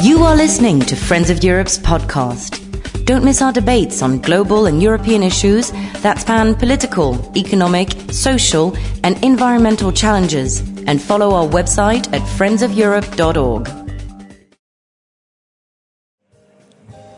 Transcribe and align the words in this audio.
You 0.00 0.22
are 0.22 0.36
listening 0.36 0.78
to 0.82 0.94
Friends 0.94 1.28
of 1.28 1.42
Europe's 1.42 1.76
podcast. 1.76 3.04
Don't 3.04 3.24
miss 3.24 3.42
our 3.42 3.52
debates 3.52 4.00
on 4.00 4.20
global 4.20 4.66
and 4.66 4.80
European 4.80 5.24
issues 5.24 5.72
that 6.02 6.20
span 6.20 6.54
political, 6.54 7.32
economic, 7.36 7.90
social, 8.12 8.76
and 9.02 9.22
environmental 9.24 9.90
challenges. 9.90 10.60
And 10.86 11.02
follow 11.02 11.34
our 11.34 11.48
website 11.48 12.06
at 12.12 12.22
friendsofeurope.org. 12.22 13.64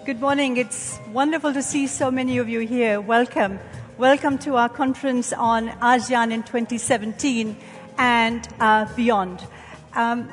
Good 0.07 0.21
morning. 0.23 0.57
It's 0.57 0.99
wonderful 1.13 1.53
to 1.53 1.63
see 1.63 1.87
so 1.87 2.11
many 2.11 2.39
of 2.39 2.49
you 2.49 2.61
here. 2.61 2.99
Welcome. 2.99 3.59
Welcome 3.99 4.39
to 4.39 4.57
our 4.57 4.71
conference 4.71 5.35
on 5.35 5.69
ASEAN 5.83 6.33
in 6.33 6.45
2017 6.45 7.59
and 7.99 8.49
uh, 8.59 8.87
beyond. 8.97 9.47
Um, 9.93 10.31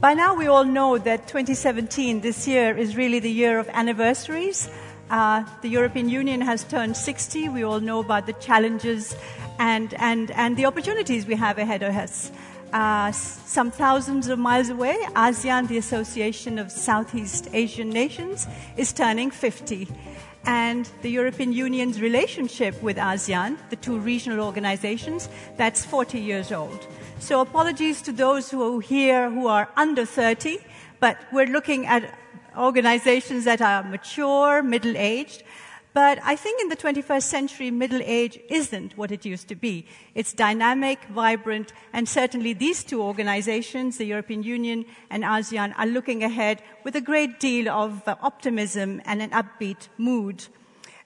by 0.00 0.14
now, 0.14 0.34
we 0.34 0.46
all 0.46 0.64
know 0.64 0.98
that 0.98 1.26
2017, 1.28 2.20
this 2.20 2.46
year, 2.46 2.76
is 2.76 2.96
really 2.96 3.20
the 3.20 3.30
year 3.30 3.58
of 3.58 3.68
anniversaries. 3.70 4.68
Uh, 5.10 5.44
the 5.62 5.68
European 5.68 6.08
Union 6.08 6.40
has 6.40 6.64
turned 6.64 6.96
60. 6.96 7.48
We 7.48 7.62
all 7.62 7.80
know 7.80 8.00
about 8.00 8.26
the 8.26 8.32
challenges 8.34 9.16
and, 9.58 9.94
and, 9.94 10.30
and 10.32 10.56
the 10.56 10.66
opportunities 10.66 11.26
we 11.26 11.36
have 11.36 11.58
ahead 11.58 11.82
of 11.82 11.94
us. 11.94 12.30
Uh, 12.72 13.12
some 13.12 13.70
thousands 13.70 14.28
of 14.28 14.38
miles 14.38 14.68
away, 14.68 14.96
ASEAN, 15.14 15.68
the 15.68 15.78
Association 15.78 16.58
of 16.58 16.72
Southeast 16.72 17.48
Asian 17.52 17.88
Nations, 17.88 18.48
is 18.76 18.92
turning 18.92 19.30
50. 19.30 19.86
And 20.46 20.88
the 21.02 21.10
European 21.10 21.52
Union's 21.52 22.00
relationship 22.00 22.82
with 22.82 22.96
ASEAN, 22.96 23.56
the 23.70 23.76
two 23.76 23.98
regional 23.98 24.44
organizations, 24.44 25.28
that's 25.56 25.84
40 25.84 26.18
years 26.18 26.52
old. 26.52 26.86
So 27.24 27.40
apologies 27.40 28.02
to 28.02 28.12
those 28.12 28.50
who 28.50 28.60
are 28.62 28.82
here 28.82 29.30
who 29.30 29.46
are 29.46 29.70
under 29.78 30.04
30, 30.04 30.58
but 31.00 31.16
we're 31.32 31.46
looking 31.46 31.86
at 31.86 32.18
organizations 32.54 33.46
that 33.46 33.62
are 33.62 33.82
mature, 33.82 34.62
middle-aged. 34.62 35.42
But 35.94 36.18
I 36.22 36.36
think 36.36 36.60
in 36.60 36.68
the 36.68 36.76
21st 36.76 37.22
century, 37.22 37.70
middle 37.70 38.02
age 38.04 38.38
isn't 38.50 38.98
what 38.98 39.10
it 39.10 39.24
used 39.24 39.48
to 39.48 39.54
be. 39.54 39.86
It's 40.14 40.34
dynamic, 40.34 41.02
vibrant, 41.04 41.72
and 41.94 42.06
certainly 42.06 42.52
these 42.52 42.84
two 42.84 43.00
organizations, 43.02 43.96
the 43.96 44.04
European 44.04 44.42
Union 44.42 44.84
and 45.08 45.24
ASEAN, 45.24 45.72
are 45.78 45.86
looking 45.86 46.22
ahead 46.22 46.60
with 46.84 46.94
a 46.94 47.00
great 47.00 47.40
deal 47.40 47.70
of 47.70 48.06
uh, 48.06 48.16
optimism 48.20 49.00
and 49.06 49.22
an 49.22 49.30
upbeat 49.30 49.88
mood. 49.96 50.44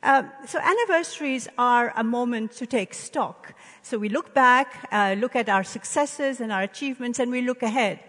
Uh, 0.02 0.24
so 0.46 0.58
anniversaries 0.58 1.48
are 1.58 1.92
a 1.96 2.02
moment 2.02 2.52
to 2.52 2.66
take 2.66 2.92
stock. 2.92 3.54
So 3.88 3.96
we 3.96 4.10
look 4.10 4.34
back, 4.34 4.86
uh, 4.92 5.14
look 5.18 5.34
at 5.34 5.48
our 5.48 5.64
successes 5.64 6.42
and 6.42 6.52
our 6.52 6.60
achievements, 6.60 7.18
and 7.18 7.30
we 7.30 7.40
look 7.40 7.62
ahead 7.62 8.00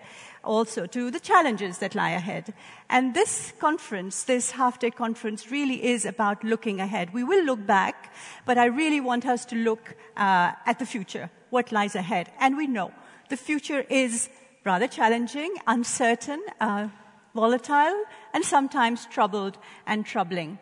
also 0.44 0.86
to 0.88 1.10
the 1.10 1.22
challenges 1.22 1.78
that 1.78 1.96
lie 1.96 2.10
ahead. 2.10 2.54
And 2.90 3.14
this 3.14 3.54
conference, 3.60 4.24
this 4.24 4.52
half-day 4.52 4.92
conference, 4.92 5.50
really 5.50 5.82
is 5.82 6.04
about 6.04 6.44
looking 6.44 6.82
ahead. 6.82 7.14
We 7.14 7.24
will 7.24 7.46
look 7.46 7.66
back, 7.66 8.14
but 8.46 8.58
I 8.58 8.66
really 8.66 9.00
want 9.00 9.26
us 9.26 9.46
to 9.46 9.56
look 9.56 9.96
uh, 10.18 10.52
at 10.66 10.80
the 10.80 10.86
future, 10.86 11.30
what 11.50 11.72
lies 11.72 11.96
ahead. 11.96 12.30
And 12.42 12.58
we 12.58 12.68
know 12.68 12.92
the 13.30 13.38
future 13.38 13.86
is 13.90 14.28
rather 14.66 14.88
challenging, 14.90 15.56
uncertain, 15.66 16.42
uh, 16.60 16.90
volatile, 17.34 18.04
and 18.34 18.44
sometimes 18.44 19.06
troubled 19.06 19.58
and 19.88 20.06
troubling. 20.06 20.60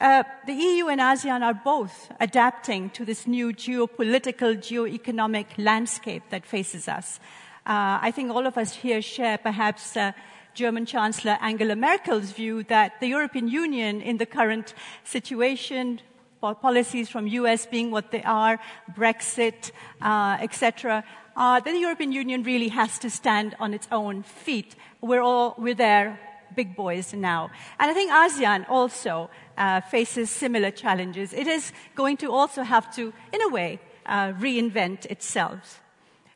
Uh, 0.00 0.22
the 0.46 0.54
EU 0.54 0.88
and 0.88 0.98
ASEAN 0.98 1.42
are 1.42 1.52
both 1.52 2.10
adapting 2.20 2.88
to 2.88 3.04
this 3.04 3.26
new 3.26 3.52
geopolitical, 3.52 4.56
geoeconomic 4.56 5.44
landscape 5.58 6.22
that 6.30 6.46
faces 6.46 6.88
us. 6.88 7.20
Uh, 7.66 8.00
I 8.00 8.10
think 8.10 8.30
all 8.30 8.46
of 8.46 8.56
us 8.56 8.76
here 8.76 9.02
share 9.02 9.36
perhaps 9.36 9.98
uh, 9.98 10.12
German 10.54 10.86
Chancellor 10.86 11.36
Angela 11.42 11.76
Merkel's 11.76 12.32
view 12.32 12.62
that 12.64 12.98
the 13.00 13.08
European 13.08 13.46
Union 13.46 14.00
in 14.00 14.16
the 14.16 14.24
current 14.24 14.72
situation, 15.04 16.00
policies 16.40 17.10
from 17.10 17.26
US 17.26 17.66
being 17.66 17.90
what 17.90 18.10
they 18.10 18.22
are, 18.22 18.58
Brexit, 18.96 19.70
uh, 20.00 20.38
etc., 20.40 21.04
uh, 21.36 21.60
then 21.60 21.74
the 21.74 21.80
European 21.80 22.12
Union 22.12 22.42
really 22.42 22.68
has 22.68 22.98
to 23.00 23.10
stand 23.10 23.54
on 23.60 23.74
its 23.74 23.86
own 23.92 24.22
feet. 24.22 24.76
We're 25.02 25.20
all, 25.20 25.54
we're 25.58 25.74
there, 25.74 26.18
big 26.54 26.76
boys 26.76 27.12
now. 27.14 27.50
And 27.78 27.90
I 27.90 27.94
think 27.94 28.10
ASEAN 28.10 28.66
also 28.68 29.30
uh, 29.60 29.80
faces 29.82 30.30
similar 30.30 30.70
challenges. 30.70 31.32
It 31.32 31.46
is 31.46 31.72
going 31.94 32.16
to 32.18 32.32
also 32.32 32.62
have 32.62 32.92
to, 32.96 33.12
in 33.32 33.42
a 33.42 33.48
way, 33.48 33.78
uh, 34.06 34.32
reinvent 34.32 35.04
itself. 35.06 35.82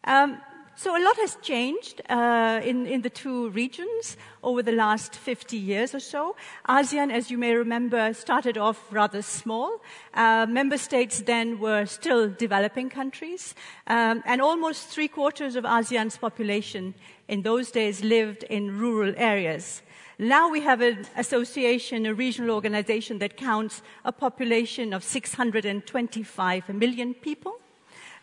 Um, 0.04 0.38
so 0.76 0.90
a 0.90 1.02
lot 1.02 1.16
has 1.18 1.36
changed 1.36 2.02
uh, 2.10 2.60
in, 2.64 2.86
in, 2.86 3.02
the 3.02 3.10
two 3.10 3.48
regions 3.50 4.16
over 4.42 4.60
the 4.60 4.72
last 4.72 5.14
50 5.14 5.56
years 5.56 5.94
or 5.94 6.00
so. 6.00 6.34
ASEAN, 6.68 7.12
as 7.12 7.30
you 7.30 7.38
may 7.38 7.54
remember, 7.54 8.12
started 8.12 8.58
off 8.58 8.92
rather 8.92 9.22
small. 9.22 9.80
Uh, 10.12 10.46
member 10.48 10.76
states 10.76 11.20
then 11.20 11.60
were 11.60 11.86
still 11.86 12.28
developing 12.28 12.90
countries, 12.90 13.54
um, 13.86 14.22
and 14.26 14.42
almost 14.42 14.88
three 14.88 15.08
quarters 15.08 15.54
of 15.54 15.64
ASEAN's 15.64 16.18
population 16.18 16.92
in 17.28 17.42
those 17.42 17.70
days 17.70 18.02
lived 18.02 18.42
in 18.42 18.76
rural 18.78 19.14
areas. 19.16 19.80
Now 20.18 20.48
we 20.48 20.60
have 20.60 20.80
an 20.80 21.06
association, 21.16 22.06
a 22.06 22.14
regional 22.14 22.54
organization 22.54 23.18
that 23.18 23.36
counts 23.36 23.82
a 24.04 24.12
population 24.12 24.92
of 24.92 25.02
625 25.02 26.68
million 26.68 27.14
people. 27.14 27.56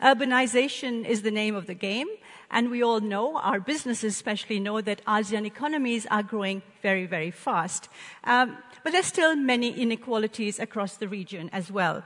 Urbanization 0.01 1.05
is 1.05 1.21
the 1.21 1.31
name 1.31 1.53
of 1.53 1.67
the 1.67 1.73
game, 1.73 2.07
and 2.49 2.71
we 2.71 2.81
all 2.81 3.01
know, 3.01 3.37
our 3.37 3.59
businesses 3.59 4.15
especially 4.15 4.59
know, 4.59 4.81
that 4.81 5.05
ASEAN 5.05 5.45
economies 5.45 6.07
are 6.07 6.23
growing 6.23 6.63
very, 6.81 7.05
very 7.05 7.29
fast. 7.29 7.87
Um, 8.23 8.57
but 8.83 8.93
there's 8.93 9.05
still 9.05 9.35
many 9.35 9.69
inequalities 9.69 10.59
across 10.59 10.97
the 10.97 11.07
region 11.07 11.49
as 11.53 11.71
well. 11.71 12.03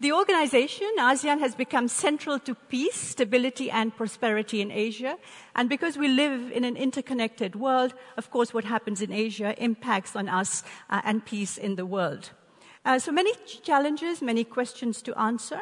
The 0.00 0.12
organization, 0.12 0.90
ASEAN, 0.98 1.38
has 1.38 1.54
become 1.54 1.86
central 1.88 2.38
to 2.40 2.54
peace, 2.54 2.96
stability, 2.96 3.70
and 3.70 3.96
prosperity 3.96 4.60
in 4.60 4.70
Asia. 4.70 5.16
And 5.54 5.68
because 5.68 5.96
we 5.96 6.08
live 6.08 6.50
in 6.50 6.64
an 6.64 6.76
interconnected 6.76 7.54
world, 7.54 7.94
of 8.16 8.30
course, 8.30 8.52
what 8.52 8.64
happens 8.64 9.00
in 9.00 9.12
Asia 9.12 9.54
impacts 9.62 10.16
on 10.16 10.28
us 10.28 10.64
uh, 10.90 11.00
and 11.04 11.24
peace 11.24 11.56
in 11.56 11.76
the 11.76 11.86
world. 11.86 12.30
Uh, 12.84 12.98
so 12.98 13.12
many 13.12 13.32
challenges, 13.62 14.20
many 14.20 14.44
questions 14.44 15.00
to 15.02 15.18
answer. 15.18 15.60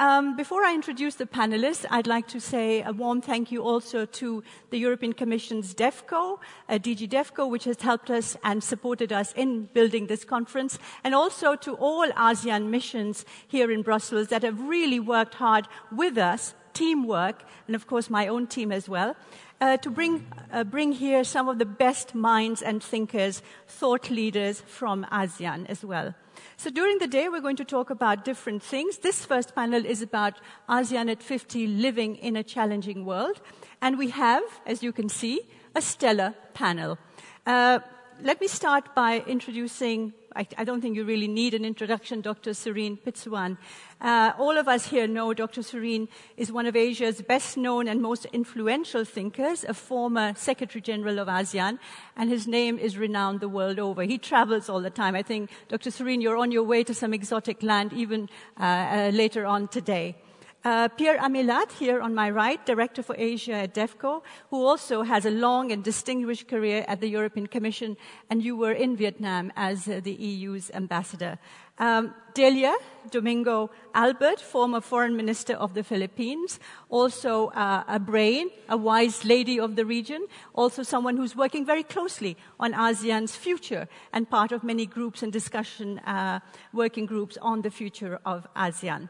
Um, 0.00 0.34
before 0.34 0.64
I 0.64 0.74
introduce 0.74 1.16
the 1.16 1.26
panelists, 1.26 1.84
I'd 1.90 2.06
like 2.06 2.26
to 2.28 2.40
say 2.40 2.82
a 2.82 2.90
warm 2.90 3.20
thank 3.20 3.52
you 3.52 3.62
also 3.62 4.06
to 4.06 4.42
the 4.70 4.78
European 4.78 5.12
Commission's 5.12 5.74
DEVCO, 5.74 6.38
uh, 6.70 6.78
DG 6.78 7.06
DEVCO, 7.06 7.50
which 7.50 7.64
has 7.64 7.82
helped 7.82 8.10
us 8.10 8.34
and 8.42 8.64
supported 8.64 9.12
us 9.12 9.34
in 9.34 9.66
building 9.74 10.06
this 10.06 10.24
conference, 10.24 10.78
and 11.04 11.14
also 11.14 11.54
to 11.56 11.74
all 11.74 12.08
ASEAN 12.12 12.70
missions 12.70 13.26
here 13.46 13.70
in 13.70 13.82
Brussels 13.82 14.28
that 14.28 14.42
have 14.42 14.58
really 14.62 14.98
worked 14.98 15.34
hard 15.34 15.68
with 15.94 16.16
us, 16.16 16.54
teamwork, 16.72 17.42
and 17.66 17.76
of 17.76 17.86
course 17.86 18.08
my 18.08 18.26
own 18.26 18.46
team 18.46 18.72
as 18.72 18.88
well, 18.88 19.14
uh, 19.60 19.76
to 19.76 19.90
bring, 19.90 20.26
uh, 20.50 20.64
bring 20.64 20.92
here 20.92 21.24
some 21.24 21.46
of 21.46 21.58
the 21.58 21.66
best 21.66 22.14
minds 22.14 22.62
and 22.62 22.82
thinkers, 22.82 23.42
thought 23.68 24.08
leaders 24.08 24.62
from 24.62 25.04
ASEAN 25.12 25.66
as 25.68 25.84
well. 25.84 26.14
So 26.56 26.70
during 26.70 26.98
the 26.98 27.06
day, 27.06 27.28
we're 27.28 27.40
going 27.40 27.56
to 27.56 27.64
talk 27.64 27.90
about 27.90 28.24
different 28.24 28.62
things. 28.62 28.98
This 28.98 29.24
first 29.24 29.54
panel 29.54 29.84
is 29.84 30.02
about 30.02 30.34
ASEAN 30.68 31.10
at 31.10 31.22
50 31.22 31.66
living 31.66 32.16
in 32.16 32.36
a 32.36 32.42
challenging 32.42 33.04
world. 33.04 33.40
And 33.82 33.98
we 33.98 34.10
have, 34.10 34.42
as 34.66 34.82
you 34.82 34.92
can 34.92 35.08
see, 35.08 35.40
a 35.74 35.82
stellar 35.82 36.34
panel. 36.54 36.98
Uh, 37.46 37.80
let 38.22 38.40
me 38.40 38.48
start 38.48 38.94
by 38.94 39.24
introducing 39.26 40.12
I, 40.36 40.46
I, 40.58 40.64
don't 40.64 40.80
think 40.80 40.94
you 40.94 41.04
really 41.04 41.26
need 41.26 41.54
an 41.54 41.64
introduction, 41.64 42.20
Dr. 42.20 42.50
Surin 42.50 42.98
Pitsuwan. 42.98 43.58
Uh, 44.00 44.32
all 44.38 44.56
of 44.56 44.66
us 44.66 44.86
here 44.86 45.06
know 45.06 45.34
Dr. 45.34 45.60
Surin 45.60 46.08
is 46.38 46.50
one 46.50 46.64
of 46.64 46.74
Asia's 46.74 47.20
best 47.20 47.58
known 47.58 47.86
and 47.86 48.00
most 48.00 48.24
influential 48.32 49.04
thinkers, 49.04 49.62
a 49.64 49.74
former 49.74 50.32
Secretary 50.34 50.80
General 50.80 51.18
of 51.18 51.28
ASEAN, 51.28 51.78
and 52.16 52.30
his 52.30 52.46
name 52.46 52.78
is 52.78 52.96
renowned 52.96 53.40
the 53.40 53.48
world 53.48 53.78
over. 53.78 54.02
He 54.04 54.16
travels 54.16 54.70
all 54.70 54.80
the 54.80 54.88
time. 54.88 55.14
I 55.14 55.22
think, 55.22 55.50
Dr. 55.68 55.90
Surin, 55.90 56.22
you're 56.22 56.38
on 56.38 56.50
your 56.50 56.62
way 56.62 56.82
to 56.84 56.94
some 56.94 57.12
exotic 57.12 57.62
land 57.62 57.92
even 57.92 58.30
uh, 58.58 58.62
uh, 58.62 59.10
later 59.12 59.44
on 59.44 59.68
today. 59.68 60.16
Uh, 60.62 60.88
Pierre 60.88 61.16
Amilhat, 61.16 61.72
here 61.72 62.02
on 62.02 62.14
my 62.14 62.28
right, 62.28 62.64
Director 62.66 63.02
for 63.02 63.14
Asia 63.16 63.54
at 63.54 63.74
DEVCO, 63.74 64.22
who 64.50 64.66
also 64.66 65.02
has 65.02 65.24
a 65.24 65.30
long 65.30 65.72
and 65.72 65.82
distinguished 65.82 66.48
career 66.48 66.84
at 66.86 67.00
the 67.00 67.08
European 67.08 67.46
Commission, 67.46 67.96
and 68.28 68.42
you 68.42 68.54
were 68.54 68.72
in 68.72 68.94
Vietnam 68.94 69.50
as 69.56 69.88
uh, 69.88 70.00
the 70.04 70.12
EU's 70.12 70.70
ambassador. 70.72 71.38
Um, 71.80 72.14
Delia 72.34 72.74
Domingo 73.10 73.70
Albert, 73.94 74.38
former 74.38 74.82
foreign 74.82 75.16
minister 75.16 75.54
of 75.54 75.72
the 75.72 75.82
Philippines, 75.82 76.60
also 76.90 77.48
uh, 77.48 77.84
a 77.88 77.98
brain, 77.98 78.50
a 78.68 78.76
wise 78.76 79.24
lady 79.24 79.58
of 79.58 79.76
the 79.76 79.86
region, 79.86 80.26
also 80.52 80.82
someone 80.82 81.16
who's 81.16 81.34
working 81.34 81.64
very 81.64 81.82
closely 81.82 82.36
on 82.60 82.74
ASEAN's 82.74 83.34
future 83.34 83.88
and 84.12 84.28
part 84.28 84.52
of 84.52 84.62
many 84.62 84.84
groups 84.84 85.22
and 85.22 85.32
discussion 85.32 85.98
uh, 86.00 86.40
working 86.74 87.06
groups 87.06 87.38
on 87.40 87.62
the 87.62 87.70
future 87.70 88.20
of 88.26 88.46
ASEAN. 88.54 89.08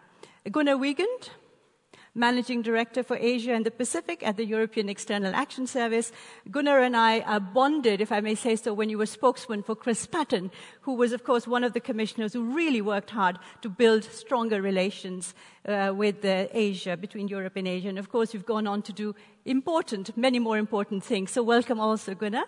Gunnar 0.51 0.79
Wiegand, 0.79 1.31
Managing 2.15 2.63
Director 2.63 3.03
for 3.03 3.17
Asia 3.17 3.53
and 3.53 3.65
the 3.65 3.71
Pacific 3.71 4.23
at 4.27 4.37
the 4.37 4.45
European 4.45 4.89
External 4.89 5.35
Action 5.35 5.67
Service. 5.67 6.11
Gunnar 6.51 6.81
and 6.81 6.97
I 6.97 7.21
are 7.21 7.41
bonded, 7.41 8.01
if 8.01 8.11
I 8.11 8.21
may 8.21 8.35
say 8.35 8.57
so, 8.57 8.75
when 8.75 8.91
you 8.91 8.99
were 8.99 9.07
spokesman 9.07 9.63
for 9.63 9.77
Chris 9.77 10.07
Patten, 10.07 10.51
who 10.81 10.95
was, 10.95 11.13
of 11.13 11.23
course, 11.23 11.47
one 11.47 11.63
of 11.63 11.73
the 11.73 11.81
commissioners 11.81 12.33
who 12.33 12.43
really 12.43 12.81
worked 12.81 13.11
hard 13.11 13.39
to 13.63 13.69
build 13.69 14.05
stronger 14.05 14.61
relations 14.61 15.35
uh, 15.67 15.93
with 15.95 16.25
uh, 16.25 16.47
Asia, 16.53 16.97
between 16.97 17.29
Europe 17.29 17.57
and 17.57 17.69
Asia. 17.69 17.89
And 17.89 17.99
of 17.99 18.11
course, 18.11 18.35
you've 18.35 18.47
gone 18.47 18.67
on 18.67 18.83
to 18.83 18.93
do 18.93 19.15
important, 19.45 20.17
many 20.17 20.39
more 20.39 20.59
important 20.59 21.05
things. 21.05 21.31
So 21.31 21.43
welcome 21.43 21.79
also, 21.79 22.15
Gunnar. 22.15 22.45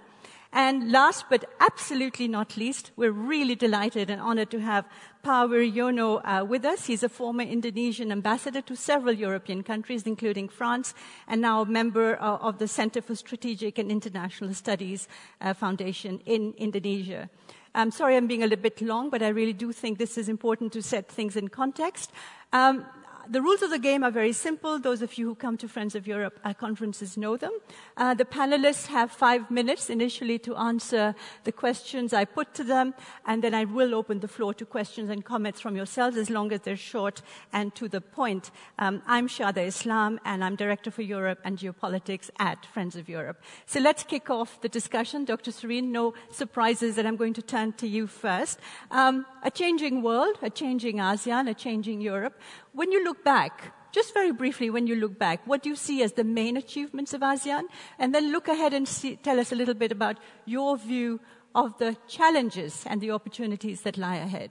And 0.52 0.92
last 0.92 1.24
but 1.30 1.46
absolutely 1.60 2.28
not 2.28 2.58
least, 2.58 2.90
we're 2.96 3.10
really 3.10 3.54
delighted 3.54 4.10
and 4.10 4.20
honored 4.20 4.50
to 4.50 4.60
have 4.60 4.84
Pak 5.22 5.48
Wiryono 5.48 6.20
uh, 6.24 6.44
with 6.44 6.66
us. 6.66 6.86
He's 6.86 7.02
a 7.02 7.08
former 7.08 7.42
Indonesian 7.42 8.12
ambassador 8.12 8.60
to 8.60 8.76
several 8.76 9.14
European 9.14 9.62
countries, 9.62 10.02
including 10.02 10.50
France, 10.50 10.92
and 11.26 11.40
now 11.40 11.62
a 11.62 11.66
member 11.66 12.20
uh, 12.20 12.36
of 12.36 12.58
the 12.58 12.68
Center 12.68 13.00
for 13.00 13.14
Strategic 13.14 13.78
and 13.78 13.90
International 13.90 14.52
Studies 14.52 15.08
uh, 15.40 15.54
Foundation 15.54 16.20
in 16.26 16.52
Indonesia. 16.58 17.30
I'm 17.74 17.90
sorry 17.90 18.18
I'm 18.18 18.26
being 18.26 18.42
a 18.42 18.46
little 18.46 18.62
bit 18.62 18.82
long, 18.82 19.08
but 19.08 19.22
I 19.22 19.28
really 19.28 19.54
do 19.54 19.72
think 19.72 19.96
this 19.96 20.18
is 20.18 20.28
important 20.28 20.74
to 20.74 20.82
set 20.82 21.08
things 21.08 21.34
in 21.34 21.48
context. 21.48 22.12
Um, 22.52 22.84
the 23.28 23.40
rules 23.40 23.62
of 23.62 23.70
the 23.70 23.78
game 23.78 24.02
are 24.02 24.10
very 24.10 24.32
simple. 24.32 24.78
Those 24.78 25.02
of 25.02 25.16
you 25.16 25.26
who 25.26 25.34
come 25.34 25.56
to 25.58 25.68
Friends 25.68 25.94
of 25.94 26.06
Europe 26.06 26.40
conferences 26.58 27.16
know 27.16 27.36
them. 27.36 27.52
Uh, 27.96 28.14
the 28.14 28.24
panelists 28.24 28.86
have 28.86 29.10
five 29.10 29.50
minutes 29.50 29.90
initially 29.90 30.38
to 30.40 30.56
answer 30.56 31.14
the 31.44 31.52
questions 31.52 32.12
I 32.12 32.24
put 32.24 32.54
to 32.54 32.64
them, 32.64 32.94
and 33.26 33.42
then 33.42 33.54
I 33.54 33.64
will 33.64 33.94
open 33.94 34.20
the 34.20 34.28
floor 34.28 34.54
to 34.54 34.66
questions 34.66 35.10
and 35.10 35.24
comments 35.24 35.60
from 35.60 35.76
yourselves 35.76 36.16
as 36.16 36.30
long 36.30 36.52
as 36.52 36.60
they're 36.60 36.76
short 36.76 37.22
and 37.52 37.74
to 37.74 37.88
the 37.88 38.00
point. 38.00 38.50
Um, 38.78 39.02
I'm 39.06 39.28
Shada 39.28 39.66
Islam, 39.66 40.20
and 40.24 40.42
I'm 40.42 40.56
Director 40.56 40.90
for 40.90 41.02
Europe 41.02 41.40
and 41.44 41.58
Geopolitics 41.58 42.30
at 42.38 42.66
Friends 42.66 42.96
of 42.96 43.08
Europe. 43.08 43.42
So 43.66 43.80
let's 43.80 44.02
kick 44.02 44.30
off 44.30 44.60
the 44.60 44.68
discussion. 44.68 45.24
Dr. 45.24 45.50
Surin, 45.50 45.90
no 45.90 46.14
surprises 46.30 46.96
that 46.96 47.06
I'm 47.06 47.16
going 47.16 47.34
to 47.34 47.42
turn 47.42 47.72
to 47.74 47.86
you 47.86 48.06
first. 48.06 48.58
Um, 48.90 49.26
a 49.42 49.50
changing 49.50 50.02
world, 50.02 50.38
a 50.42 50.50
changing 50.50 50.96
ASEAN, 50.96 51.48
a 51.48 51.54
changing 51.54 52.00
Europe. 52.00 52.40
When 52.72 52.90
you 52.90 53.04
look 53.04 53.22
back, 53.24 53.74
just 53.92 54.14
very 54.14 54.32
briefly, 54.32 54.70
when 54.70 54.86
you 54.86 54.96
look 54.96 55.18
back, 55.18 55.46
what 55.46 55.62
do 55.62 55.68
you 55.68 55.76
see 55.76 56.02
as 56.02 56.12
the 56.12 56.24
main 56.24 56.56
achievements 56.56 57.12
of 57.12 57.20
ASEAN? 57.20 57.64
And 57.98 58.14
then 58.14 58.32
look 58.32 58.48
ahead 58.48 58.72
and 58.72 58.88
see, 58.88 59.16
tell 59.16 59.38
us 59.38 59.52
a 59.52 59.54
little 59.54 59.74
bit 59.74 59.92
about 59.92 60.16
your 60.46 60.78
view 60.78 61.20
of 61.54 61.76
the 61.78 61.96
challenges 62.08 62.84
and 62.88 63.00
the 63.00 63.10
opportunities 63.10 63.82
that 63.82 63.98
lie 63.98 64.16
ahead. 64.16 64.50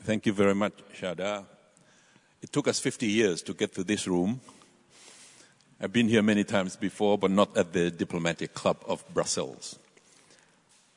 Thank 0.00 0.26
you 0.26 0.32
very 0.32 0.54
much, 0.54 0.74
Shada. 0.94 1.44
It 2.42 2.52
took 2.52 2.68
us 2.68 2.78
50 2.78 3.06
years 3.06 3.42
to 3.42 3.54
get 3.54 3.74
to 3.74 3.84
this 3.84 4.06
room. 4.06 4.40
I've 5.80 5.92
been 5.92 6.08
here 6.08 6.22
many 6.22 6.44
times 6.44 6.76
before, 6.76 7.16
but 7.16 7.30
not 7.30 7.56
at 7.56 7.72
the 7.72 7.90
diplomatic 7.90 8.52
club 8.52 8.76
of 8.86 9.02
Brussels. 9.14 9.78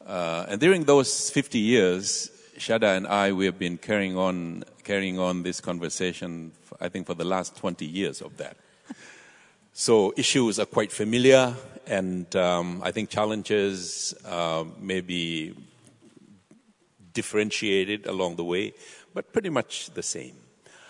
Uh, 0.06 0.46
and 0.50 0.60
during 0.60 0.84
those 0.84 1.30
50 1.30 1.60
years, 1.60 2.30
Shada 2.58 2.98
and 2.98 3.08
I, 3.08 3.32
we 3.32 3.46
have 3.46 3.58
been 3.58 3.78
carrying 3.78 4.18
on, 4.18 4.64
carrying 4.82 5.20
on 5.20 5.44
this 5.44 5.62
conversation, 5.62 6.52
I 6.80 6.90
think, 6.90 7.08
for 7.08 7.14
the 7.14 7.26
last 7.26 7.56
20 7.56 7.86
years 7.86 8.22
of 8.22 8.38
that. 8.38 8.58
so 9.74 10.14
issues 10.18 10.60
are 10.60 10.66
quite 10.66 10.92
familiar, 10.92 11.56
and 11.88 12.36
um, 12.36 12.82
I 12.84 12.92
think 12.92 13.10
challenges 13.10 14.14
uh, 14.26 14.66
may 14.80 15.02
be 15.02 15.54
differentiated 17.14 18.08
along 18.08 18.36
the 18.36 18.44
way, 18.44 18.74
but 19.14 19.34
pretty 19.34 19.50
much 19.50 19.92
the 19.94 20.04
same. 20.04 20.36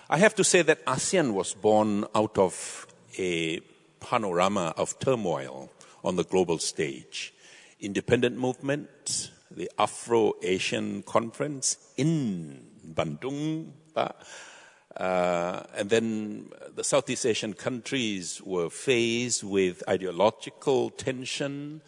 I 0.10 0.18
have 0.18 0.36
to 0.36 0.44
say 0.44 0.62
that 0.64 0.86
ASEAN 0.86 1.34
was 1.34 1.54
born 1.54 2.06
out 2.14 2.38
of 2.38 2.88
a 3.18 3.62
panorama 4.00 4.74
of 4.78 5.00
turmoil 5.00 5.72
on 6.04 6.16
the 6.16 6.24
global 6.24 6.58
stage. 6.58 7.34
Independent 7.80 8.38
movement, 8.38 9.32
the 9.50 9.70
Afro-Asian 9.78 11.04
Conference 11.04 11.78
in 11.98 12.66
Bandung. 12.86 13.72
Uh, 13.96 15.64
and 15.76 15.90
then 15.90 16.50
the 16.76 16.84
Southeast 16.84 17.26
Asian 17.26 17.54
countries 17.54 18.42
were 18.44 18.70
faced 18.70 19.44
with 19.44 19.84
ideological 19.88 20.90
tension. 20.90 21.82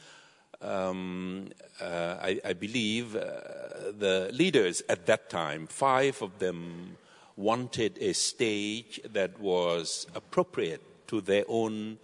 Um, 0.61 1.49
uh, 1.81 2.17
I, 2.21 2.39
I, 2.45 2.53
believe 2.53 3.17
uh, 3.17 3.19
the 3.97 4.29
leaders 4.31 4.81
at 4.87 5.05
that 5.07 5.29
time, 5.29 5.67
five 5.67 6.21
of 6.21 6.39
them, 6.39 6.97
wanted 7.35 7.97
a 7.99 8.13
stage 8.13 9.01
that 9.11 9.39
was 9.39 10.07
appropriate 10.15 10.81
to 11.07 11.19
their 11.19 11.43
own 11.49 11.97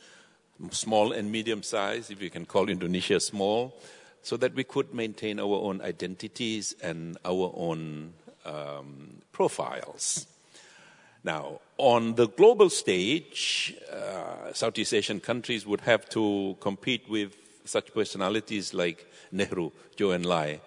small 0.71 1.13
and 1.13 1.31
medium 1.31 1.63
size, 1.63 2.09
if 2.09 2.21
you 2.21 2.29
can 2.29 2.45
call 2.45 2.67
Indonesia 2.67 3.19
small, 3.19 3.79
so 4.21 4.35
that 4.37 4.53
we 4.53 4.63
could 4.63 4.93
maintain 4.93 5.39
our 5.39 5.55
own 5.63 5.81
identities 5.81 6.75
and 6.81 7.17
our 7.23 7.53
own 7.55 8.13
um, 8.45 9.21
profiles. 9.31 10.27
Now, 11.23 11.59
on 11.77 12.15
the 12.15 12.27
global 12.27 12.69
stage, 12.69 13.75
uh, 13.91 14.53
Southeast 14.53 14.93
Asian 14.93 15.19
countries 15.19 15.65
would 15.65 15.81
have 15.81 16.07
to 16.09 16.55
compete 16.59 17.09
with 17.09 17.35
such 17.65 17.93
personalities 17.93 18.73
like 18.73 19.05
Nehru, 19.31 19.71
Zhou 19.97 20.17
Enlai, 20.17 20.59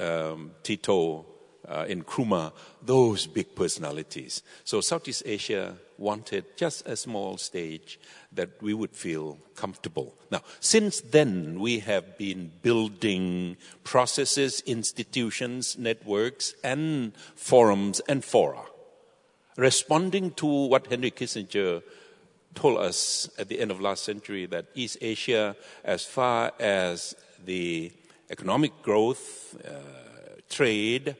um, 0.00 0.52
Tito, 0.62 1.26
uh, 1.68 1.84
Nkrumah, 1.84 2.52
those 2.82 3.26
big 3.26 3.54
personalities. 3.54 4.42
So 4.64 4.80
Southeast 4.80 5.22
Asia 5.26 5.76
wanted 5.98 6.56
just 6.56 6.86
a 6.88 6.96
small 6.96 7.36
stage 7.36 8.00
that 8.32 8.62
we 8.62 8.74
would 8.74 8.94
feel 8.94 9.38
comfortable. 9.56 10.14
Now, 10.30 10.42
since 10.60 11.00
then, 11.00 11.58
we 11.58 11.80
have 11.80 12.16
been 12.16 12.52
building 12.62 13.56
processes, 13.82 14.62
institutions, 14.66 15.76
networks, 15.78 16.54
and 16.62 17.12
forums 17.34 18.00
and 18.08 18.24
fora, 18.24 18.62
responding 19.56 20.30
to 20.32 20.46
what 20.46 20.86
Henry 20.86 21.10
Kissinger 21.10 21.82
told 22.54 22.78
us 22.78 23.28
at 23.38 23.48
the 23.48 23.60
end 23.60 23.70
of 23.70 23.80
last 23.80 24.04
century 24.04 24.46
that 24.46 24.66
East 24.74 24.98
Asia, 25.00 25.56
as 25.84 26.04
far 26.04 26.52
as 26.58 27.14
the 27.44 27.92
economic 28.30 28.82
growth, 28.82 29.56
uh, 29.66 29.72
trade, 30.48 31.16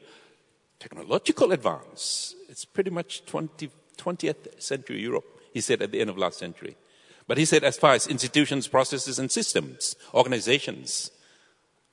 technological 0.79 1.51
advance. 1.51 2.35
It's 2.49 2.65
pretty 2.65 2.89
much 2.89 3.25
20, 3.25 3.69
20th 3.97 4.61
century 4.61 5.01
Europe, 5.01 5.25
he 5.53 5.61
said 5.61 5.81
at 5.81 5.91
the 5.91 5.99
end 5.99 6.09
of 6.09 6.17
last 6.17 6.39
century. 6.39 6.75
But 7.31 7.37
he 7.37 7.45
said, 7.45 7.63
as 7.63 7.77
far 7.77 7.93
as 7.93 8.07
institutions, 8.07 8.67
processes, 8.67 9.17
and 9.17 9.31
systems, 9.31 9.95
organizations, 10.13 11.11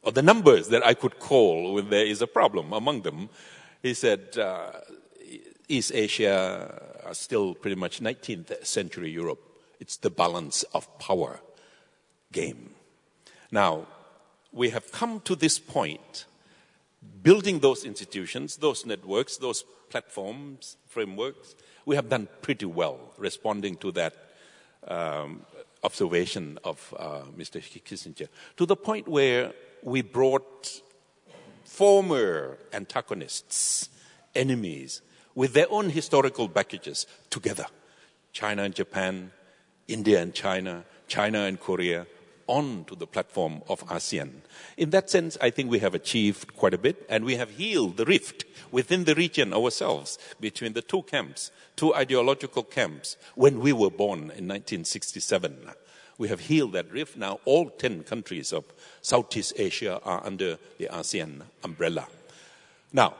or 0.02 0.10
the 0.10 0.20
numbers 0.20 0.66
that 0.70 0.84
I 0.84 0.94
could 0.94 1.20
call 1.20 1.74
when 1.74 1.90
there 1.90 2.04
is 2.04 2.20
a 2.20 2.26
problem 2.26 2.72
among 2.72 3.02
them, 3.02 3.28
he 3.80 3.94
said, 3.94 4.36
uh, 4.36 4.72
East 5.68 5.92
Asia 5.94 6.82
are 7.06 7.14
still 7.14 7.54
pretty 7.54 7.76
much 7.76 8.00
19th 8.00 8.66
century 8.66 9.12
Europe. 9.12 9.38
It's 9.78 9.98
the 9.98 10.10
balance 10.10 10.64
of 10.74 10.98
power 10.98 11.38
game. 12.32 12.70
Now, 13.52 13.86
we 14.50 14.70
have 14.70 14.90
come 14.90 15.20
to 15.20 15.36
this 15.36 15.60
point 15.60 16.24
building 17.22 17.60
those 17.60 17.84
institutions, 17.84 18.56
those 18.56 18.84
networks, 18.84 19.36
those 19.36 19.62
platforms, 19.88 20.78
frameworks, 20.88 21.54
we 21.86 21.94
have 21.94 22.08
done 22.08 22.26
pretty 22.42 22.66
well 22.66 22.98
responding 23.16 23.76
to 23.76 23.92
that 23.92 24.27
um, 24.88 25.42
observation 25.82 26.58
of 26.64 26.94
uh, 26.98 27.22
Mr. 27.36 27.60
Kissinger, 27.60 28.28
to 28.56 28.66
the 28.66 28.76
point 28.76 29.06
where 29.06 29.52
we 29.82 30.02
brought 30.02 30.82
former 31.64 32.58
antagonists, 32.72 33.88
enemies, 34.34 35.02
with 35.34 35.52
their 35.52 35.70
own 35.70 35.90
historical 35.90 36.48
packages 36.48 37.06
together. 37.30 37.66
China 38.32 38.62
and 38.62 38.74
Japan, 38.74 39.30
India 39.86 40.20
and 40.20 40.34
China, 40.34 40.84
China 41.06 41.40
and 41.40 41.60
Korea, 41.60 42.06
onto 42.48 42.96
the 42.96 43.06
platform 43.06 43.62
of 43.68 43.86
ASEAN. 43.86 44.40
In 44.76 44.90
that 44.90 45.08
sense, 45.08 45.38
I 45.40 45.50
think 45.50 45.70
we 45.70 45.78
have 45.78 45.94
achieved 45.94 46.56
quite 46.56 46.74
a 46.74 46.78
bit 46.78 47.06
and 47.08 47.24
we 47.24 47.36
have 47.36 47.50
healed 47.50 47.96
the 47.96 48.04
rift 48.04 48.44
within 48.72 49.04
the 49.04 49.14
region 49.14 49.52
ourselves 49.52 50.18
between 50.40 50.72
the 50.72 50.82
two 50.82 51.02
camps, 51.02 51.52
two 51.76 51.94
ideological 51.94 52.64
camps 52.64 53.16
when 53.36 53.60
we 53.60 53.72
were 53.72 53.90
born 53.90 54.18
in 54.18 54.48
1967. 54.48 55.56
We 56.16 56.28
have 56.28 56.40
healed 56.40 56.72
that 56.72 56.90
rift. 56.90 57.16
Now 57.16 57.38
all 57.44 57.70
10 57.70 58.02
countries 58.02 58.52
of 58.52 58.64
Southeast 59.02 59.52
Asia 59.56 60.00
are 60.04 60.26
under 60.26 60.58
the 60.78 60.88
ASEAN 60.90 61.42
umbrella. 61.62 62.08
Now, 62.92 63.14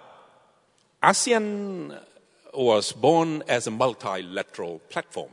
ASEAN 1.02 2.00
was 2.54 2.92
born 2.92 3.44
as 3.47 3.66
a 3.66 3.70
multilateral 3.70 4.80
platform. 4.88 5.30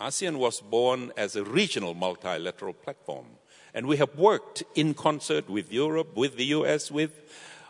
ASEAN 0.00 0.36
was 0.36 0.60
born 0.60 1.12
as 1.16 1.36
a 1.36 1.44
regional 1.44 1.94
multilateral 1.94 2.74
platform. 2.74 3.26
And 3.72 3.86
we 3.86 3.96
have 3.96 4.14
worked 4.16 4.62
in 4.74 4.94
concert 4.94 5.48
with 5.48 5.72
Europe, 5.72 6.16
with 6.16 6.36
the 6.36 6.46
US, 6.46 6.90
with 6.90 7.12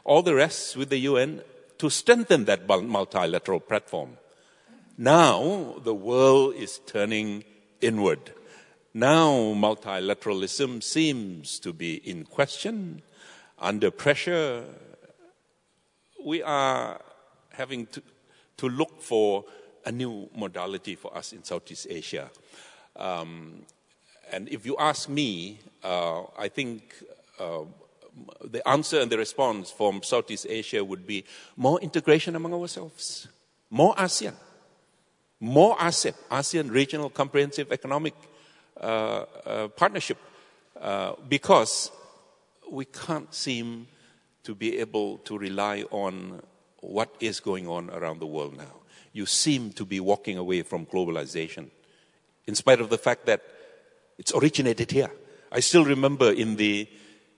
all 0.05 0.23
the 0.23 0.35
rest, 0.35 0.77
with 0.77 0.91
the 0.91 0.99
UN, 0.99 1.43
to 1.79 1.91
strengthen 1.91 2.45
that 2.47 2.67
multilateral 2.67 3.61
platform. 3.61 4.17
Now 4.99 5.75
the 5.85 5.95
world 5.95 6.55
is 6.55 6.81
turning 6.87 7.45
inward. 7.81 8.33
Now 8.95 9.31
multilateralism 9.55 10.83
seems 10.83 11.59
to 11.61 11.73
be 11.73 11.97
in 11.97 12.25
question, 12.25 13.03
under 13.59 13.91
pressure. 13.91 14.65
We 16.25 16.43
are 16.43 17.01
having 17.53 17.87
to, 17.87 18.03
to 18.57 18.69
look 18.69 19.03
for 19.03 19.45
a 19.87 19.93
new 19.93 20.29
modality 20.37 20.97
for 20.97 21.17
us 21.17 21.33
in 21.33 21.43
Southeast 21.45 21.87
Asia. 21.89 22.29
Um, 22.97 23.63
and 24.33 24.49
if 24.49 24.67
you 24.67 24.77
ask 24.79 25.09
me, 25.09 25.61
uh, 25.85 26.23
I 26.37 26.49
think 26.49 26.83
uh, 27.39 27.61
the 28.45 28.67
answer 28.69 29.01
and 29.01 29.11
the 29.11 29.19
response 29.19 29.71
from 29.71 30.03
Southeast 30.03 30.47
Asia 30.49 30.85
would 30.85 31.07
be 31.07 31.25
more 31.57 31.81
integration 31.81 32.35
among 32.35 32.53
ourselves, 32.53 33.29
more 33.71 33.95
ASEAN, 33.95 34.35
more 35.41 35.77
RCEP, 35.77 36.15
ASEAN 36.31 36.71
Regional 36.71 37.11
Comprehensive 37.11 37.71
Economic 37.71 38.15
uh, 38.81 39.25
uh, 39.45 39.69
Partnership, 39.69 40.19
uh, 40.81 41.13
because 41.29 41.91
we 42.71 42.85
can't 42.85 43.33
seem 43.33 43.87
to 44.43 44.55
be 44.55 44.79
able 44.79 45.19
to 45.19 45.39
rely 45.39 45.83
on 45.91 46.41
what 46.81 47.15
is 47.21 47.41
going 47.41 47.69
on 47.69 47.91
around 47.91 48.21
the 48.21 48.27
world 48.27 48.57
now. 48.57 48.73
You 49.17 49.25
seem 49.25 49.73
to 49.73 49.87
be 49.87 49.99
walking 49.99 50.37
away 50.37 50.61
from 50.61 50.85
globalization, 50.85 51.71
in 52.47 52.55
spite 52.55 52.83
of 52.83 52.91
the 52.91 52.99
fact 52.99 53.25
that 53.25 53.41
it's 54.19 54.35
originated 54.35 54.91
here. 54.91 55.11
I 55.51 55.61
still 55.61 55.87
remember 55.87 56.31
in 56.31 56.57
the 56.57 56.87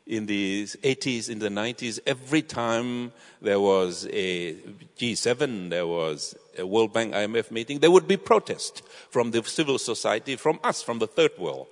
in 0.04 0.26
the 0.26 0.64
80s, 0.64 1.28
in 1.28 1.38
the 1.38 1.50
90s, 1.50 2.00
every 2.04 2.42
time 2.42 3.12
there 3.40 3.60
was 3.60 4.08
a 4.10 4.54
G7, 4.98 5.70
there 5.70 5.86
was 5.86 6.34
a 6.58 6.66
World 6.66 6.92
Bank 6.94 7.14
IMF 7.14 7.52
meeting, 7.52 7.78
there 7.78 7.92
would 7.92 8.08
be 8.08 8.16
protest 8.16 8.82
from 9.10 9.30
the 9.30 9.44
civil 9.44 9.78
society, 9.78 10.34
from 10.34 10.58
us, 10.64 10.82
from 10.82 10.98
the 10.98 11.06
third 11.06 11.32
world. 11.38 11.68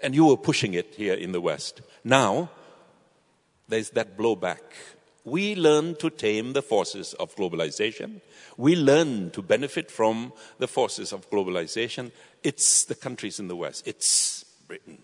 And 0.00 0.14
you 0.14 0.26
were 0.26 0.38
pushing 0.38 0.72
it 0.72 0.94
here 0.94 1.14
in 1.14 1.32
the 1.32 1.40
West. 1.40 1.82
Now, 2.02 2.48
there's 3.68 3.90
that 3.90 4.16
blowback. 4.16 4.62
We 5.24 5.54
learn 5.54 5.94
to 5.96 6.10
tame 6.10 6.52
the 6.52 6.62
forces 6.62 7.14
of 7.14 7.36
globalization. 7.36 8.20
We 8.56 8.74
learn 8.74 9.30
to 9.30 9.42
benefit 9.42 9.90
from 9.90 10.32
the 10.58 10.66
forces 10.66 11.12
of 11.12 11.30
globalization. 11.30 12.10
It's 12.42 12.84
the 12.84 12.96
countries 12.96 13.38
in 13.38 13.48
the 13.48 13.56
West. 13.56 13.86
It's 13.86 14.44
Britain, 14.66 14.98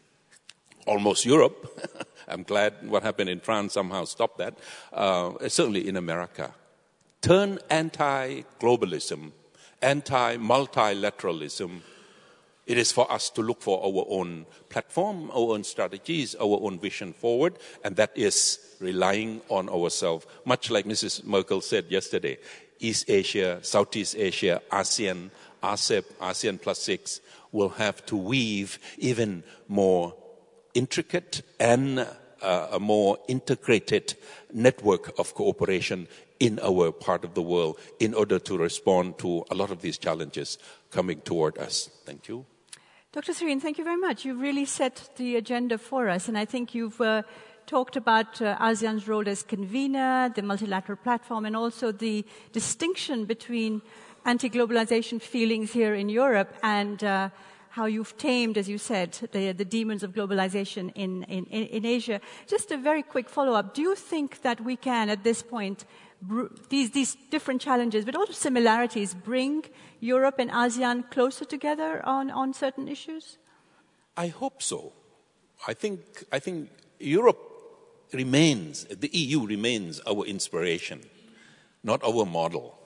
almost 0.86 1.24
Europe. 1.24 2.06
I'm 2.28 2.42
glad 2.42 2.74
what 2.88 3.04
happened 3.04 3.30
in 3.30 3.40
France 3.40 3.74
somehow 3.74 4.04
stopped 4.04 4.38
that. 4.38 4.58
Uh, 4.92 5.48
certainly 5.48 5.86
in 5.88 5.96
America. 5.96 6.52
Turn 7.20 7.58
anti 7.70 8.42
globalism, 8.60 9.32
anti 9.80 10.36
multilateralism. 10.36 11.80
It 12.68 12.76
is 12.76 12.92
for 12.92 13.10
us 13.10 13.30
to 13.30 13.40
look 13.40 13.62
for 13.62 13.82
our 13.82 14.04
own 14.10 14.44
platform, 14.68 15.30
our 15.30 15.54
own 15.54 15.64
strategies, 15.64 16.34
our 16.34 16.60
own 16.60 16.78
vision 16.78 17.14
forward, 17.14 17.58
and 17.82 17.96
that 17.96 18.12
is 18.14 18.58
relying 18.78 19.40
on 19.48 19.70
ourselves, 19.70 20.26
much 20.44 20.70
like 20.70 20.84
Mrs. 20.84 21.24
Merkel 21.24 21.62
said 21.62 21.86
yesterday. 21.88 22.36
East 22.78 23.08
Asia, 23.08 23.58
Southeast 23.62 24.16
Asia, 24.16 24.60
ASEAN, 24.70 25.30
RCEP, 25.62 26.04
ASEAN 26.20 26.60
plus 26.60 26.78
six 26.78 27.22
will 27.52 27.70
have 27.70 28.04
to 28.04 28.16
weave 28.16 28.78
even 28.98 29.42
more 29.66 30.14
intricate 30.74 31.40
and 31.58 32.00
uh, 32.42 32.68
a 32.70 32.78
more 32.78 33.18
integrated 33.28 34.14
network 34.52 35.18
of 35.18 35.34
cooperation 35.34 36.06
in 36.38 36.60
our 36.62 36.92
part 36.92 37.24
of 37.24 37.32
the 37.32 37.42
world 37.42 37.78
in 37.98 38.12
order 38.12 38.38
to 38.38 38.58
respond 38.58 39.18
to 39.18 39.42
a 39.50 39.54
lot 39.54 39.70
of 39.70 39.80
these 39.80 39.96
challenges 39.96 40.58
coming 40.90 41.22
toward 41.22 41.56
us. 41.56 41.88
Thank 42.04 42.28
you. 42.28 42.44
Dr. 43.18 43.32
Surin, 43.32 43.60
thank 43.60 43.78
you 43.78 43.82
very 43.82 43.96
much. 43.96 44.24
You've 44.24 44.40
really 44.40 44.64
set 44.64 45.10
the 45.16 45.34
agenda 45.34 45.76
for 45.76 46.08
us, 46.08 46.28
and 46.28 46.38
I 46.38 46.44
think 46.44 46.72
you've 46.72 47.00
uh, 47.00 47.24
talked 47.66 47.96
about 47.96 48.40
uh, 48.40 48.56
ASEAN's 48.58 49.08
role 49.08 49.28
as 49.28 49.42
convener, 49.42 50.32
the 50.32 50.42
multilateral 50.42 50.98
platform, 51.02 51.44
and 51.44 51.56
also 51.56 51.90
the 51.90 52.24
distinction 52.52 53.24
between 53.24 53.82
anti 54.24 54.48
globalization 54.48 55.20
feelings 55.20 55.72
here 55.72 55.96
in 55.96 56.08
Europe 56.08 56.54
and 56.62 57.02
uh, 57.02 57.30
how 57.70 57.86
you've 57.86 58.16
tamed, 58.18 58.56
as 58.56 58.68
you 58.68 58.78
said, 58.78 59.18
the, 59.32 59.50
the 59.50 59.64
demons 59.64 60.04
of 60.04 60.12
globalization 60.12 60.92
in, 60.94 61.24
in, 61.24 61.44
in 61.46 61.84
Asia. 61.84 62.20
Just 62.46 62.70
a 62.70 62.76
very 62.76 63.02
quick 63.02 63.28
follow 63.28 63.54
up. 63.54 63.74
Do 63.74 63.82
you 63.82 63.96
think 63.96 64.42
that 64.42 64.60
we 64.60 64.76
can, 64.76 65.10
at 65.10 65.24
this 65.24 65.42
point, 65.42 65.86
these, 66.68 66.90
these 66.90 67.16
different 67.30 67.60
challenges, 67.60 68.04
but 68.04 68.16
also 68.16 68.32
similarities, 68.32 69.14
bring 69.14 69.64
Europe 70.00 70.36
and 70.38 70.50
ASEAN 70.50 71.10
closer 71.10 71.44
together 71.44 72.04
on, 72.04 72.30
on 72.30 72.52
certain 72.52 72.88
issues? 72.88 73.38
I 74.16 74.28
hope 74.28 74.62
so. 74.62 74.92
I 75.66 75.74
think, 75.74 76.24
I 76.32 76.38
think 76.38 76.70
Europe 76.98 77.38
remains, 78.12 78.84
the 78.84 79.10
EU 79.12 79.46
remains 79.46 80.00
our 80.06 80.24
inspiration, 80.24 81.02
not 81.82 82.02
our 82.02 82.24
model. 82.24 82.78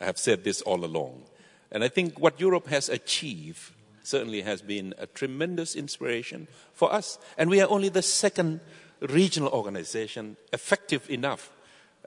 I 0.00 0.06
have 0.06 0.18
said 0.18 0.44
this 0.44 0.62
all 0.62 0.84
along. 0.84 1.24
And 1.70 1.84
I 1.84 1.88
think 1.88 2.18
what 2.18 2.40
Europe 2.40 2.68
has 2.68 2.88
achieved 2.88 3.72
certainly 4.02 4.42
has 4.42 4.62
been 4.62 4.94
a 4.98 5.06
tremendous 5.06 5.74
inspiration 5.74 6.48
for 6.72 6.92
us. 6.92 7.18
And 7.38 7.48
we 7.48 7.60
are 7.60 7.68
only 7.68 7.88
the 7.88 8.02
second 8.02 8.60
regional 9.00 9.48
organization 9.50 10.36
effective 10.52 11.08
enough 11.08 11.50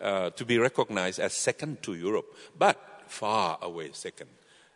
uh, 0.01 0.29
to 0.31 0.45
be 0.45 0.57
recognized 0.57 1.19
as 1.19 1.33
second 1.33 1.81
to 1.83 1.93
Europe, 1.93 2.25
but 2.57 2.77
far 3.07 3.57
away 3.61 3.89
second. 3.93 4.29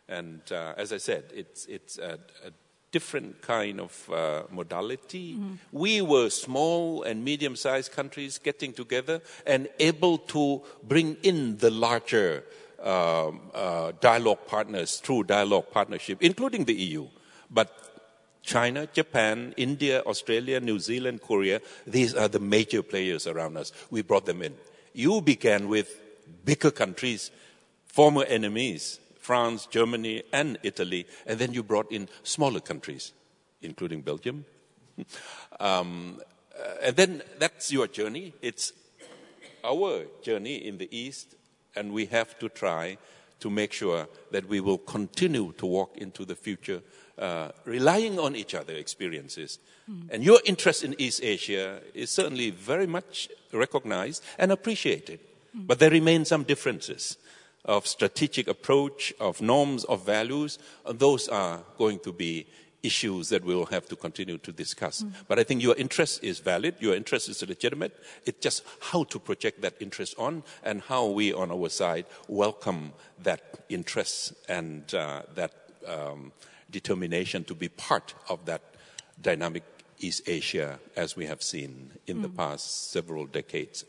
And 0.08 0.40
uh, 0.50 0.74
as 0.76 0.92
I 0.92 0.98
said, 0.98 1.24
it's, 1.34 1.66
it's 1.66 1.98
a, 1.98 2.18
a 2.44 2.50
different 2.90 3.40
kind 3.42 3.80
of 3.80 4.10
uh, 4.10 4.42
modality. 4.50 5.34
Mm-hmm. 5.34 5.54
We 5.72 6.02
were 6.02 6.30
small 6.30 7.02
and 7.02 7.24
medium 7.24 7.56
sized 7.56 7.92
countries 7.92 8.38
getting 8.38 8.72
together 8.72 9.22
and 9.46 9.68
able 9.78 10.18
to 10.18 10.62
bring 10.82 11.16
in 11.22 11.58
the 11.58 11.70
larger 11.70 12.44
um, 12.82 13.40
uh, 13.54 13.92
dialogue 14.00 14.46
partners 14.46 14.98
through 14.98 15.24
dialogue 15.24 15.70
partnership, 15.70 16.18
including 16.20 16.64
the 16.64 16.74
EU. 16.74 17.06
But 17.50 17.72
China, 18.42 18.88
Japan, 18.92 19.54
India, 19.56 20.02
Australia, 20.06 20.60
New 20.60 20.78
Zealand, 20.78 21.20
Korea, 21.20 21.60
these 21.86 22.14
are 22.14 22.28
the 22.28 22.40
major 22.40 22.82
players 22.82 23.26
around 23.26 23.56
us. 23.56 23.72
We 23.90 24.02
brought 24.02 24.26
them 24.26 24.42
in. 24.42 24.54
You 24.92 25.20
began 25.20 25.68
with 25.68 26.00
bigger 26.44 26.70
countries, 26.70 27.30
former 27.86 28.24
enemies, 28.24 28.98
France, 29.18 29.66
Germany, 29.66 30.22
and 30.32 30.58
Italy, 30.62 31.06
and 31.26 31.38
then 31.38 31.52
you 31.52 31.62
brought 31.62 31.90
in 31.92 32.08
smaller 32.22 32.60
countries, 32.60 33.12
including 33.62 34.02
Belgium. 34.02 34.44
um, 35.60 36.20
uh, 36.58 36.74
and 36.82 36.96
then 36.96 37.22
that's 37.38 37.72
your 37.72 37.86
journey. 37.86 38.34
It's 38.42 38.72
our 39.64 40.04
journey 40.22 40.56
in 40.66 40.78
the 40.78 40.88
East 40.96 41.36
and 41.76 41.92
we 41.92 42.06
have 42.06 42.38
to 42.38 42.48
try 42.48 42.98
to 43.40 43.50
make 43.50 43.72
sure 43.72 44.08
that 44.30 44.48
we 44.48 44.60
will 44.60 44.78
continue 44.78 45.52
to 45.52 45.66
walk 45.66 45.96
into 45.96 46.24
the 46.24 46.34
future 46.34 46.82
uh, 47.20 47.50
relying 47.64 48.18
on 48.18 48.34
each 48.34 48.54
other 48.54 48.74
experiences. 48.74 49.58
Mm. 49.90 50.10
And 50.10 50.24
your 50.24 50.40
interest 50.44 50.82
in 50.82 50.94
East 50.98 51.22
Asia 51.22 51.80
is 51.94 52.10
certainly 52.10 52.50
very 52.50 52.86
much 52.86 53.28
recognized 53.52 54.24
and 54.38 54.50
appreciated. 54.50 55.20
Mm. 55.56 55.66
But 55.66 55.78
there 55.78 55.90
remain 55.90 56.24
some 56.24 56.44
differences 56.44 57.18
of 57.66 57.86
strategic 57.86 58.48
approach, 58.48 59.12
of 59.20 59.42
norms, 59.42 59.84
of 59.84 60.06
values. 60.06 60.58
And 60.86 60.98
those 60.98 61.28
are 61.28 61.62
going 61.76 61.98
to 62.00 62.12
be 62.12 62.46
issues 62.82 63.28
that 63.28 63.44
we'll 63.44 63.66
have 63.66 63.86
to 63.88 63.96
continue 63.96 64.38
to 64.38 64.52
discuss. 64.52 65.02
Mm. 65.02 65.12
But 65.28 65.38
I 65.38 65.44
think 65.44 65.62
your 65.62 65.76
interest 65.76 66.24
is 66.24 66.38
valid, 66.38 66.76
your 66.80 66.94
interest 66.94 67.28
is 67.28 67.46
legitimate. 67.46 67.94
It's 68.24 68.40
just 68.40 68.62
how 68.80 69.04
to 69.04 69.18
project 69.18 69.60
that 69.60 69.74
interest 69.80 70.14
on 70.18 70.42
and 70.62 70.80
how 70.80 71.04
we 71.04 71.34
on 71.34 71.50
our 71.50 71.68
side 71.68 72.06
welcome 72.28 72.92
that 73.22 73.42
interest 73.68 74.32
and 74.48 74.94
uh, 74.94 75.22
that 75.34 75.52
um, 75.86 76.32
determination 76.70 77.44
to 77.44 77.54
be 77.54 77.68
part 77.68 78.14
of 78.28 78.46
that 78.46 78.62
dynamic 79.20 79.64
East 79.98 80.22
Asia 80.26 80.78
as 80.96 81.16
we 81.16 81.26
have 81.26 81.42
seen 81.42 81.92
in 82.06 82.18
mm. 82.18 82.22
the 82.22 82.28
past 82.28 82.90
several 82.90 83.26
decades. 83.26 83.84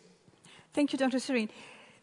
Thank 0.74 0.94
you, 0.94 1.00
Dr. 1.00 1.18
Surin. 1.18 1.50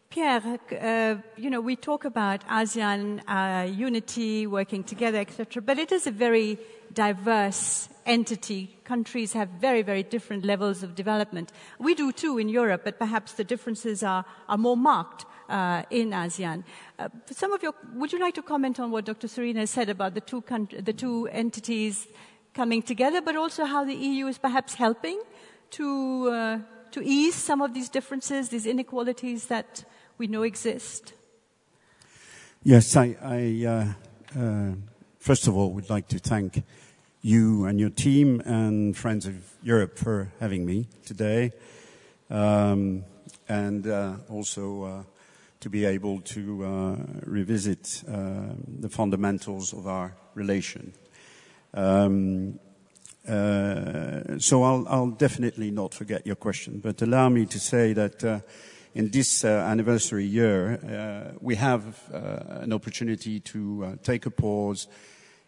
Pierre, 0.09 0.41
uh, 0.81 1.21
you 1.37 1.51
know, 1.51 1.61
we 1.61 1.75
talk 1.75 2.03
about 2.03 2.43
ASEAN 2.47 3.21
uh, 3.27 3.69
unity, 3.69 4.47
working 4.47 4.83
together, 4.83 5.19
etc., 5.19 5.61
but 5.61 5.77
it 5.77 5.91
is 5.91 6.07
a 6.07 6.11
very 6.11 6.57
diverse 6.93 7.89
entity. 8.07 8.75
Countries 8.85 9.33
have 9.33 9.49
very, 9.49 9.83
very 9.83 10.01
different 10.01 10.43
levels 10.43 10.81
of 10.81 10.95
development. 10.95 11.51
We 11.77 11.93
do 11.93 12.11
too 12.11 12.39
in 12.39 12.49
Europe, 12.49 12.81
but 12.83 12.97
perhaps 12.97 13.33
the 13.33 13.43
differences 13.43 14.01
are, 14.01 14.25
are 14.47 14.57
more 14.57 14.77
marked 14.77 15.25
uh, 15.49 15.83
in 15.89 16.11
ASEAN. 16.11 16.63
Uh, 16.97 17.09
some 17.31 17.51
of 17.51 17.61
your, 17.63 17.73
would 17.95 18.13
you 18.13 18.19
like 18.19 18.35
to 18.35 18.41
comment 18.41 18.79
on 18.79 18.91
what 18.91 19.05
Dr. 19.05 19.27
Surin 19.27 19.67
said 19.67 19.89
about 19.89 20.13
the 20.13 20.21
two, 20.21 20.43
the 20.79 20.93
two 20.93 21.27
entities 21.27 22.07
coming 22.53 22.81
together, 22.81 23.21
but 23.21 23.35
also 23.35 23.65
how 23.65 23.83
the 23.83 23.95
EU 23.95 24.27
is 24.27 24.37
perhaps 24.37 24.75
helping 24.75 25.21
to, 25.71 26.29
uh, 26.29 26.59
to 26.91 27.01
ease 27.03 27.35
some 27.35 27.61
of 27.61 27.73
these 27.73 27.89
differences, 27.89 28.49
these 28.49 28.65
inequalities 28.65 29.47
that 29.47 29.83
we 30.17 30.27
know 30.27 30.43
exist? 30.43 31.13
Yes, 32.63 32.95
I, 32.95 33.15
I 33.21 33.65
uh, 33.65 34.39
uh, 34.39 34.71
first 35.17 35.47
of 35.47 35.55
all 35.55 35.71
would 35.71 35.89
like 35.89 36.07
to 36.09 36.19
thank 36.19 36.63
you 37.21 37.65
and 37.65 37.79
your 37.79 37.89
team 37.89 38.41
and 38.45 38.95
Friends 38.95 39.25
of 39.25 39.35
Europe 39.63 39.97
for 39.97 40.31
having 40.39 40.65
me 40.65 40.87
today, 41.05 41.51
um, 42.29 43.03
and 43.47 43.87
uh, 43.87 44.15
also 44.29 44.83
uh, 44.83 45.03
to 45.59 45.69
be 45.69 45.85
able 45.85 46.21
to 46.21 46.65
uh, 46.65 46.95
revisit 47.25 48.03
uh, 48.07 48.53
the 48.79 48.89
fundamentals 48.89 49.73
of 49.73 49.87
our 49.87 50.15
relation. 50.33 50.93
Um, 51.73 52.59
so 53.27 54.63
I'll, 54.63 54.87
I'll, 54.87 55.11
definitely 55.11 55.69
not 55.69 55.93
forget 55.93 56.25
your 56.25 56.37
question, 56.37 56.79
but 56.79 57.01
allow 57.01 57.29
me 57.29 57.45
to 57.45 57.59
say 57.59 57.93
that 57.93 58.23
in 58.95 59.09
this 59.09 59.43
uh, 59.43 59.47
anniversary 59.47 60.25
year, 60.25 60.79
uh, 60.83 61.37
we 61.41 61.55
have 61.55 62.01
uh, 62.11 62.61
an 62.61 62.73
opportunity 62.73 63.39
to 63.39 63.99
take 64.03 64.25
a 64.25 64.31
pause 64.31 64.87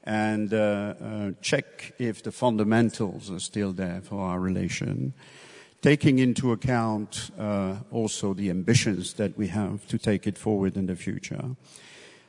and 0.03 0.50
check 1.41 1.94
if 2.00 2.24
the 2.24 2.32
fundamentals 2.32 3.32
are 3.32 3.39
still 3.39 3.74
there 3.74 4.01
for 4.01 4.20
our 4.22 4.39
relation, 4.39 5.13
taking 5.82 6.20
into 6.20 6.52
account 6.52 7.32
also 7.92 8.34
the 8.34 8.50
ambitions 8.50 9.14
that 9.14 9.38
we 9.38 9.48
have 9.48 9.88
to 9.88 9.98
take 9.98 10.28
it 10.28 10.38
forward 10.38 10.78
in 10.78 10.86
the 10.86 10.96
future. 10.96 11.56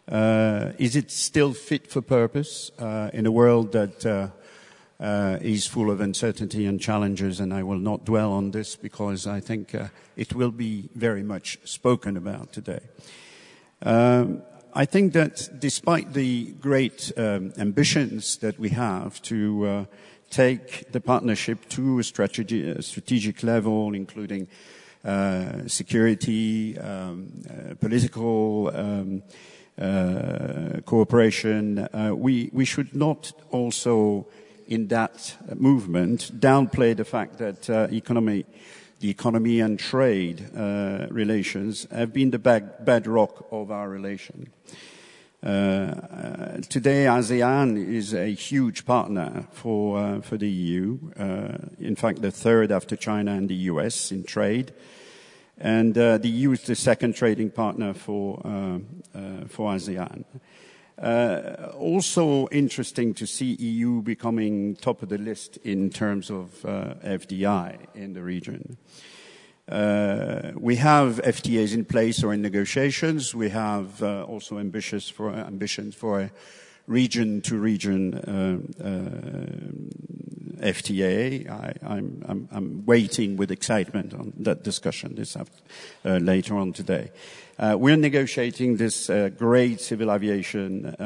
Is 0.09 0.97
it 0.97 1.11
still 1.11 1.53
fit 1.53 1.87
for 1.87 2.03
purpose 2.03 2.71
in 3.13 3.27
a 3.27 3.31
world 3.31 3.73
that 3.73 4.31
uh, 5.03 5.37
is 5.41 5.67
full 5.67 5.91
of 5.91 6.01
uncertainty 6.01 6.65
and 6.65 6.81
challenges, 6.81 7.41
and 7.41 7.53
I 7.53 7.65
will 7.65 7.79
not 7.79 8.05
dwell 8.05 8.33
on 8.33 8.53
this 8.53 8.77
because 8.77 9.27
I 9.27 9.41
think 9.41 9.75
uh, 9.75 9.89
it 10.17 10.33
will 10.33 10.53
be 10.53 10.91
very 10.95 11.25
much 11.25 11.59
spoken 11.65 12.17
about 12.17 12.53
today. 12.53 12.81
Um, 13.83 14.43
I 14.75 14.85
think 14.85 15.13
that 15.15 15.51
despite 15.59 16.13
the 16.13 16.53
great 16.53 17.13
um, 17.17 17.53
ambitions 17.59 18.37
that 18.39 18.59
we 18.61 18.69
have 18.71 19.21
to 19.23 19.67
uh, 19.67 19.85
take 20.33 20.91
the 20.93 21.01
partnership 21.01 21.69
to 21.69 21.99
a, 21.99 22.03
strategy, 22.03 22.75
strategic 22.81 23.43
level, 23.43 23.95
including 23.95 24.49
uh, 25.05 25.69
security, 25.69 26.79
um, 26.79 27.31
uh, 27.49 27.75
political 27.75 28.71
um, 28.75 29.23
uh, 29.81 30.81
cooperation, 30.87 31.89
we, 32.17 32.51
we 32.53 32.65
should 32.65 32.95
not 32.95 33.33
also 33.51 34.27
in 34.69 34.89
that 34.89 35.37
movement 35.55 36.31
downplay 36.41 36.97
the 36.97 37.05
fact 37.05 37.37
that 37.39 37.69
uh, 37.69 37.89
economy, 37.93 38.47
the 39.01 39.11
economy 39.11 39.61
and 39.61 39.79
trade 39.79 40.49
uh, 40.57 41.07
relations 41.11 41.87
have 41.91 42.13
been 42.13 42.31
the 42.31 42.39
bedrock 42.39 43.47
of 43.51 43.71
our 43.71 43.89
relation. 43.89 44.51
Uh, 45.45 45.49
uh, 45.49 46.61
today, 46.69 47.07
ASEAN 47.07 47.77
is 47.77 48.15
a 48.15 48.33
huge 48.33 48.87
partner 48.87 49.45
for 49.51 49.99
uh, 49.99 50.21
for 50.21 50.37
the 50.37 50.49
EU. 50.49 50.99
In 51.81 51.97
fact, 51.97 52.23
the 52.23 52.31
third 52.31 52.71
after 52.71 52.95
China 52.95 53.33
and 53.33 53.49
the 53.49 53.57
US 53.73 54.13
in 54.13 54.23
trade, 54.23 54.73
and 55.59 55.95
the 55.95 56.21
EU 56.29 56.53
is 56.53 56.63
the 56.63 56.77
second 56.77 57.17
trading 57.17 57.51
partner 57.51 57.93
for 57.93 58.41
for 59.49 59.73
ASEAN. 59.73 60.25
Also 61.77 62.47
interesting 62.53 63.13
to 63.15 63.27
see 63.27 63.57
EU 63.59 64.01
becoming 64.01 64.77
top 64.77 65.03
of 65.03 65.09
the 65.09 65.19
list 65.19 65.57
in 65.65 65.91
terms 65.91 66.31
of 66.31 66.63
FDI 66.63 67.79
in 67.97 68.13
the 68.13 68.23
region. 68.23 68.77
Uh, 69.69 70.51
we 70.57 70.77
have 70.77 71.21
FTAs 71.23 71.73
in 71.73 71.85
place 71.85 72.23
or 72.25 72.33
in 72.33 72.43
negotiations. 72.43 73.35
We 73.35 73.51
have 73.51 74.03
uh, 74.03 74.25
also 74.25 74.59
ambitious 74.59 75.09
for, 75.09 75.31
ambitions 75.31 75.95
for 75.95 76.21
a 76.21 76.31
region-to-region 76.89 78.15
uh, 78.15 78.59
uh, 78.83 80.67
FTA. 80.67 81.49
I, 81.49 81.75
am 81.85 82.83
waiting 82.87 83.37
with 83.37 83.53
excitement 83.53 84.15
on 84.15 84.33
that 84.41 84.65
discussion 84.65 85.17
later 86.05 86.57
on 86.57 86.73
today. 86.73 87.13
We're 87.59 87.97
negotiating 87.97 88.77
this 88.77 89.09
great 89.39 89.81
civil 89.81 90.11
aviation 90.13 90.97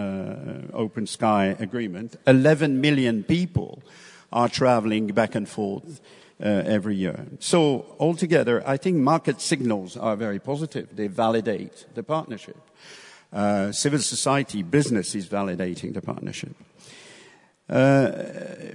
open 0.73 1.07
sky 1.07 1.57
agreement. 1.59 2.17
11 2.27 2.81
million 2.81 3.23
people 3.23 3.83
are 4.33 4.49
traveling 4.49 5.09
back 5.09 5.35
and 5.35 5.49
forth 5.49 6.01
every 6.41 6.97
year. 6.97 7.27
So 7.39 7.97
altogether, 7.99 8.63
I 8.67 8.77
think 8.77 8.97
market 8.99 9.41
signals 9.41 9.97
are 9.97 10.17
very 10.17 10.39
positive. 10.39 10.95
They 10.95 11.09
validate 11.09 11.87
the 11.95 12.03
partnership. 12.03 12.57
Uh, 13.33 13.73
civil 13.73 13.99
society, 13.99 14.63
business 14.63 15.15
is 15.15 15.27
validating 15.27 15.95
the 15.95 16.01
partnership. 16.01 16.55
Uh, 17.69 18.13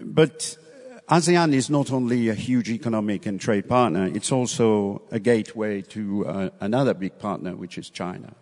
but 0.01 0.57
ASEAN 1.09 1.53
is 1.53 1.69
not 1.69 1.91
only 1.91 2.29
a 2.29 2.33
huge 2.33 2.69
economic 2.69 3.25
and 3.25 3.39
trade 3.39 3.67
partner, 3.67 4.07
it's 4.13 4.31
also 4.31 5.01
a 5.11 5.19
gateway 5.19 5.81
to 5.81 6.25
uh, 6.27 6.49
another 6.59 6.93
big 6.93 7.17
partner, 7.17 7.55
which 7.55 7.77
is 7.77 7.89
China. 7.89 8.33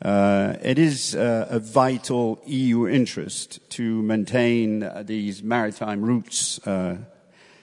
Uh, 0.00 0.54
it 0.62 0.78
is 0.78 1.16
uh, 1.16 1.46
a 1.50 1.58
vital 1.58 2.40
EU 2.46 2.86
interest 2.86 3.58
to 3.70 4.00
maintain 4.02 4.84
uh, 4.84 5.02
these 5.04 5.42
maritime 5.42 6.02
routes 6.02 6.64
uh, 6.66 6.96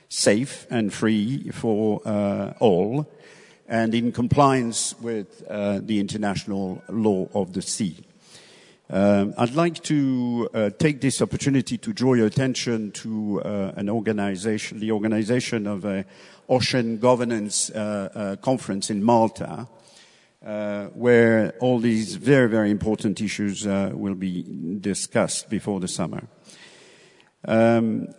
safe 0.10 0.68
and 0.70 0.94
free 0.94 1.50
for 1.52 2.02
uh, 2.06 2.54
all 2.60 3.10
and 3.68 3.96
in 3.96 4.12
compliance 4.12 4.94
with 5.02 5.48
the 5.48 6.00
international 6.00 6.84
law 6.89 7.28
of 7.34 7.54
the 7.54 7.62
sea. 7.62 8.06
Um, 8.88 9.34
I'd 9.36 9.56
like 9.56 9.82
to 9.84 10.48
uh, 10.54 10.70
take 10.78 11.02
this 11.02 11.20
opportunity 11.20 11.76
to 11.80 11.91
draw 11.91 12.13
your 12.13 12.28
attention 12.28 12.91
to 12.91 13.41
uh, 13.41 13.72
an 13.76 13.89
organization, 13.89 14.80
the 14.80 14.91
organization 14.91 15.65
of 15.65 15.86
an 15.86 16.06
ocean 16.48 17.00
governance 17.00 17.72
uh, 17.72 18.10
uh 18.13 18.36
conference 18.36 18.91
in 18.91 19.04
Malta, 19.04 19.68
uh, 20.46 20.86
where 20.94 21.56
all 21.60 21.80
these 21.80 22.13
very, 22.15 22.48
very 22.48 22.70
important 22.70 23.20
issues 23.20 23.65
uh, 23.65 23.89
will 23.91 24.13
be 24.13 24.46
discussed 24.80 25.50
before 25.50 25.80
the 25.80 25.88
summer. 25.88 26.28
Um, 27.48 28.10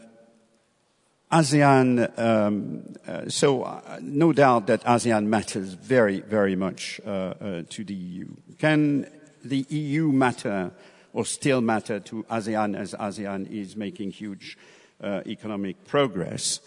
ASEAN, 1.33 2.19
um, 2.19 3.29
so 3.29 3.83
no 4.01 4.33
doubt 4.33 4.69
that 4.69 4.85
ASEAN 4.85 5.27
matters 5.27 5.73
very, 5.73 6.21
very 6.21 6.57
much 6.57 7.01
to 7.05 7.85
the 7.85 7.95
EU. 7.95 8.29
Can 8.59 9.07
the 9.45 9.67
EU 9.69 10.13
matter 10.13 10.73
or 11.13 11.25
still 11.25 11.61
matter 11.61 11.99
to 12.01 12.25
ASEAN 12.25 12.77
as 12.77 12.95
ASEAN 12.95 13.51
is 13.51 13.75
making 13.77 14.11
huge 14.11 14.59
uh, 15.03 15.23
economic 15.27 15.85
progress. 15.87 16.61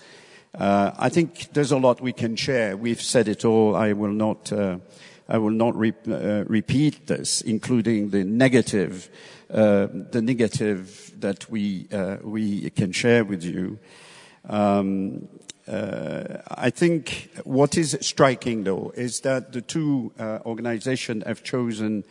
Uh, 0.56 0.91
I 0.98 1.10
think 1.10 1.54
there's 1.54 1.72
a 1.72 1.78
lot 1.78 2.02
we 2.02 2.13
can 2.13 2.36
share. 2.36 2.76
We've 2.76 3.02
said 3.02 3.28
it 3.28 3.45
all. 3.45 3.76
I 3.76 3.93
will 3.93 4.12
not, 4.12 4.52
uh, 4.52 4.80
I 5.28 5.38
will 5.38 5.52
not 5.52 5.76
re- 5.76 5.93
uh, 6.08 6.45
repeat 6.45 7.06
this, 7.06 7.41
including 7.41 8.10
the 8.10 8.24
negative, 8.24 9.10
uh, 9.52 9.88
the 9.91 10.22
negative 10.22 11.13
that 11.19 11.50
we, 11.52 11.88
uh, 11.91 12.17
we 12.24 12.72
can 12.72 12.91
share 12.91 13.24
with 13.24 13.43
you. 13.43 13.78
Um, 14.47 15.28
I 15.67 16.71
think 16.71 17.30
what 17.43 17.78
is 17.78 17.97
striking 18.02 18.63
though 18.63 18.91
is 18.95 19.19
that 19.21 19.52
the 19.52 19.62
two 19.62 20.12
organizations 20.45 21.23
have 21.25 21.43
chosen 21.43 22.04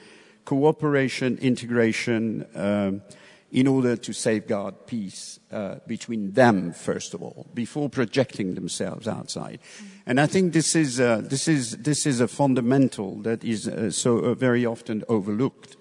cooperation, 0.44 1.38
integration, 1.38 2.46
um, 2.54 3.02
in 3.50 3.66
order 3.66 3.96
to 3.96 4.12
safeguard 4.12 4.86
peace 4.86 5.40
uh, 5.50 5.76
between 5.86 6.32
them, 6.32 6.72
first 6.72 7.14
of 7.14 7.22
all, 7.22 7.46
before 7.54 7.88
projecting 7.88 8.54
themselves 8.54 9.08
outside. 9.08 9.58
And 10.06 10.20
I 10.20 10.26
think 10.26 10.52
this 10.52 10.76
is, 10.76 11.00
uh, 11.00 11.22
this 11.24 11.48
is, 11.48 11.78
this 11.78 12.04
is 12.06 12.20
a 12.20 12.28
fundamental 12.28 13.16
that 13.22 13.42
is 13.44 13.66
uh, 13.66 13.90
so 13.90 14.18
uh, 14.18 14.34
very 14.34 14.66
often 14.66 15.02
overlooked. 15.08 15.76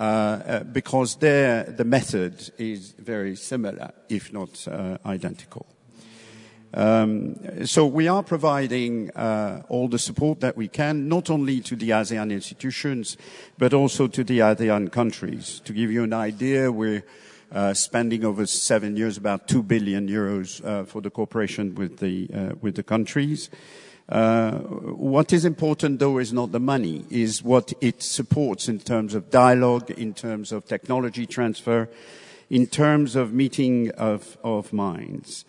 Uh, 0.00 0.02
uh, 0.02 0.64
because 0.64 1.16
there, 1.16 1.64
the 1.64 1.84
method 1.84 2.50
is 2.56 2.92
very 2.92 3.36
similar, 3.36 3.92
if 4.08 4.32
not 4.32 4.66
identical. 5.04 5.66
Um, 6.72 7.66
so 7.66 7.84
we 7.84 8.08
are 8.08 8.22
providing 8.22 9.10
uh, 9.10 9.62
all 9.68 9.88
the 9.88 9.98
support 9.98 10.40
that 10.40 10.56
we 10.56 10.68
can, 10.68 11.08
not 11.08 11.28
only 11.28 11.60
to 11.60 11.76
the 11.76 11.90
ASEAN 11.90 12.30
institutions, 12.30 13.18
but 13.58 13.74
also 13.74 14.06
to 14.06 14.24
the 14.24 14.38
ASEAN 14.38 14.90
countries. 14.90 15.60
To 15.64 15.72
give 15.74 15.90
you 15.90 16.04
an 16.04 16.14
idea, 16.14 16.72
we're 16.72 17.04
uh, 17.52 17.74
spending 17.74 18.24
over 18.24 18.46
seven 18.46 18.96
years 18.96 19.18
about 19.18 19.48
2 19.48 19.64
billion 19.64 20.08
euros 20.08 20.64
uh, 20.64 20.84
for 20.84 21.02
the 21.02 21.10
cooperation 21.10 21.74
with 21.74 21.98
the, 21.98 22.30
uh, 22.32 22.54
with 22.62 22.76
the 22.76 22.84
countries. 22.84 23.50
What 24.10 25.32
is 25.32 25.44
important, 25.44 25.98
though, 26.00 26.18
is 26.18 26.32
not 26.32 26.52
the 26.52 26.60
money, 26.60 27.04
is 27.10 27.42
what 27.42 27.72
it 27.80 28.02
supports 28.02 28.68
in 28.68 28.80
terms 28.80 29.14
of 29.14 29.30
dialogue, 29.30 29.90
in 29.90 30.14
terms 30.14 30.52
of 30.52 30.66
technology 30.66 31.26
transfer, 31.26 31.88
in 32.48 32.66
terms 32.66 33.14
of 33.14 33.32
meeting 33.32 33.90
of, 33.92 34.36
of 34.42 34.72
minds. 34.72 35.44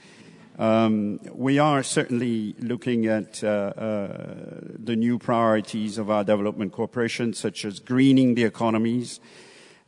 Um, 0.60 1.20
we 1.34 1.58
are 1.58 1.82
certainly 1.82 2.54
looking 2.60 3.08
at 3.08 3.44
uh, 3.44 3.48
uh, 3.48 4.60
the 4.78 4.96
new 4.96 5.18
priorities 5.18 5.98
of 5.98 6.12
our 6.12 6.24
development 6.24 6.72
cooperation, 6.72 7.34
such 7.34 7.66
as 7.66 7.80
greening 7.80 8.36
the 8.36 8.44
economies, 8.44 9.20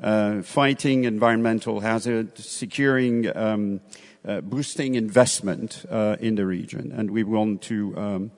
uh, 0.02 0.42
fighting 0.42 1.04
environmental 1.04 1.82
hazards, 1.82 2.50
securing, 2.50 3.36
um, 3.38 3.82
boosting 4.24 4.96
investment 4.96 5.86
uh, 5.90 6.18
in 6.20 6.36
the 6.36 6.46
region, 6.46 6.92
and 6.92 7.12
we 7.12 7.24
want 7.24 7.62
to 7.64 7.98
um, 7.98 8.32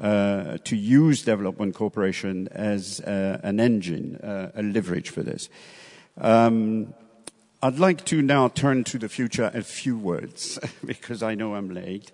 uh, 0.00 0.58
to 0.64 0.76
use 0.76 1.22
development 1.22 1.74
cooperation 1.74 2.48
as 2.52 3.00
an 3.00 3.60
engine, 3.60 4.18
a 4.22 4.62
leverage 4.62 5.10
for 5.10 5.22
this. 5.22 5.48
Um, 6.20 6.94
I'd 7.60 7.80
like 7.80 8.04
to 8.04 8.22
now 8.22 8.46
turn 8.46 8.84
to 8.84 8.98
the 8.98 9.08
future 9.08 9.50
a 9.52 9.62
few 9.62 9.98
words 9.98 10.60
because 10.84 11.24
I 11.24 11.34
know 11.34 11.56
I'm 11.56 11.70
late. 11.70 12.12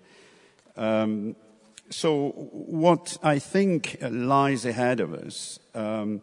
Um, 0.75 1.35
so, 1.91 2.29
what 2.51 3.17
I 3.21 3.37
think 3.37 3.97
lies 4.01 4.65
ahead 4.65 4.99
of 4.99 5.13
us 5.13 5.59
um, 5.75 6.21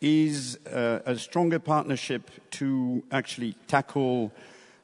is 0.00 0.58
uh, 0.66 1.00
a 1.04 1.18
stronger 1.18 1.58
partnership 1.58 2.30
to 2.52 3.04
actually 3.12 3.56
tackle 3.68 4.32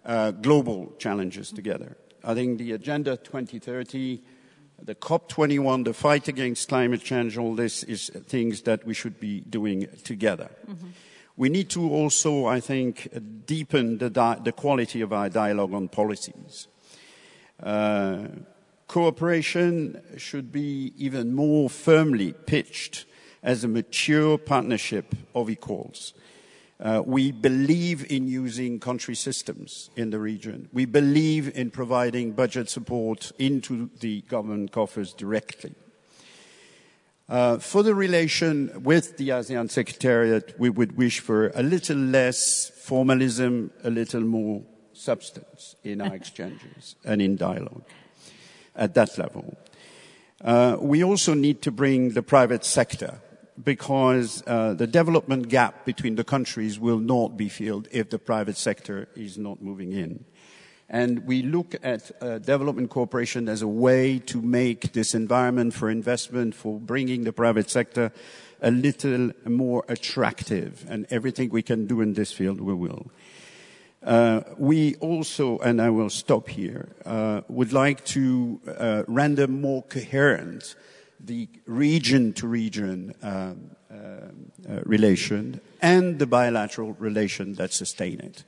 uh, 0.06 0.30
global 0.30 0.92
challenges 0.98 1.50
together. 1.50 1.96
I 2.24 2.34
think 2.34 2.58
the 2.58 2.72
Agenda 2.72 3.16
2030, 3.16 4.22
the 4.82 4.94
COP21, 4.94 5.84
the 5.84 5.92
fight 5.92 6.28
against 6.28 6.68
climate 6.68 7.02
change, 7.02 7.36
all 7.36 7.54
this 7.54 7.82
is 7.82 8.10
things 8.26 8.62
that 8.62 8.86
we 8.86 8.94
should 8.94 9.20
be 9.20 9.40
doing 9.40 9.88
together. 10.04 10.50
Mm-hmm. 10.68 10.88
We 11.36 11.48
need 11.50 11.68
to 11.70 11.90
also, 11.90 12.46
I 12.46 12.60
think, 12.60 13.08
deepen 13.46 13.98
the, 13.98 14.08
di- 14.08 14.40
the 14.42 14.52
quality 14.52 15.02
of 15.02 15.12
our 15.12 15.28
dialogue 15.28 15.74
on 15.74 15.88
policies. 15.88 16.66
Uh, 17.62 18.26
cooperation 18.88 20.00
should 20.16 20.50
be 20.50 20.94
even 20.96 21.34
more 21.34 21.68
firmly 21.68 22.32
pitched 22.32 23.04
as 23.42 23.64
a 23.64 23.68
mature 23.68 24.38
partnership 24.38 25.14
of 25.34 25.50
equals. 25.50 26.14
Uh, 26.78 27.02
we 27.06 27.32
believe 27.32 28.10
in 28.10 28.28
using 28.28 28.78
country 28.78 29.14
systems 29.14 29.88
in 29.96 30.10
the 30.10 30.18
region. 30.18 30.68
We 30.72 30.84
believe 30.84 31.56
in 31.56 31.70
providing 31.70 32.32
budget 32.32 32.68
support 32.68 33.32
into 33.38 33.88
the 34.00 34.20
government 34.22 34.72
coffers 34.72 35.14
directly. 35.14 35.74
Uh, 37.28 37.58
for 37.58 37.82
the 37.82 37.94
relation 37.94 38.82
with 38.84 39.16
the 39.16 39.30
ASEAN 39.30 39.70
Secretariat, 39.70 40.54
we 40.60 40.70
would 40.70 40.96
wish 40.96 41.20
for 41.20 41.48
a 41.54 41.62
little 41.62 41.96
less 41.96 42.70
formalism, 42.70 43.70
a 43.82 43.90
little 43.90 44.20
more 44.20 44.62
substance 44.92 45.76
in 45.82 46.00
our 46.00 46.14
exchanges 46.20 46.94
and 47.04 47.22
in 47.22 47.36
dialogue 47.36 47.84
at 48.76 48.94
that 48.94 49.16
level. 49.18 49.56
Uh, 50.42 50.76
we 50.78 51.02
also 51.02 51.32
need 51.32 51.62
to 51.62 51.70
bring 51.70 52.10
the 52.10 52.22
private 52.22 52.64
sector 52.64 53.20
because 53.62 54.42
uh, 54.46 54.74
the 54.74 54.86
development 54.86 55.48
gap 55.48 55.84
between 55.84 56.16
the 56.16 56.24
countries 56.24 56.78
will 56.78 56.98
not 56.98 57.36
be 57.36 57.48
filled 57.48 57.88
if 57.90 58.10
the 58.10 58.18
private 58.18 58.56
sector 58.56 59.08
is 59.14 59.38
not 59.38 59.62
moving 59.62 59.92
in. 59.92 60.24
And 60.88 61.26
we 61.26 61.42
look 61.42 61.74
at 61.82 62.12
uh, 62.22 62.38
development 62.38 62.90
cooperation 62.90 63.48
as 63.48 63.60
a 63.60 63.68
way 63.68 64.20
to 64.20 64.40
make 64.40 64.92
this 64.92 65.14
environment 65.14 65.74
for 65.74 65.90
investment, 65.90 66.54
for 66.54 66.78
bringing 66.78 67.24
the 67.24 67.32
private 67.32 67.68
sector 67.70 68.12
a 68.62 68.70
little 68.70 69.32
more 69.44 69.84
attractive. 69.88 70.86
And 70.88 71.06
everything 71.10 71.50
we 71.50 71.62
can 71.62 71.86
do 71.86 72.00
in 72.00 72.12
this 72.12 72.32
field, 72.32 72.60
we 72.60 72.74
will. 72.74 73.10
Uh, 74.02 74.42
we 74.56 74.94
also, 74.96 75.58
and 75.58 75.82
I 75.82 75.90
will 75.90 76.10
stop 76.10 76.48
here, 76.48 76.94
uh, 77.04 77.40
would 77.48 77.72
like 77.72 78.04
to 78.06 78.60
uh, 78.68 79.02
render 79.08 79.48
more 79.48 79.82
coherent 79.82 80.76
the 81.20 81.48
region 81.66 82.32
to 82.34 82.46
region 82.46 83.14
um, 83.22 83.70
uh, 83.90 83.94
uh, 84.68 84.80
relation 84.84 85.60
and 85.80 86.18
the 86.18 86.26
bilateral 86.26 86.94
relation 86.98 87.54
that 87.54 87.72
sustain 87.72 88.20
it. 88.20 88.44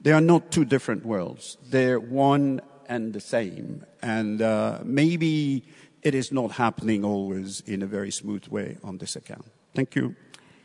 They 0.00 0.12
are 0.12 0.20
not 0.20 0.50
two 0.50 0.64
different 0.64 1.04
worlds. 1.04 1.58
They're 1.68 2.00
one 2.00 2.60
and 2.88 3.12
the 3.12 3.20
same. 3.20 3.84
And 4.02 4.42
uh, 4.42 4.80
maybe 4.84 5.64
it 6.02 6.14
is 6.14 6.32
not 6.32 6.52
happening 6.52 7.04
always 7.04 7.60
in 7.60 7.82
a 7.82 7.86
very 7.86 8.10
smooth 8.10 8.46
way 8.48 8.78
on 8.82 8.98
this 8.98 9.16
account. 9.16 9.46
Thank 9.74 9.94
you. 9.94 10.16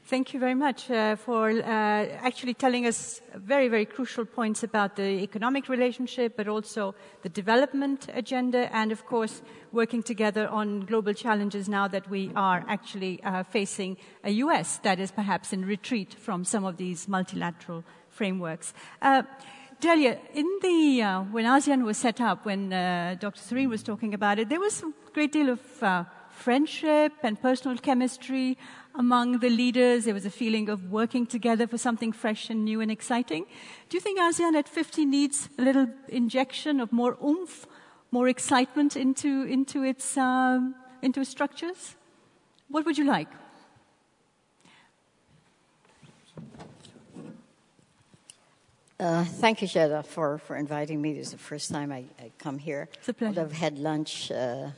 Thank 0.07 0.35
you 0.35 0.39
very 0.39 0.53
much 0.53 0.91
uh, 0.91 1.15
for 1.15 1.49
uh, 1.49 1.63
actually 1.63 2.53
telling 2.53 2.85
us 2.85 3.21
very, 3.33 3.67
very 3.69 3.87
crucial 3.87 4.23
points 4.23 4.61
about 4.61 4.95
the 4.95 5.23
economic 5.23 5.67
relationship, 5.67 6.37
but 6.37 6.47
also 6.47 6.93
the 7.23 7.29
development 7.29 8.05
agenda, 8.13 8.69
and 8.71 8.91
of 8.91 9.03
course, 9.07 9.41
working 9.71 10.03
together 10.03 10.47
on 10.47 10.81
global 10.81 11.11
challenges 11.11 11.67
now 11.67 11.87
that 11.87 12.07
we 12.07 12.31
are 12.35 12.63
actually 12.67 13.19
uh, 13.23 13.41
facing 13.41 13.97
a 14.23 14.29
US 14.29 14.77
that 14.83 14.99
is 14.99 15.09
perhaps 15.09 15.53
in 15.53 15.65
retreat 15.65 16.13
from 16.13 16.45
some 16.45 16.65
of 16.65 16.77
these 16.77 17.07
multilateral 17.07 17.83
frameworks. 18.09 18.75
Uh, 19.01 19.23
Delia, 19.79 20.19
in 20.35 20.47
the 20.61 21.01
uh, 21.01 21.21
when 21.23 21.45
ASEAN 21.45 21.83
was 21.83 21.97
set 21.97 22.21
up, 22.21 22.45
when 22.45 22.71
uh, 22.71 23.15
Dr. 23.19 23.41
Surin 23.41 23.69
was 23.69 23.81
talking 23.81 24.13
about 24.13 24.37
it, 24.37 24.49
there 24.49 24.59
was 24.59 24.83
a 24.83 24.93
great 25.13 25.31
deal 25.31 25.49
of 25.49 25.83
uh, 25.83 26.03
friendship 26.29 27.13
and 27.23 27.41
personal 27.41 27.77
chemistry 27.77 28.57
among 28.97 29.39
the 29.39 29.49
leaders. 29.49 30.05
There 30.05 30.13
was 30.13 30.25
a 30.25 30.31
feeling 30.31 30.69
of 30.69 30.91
working 30.91 31.25
together 31.25 31.67
for 31.67 31.77
something 31.77 32.11
fresh 32.11 32.49
and 32.49 32.65
new 32.65 32.81
and 32.81 32.91
exciting. 32.91 33.45
Do 33.89 33.97
you 33.97 34.01
think 34.01 34.19
ASEAN 34.19 34.55
at 34.55 34.67
50 34.67 35.05
needs 35.05 35.49
a 35.57 35.61
little 35.61 35.87
injection 36.07 36.79
of 36.79 36.91
more 36.91 37.17
oomph, 37.23 37.65
more 38.11 38.27
excitement 38.27 38.95
into 38.95 39.43
into 39.43 39.83
its 39.83 40.17
um, 40.17 40.75
into 41.01 41.21
its 41.21 41.29
structures? 41.29 41.95
What 42.69 42.85
would 42.85 42.97
you 42.97 43.05
like? 43.05 43.27
Uh, 48.97 49.25
thank 49.25 49.61
you, 49.61 49.67
Shada, 49.67 50.05
for, 50.05 50.37
for 50.37 50.55
inviting 50.55 51.01
me. 51.01 51.13
This 51.13 51.27
is 51.27 51.31
the 51.33 51.37
first 51.37 51.69
time 51.69 51.91
I, 51.91 52.05
I 52.17 52.31
come 52.37 52.57
here. 52.57 52.87
It's 52.93 53.09
a 53.09 53.13
pleasure. 53.13 53.41
I've 53.41 53.51
had 53.51 53.77
lunch, 53.77 54.31
uh, 54.31 54.69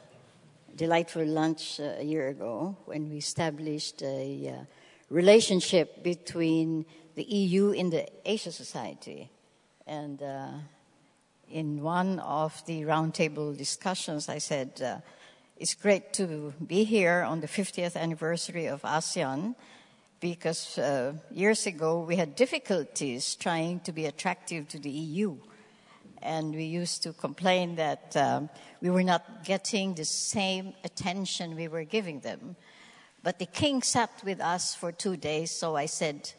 delightful 0.77 1.25
lunch 1.25 1.79
uh, 1.79 1.95
a 1.97 2.03
year 2.03 2.29
ago 2.29 2.77
when 2.85 3.09
we 3.09 3.17
established 3.17 4.01
a 4.03 4.49
uh, 4.49 4.63
relationship 5.09 6.03
between 6.03 6.85
the 7.15 7.23
EU 7.23 7.71
and 7.71 7.91
the 7.91 8.07
Asia 8.23 8.51
Society. 8.51 9.29
And 9.87 10.21
uh, 10.21 10.49
in 11.49 11.81
one 11.81 12.19
of 12.19 12.63
the 12.65 12.83
roundtable 12.83 13.57
discussions, 13.57 14.29
I 14.29 14.37
said, 14.37 15.01
it's 15.57 15.73
great 15.73 16.13
to 16.13 16.53
be 16.65 16.83
here 16.83 17.23
on 17.23 17.41
the 17.41 17.47
50th 17.47 17.95
anniversary 17.95 18.67
of 18.67 18.83
ASEAN 18.83 19.55
because 20.19 20.77
uh, 20.77 21.13
years 21.31 21.65
ago 21.65 22.01
we 22.01 22.15
had 22.15 22.35
difficulties 22.35 23.35
trying 23.35 23.79
to 23.81 23.91
be 23.91 24.05
attractive 24.05 24.67
to 24.69 24.79
the 24.79 24.89
EU. 24.89 25.37
And 26.21 26.53
we 26.53 26.63
used 26.63 27.03
to 27.03 27.13
complain 27.13 27.75
that 27.75 28.15
um, 28.17 28.49
we 28.81 28.89
were 28.89 29.03
not 29.03 29.43
getting 29.43 29.93
the 29.93 30.05
same 30.05 30.73
attention 30.83 31.55
we 31.55 31.67
were 31.67 31.83
giving 31.83 32.19
them. 32.21 32.55
But 33.23 33.39
the 33.39 33.45
king 33.45 33.81
sat 33.81 34.11
with 34.23 34.39
us 34.39 34.75
for 34.75 34.91
two 34.91 35.17
days, 35.17 35.51
so 35.51 35.75
I 35.75 35.85
said, 35.87 36.31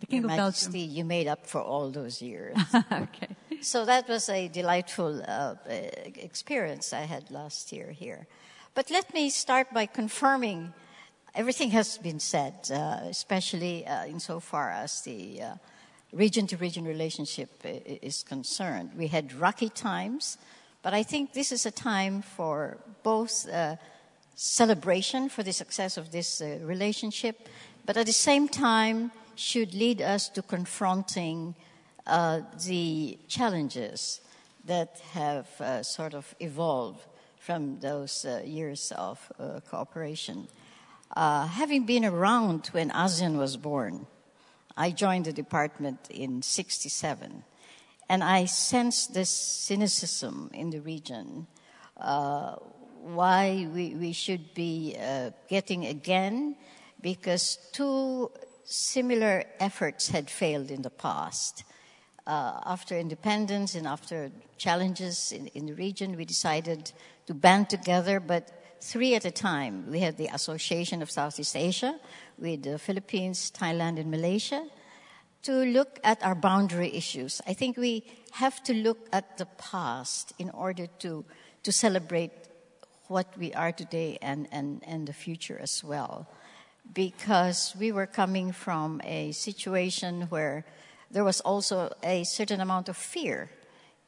the 0.00 0.06
King 0.06 0.22
Your 0.22 0.30
of 0.30 0.36
Majesty, 0.36 0.80
Belgium. 0.80 0.96
you 0.96 1.04
made 1.04 1.26
up 1.26 1.46
for 1.46 1.60
all 1.60 1.90
those 1.90 2.20
years. 2.20 2.56
okay. 2.92 3.28
So 3.62 3.84
that 3.86 4.08
was 4.08 4.28
a 4.28 4.48
delightful 4.48 5.22
uh, 5.26 5.54
experience 5.66 6.92
I 6.92 7.00
had 7.00 7.30
last 7.30 7.72
year 7.72 7.90
here. 7.90 8.26
But 8.74 8.90
let 8.90 9.14
me 9.14 9.30
start 9.30 9.72
by 9.72 9.86
confirming 9.86 10.74
everything 11.34 11.70
has 11.70 11.96
been 11.98 12.20
said, 12.20 12.54
uh, 12.70 12.98
especially 13.04 13.86
uh, 13.86 14.06
insofar 14.06 14.70
as 14.70 15.00
the 15.02 15.40
region 16.16 16.46
to 16.46 16.56
region 16.56 16.84
relationship 16.84 17.50
is 17.64 18.22
concerned. 18.22 18.90
We 18.96 19.08
had 19.08 19.32
rocky 19.34 19.68
times, 19.68 20.38
but 20.82 20.94
I 20.94 21.02
think 21.02 21.32
this 21.32 21.52
is 21.52 21.66
a 21.66 21.70
time 21.70 22.22
for 22.22 22.78
both 23.02 23.48
uh, 23.48 23.76
celebration 24.34 25.28
for 25.28 25.42
the 25.42 25.52
success 25.52 25.96
of 25.96 26.10
this 26.12 26.40
uh, 26.40 26.58
relationship, 26.62 27.48
but 27.84 27.96
at 27.96 28.06
the 28.06 28.12
same 28.12 28.48
time 28.48 29.12
should 29.34 29.74
lead 29.74 30.00
us 30.00 30.28
to 30.30 30.42
confronting 30.42 31.54
uh, 32.06 32.40
the 32.66 33.18
challenges 33.28 34.20
that 34.64 35.00
have 35.12 35.46
sort 35.86 36.14
of 36.14 36.34
evolved 36.40 37.06
from 37.38 37.78
those 37.80 38.26
years 38.44 38.92
of 38.96 39.32
cooperation. 39.70 40.48
Uh, 41.14 41.46
having 41.46 41.86
been 41.86 42.04
around 42.04 42.66
when 42.72 42.90
ASEAN 42.90 43.38
was 43.38 43.56
born, 43.56 44.06
I 44.76 44.90
joined 44.90 45.24
the 45.24 45.32
department 45.32 45.98
in 46.10 46.42
67, 46.42 47.44
and 48.08 48.24
I 48.24 48.44
sensed 48.44 49.14
this 49.14 49.30
cynicism 49.30 50.50
in 50.52 50.70
the 50.70 50.80
region. 50.80 51.46
Uh, 51.96 52.56
why 53.02 53.68
we, 53.72 53.94
we 53.94 54.12
should 54.12 54.52
be 54.54 54.96
uh, 55.00 55.30
getting 55.48 55.86
again, 55.86 56.56
because 57.00 57.58
two 57.72 58.30
similar 58.64 59.44
efforts 59.60 60.08
had 60.08 60.28
failed 60.28 60.70
in 60.70 60.82
the 60.82 60.90
past. 60.90 61.64
uh, 62.26 62.60
after 62.66 62.98
independence 62.98 63.74
and 63.74 63.86
after 63.86 64.30
challenges 64.56 65.32
in, 65.32 65.46
in 65.48 65.66
the 65.66 65.74
region, 65.74 66.16
we 66.16 66.24
decided 66.24 66.90
to 67.26 67.34
band 67.34 67.70
together, 67.70 68.18
but 68.20 68.55
three 68.80 69.14
at 69.14 69.24
a 69.24 69.30
time. 69.30 69.90
We 69.90 70.00
had 70.00 70.16
the 70.16 70.26
Association 70.26 71.02
of 71.02 71.10
Southeast 71.10 71.56
Asia 71.56 71.98
with 72.38 72.62
the 72.62 72.78
Philippines, 72.78 73.50
Thailand, 73.50 73.98
and 73.98 74.10
Malaysia 74.10 74.66
to 75.42 75.52
look 75.64 76.00
at 76.02 76.22
our 76.24 76.34
boundary 76.34 76.92
issues. 76.94 77.40
I 77.46 77.52
think 77.52 77.76
we 77.76 78.04
have 78.32 78.62
to 78.64 78.74
look 78.74 79.08
at 79.12 79.38
the 79.38 79.46
past 79.46 80.32
in 80.38 80.50
order 80.50 80.86
to, 81.00 81.24
to 81.62 81.72
celebrate 81.72 82.32
what 83.08 83.26
we 83.38 83.52
are 83.54 83.72
today 83.72 84.18
and, 84.20 84.48
and, 84.50 84.82
and 84.84 85.06
the 85.06 85.12
future 85.12 85.58
as 85.60 85.84
well. 85.84 86.26
Because 86.92 87.74
we 87.78 87.92
were 87.92 88.06
coming 88.06 88.52
from 88.52 89.00
a 89.04 89.32
situation 89.32 90.22
where 90.22 90.64
there 91.10 91.24
was 91.24 91.40
also 91.40 91.92
a 92.02 92.24
certain 92.24 92.60
amount 92.60 92.88
of 92.88 92.96
fear 92.96 93.50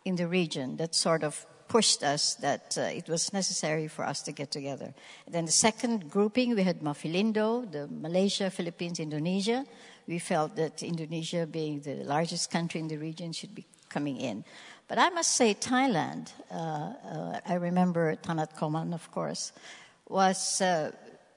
in 0.05 0.17
the 0.17 0.27
region 0.27 0.77
that 0.77 0.95
sort 0.95 1.23
of 1.23 1.47
pushed 1.69 2.03
us 2.03 2.35
that 2.37 2.77
uh, 2.79 2.83
it 2.83 3.09
was 3.09 3.33
necessary 3.33 3.89
for 3.89 4.05
us 4.05 4.23
to 4.23 4.33
get 4.33 4.51
together. 4.51 4.95
And 5.27 5.35
then 5.35 5.45
the 5.45 5.53
second 5.53 6.11
grouping, 6.11 6.57
we 6.57 6.63
had 6.63 6.81
Maphilindo, 6.81 7.71
the 7.71 7.87
Malaysia, 7.87 8.51
Philippines, 8.51 8.99
Indonesia. 8.99 9.65
We 10.07 10.19
felt 10.19 10.57
that 10.57 10.83
Indonesia, 10.83 11.47
being 11.47 11.81
the 11.81 11.97
largest 11.97 12.51
country 12.51 12.81
in 12.81 12.89
the 12.89 12.97
region, 12.97 13.33
should 13.33 13.55
be 13.55 13.67
coming 13.89 14.17
in. 14.17 14.45
But 14.89 14.99
I 14.99 15.11
must 15.11 15.37
say, 15.37 15.55
Thailand, 15.55 16.33
uh, 16.51 16.55
uh, 16.55 17.41
I 17.47 17.55
remember 17.55 18.17
Thanat 18.17 18.57
Khoman, 18.57 18.95
of 18.95 19.11
course, 19.13 19.53
was, 20.09 20.63
uh, 20.63 20.93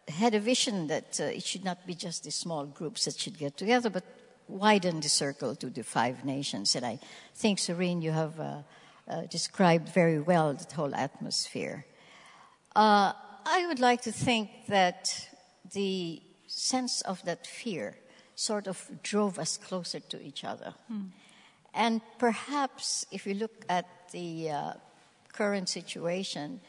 had 0.07 0.33
a 0.33 0.39
vision 0.39 0.87
that 0.87 1.19
uh, 1.19 1.25
it 1.25 1.43
should 1.43 1.65
not 1.65 1.85
be 1.85 1.93
just 1.93 2.23
the 2.23 2.31
small 2.31 2.65
groups 2.65 3.05
that 3.05 3.19
should 3.19 3.37
get 3.37 3.57
together, 3.57 3.89
but 3.89 4.05
widen 4.47 5.01
the 5.01 5.09
circle 5.09 5.55
to 5.55 5.69
the 5.69 5.83
five 5.83 6.23
nations. 6.23 6.75
And 6.75 6.85
I 6.85 6.99
think, 7.35 7.59
Surin, 7.59 8.01
you 8.01 8.11
have 8.11 8.39
uh, 9.07 9.21
described 9.29 9.89
very 9.89 10.19
well 10.19 10.53
the 10.53 10.75
whole 10.75 10.95
atmosphere. 10.95 11.85
Uh, 12.75 13.13
I 13.45 13.65
would 13.67 13.79
like 13.79 14.01
to 14.03 14.11
think 14.11 14.49
that 14.67 15.27
the 15.73 16.21
sense 16.47 17.01
of 17.01 17.23
that 17.25 17.47
fear 17.47 17.97
sort 18.35 18.67
of 18.67 18.89
drove 19.03 19.39
us 19.39 19.57
closer 19.57 19.99
to 19.99 20.21
each 20.21 20.43
other. 20.43 20.73
Mm. 20.91 21.09
And 21.73 22.01
perhaps 22.17 23.05
if 23.11 23.25
you 23.25 23.33
look 23.33 23.65
at 23.69 23.85
the 24.11 24.49
uh, 24.49 24.73
current 25.33 25.69
situation, 25.69 26.59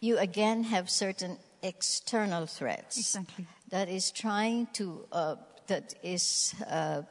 you 0.00 0.18
again 0.18 0.64
have 0.64 0.90
certain 0.90 1.38
external 1.62 2.46
threats 2.46 2.98
exactly. 2.98 3.46
that 3.68 3.88
is 3.88 4.10
trying 4.10 4.66
to, 4.72 5.06
uh, 5.12 5.36
that 5.66 5.94
is 6.02 6.54
uh, 6.68 7.02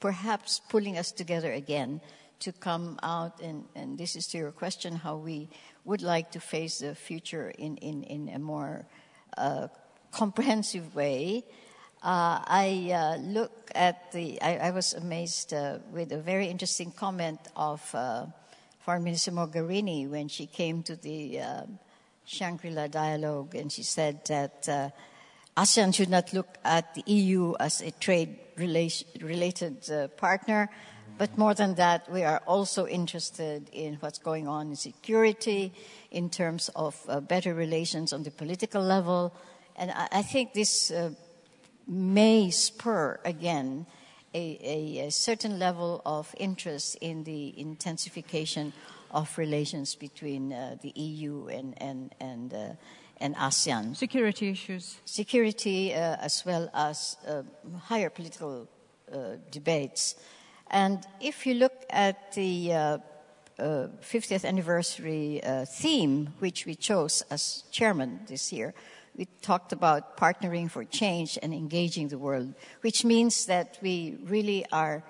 perhaps 0.00 0.60
pulling 0.68 0.98
us 0.98 1.12
together 1.12 1.52
again 1.52 2.00
to 2.42 2.52
come 2.52 2.98
out, 3.02 3.40
and, 3.40 3.64
and 3.74 3.98
this 3.98 4.16
is 4.16 4.26
to 4.28 4.38
your 4.38 4.52
question, 4.52 4.96
how 4.96 5.16
we 5.16 5.48
would 5.84 6.02
like 6.02 6.30
to 6.32 6.40
face 6.40 6.80
the 6.80 6.94
future 6.94 7.50
in, 7.58 7.76
in, 7.78 8.02
in 8.04 8.28
a 8.28 8.38
more 8.38 8.86
uh, 9.38 9.68
comprehensive 10.10 10.94
way. 10.94 11.44
Uh, 12.02 12.42
I 12.44 12.90
uh, 12.92 13.16
look 13.18 13.70
at 13.74 14.10
the, 14.10 14.42
I, 14.42 14.56
I 14.56 14.70
was 14.72 14.92
amazed 14.92 15.54
uh, 15.54 15.78
with 15.92 16.12
a 16.12 16.18
very 16.18 16.48
interesting 16.48 16.90
comment 16.90 17.38
of 17.54 17.80
uh, 17.94 18.26
Foreign 18.80 19.04
Minister 19.04 19.30
Mogherini 19.30 20.08
when 20.10 20.26
she 20.26 20.46
came 20.46 20.82
to 20.82 20.96
the 20.96 21.40
uh, 21.40 21.62
Shangri 22.24 22.70
La 22.70 22.88
dialogue 22.88 23.54
and 23.54 23.70
she 23.70 23.84
said 23.84 24.24
that 24.26 24.92
ASEAN 25.56 25.94
should 25.94 26.08
not 26.08 26.32
look 26.32 26.58
at 26.64 26.94
the 26.94 27.02
EU 27.06 27.54
as 27.60 27.80
a 27.80 27.92
trade 27.92 28.36
relation, 28.56 29.06
related 29.20 29.88
partner, 30.16 30.70
but 31.18 31.36
more 31.38 31.54
than 31.54 31.74
that, 31.74 32.10
we 32.10 32.22
are 32.24 32.42
also 32.46 32.86
interested 32.86 33.68
in 33.72 33.94
what's 33.96 34.18
going 34.18 34.48
on 34.48 34.70
in 34.70 34.76
security, 34.76 35.72
in 36.10 36.30
terms 36.30 36.70
of 36.74 37.00
uh, 37.08 37.20
better 37.20 37.54
relations 37.54 38.12
on 38.12 38.22
the 38.22 38.30
political 38.30 38.82
level. 38.82 39.34
And 39.76 39.90
I, 39.90 40.08
I 40.12 40.22
think 40.22 40.52
this 40.52 40.90
uh, 40.90 41.10
may 41.86 42.50
spur 42.50 43.20
again 43.24 43.86
a, 44.34 44.58
a, 44.62 45.06
a, 45.06 45.10
certain 45.10 45.58
level 45.58 46.00
of 46.06 46.34
interest 46.38 46.96
in 47.00 47.24
the 47.24 47.52
intensification 47.60 48.72
of 49.10 49.36
relations 49.36 49.94
between 49.94 50.52
uh, 50.52 50.76
the 50.80 50.90
EU 50.90 51.48
and, 51.48 51.74
and, 51.82 52.14
and, 52.18 52.54
uh, 52.54 52.68
and 53.20 53.36
ASEAN. 53.36 53.94
Security 53.94 54.48
issues. 54.48 54.96
Security, 55.04 55.92
uh, 55.92 56.16
as 56.16 56.44
well 56.46 56.70
as 56.72 57.18
uh, 57.28 57.42
higher 57.78 58.08
political 58.08 58.68
debates. 59.50 60.14
And 60.72 61.06
if 61.20 61.46
you 61.46 61.54
look 61.54 61.84
at 61.90 62.32
the 62.32 62.72
uh, 62.72 62.98
uh, 63.58 63.88
50th 64.00 64.44
anniversary 64.44 65.42
uh, 65.44 65.66
theme, 65.66 66.34
which 66.38 66.66
we 66.66 66.74
chose 66.74 67.22
as 67.30 67.64
chairman 67.70 68.20
this 68.26 68.52
year, 68.52 68.74
we 69.14 69.26
talked 69.42 69.72
about 69.72 70.16
partnering 70.16 70.70
for 70.70 70.84
change 70.84 71.38
and 71.42 71.52
engaging 71.52 72.08
the 72.08 72.18
world, 72.18 72.54
which 72.80 73.04
means 73.04 73.44
that 73.46 73.78
we 73.82 74.16
really 74.24 74.64
are 74.72 75.04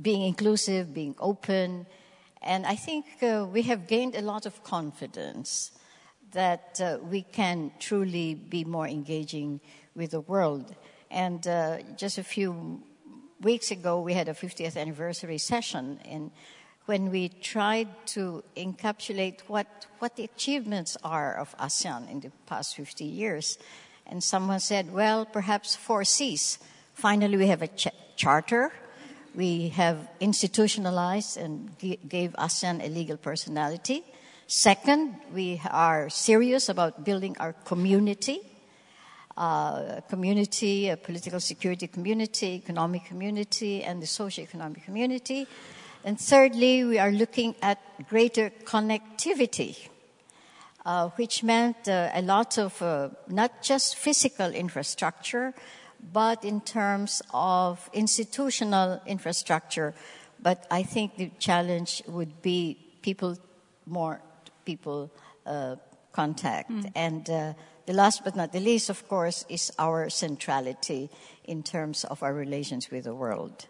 being 0.00 0.22
inclusive, 0.22 0.92
being 0.92 1.14
open, 1.18 1.86
and 2.42 2.66
I 2.66 2.76
think 2.76 3.06
uh, 3.22 3.46
we 3.50 3.62
have 3.62 3.86
gained 3.86 4.14
a 4.14 4.22
lot 4.22 4.46
of 4.46 4.62
confidence 4.62 5.72
that 6.32 6.80
uh, 6.80 6.98
we 7.02 7.22
can 7.22 7.72
truly 7.78 8.34
be 8.34 8.64
more 8.64 8.86
engaging 8.86 9.60
with 9.94 10.12
the 10.12 10.20
world. 10.20 10.74
And 11.10 11.46
uh, 11.46 11.78
just 11.96 12.18
a 12.18 12.22
few 12.24 12.82
weeks 13.40 13.70
ago, 13.70 14.00
we 14.00 14.14
had 14.14 14.28
a 14.28 14.34
50th 14.34 14.76
anniversary 14.76 15.38
session, 15.38 16.00
and 16.04 16.30
when 16.86 17.10
we 17.10 17.28
tried 17.28 17.88
to 18.06 18.42
encapsulate 18.56 19.40
what, 19.46 19.66
what 19.98 20.16
the 20.16 20.24
achievements 20.24 20.96
are 21.04 21.34
of 21.34 21.54
ASEAN 21.58 22.10
in 22.10 22.20
the 22.20 22.30
past 22.46 22.74
50 22.76 23.04
years, 23.04 23.58
and 24.06 24.24
someone 24.24 24.60
said, 24.60 24.92
well, 24.92 25.26
perhaps 25.26 25.76
four 25.76 26.04
C's. 26.04 26.58
Finally, 26.94 27.36
we 27.36 27.46
have 27.46 27.62
a 27.62 27.68
ch- 27.68 27.88
charter. 28.16 28.72
We 29.34 29.68
have 29.68 30.08
institutionalized 30.18 31.36
and 31.36 31.78
g- 31.78 31.98
gave 32.08 32.32
ASEAN 32.32 32.82
a 32.82 32.88
legal 32.88 33.18
personality. 33.18 34.02
Second, 34.46 35.14
we 35.34 35.60
are 35.70 36.08
serious 36.08 36.70
about 36.70 37.04
building 37.04 37.36
our 37.38 37.52
community 37.52 38.40
uh, 39.38 40.00
community, 40.08 40.88
a 40.88 40.96
political 40.96 41.38
security 41.38 41.86
community, 41.86 42.56
economic 42.56 43.04
community, 43.04 43.84
and 43.84 44.02
the 44.02 44.06
socio-economic 44.06 44.84
community. 44.84 45.46
And 46.04 46.20
thirdly, 46.20 46.84
we 46.84 46.98
are 46.98 47.12
looking 47.12 47.54
at 47.62 47.78
greater 48.08 48.50
connectivity, 48.64 49.88
uh, 50.84 51.10
which 51.10 51.44
meant 51.44 51.88
uh, 51.88 52.10
a 52.14 52.22
lot 52.22 52.58
of 52.58 52.82
uh, 52.82 53.10
not 53.28 53.62
just 53.62 53.96
physical 53.96 54.50
infrastructure, 54.50 55.54
but 56.12 56.44
in 56.44 56.60
terms 56.60 57.22
of 57.32 57.88
institutional 57.92 59.00
infrastructure. 59.06 59.94
But 60.42 60.66
I 60.68 60.82
think 60.82 61.16
the 61.16 61.30
challenge 61.38 62.02
would 62.08 62.42
be 62.42 62.76
people, 63.02 63.36
more 63.86 64.20
people 64.64 65.12
uh, 65.46 65.76
contact. 66.12 66.70
Mm. 66.70 66.92
And 66.94 67.30
uh, 67.30 67.52
the 67.88 67.94
last 67.94 68.22
but 68.22 68.36
not 68.36 68.52
the 68.52 68.60
least, 68.60 68.90
of 68.90 69.08
course, 69.08 69.46
is 69.48 69.72
our 69.78 70.10
centrality 70.10 71.08
in 71.44 71.62
terms 71.62 72.04
of 72.04 72.22
our 72.22 72.34
relations 72.34 72.90
with 72.90 73.04
the 73.04 73.14
world. 73.14 73.66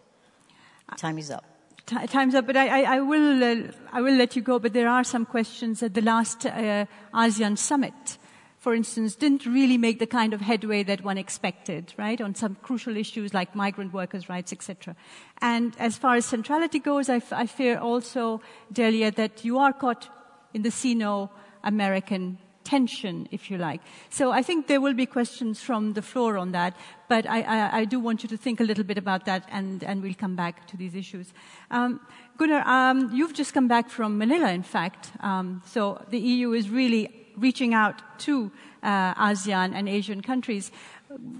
Time 0.97 1.17
is 1.17 1.31
up. 1.31 1.45
T- 1.85 2.05
time's 2.07 2.35
up, 2.35 2.45
but 2.45 2.57
I, 2.57 2.81
I, 2.81 2.97
I 2.97 2.99
will, 2.99 3.41
uh, 3.41 3.71
I 3.93 4.01
will 4.01 4.15
let 4.15 4.35
you 4.35 4.41
go. 4.41 4.59
But 4.59 4.73
there 4.73 4.89
are 4.89 5.05
some 5.05 5.25
questions 5.25 5.81
at 5.81 5.93
the 5.93 6.01
last 6.01 6.45
uh, 6.45 6.85
ASEAN 7.13 7.57
summit 7.57 8.17
for 8.57 8.75
instance, 8.75 9.15
didn't 9.15 9.45
really 9.45 9.77
make 9.77 9.99
the 9.99 10.05
kind 10.05 10.33
of 10.33 10.41
headway 10.41 10.83
that 10.83 11.01
one 11.01 11.17
expected, 11.17 11.93
right, 11.97 12.19
on 12.19 12.35
some 12.35 12.55
crucial 12.55 12.97
issues 12.97 13.33
like 13.33 13.55
migrant 13.55 13.93
workers' 13.93 14.27
rights, 14.27 14.51
etc. 14.51 14.97
And 15.41 15.73
as 15.79 15.97
far 15.97 16.15
as 16.15 16.25
centrality 16.25 16.79
goes, 16.79 17.07
I, 17.07 17.15
f- 17.15 17.31
I 17.31 17.45
fear 17.45 17.79
also, 17.79 18.41
Delia, 18.69 19.11
that 19.11 19.45
you 19.45 19.59
are 19.59 19.71
caught 19.71 20.09
in 20.53 20.63
the 20.63 20.71
Sino-American 20.71 22.37
tension, 22.63 23.27
if 23.31 23.49
you 23.49 23.57
like. 23.57 23.81
So 24.09 24.31
I 24.31 24.41
think 24.43 24.67
there 24.67 24.81
will 24.81 24.93
be 24.93 25.05
questions 25.05 25.61
from 25.61 25.93
the 25.93 26.01
floor 26.01 26.37
on 26.37 26.51
that, 26.51 26.75
but 27.07 27.25
I, 27.27 27.41
I, 27.41 27.77
I 27.79 27.85
do 27.85 27.99
want 27.99 28.23
you 28.23 28.29
to 28.29 28.37
think 28.37 28.59
a 28.59 28.63
little 28.63 28.83
bit 28.83 28.97
about 28.97 29.25
that, 29.25 29.47
and, 29.51 29.83
and 29.83 30.01
we'll 30.01 30.13
come 30.13 30.35
back 30.35 30.67
to 30.67 30.77
these 30.77 30.95
issues. 30.95 31.33
Um, 31.71 31.99
Gunnar, 32.37 32.61
um, 32.67 33.11
you've 33.13 33.33
just 33.33 33.53
come 33.53 33.67
back 33.67 33.89
from 33.89 34.17
Manila, 34.17 34.51
in 34.51 34.63
fact. 34.63 35.11
Um, 35.21 35.61
so 35.65 36.03
the 36.09 36.19
EU 36.19 36.53
is 36.53 36.69
really 36.69 37.09
reaching 37.37 37.73
out 37.73 38.01
to 38.19 38.51
uh, 38.83 39.13
ASEAN 39.15 39.73
and 39.73 39.89
Asian 39.89 40.21
countries. 40.21 40.71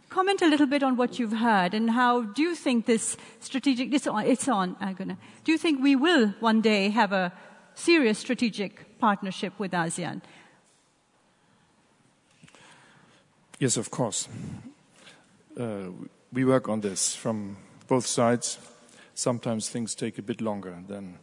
Comment 0.10 0.41
a 0.41 0.47
little 0.47 0.65
bit 0.65 0.82
on 0.82 0.97
what 0.97 1.19
you've 1.19 1.38
heard 1.38 1.73
and 1.73 1.91
how 1.91 2.23
do 2.23 2.41
you 2.41 2.55
think 2.55 2.86
this 2.86 3.17
strategic, 3.39 3.93
it's 3.93 4.08
on, 4.08 4.25
it's 4.25 4.47
on 4.47 4.75
uh, 4.82 4.93
Gunnar. 4.93 5.17
Do 5.43 5.51
you 5.51 5.58
think 5.58 5.82
we 5.82 5.95
will 5.95 6.34
one 6.39 6.62
day 6.62 6.89
have 6.89 7.12
a 7.12 7.32
serious 7.75 8.17
strategic 8.17 8.97
partnership 8.99 9.53
with 9.60 9.71
ASEAN? 9.71 10.21
Yes, 13.60 13.76
of 13.76 13.91
course. 13.91 14.30
Uh, 15.60 15.91
we 16.32 16.45
work 16.45 16.69
on 16.69 16.80
this 16.80 17.13
from 17.13 17.58
both 17.88 18.06
sides. 18.06 18.58
sometimes 19.19 19.67
things 19.67 19.95
take 19.95 20.17
a 20.17 20.22
bit 20.22 20.39
longer 20.39 20.78
than 20.88 21.17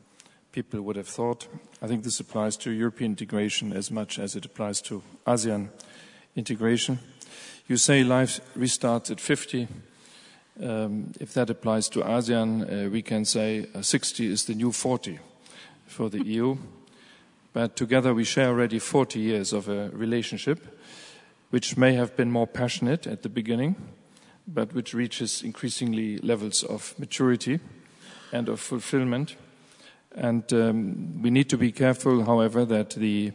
people 0.52 0.82
would 0.82 0.96
have 0.96 1.08
thought. 1.08 1.48
I 1.80 1.86
think 1.86 2.04
this 2.04 2.20
applies 2.20 2.58
to 2.58 2.70
European 2.70 3.12
integration 3.12 3.72
as 3.72 3.90
much 3.90 4.18
as 4.18 4.36
it 4.36 4.44
applies 4.44 4.82
to 4.82 5.02
ASEAN 5.26 5.70
integration. 6.34 6.98
You 7.68 7.78
say 7.78 8.04
life 8.04 8.40
restarts 8.54 9.10
at 9.10 9.18
50. 9.18 9.68
Um, 10.62 11.12
if 11.20 11.32
that 11.32 11.48
applies 11.48 11.88
to 11.88 12.00
ASEAN, 12.00 12.86
uh, 12.86 12.90
we 12.90 13.00
can 13.00 13.24
say 13.24 13.66
uh, 13.74 13.80
60 13.80 14.26
is 14.26 14.44
the 14.44 14.54
new 14.54 14.72
40 14.72 15.18
for 15.86 16.10
the 16.10 16.22
EU. 16.22 16.56
But 17.54 17.76
together 17.76 18.12
we 18.12 18.24
share 18.24 18.48
already 18.48 18.78
40 18.78 19.20
years 19.20 19.54
of 19.54 19.68
a 19.68 19.88
relationship, 19.88 20.75
which 21.56 21.74
may 21.74 21.94
have 21.94 22.14
been 22.16 22.30
more 22.30 22.46
passionate 22.46 23.06
at 23.06 23.22
the 23.22 23.30
beginning, 23.30 23.74
but 24.46 24.74
which 24.74 24.92
reaches 24.92 25.42
increasingly 25.42 26.18
levels 26.18 26.62
of 26.62 26.94
maturity 26.98 27.60
and 28.30 28.50
of 28.50 28.60
fulfillment. 28.60 29.36
And 30.14 30.52
um, 30.52 31.22
we 31.22 31.30
need 31.30 31.48
to 31.48 31.56
be 31.56 31.72
careful, 31.72 32.26
however, 32.26 32.66
that 32.66 32.90
the 32.90 33.32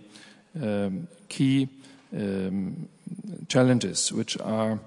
um, 0.62 1.08
key 1.30 1.68
um, 2.16 2.88
challenges 3.48 4.14
which 4.14 4.40
are 4.40 4.78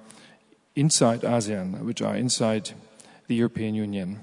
inside 0.77 1.23
ASEAN, 1.23 1.81
which 1.83 2.03
are 2.03 2.15
inside 2.15 2.71
the 3.27 3.35
European 3.35 3.75
Union, 3.75 4.23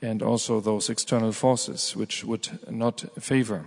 and 0.00 0.22
also 0.22 0.60
those 0.60 0.88
external 0.88 1.32
forces 1.32 1.96
which 1.96 2.22
would 2.22 2.48
not 2.70 3.04
favor 3.18 3.66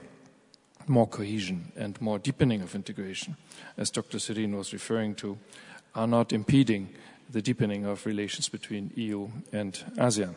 more 0.91 1.08
cohesion 1.08 1.71
and 1.75 1.99
more 1.99 2.19
deepening 2.19 2.62
of 2.62 2.75
integration, 2.75 3.38
as 3.77 3.89
Dr. 3.89 4.19
Surin 4.19 4.56
was 4.56 4.73
referring 4.73 5.15
to, 5.15 5.38
are 5.95 6.08
not 6.08 6.32
impeding 6.32 6.89
the 7.32 7.41
deepening 7.41 7.86
of 7.86 8.06
relations 8.06 8.49
between 8.49 8.91
EU 8.95 9.30
and 9.51 9.84
ASEAN. 9.97 10.36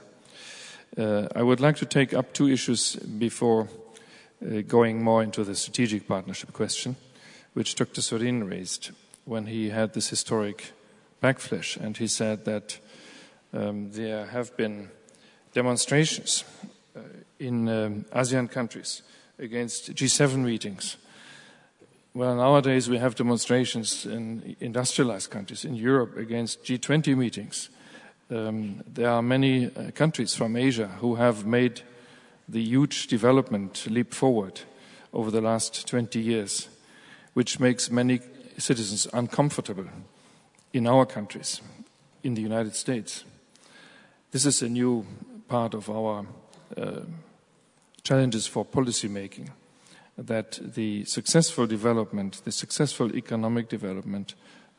Uh, 0.96 1.26
I 1.34 1.42
would 1.42 1.60
like 1.60 1.76
to 1.76 1.86
take 1.86 2.14
up 2.14 2.32
two 2.32 2.48
issues 2.48 2.96
before 2.96 3.68
uh, 4.40 4.60
going 4.62 5.02
more 5.02 5.22
into 5.22 5.44
the 5.44 5.54
strategic 5.54 6.06
partnership 6.06 6.52
question, 6.52 6.96
which 7.54 7.74
Dr. 7.74 8.00
Surin 8.00 8.48
raised 8.48 8.90
when 9.24 9.46
he 9.46 9.70
had 9.70 9.92
this 9.92 10.08
historic 10.08 10.72
backflash, 11.22 11.76
and 11.76 11.96
he 11.96 12.06
said 12.06 12.44
that 12.44 12.78
um, 13.52 13.90
there 13.90 14.26
have 14.26 14.56
been 14.56 14.90
demonstrations 15.52 16.44
uh, 16.96 17.00
in 17.38 17.68
um, 17.68 18.04
ASEAN 18.12 18.50
countries 18.50 19.02
against 19.38 19.94
G7 19.94 20.38
meetings. 20.38 20.96
Well, 22.14 22.36
nowadays 22.36 22.88
we 22.88 22.98
have 22.98 23.16
demonstrations 23.16 24.06
in 24.06 24.56
industrialized 24.60 25.30
countries 25.30 25.64
in 25.64 25.74
Europe 25.74 26.16
against 26.16 26.62
G20 26.62 27.16
meetings. 27.16 27.70
Um, 28.30 28.82
there 28.86 29.10
are 29.10 29.22
many 29.22 29.66
uh, 29.66 29.90
countries 29.90 30.34
from 30.34 30.56
Asia 30.56 30.86
who 31.00 31.16
have 31.16 31.44
made 31.44 31.82
the 32.48 32.62
huge 32.62 33.08
development 33.08 33.86
leap 33.90 34.14
forward 34.14 34.60
over 35.12 35.30
the 35.30 35.40
last 35.40 35.86
20 35.88 36.20
years, 36.20 36.68
which 37.34 37.58
makes 37.58 37.90
many 37.90 38.20
citizens 38.58 39.08
uncomfortable 39.12 39.86
in 40.72 40.86
our 40.86 41.06
countries, 41.06 41.60
in 42.22 42.34
the 42.34 42.42
United 42.42 42.74
States. 42.74 43.24
This 44.30 44.46
is 44.46 44.62
a 44.62 44.68
new 44.68 45.06
part 45.48 45.74
of 45.74 45.90
our 45.90 46.26
uh, 46.76 47.00
challenges 48.04 48.46
for 48.46 48.64
policy 48.64 49.08
making 49.08 49.50
that 50.16 50.60
the 50.62 51.04
successful 51.04 51.66
development, 51.66 52.42
the 52.44 52.52
successful 52.52 53.16
economic 53.16 53.68
development, 53.68 54.34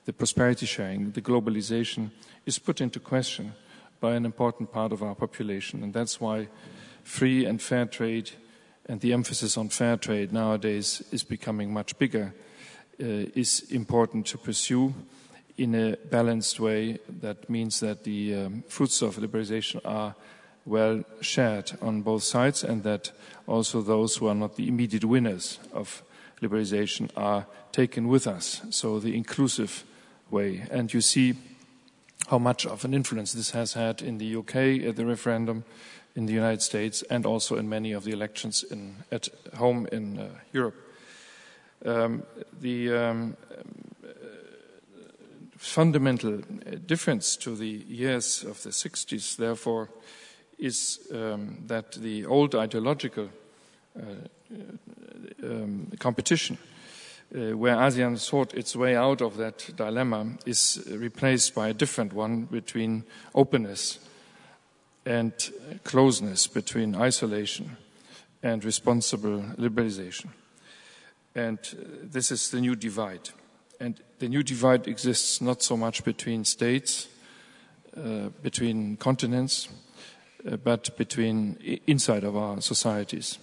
the 0.05 0.13
prosperity 0.13 0.65
sharing, 0.65 1.11
the 1.11 1.21
globalization 1.21 2.11
is 2.45 2.59
put 2.59 2.79
into 2.79 2.99
question 2.99 3.53
by 3.99 4.13
an 4.15 4.25
important 4.25 4.71
part 4.71 4.91
of 4.91 5.03
our 5.03 5.15
population. 5.15 5.83
And 5.83 5.93
that's 5.93 6.21
why 6.21 6.47
free 7.03 7.45
and 7.45 7.61
fair 7.61 7.85
trade 7.85 8.31
and 8.87 9.01
the 9.01 9.13
emphasis 9.13 9.57
on 9.57 9.69
fair 9.69 9.97
trade 9.97 10.31
nowadays 10.31 11.03
is 11.11 11.23
becoming 11.23 11.73
much 11.73 11.97
bigger, 11.97 12.33
uh, 13.01 13.33
is 13.35 13.65
important 13.71 14.27
to 14.27 14.37
pursue 14.37 14.93
in 15.57 15.73
a 15.73 15.95
balanced 15.95 16.59
way. 16.59 16.99
That 17.21 17.49
means 17.49 17.79
that 17.79 18.03
the 18.03 18.35
um, 18.35 18.63
fruits 18.67 19.01
of 19.01 19.17
liberalization 19.17 19.81
are 19.83 20.15
well 20.65 21.03
shared 21.21 21.71
on 21.81 22.01
both 22.01 22.23
sides 22.23 22.63
and 22.63 22.83
that 22.83 23.11
also 23.47 23.81
those 23.81 24.17
who 24.17 24.27
are 24.27 24.35
not 24.35 24.55
the 24.55 24.67
immediate 24.67 25.05
winners 25.05 25.59
of 25.71 26.03
liberalization 26.41 27.09
are 27.15 27.45
taken 27.71 28.07
with 28.07 28.27
us. 28.27 28.61
So 28.69 28.99
the 28.99 29.15
inclusive 29.15 29.83
way. 30.29 30.65
And 30.71 30.93
you 30.93 31.01
see 31.01 31.35
how 32.27 32.39
much 32.39 32.65
of 32.65 32.83
an 32.85 32.93
influence 32.93 33.33
this 33.33 33.51
has 33.51 33.73
had 33.73 34.01
in 34.01 34.17
the 34.17 34.35
UK 34.35 34.55
at 34.87 34.95
the 34.95 35.05
referendum, 35.05 35.63
in 36.15 36.25
the 36.25 36.33
United 36.33 36.61
States, 36.61 37.03
and 37.09 37.25
also 37.25 37.57
in 37.57 37.69
many 37.69 37.91
of 37.91 38.03
the 38.03 38.11
elections 38.11 38.63
in, 38.63 38.95
at 39.11 39.29
home 39.55 39.87
in 39.91 40.17
uh, 40.17 40.29
Europe. 40.51 40.75
Um, 41.85 42.23
the 42.59 42.93
um, 42.93 43.37
fundamental 45.57 46.41
difference 46.85 47.35
to 47.37 47.55
the 47.55 47.83
years 47.87 48.43
of 48.43 48.63
the 48.63 48.69
60s, 48.69 49.35
therefore, 49.35 49.89
is 50.57 50.99
um, 51.13 51.57
that 51.67 51.93
the 51.93 52.25
old 52.25 52.55
ideological 52.55 53.29
uh, 53.97 54.01
um, 55.43 55.91
competition, 55.99 56.57
uh, 57.33 57.57
where 57.57 57.75
ASEAN 57.75 58.17
sought 58.17 58.53
its 58.53 58.75
way 58.75 58.95
out 58.95 59.21
of 59.21 59.37
that 59.37 59.69
dilemma, 59.75 60.37
is 60.45 60.83
replaced 60.91 61.55
by 61.55 61.69
a 61.69 61.73
different 61.73 62.13
one 62.13 62.45
between 62.45 63.03
openness 63.33 63.99
and 65.05 65.33
closeness, 65.83 66.47
between 66.47 66.95
isolation 66.95 67.77
and 68.41 68.63
responsible 68.63 69.41
liberalization. 69.57 70.29
And 71.35 71.59
uh, 71.59 71.83
this 72.03 72.31
is 72.31 72.49
the 72.49 72.61
new 72.61 72.75
divide. 72.75 73.29
And 73.79 73.99
the 74.19 74.29
new 74.29 74.43
divide 74.43 74.87
exists 74.87 75.41
not 75.41 75.61
so 75.61 75.75
much 75.75 76.03
between 76.03 76.45
states, 76.45 77.07
uh, 77.97 78.29
between 78.41 78.97
continents, 78.97 79.67
but 80.63 80.95
between 80.97 81.57
inside 81.87 82.23
of 82.23 82.35
our 82.35 82.61
societies. 82.61 83.39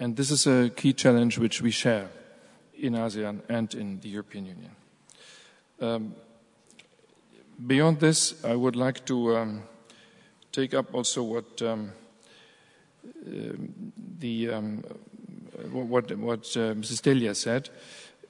And 0.00 0.16
this 0.16 0.30
is 0.30 0.46
a 0.46 0.70
key 0.70 0.92
challenge 0.92 1.38
which 1.38 1.62
we 1.62 1.70
share 1.70 2.08
in 2.78 2.94
ASEAN 2.94 3.40
and 3.48 3.72
in 3.74 4.00
the 4.00 4.08
European 4.08 4.46
Union. 4.46 4.70
Um, 5.80 6.14
beyond 7.66 8.00
this, 8.00 8.44
I 8.44 8.54
would 8.54 8.76
like 8.76 9.04
to 9.06 9.36
um, 9.36 9.62
take 10.50 10.74
up 10.74 10.94
also 10.94 11.22
what 11.22 11.62
um, 11.62 11.92
uh, 13.06 13.52
the 14.18 14.50
um, 14.50 14.84
what 15.70 16.16
what 16.16 16.40
uh, 16.56 16.74
Mrs. 16.74 17.02
Delia 17.02 17.34
said 17.34 17.70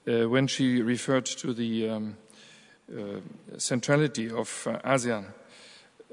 uh, 0.07 0.29
when 0.29 0.47
she 0.47 0.83
referred 0.83 1.27
to 1.27 1.55
the 1.55 1.89
um, 1.89 2.17
uh, 2.93 3.21
centrality 3.57 4.31
of 4.31 4.67
uh, 4.67 4.79
ASEAN. 4.85 5.25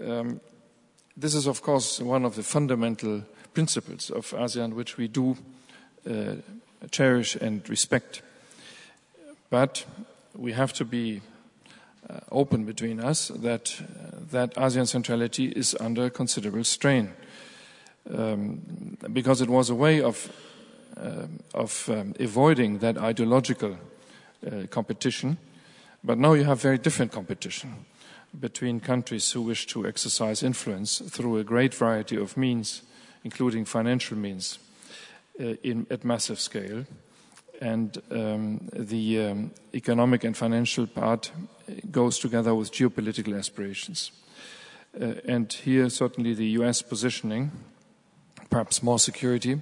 Um, 0.02 0.40
this 1.18 1.36
is, 1.36 1.48
of 1.48 1.62
course, 1.62 2.00
one 2.00 2.26
of 2.26 2.36
the 2.36 2.44
fundamental 2.44 3.24
principles 3.54 4.10
of 4.10 4.32
ASEAN 4.32 4.74
which 4.74 4.98
we 4.98 5.08
do 5.08 5.38
uh, 6.10 6.36
cherish 6.90 7.36
and 7.36 7.68
respect. 7.70 8.22
But 9.50 9.86
we 10.36 10.54
have 10.54 10.74
to 10.74 10.86
be 10.86 11.22
uh, 12.10 12.20
open 12.32 12.66
between 12.66 13.00
us 13.00 13.28
that 13.28 13.82
uh, 13.82 14.18
that 14.32 14.56
ASEAN 14.56 14.88
centrality 14.88 15.50
is 15.50 15.76
under 15.80 16.10
considerable 16.10 16.64
strain 16.64 17.12
um, 18.10 18.98
because 19.12 19.42
it 19.42 19.50
was 19.50 19.70
a 19.70 19.76
way 19.76 20.02
of 20.02 20.32
uh, 20.98 21.28
of 21.54 21.90
um, 21.90 22.14
avoiding 22.20 22.80
that 22.80 22.98
ideological 22.98 23.78
uh, 24.46 24.68
competition. 24.70 25.38
But 26.04 26.18
now 26.18 26.34
you 26.34 26.46
have 26.46 26.62
very 26.62 26.78
different 26.78 27.12
competition 27.12 27.86
between 28.40 28.80
countries 28.80 29.32
who 29.32 29.42
wish 29.42 29.68
to 29.68 29.88
exercise 29.88 30.44
influence 30.44 31.00
through 31.00 31.38
a 31.38 31.44
great 31.44 31.74
variety 31.74 32.16
of 32.16 32.38
means, 32.38 32.82
including 33.24 33.66
financial 33.66 34.18
means, 34.18 34.60
uh, 35.40 35.56
in, 35.64 35.86
at 35.90 36.06
massive 36.06 36.40
scale. 36.40 36.86
And 37.62 38.02
um, 38.10 38.70
the 38.74 39.26
um, 39.26 39.52
economic 39.74 40.24
and 40.24 40.36
financial 40.36 40.88
part 40.88 41.32
goes 41.92 42.18
together 42.18 42.56
with 42.56 42.72
geopolitical 42.72 43.38
aspirations. 43.38 44.12
Uh, 45.00 45.14
and 45.26 45.52
here, 45.52 45.90
certainly, 45.90 46.34
the 46.34 46.48
US 46.62 46.82
positioning, 46.82 47.52
perhaps 48.50 48.82
more 48.82 49.00
security, 49.00 49.62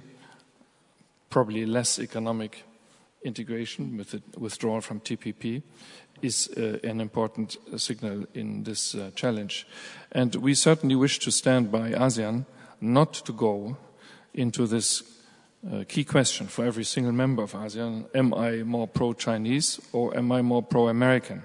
probably 1.28 1.66
less 1.66 1.98
economic 1.98 2.64
integration 3.22 3.96
with 3.96 4.10
the 4.10 4.22
withdrawal 4.38 4.80
from 4.80 5.00
TPP, 5.00 5.62
is 6.22 6.48
uh, 6.56 6.78
an 6.82 7.00
important 7.00 7.56
uh, 7.72 7.78
signal 7.78 8.24
in 8.34 8.64
this 8.64 8.94
uh, 8.94 9.10
challenge. 9.14 9.66
And 10.12 10.34
we 10.36 10.54
certainly 10.54 10.96
wish 10.96 11.18
to 11.20 11.30
stand 11.30 11.70
by 11.70 11.92
ASEAN 11.92 12.46
not 12.80 13.12
to 13.12 13.32
go 13.32 13.76
into 14.34 14.66
this 14.66 15.02
uh, 15.70 15.84
key 15.86 16.04
question 16.04 16.46
for 16.46 16.64
every 16.64 16.84
single 16.84 17.12
member 17.12 17.42
of 17.42 17.52
ASEAN 17.52 18.06
am 18.14 18.32
I 18.34 18.62
more 18.62 18.88
pro 18.88 19.12
Chinese 19.12 19.80
or 19.92 20.16
am 20.16 20.32
I 20.32 20.42
more 20.42 20.62
pro 20.62 20.88
American? 20.88 21.42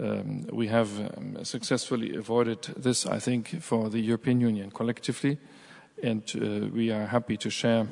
Um, 0.00 0.46
we 0.50 0.68
have 0.68 0.88
um, 0.98 1.44
successfully 1.44 2.16
avoided 2.16 2.62
this, 2.76 3.04
I 3.04 3.18
think, 3.18 3.60
for 3.60 3.90
the 3.90 4.00
European 4.00 4.40
Union 4.40 4.70
collectively, 4.70 5.38
and 6.02 6.22
uh, 6.34 6.68
we 6.72 6.90
are 6.90 7.06
happy 7.06 7.36
to 7.36 7.50
share 7.50 7.86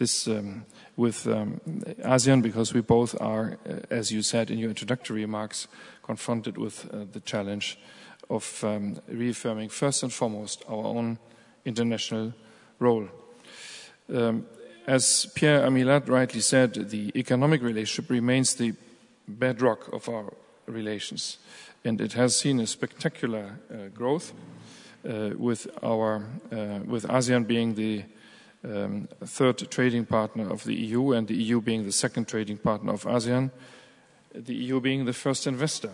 this 0.00 0.26
um, 0.26 0.64
with 0.96 1.26
um, 1.26 1.60
ASEAN 2.02 2.42
because 2.42 2.72
we 2.72 2.80
both 2.80 3.14
are, 3.20 3.58
uh, 3.68 3.74
as 3.90 4.10
you 4.10 4.22
said 4.22 4.50
in 4.50 4.58
your 4.58 4.70
introductory 4.70 5.20
remarks, 5.20 5.68
confronted 6.02 6.56
with 6.56 6.88
uh, 6.90 7.04
the 7.12 7.20
challenge 7.20 7.78
of 8.30 8.64
um, 8.64 8.98
reaffirming 9.08 9.68
first 9.68 10.02
and 10.02 10.12
foremost 10.12 10.64
our 10.68 10.84
own 10.84 11.18
international 11.66 12.32
role. 12.78 13.08
Um, 14.12 14.46
as 14.86 15.26
Pierre 15.34 15.66
Amilhat 15.66 16.08
rightly 16.08 16.40
said, 16.40 16.72
the 16.74 17.12
economic 17.14 17.62
relationship 17.62 18.10
remains 18.10 18.54
the 18.54 18.72
bedrock 19.28 19.92
of 19.92 20.08
our 20.08 20.32
relations, 20.66 21.36
and 21.84 22.00
it 22.00 22.14
has 22.14 22.36
seen 22.36 22.58
a 22.58 22.66
spectacular 22.66 23.58
uh, 23.70 23.88
growth, 23.94 24.32
uh, 25.06 25.30
with 25.36 25.66
our 25.82 26.24
uh, 26.52 26.80
with 26.86 27.06
ASEAN 27.06 27.46
being 27.46 27.74
the 27.74 28.04
um, 28.64 29.08
third 29.24 29.70
trading 29.70 30.06
partner 30.06 30.50
of 30.50 30.64
the 30.64 30.74
EU, 30.74 31.12
and 31.12 31.28
the 31.28 31.34
EU 31.34 31.60
being 31.60 31.84
the 31.84 31.92
second 31.92 32.28
trading 32.28 32.58
partner 32.58 32.92
of 32.92 33.04
ASEAN, 33.04 33.50
the 34.34 34.54
EU 34.54 34.80
being 34.80 35.04
the 35.04 35.12
first 35.12 35.46
investor 35.46 35.92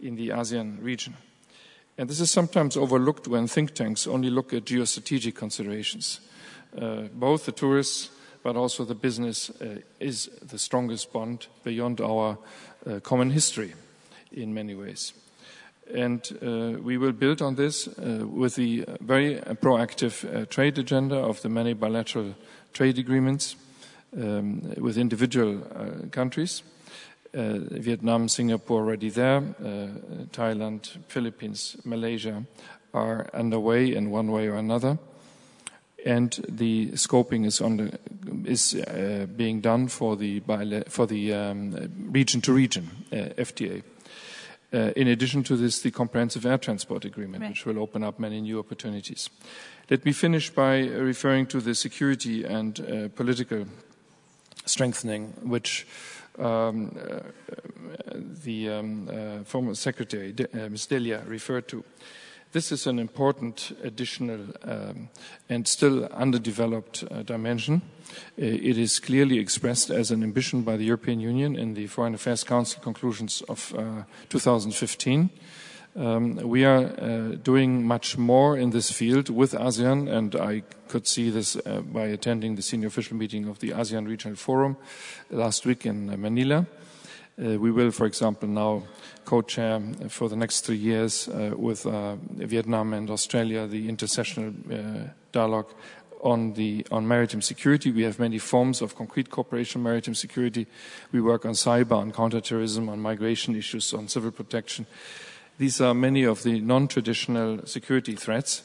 in 0.00 0.16
the 0.16 0.28
ASEAN 0.30 0.82
region. 0.82 1.16
And 1.98 2.08
this 2.08 2.20
is 2.20 2.30
sometimes 2.30 2.76
overlooked 2.76 3.28
when 3.28 3.46
think 3.46 3.74
tanks 3.74 4.06
only 4.06 4.30
look 4.30 4.52
at 4.54 4.64
geostrategic 4.64 5.34
considerations. 5.34 6.20
Uh, 6.76 7.02
both 7.12 7.44
the 7.44 7.52
tourists 7.52 8.10
but 8.42 8.56
also 8.56 8.84
the 8.84 8.94
business 8.94 9.50
uh, 9.50 9.78
is 10.00 10.28
the 10.42 10.58
strongest 10.58 11.12
bond 11.12 11.46
beyond 11.64 12.00
our 12.00 12.38
uh, 12.86 13.00
common 13.00 13.30
history 13.30 13.74
in 14.32 14.52
many 14.52 14.74
ways. 14.74 15.12
And 15.94 16.38
uh, 16.42 16.80
we 16.80 16.96
will 16.96 17.12
build 17.12 17.42
on 17.42 17.56
this 17.56 17.88
uh, 17.88 18.26
with 18.26 18.56
the 18.56 18.84
very 19.00 19.36
proactive 19.36 20.24
uh, 20.24 20.46
trade 20.46 20.78
agenda 20.78 21.16
of 21.16 21.42
the 21.42 21.48
many 21.48 21.74
bilateral 21.74 22.34
trade 22.72 22.98
agreements 22.98 23.56
um, 24.16 24.62
with 24.78 24.96
individual 24.96 25.60
countries. 26.10 26.62
Vietnam, 27.34 28.28
Singapore 28.28 28.82
already 28.82 29.08
there, 29.08 29.40
Thailand, 30.32 30.98
Philippines, 31.08 31.78
Malaysia 31.82 32.44
are 32.92 33.30
underway 33.32 33.94
in 33.94 34.10
one 34.10 34.30
way 34.30 34.48
or 34.48 34.56
another 34.56 34.98
and 36.04 36.44
the 36.48 36.88
scoping 36.92 37.46
is, 37.46 37.58
the, 37.58 37.98
is 38.44 38.74
uh, 38.74 39.26
being 39.36 39.60
done 39.60 39.88
for 39.88 40.16
the, 40.16 40.40
for 40.88 41.06
the 41.06 41.32
um, 41.32 41.90
region 42.10 42.40
to 42.42 42.52
region 42.52 42.90
uh, 43.12 43.16
FTA. 43.38 43.82
Uh, 44.72 44.90
in 44.96 45.08
addition 45.08 45.42
to 45.42 45.56
this, 45.56 45.80
the 45.80 45.90
Comprehensive 45.90 46.46
Air 46.46 46.56
Transport 46.56 47.04
Agreement, 47.04 47.42
right. 47.42 47.50
which 47.50 47.66
will 47.66 47.78
open 47.78 48.02
up 48.02 48.18
many 48.18 48.40
new 48.40 48.58
opportunities. 48.58 49.28
Let 49.90 50.04
me 50.04 50.12
finish 50.12 50.48
by 50.48 50.80
referring 50.80 51.46
to 51.48 51.60
the 51.60 51.74
security 51.74 52.44
and 52.44 52.80
uh, 52.80 53.08
political 53.08 53.66
strengthening, 54.64 55.34
which 55.42 55.86
um, 56.38 56.96
uh, 56.96 57.20
the 58.44 58.70
um, 58.70 59.08
uh, 59.08 59.44
former 59.44 59.74
Secretary, 59.74 60.34
Ms. 60.54 60.86
Delia, 60.86 61.22
referred 61.26 61.68
to. 61.68 61.84
This 62.52 62.70
is 62.70 62.86
an 62.86 62.98
important 62.98 63.74
additional 63.82 64.40
um, 64.64 65.08
and 65.48 65.66
still 65.66 66.04
underdeveloped 66.04 67.02
uh, 67.10 67.22
dimension. 67.22 67.80
Uh, 68.10 68.44
it 68.44 68.76
is 68.76 69.00
clearly 69.00 69.38
expressed 69.38 69.88
as 69.88 70.10
an 70.10 70.22
ambition 70.22 70.60
by 70.60 70.76
the 70.76 70.84
European 70.84 71.18
Union 71.18 71.56
in 71.56 71.72
the 71.72 71.86
Foreign 71.86 72.12
Affairs 72.12 72.44
Council 72.44 72.82
conclusions 72.82 73.40
of 73.48 73.74
uh, 73.74 74.02
2015. 74.28 75.30
Um, 75.96 76.36
we 76.36 76.66
are 76.66 76.84
uh, 76.84 77.36
doing 77.42 77.86
much 77.86 78.18
more 78.18 78.58
in 78.58 78.68
this 78.68 78.92
field 78.92 79.30
with 79.30 79.52
ASEAN, 79.52 80.12
and 80.12 80.36
I 80.36 80.62
could 80.88 81.06
see 81.06 81.30
this 81.30 81.56
uh, 81.56 81.80
by 81.80 82.04
attending 82.08 82.56
the 82.56 82.62
senior 82.62 82.88
official 82.88 83.16
meeting 83.16 83.48
of 83.48 83.60
the 83.60 83.70
ASEAN 83.70 84.06
Regional 84.06 84.36
Forum 84.36 84.76
last 85.30 85.64
week 85.64 85.86
in 85.86 86.20
Manila. 86.20 86.66
We 87.42 87.70
will, 87.72 87.90
for 87.90 88.06
example, 88.06 88.48
now 88.48 88.82
co-chair 89.24 89.80
for 90.08 90.28
the 90.28 90.36
next 90.36 90.60
three 90.60 90.76
years 90.76 91.28
uh, 91.28 91.52
with 91.56 91.86
uh, 91.86 92.16
Vietnam 92.36 92.92
and 92.92 93.10
Australia 93.10 93.66
the 93.66 93.88
intersessional 93.88 94.52
uh, 94.70 95.10
dialogue 95.32 95.72
on 96.22 96.52
the 96.52 96.86
on 96.90 97.06
maritime 97.06 97.42
security. 97.42 97.90
We 97.90 98.02
have 98.04 98.18
many 98.18 98.38
forms 98.38 98.80
of 98.80 98.94
concrete 98.94 99.30
cooperation 99.30 99.80
on 99.80 99.84
maritime 99.84 100.14
security. 100.14 100.66
We 101.10 101.20
work 101.20 101.44
on 101.44 101.52
cyber, 101.52 101.96
on 101.96 102.12
counterterrorism, 102.12 102.88
on 102.88 103.00
migration 103.00 103.56
issues, 103.56 103.92
on 103.92 104.08
civil 104.08 104.30
protection. 104.30 104.86
These 105.58 105.80
are 105.80 105.94
many 105.94 106.24
of 106.24 106.42
the 106.42 106.60
non-traditional 106.60 107.66
security 107.66 108.14
threats. 108.14 108.62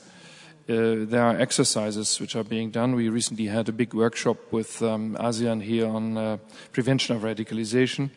Uh, 0.69 1.07
there 1.07 1.23
are 1.23 1.39
exercises 1.39 2.19
which 2.19 2.35
are 2.35 2.43
being 2.43 2.71
done. 2.71 2.93
We 2.93 3.09
recently 3.09 3.45
had 3.45 3.69
a 3.69 3.71
big 3.71 3.93
workshop 3.93 4.37
with 4.51 4.81
um, 4.81 5.15
ASEAN 5.19 5.63
here 5.63 5.87
on 5.87 6.17
uh, 6.17 6.37
prevention 6.73 7.15
of 7.15 7.23
radicalization 7.23 8.09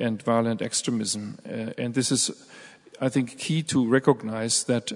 and 0.00 0.22
violent 0.22 0.62
extremism. 0.62 1.38
Uh, 1.46 1.72
and 1.78 1.94
this 1.94 2.10
is, 2.10 2.30
I 3.00 3.08
think, 3.08 3.38
key 3.38 3.62
to 3.64 3.86
recognize 3.86 4.64
that 4.64 4.92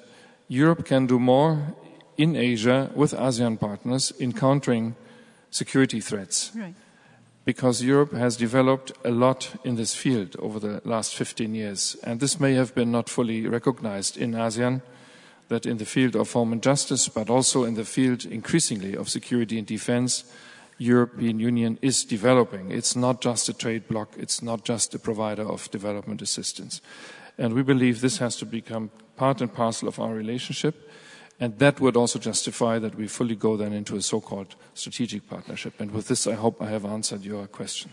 Europe 0.48 0.84
can 0.84 1.06
do 1.06 1.18
more 1.18 1.74
in 2.16 2.36
Asia 2.36 2.90
with 2.94 3.12
ASEAN 3.12 3.58
partners 3.58 4.12
in 4.18 4.32
countering 4.32 4.94
security 5.50 6.00
threats. 6.00 6.50
Right. 6.54 6.74
Because 7.44 7.82
Europe 7.82 8.12
has 8.12 8.36
developed 8.36 8.92
a 9.04 9.10
lot 9.10 9.54
in 9.64 9.76
this 9.76 9.94
field 9.94 10.34
over 10.38 10.58
the 10.58 10.80
last 10.84 11.14
15 11.14 11.54
years. 11.54 11.96
And 12.02 12.20
this 12.20 12.40
may 12.40 12.54
have 12.54 12.74
been 12.74 12.90
not 12.90 13.10
fully 13.10 13.46
recognized 13.46 14.16
in 14.16 14.32
ASEAN, 14.32 14.80
that 15.48 15.66
in 15.66 15.76
the 15.76 15.84
field 15.84 16.16
of 16.16 16.32
home 16.32 16.52
and 16.52 16.62
justice, 16.62 17.08
but 17.08 17.28
also 17.28 17.64
in 17.64 17.74
the 17.74 17.84
field 17.84 18.24
increasingly 18.24 18.96
of 18.96 19.10
security 19.10 19.58
and 19.58 19.66
defense, 19.66 20.24
European 20.78 21.38
Union 21.38 21.78
is 21.82 22.04
developing. 22.04 22.70
It's 22.70 22.96
not 22.96 23.20
just 23.20 23.48
a 23.48 23.52
trade 23.52 23.88
bloc, 23.88 24.14
it's 24.16 24.42
not 24.42 24.64
just 24.64 24.94
a 24.94 24.98
provider 24.98 25.42
of 25.42 25.70
development 25.70 26.22
assistance. 26.22 26.80
And 27.38 27.54
we 27.54 27.62
believe 27.62 28.00
this 28.00 28.18
has 28.18 28.36
to 28.36 28.46
become 28.46 28.90
part 29.16 29.40
and 29.40 29.52
parcel 29.52 29.88
of 29.88 29.98
our 29.98 30.14
relationship. 30.14 30.90
And 31.40 31.58
that 31.58 31.80
would 31.80 31.96
also 31.96 32.18
justify 32.18 32.78
that 32.78 32.94
we 32.94 33.08
fully 33.08 33.34
go 33.34 33.56
then 33.56 33.72
into 33.72 33.96
a 33.96 34.02
so-called 34.02 34.54
strategic 34.74 35.28
partnership. 35.28 35.80
And 35.80 35.90
with 35.90 36.06
this, 36.06 36.26
I 36.26 36.34
hope 36.34 36.62
I 36.62 36.66
have 36.66 36.84
answered 36.84 37.24
your 37.24 37.46
question. 37.48 37.90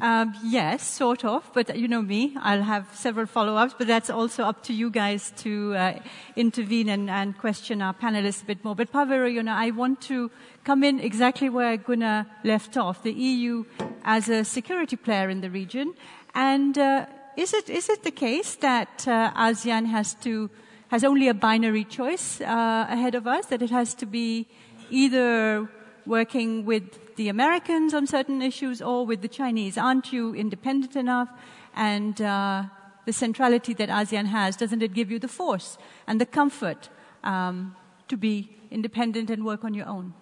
Um, 0.00 0.34
yes, 0.44 0.86
sort 0.86 1.24
of, 1.24 1.50
but 1.54 1.74
you 1.76 1.88
know 1.88 2.02
me, 2.02 2.36
I'll 2.40 2.62
have 2.62 2.86
several 2.94 3.26
follow-ups, 3.26 3.74
but 3.78 3.86
that's 3.86 4.10
also 4.10 4.44
up 4.44 4.62
to 4.64 4.74
you 4.74 4.90
guys 4.90 5.32
to 5.38 5.74
uh, 5.74 5.98
intervene 6.34 6.90
and, 6.90 7.08
and, 7.08 7.38
question 7.38 7.80
our 7.80 7.94
panelists 7.94 8.42
a 8.42 8.46
bit 8.46 8.62
more. 8.62 8.74
But 8.74 8.92
Pavero, 8.92 9.32
you 9.32 9.42
know, 9.42 9.54
I 9.54 9.70
want 9.70 10.02
to 10.02 10.30
come 10.66 10.82
in 10.82 10.98
exactly 10.98 11.48
where 11.48 11.76
Gunnar 11.76 12.26
left 12.42 12.76
off, 12.76 13.04
the 13.04 13.12
EU 13.12 13.64
as 14.02 14.28
a 14.28 14.44
security 14.44 14.96
player 14.96 15.30
in 15.30 15.40
the 15.40 15.48
region. 15.48 15.94
And 16.34 16.76
uh, 16.76 17.06
is, 17.36 17.54
it, 17.54 17.70
is 17.70 17.88
it 17.88 18.02
the 18.02 18.10
case 18.10 18.56
that 18.56 19.06
uh, 19.06 19.32
ASEAN 19.34 19.86
has 19.86 20.14
to, 20.26 20.50
has 20.88 21.04
only 21.04 21.28
a 21.28 21.34
binary 21.34 21.84
choice 21.84 22.40
uh, 22.40 22.86
ahead 22.90 23.14
of 23.14 23.28
us, 23.28 23.46
that 23.46 23.62
it 23.62 23.70
has 23.70 23.94
to 23.94 24.06
be 24.06 24.48
either 24.90 25.70
working 26.04 26.64
with 26.64 27.14
the 27.14 27.28
Americans 27.28 27.94
on 27.94 28.08
certain 28.08 28.42
issues 28.42 28.82
or 28.82 29.06
with 29.06 29.22
the 29.22 29.28
Chinese? 29.28 29.78
Aren't 29.78 30.12
you 30.12 30.34
independent 30.34 30.96
enough? 30.96 31.28
And 31.76 32.20
uh, 32.20 32.64
the 33.04 33.12
centrality 33.12 33.72
that 33.74 33.88
ASEAN 33.88 34.26
has, 34.26 34.56
doesn't 34.56 34.82
it 34.82 34.94
give 34.94 35.12
you 35.12 35.20
the 35.20 35.28
force 35.28 35.78
and 36.08 36.20
the 36.20 36.26
comfort 36.26 36.88
um, 37.22 37.76
to 38.08 38.16
be 38.16 38.58
independent 38.72 39.30
and 39.30 39.44
work 39.44 39.62
on 39.62 39.72
your 39.72 39.86
own? 39.86 40.12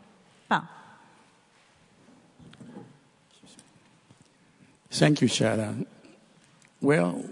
Thank 4.95 5.23
you, 5.23 5.27
Shada. 5.27 5.85
Well, 6.81 7.25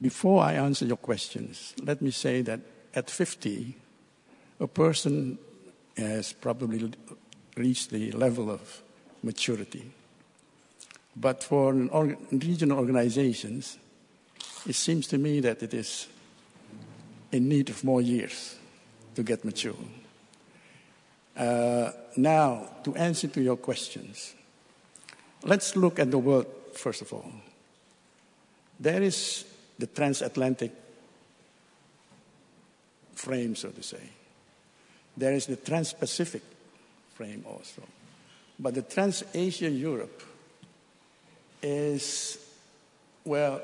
before 0.00 0.44
I 0.44 0.52
answer 0.52 0.84
your 0.84 0.96
questions, 0.96 1.74
let 1.82 2.00
me 2.00 2.12
say 2.12 2.40
that 2.42 2.60
at 2.94 3.10
50, 3.10 3.74
a 4.60 4.68
person 4.68 5.38
has 5.96 6.32
probably 6.32 6.92
reached 7.56 7.90
the 7.90 8.12
level 8.12 8.48
of 8.48 8.80
maturity. 9.24 9.90
But 11.16 11.42
for 11.42 11.72
regional 11.72 12.78
organizations, 12.78 13.76
it 14.68 14.76
seems 14.76 15.08
to 15.08 15.18
me 15.18 15.40
that 15.40 15.64
it 15.64 15.74
is 15.74 16.06
in 17.32 17.48
need 17.48 17.70
of 17.70 17.82
more 17.82 18.00
years 18.00 18.54
to 19.16 19.24
get 19.24 19.44
mature. 19.44 19.74
Uh, 21.36 21.90
now, 22.16 22.68
to 22.84 22.94
answer 22.94 23.26
to 23.26 23.42
your 23.42 23.56
questions, 23.56 24.36
let's 25.48 25.76
look 25.76 25.98
at 25.98 26.10
the 26.10 26.18
world 26.18 26.46
first 26.74 27.02
of 27.02 27.12
all. 27.12 27.32
There 28.78 29.02
is 29.02 29.44
the 29.78 29.86
transatlantic 29.86 30.72
frame, 33.14 33.56
so 33.56 33.70
to 33.70 33.82
say. 33.82 34.02
There 35.16 35.32
is 35.32 35.46
the 35.46 35.56
Trans 35.56 35.92
Pacific 35.92 36.42
frame 37.14 37.44
also. 37.48 37.82
But 38.58 38.74
the 38.74 38.82
Trans 38.82 39.24
Asia 39.34 39.70
Europe 39.70 40.22
is, 41.62 42.38
well, 43.24 43.60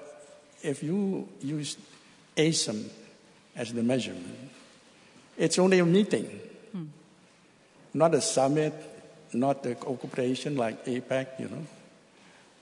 if 0.62 0.82
you 0.82 1.28
use 1.40 1.76
ASEM 2.36 2.88
as 3.54 3.72
the 3.72 3.82
measurement, 3.82 4.50
it's 5.36 5.58
only 5.58 5.78
a 5.78 5.84
meeting, 5.84 6.26
hmm. 6.72 6.84
not 7.92 8.14
a 8.14 8.20
summit, 8.20 8.93
not 9.34 9.62
the 9.62 9.74
cooperation 9.74 10.56
like 10.56 10.84
APEC, 10.86 11.40
you 11.40 11.48
know. 11.48 11.66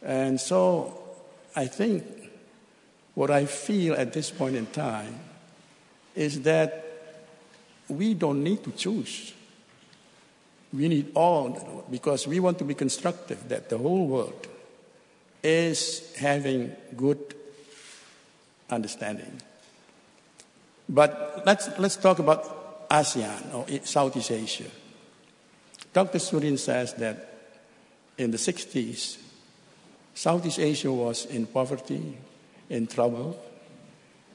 And 0.02 0.40
so 0.40 0.98
I 1.54 1.66
think 1.66 2.04
what 3.14 3.30
I 3.30 3.46
feel 3.46 3.94
at 3.94 4.12
this 4.12 4.30
point 4.30 4.56
in 4.56 4.66
time 4.66 5.18
is 6.14 6.42
that 6.42 6.84
we 7.88 8.14
don't 8.14 8.42
need 8.42 8.64
to 8.64 8.70
choose. 8.72 9.32
We 10.72 10.88
need 10.88 11.12
all, 11.14 11.84
because 11.90 12.26
we 12.26 12.40
want 12.40 12.58
to 12.58 12.64
be 12.64 12.74
constructive, 12.74 13.48
that 13.48 13.68
the 13.68 13.76
whole 13.76 14.06
world 14.06 14.46
is 15.42 16.14
having 16.16 16.74
good 16.96 17.34
understanding. 18.70 19.40
But 20.88 21.42
let's, 21.44 21.68
let's 21.78 21.96
talk 21.96 22.18
about 22.18 22.88
ASEAN 22.88 23.54
or 23.54 23.66
Southeast 23.84 24.30
Asia. 24.30 24.70
Dr. 25.92 26.18
Surin 26.18 26.58
says 26.58 26.94
that 26.94 27.28
in 28.16 28.30
the 28.30 28.38
60s, 28.38 29.18
Southeast 30.14 30.58
Asia 30.58 30.92
was 30.92 31.26
in 31.26 31.46
poverty, 31.46 32.16
in 32.68 32.86
trouble. 32.86 33.38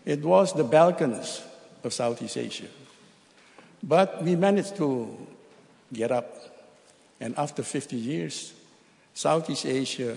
It 0.05 0.24
was 0.24 0.53
the 0.53 0.64
Balkans 0.64 1.41
of 1.84 1.93
Southeast 1.93 2.38
Asia. 2.38 2.68
But 3.82 4.24
we 4.24 4.36
managed 4.36 4.76
to 4.78 5.28
get 5.93 6.12
up. 6.12 6.36
And 7.20 7.38
after 7.38 7.64
50 7.64 7.95
years, 7.95 8.53
Southeast 9.14 9.66
Asia 9.66 10.16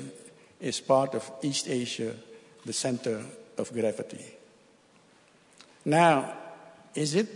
is 0.60 0.80
part 0.80 1.14
of 1.14 1.30
East 1.42 1.68
Asia, 1.68 2.14
the 2.64 2.72
center 2.72 3.22
of 3.56 3.72
gravity. 3.72 4.24
Now, 5.84 6.34
is 6.94 7.14
it 7.14 7.28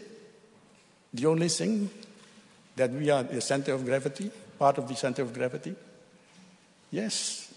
the 1.14 1.26
only 1.26 1.48
thing 1.48 1.88
that 2.76 2.90
we 2.90 3.10
are 3.10 3.22
the 3.22 3.40
center 3.40 3.72
of 3.72 3.84
gravity, 3.84 4.30
part 4.58 4.78
of 4.78 4.88
the 4.88 4.94
center 4.94 5.22
of 5.22 5.32
gravity? 5.32 5.74
Yes, 6.90 7.52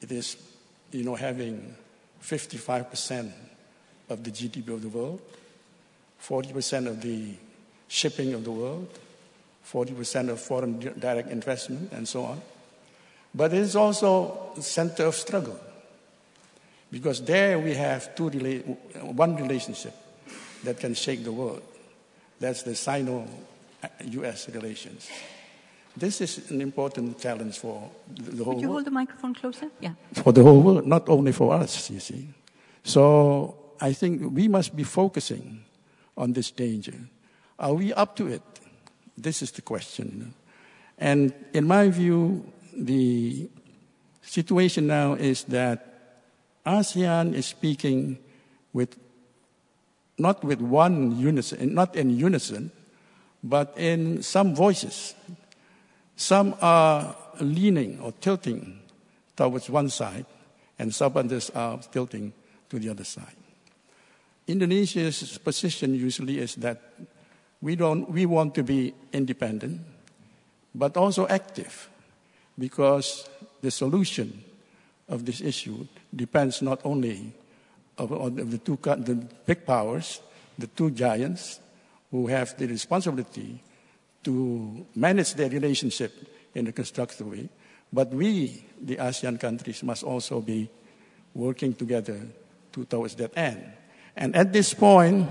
it 0.00 0.12
is, 0.12 0.36
you 0.92 1.04
know, 1.04 1.14
having 1.14 1.74
55% 2.22 3.32
of 4.10 4.22
the 4.22 4.30
GDP 4.30 4.68
of 4.68 4.82
the 4.82 4.88
world, 4.88 5.20
40% 6.22 6.86
of 6.86 7.00
the 7.00 7.34
shipping 7.88 8.34
of 8.34 8.44
the 8.44 8.50
world, 8.50 8.88
40% 9.66 10.30
of 10.30 10.40
foreign 10.40 10.78
direct 10.98 11.30
investment, 11.30 11.92
and 11.92 12.06
so 12.08 12.24
on. 12.24 12.40
But 13.34 13.52
it 13.52 13.60
is 13.60 13.76
also 13.76 14.52
the 14.54 14.62
center 14.62 15.06
of 15.06 15.14
struggle. 15.14 15.58
Because 16.90 17.20
there 17.22 17.58
we 17.58 17.74
have 17.74 18.14
two 18.14 18.30
rela- 18.30 18.64
one 19.02 19.36
relationship 19.36 19.94
that 20.62 20.78
can 20.78 20.94
shake 20.94 21.24
the 21.24 21.32
world. 21.32 21.62
That's 22.38 22.62
the 22.62 22.76
Sino 22.76 23.26
US 24.10 24.48
relations. 24.48 25.08
This 25.96 26.20
is 26.20 26.50
an 26.50 26.60
important 26.60 27.20
challenge 27.20 27.58
for 27.58 27.90
the 28.08 28.42
whole 28.42 28.54
Would 28.54 28.62
you 28.62 28.68
world. 28.68 28.76
hold 28.78 28.86
the 28.86 28.90
microphone 28.90 29.34
closer? 29.34 29.70
Yeah. 29.80 29.94
For 30.12 30.32
the 30.32 30.42
whole 30.42 30.60
world, 30.60 30.86
not 30.86 31.08
only 31.08 31.32
for 31.32 31.54
us, 31.54 31.90
you 31.90 32.00
see. 32.00 32.28
So 32.82 33.56
I 33.80 33.92
think 33.92 34.34
we 34.34 34.48
must 34.48 34.74
be 34.74 34.82
focusing 34.82 35.64
on 36.16 36.32
this 36.32 36.50
danger. 36.50 36.94
Are 37.58 37.74
we 37.74 37.92
up 37.94 38.16
to 38.16 38.26
it? 38.26 38.42
This 39.16 39.42
is 39.42 39.52
the 39.52 39.62
question. 39.62 40.34
And 40.98 41.32
in 41.52 41.66
my 41.66 41.88
view, 41.90 42.44
the 42.76 43.48
situation 44.22 44.86
now 44.88 45.14
is 45.14 45.44
that 45.44 46.20
ASEAN 46.66 47.34
is 47.34 47.46
speaking 47.46 48.18
with 48.72 48.98
not 50.18 50.42
with 50.44 50.60
one 50.60 51.16
unison, 51.18 51.74
not 51.74 51.96
in 51.96 52.10
unison, 52.10 52.70
but 53.44 53.74
in 53.76 54.22
some 54.22 54.54
voices. 54.56 55.14
Some 56.16 56.56
are 56.62 57.14
leaning 57.40 58.00
or 58.00 58.12
tilting 58.12 58.80
towards 59.36 59.68
one 59.68 59.90
side, 59.90 60.24
and 60.78 60.94
some 60.94 61.16
others 61.16 61.50
are 61.50 61.78
tilting 61.92 62.32
to 62.70 62.78
the 62.78 62.88
other 62.88 63.04
side. 63.04 63.36
Indonesia's 64.46 65.38
position 65.38 65.94
usually 65.94 66.38
is 66.38 66.54
that 66.56 66.80
we, 67.60 67.76
don't, 67.76 68.10
we 68.10 68.26
want 68.26 68.54
to 68.54 68.62
be 68.62 68.94
independent, 69.12 69.80
but 70.74 70.96
also 70.96 71.26
active, 71.28 71.88
because 72.58 73.28
the 73.60 73.70
solution 73.70 74.42
of 75.08 75.26
this 75.26 75.40
issue 75.40 75.86
depends 76.14 76.62
not 76.62 76.80
only 76.84 77.32
on 77.98 78.36
the 78.36 78.58
two 78.58 78.78
the 78.82 79.14
big 79.46 79.66
powers, 79.66 80.20
the 80.58 80.66
two 80.66 80.90
giants, 80.90 81.60
who 82.14 82.28
have 82.28 82.56
the 82.56 82.68
responsibility 82.68 83.60
to 84.22 84.86
manage 84.94 85.34
their 85.34 85.50
relationship 85.50 86.12
in 86.54 86.64
a 86.68 86.70
constructive 86.70 87.26
way. 87.26 87.48
But 87.92 88.10
we, 88.10 88.64
the 88.80 88.98
ASEAN 88.98 89.40
countries, 89.40 89.82
must 89.82 90.04
also 90.04 90.40
be 90.40 90.70
working 91.34 91.74
together 91.74 92.20
to, 92.72 92.84
towards 92.84 93.16
that 93.16 93.36
end. 93.36 93.66
And 94.14 94.36
at 94.36 94.52
this 94.52 94.74
point, 94.74 95.28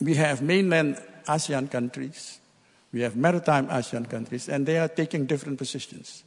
we 0.00 0.14
have 0.14 0.42
mainland 0.42 1.02
ASEAN 1.26 1.72
countries, 1.72 2.38
we 2.92 3.00
have 3.00 3.16
maritime 3.16 3.66
ASEAN 3.66 4.08
countries, 4.08 4.48
and 4.48 4.64
they 4.64 4.78
are 4.78 4.86
taking 4.86 5.26
different 5.26 5.58
positions. 5.58 6.22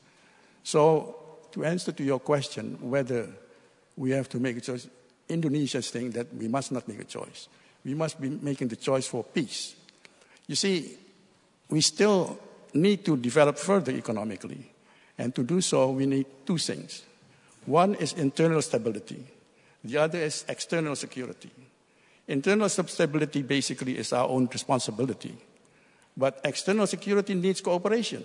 So, 0.63 1.15
to 1.53 1.63
answer 1.63 1.93
to 1.93 2.03
your 2.03 2.19
question, 2.19 2.77
whether 2.81 3.29
we 3.95 4.11
have 4.11 4.27
to 4.27 4.39
make 4.41 4.57
a 4.57 4.61
choice, 4.61 4.89
Indonesia 5.29 5.77
is 5.77 5.87
saying 5.87 6.11
that 6.11 6.33
we 6.35 6.49
must 6.49 6.73
not 6.73 6.85
make 6.85 6.99
a 6.99 7.05
choice. 7.05 7.47
We 7.87 7.93
must 7.93 8.19
be 8.19 8.27
making 8.27 8.67
the 8.67 8.75
choice 8.75 9.07
for 9.07 9.23
peace. 9.23 9.73
You 10.45 10.55
see, 10.55 10.97
we 11.69 11.79
still 11.79 12.37
need 12.73 13.05
to 13.05 13.15
develop 13.15 13.57
further 13.57 13.93
economically. 13.93 14.69
And 15.17 15.33
to 15.33 15.41
do 15.41 15.61
so, 15.61 15.91
we 15.91 16.05
need 16.05 16.25
two 16.45 16.57
things. 16.57 17.03
One 17.65 17.95
is 17.95 18.11
internal 18.11 18.61
stability, 18.61 19.23
the 19.85 19.99
other 19.99 20.19
is 20.19 20.43
external 20.49 20.97
security. 20.97 21.49
Internal 22.27 22.67
stability 22.67 23.41
basically 23.43 23.97
is 23.97 24.11
our 24.11 24.27
own 24.27 24.49
responsibility, 24.51 25.33
but 26.17 26.41
external 26.43 26.87
security 26.87 27.35
needs 27.35 27.61
cooperation. 27.61 28.21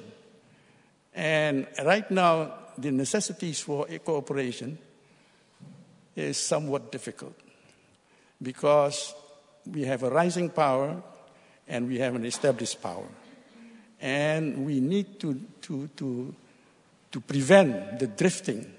And 1.14 1.68
right 1.84 2.10
now, 2.10 2.52
the 2.76 2.90
necessities 2.90 3.60
for 3.60 3.86
cooperation 4.04 4.76
is 6.16 6.36
somewhat 6.36 6.90
difficult 6.90 7.38
because 8.42 9.14
we 9.70 9.84
have 9.84 10.02
a 10.02 10.10
rising 10.10 10.50
power 10.50 11.02
and 11.68 11.88
we 11.88 11.98
have 11.98 12.14
an 12.14 12.24
established 12.24 12.82
power. 12.82 13.06
And 14.00 14.66
we 14.66 14.80
need 14.80 15.20
to, 15.20 15.40
to, 15.62 15.88
to, 15.96 16.34
to 17.12 17.20
prevent 17.20 17.98
the 17.98 18.08
drifting 18.08 18.72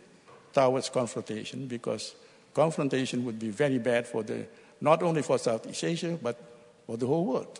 towards 0.53 0.89
confrontation 0.89 1.67
because 1.67 2.15
confrontation 2.53 3.25
would 3.25 3.39
be 3.39 3.49
very 3.49 3.79
bad 3.79 4.07
for 4.07 4.23
the, 4.23 4.45
not 4.81 5.01
only 5.01 5.21
for 5.21 5.37
Southeast 5.37 5.83
Asia, 5.83 6.19
but 6.21 6.37
for 6.85 6.97
the 6.97 7.07
whole 7.07 7.25
world. 7.25 7.59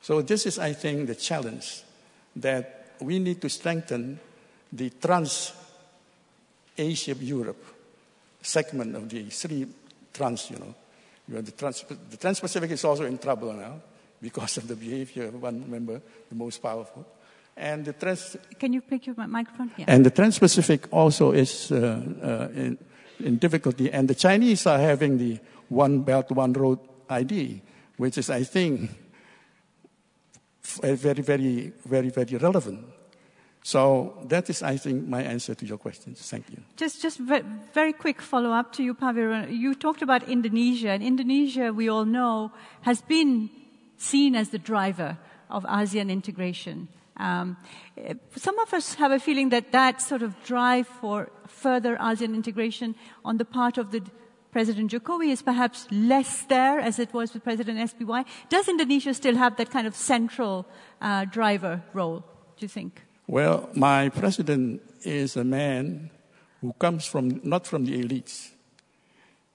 So, 0.00 0.22
this 0.22 0.46
is, 0.46 0.58
I 0.58 0.74
think, 0.74 1.08
the 1.08 1.14
challenge 1.14 1.82
that 2.36 2.94
we 3.00 3.18
need 3.18 3.40
to 3.40 3.48
strengthen 3.48 4.20
the 4.72 4.90
trans 4.90 5.52
Asia 6.76 7.14
Europe 7.14 7.64
segment 8.40 8.94
of 8.94 9.08
the 9.08 9.24
three 9.24 9.66
trans, 10.12 10.50
you 10.50 10.58
know. 10.58 10.74
The, 11.28 11.52
trans, 11.52 11.84
the 12.10 12.16
Trans 12.16 12.40
Pacific 12.40 12.70
is 12.70 12.84
also 12.84 13.04
in 13.04 13.18
trouble 13.18 13.52
now 13.52 13.80
because 14.20 14.56
of 14.56 14.66
the 14.66 14.74
behavior 14.74 15.26
of 15.26 15.42
one 15.42 15.70
member, 15.70 16.00
the 16.28 16.34
most 16.34 16.62
powerful. 16.62 17.06
And 17.56 17.84
the 17.84 17.92
trans. 17.92 18.36
Can 18.58 18.72
you 18.72 18.80
pick 18.80 19.06
your 19.06 19.16
microphone? 19.26 19.70
Yeah. 19.76 19.86
And 19.88 20.06
the 20.06 20.10
Trans 20.10 20.38
Pacific 20.38 20.86
also 20.92 21.32
is 21.32 21.72
uh, 21.72 22.00
uh, 22.22 22.48
in, 22.54 22.78
in 23.18 23.36
difficulty. 23.36 23.92
And 23.92 24.08
the 24.08 24.14
Chinese 24.14 24.66
are 24.66 24.78
having 24.78 25.18
the 25.18 25.38
one 25.68 26.02
belt, 26.02 26.30
one 26.30 26.52
road 26.52 26.78
idea, 27.10 27.60
which 27.96 28.16
is, 28.16 28.30
I 28.30 28.44
think, 28.44 28.90
very, 30.62 31.22
very, 31.22 31.72
very, 31.84 32.10
very 32.10 32.36
relevant 32.38 32.84
so 33.68 34.14
that 34.28 34.48
is, 34.48 34.62
I 34.62 34.78
think, 34.78 35.06
my 35.06 35.22
answer 35.22 35.54
to 35.54 35.66
your 35.66 35.76
questions. 35.76 36.22
Thank 36.22 36.48
you. 36.48 36.56
Just, 36.78 37.02
just 37.02 37.20
very 37.74 37.92
quick 37.92 38.22
follow 38.22 38.50
up 38.50 38.72
to 38.72 38.82
you, 38.82 38.94
Pavir. 38.94 39.46
You 39.54 39.74
talked 39.74 40.00
about 40.00 40.26
Indonesia, 40.26 40.88
and 40.88 41.02
Indonesia, 41.02 41.70
we 41.70 41.86
all 41.90 42.06
know, 42.06 42.50
has 42.80 43.02
been 43.02 43.50
seen 43.98 44.34
as 44.34 44.48
the 44.48 44.58
driver 44.58 45.18
of 45.50 45.64
ASEAN 45.64 46.08
integration. 46.08 46.88
Um, 47.18 47.58
some 48.36 48.58
of 48.58 48.72
us 48.72 48.94
have 48.94 49.12
a 49.12 49.20
feeling 49.20 49.50
that 49.50 49.70
that 49.72 50.00
sort 50.00 50.22
of 50.22 50.42
drive 50.44 50.86
for 50.88 51.28
further 51.46 51.98
ASEAN 51.98 52.34
integration 52.34 52.94
on 53.22 53.36
the 53.36 53.44
part 53.44 53.76
of 53.76 53.90
the 53.90 54.00
President 54.50 54.90
Jokowi 54.92 55.28
is 55.28 55.42
perhaps 55.42 55.86
less 55.90 56.40
there 56.44 56.80
as 56.80 56.98
it 56.98 57.12
was 57.12 57.34
with 57.34 57.44
President 57.44 57.78
SBY. 57.78 58.24
Does 58.48 58.66
Indonesia 58.66 59.12
still 59.12 59.36
have 59.36 59.58
that 59.58 59.70
kind 59.70 59.86
of 59.86 59.94
central 59.94 60.64
uh, 61.02 61.26
driver 61.26 61.82
role, 61.92 62.24
do 62.56 62.64
you 62.64 62.68
think? 62.68 63.02
Well, 63.28 63.68
my 63.74 64.08
president 64.08 64.80
is 65.04 65.36
a 65.36 65.44
man 65.44 66.10
who 66.62 66.72
comes 66.72 67.04
from 67.04 67.40
not 67.44 67.66
from 67.66 67.84
the 67.84 68.02
elites. 68.02 68.48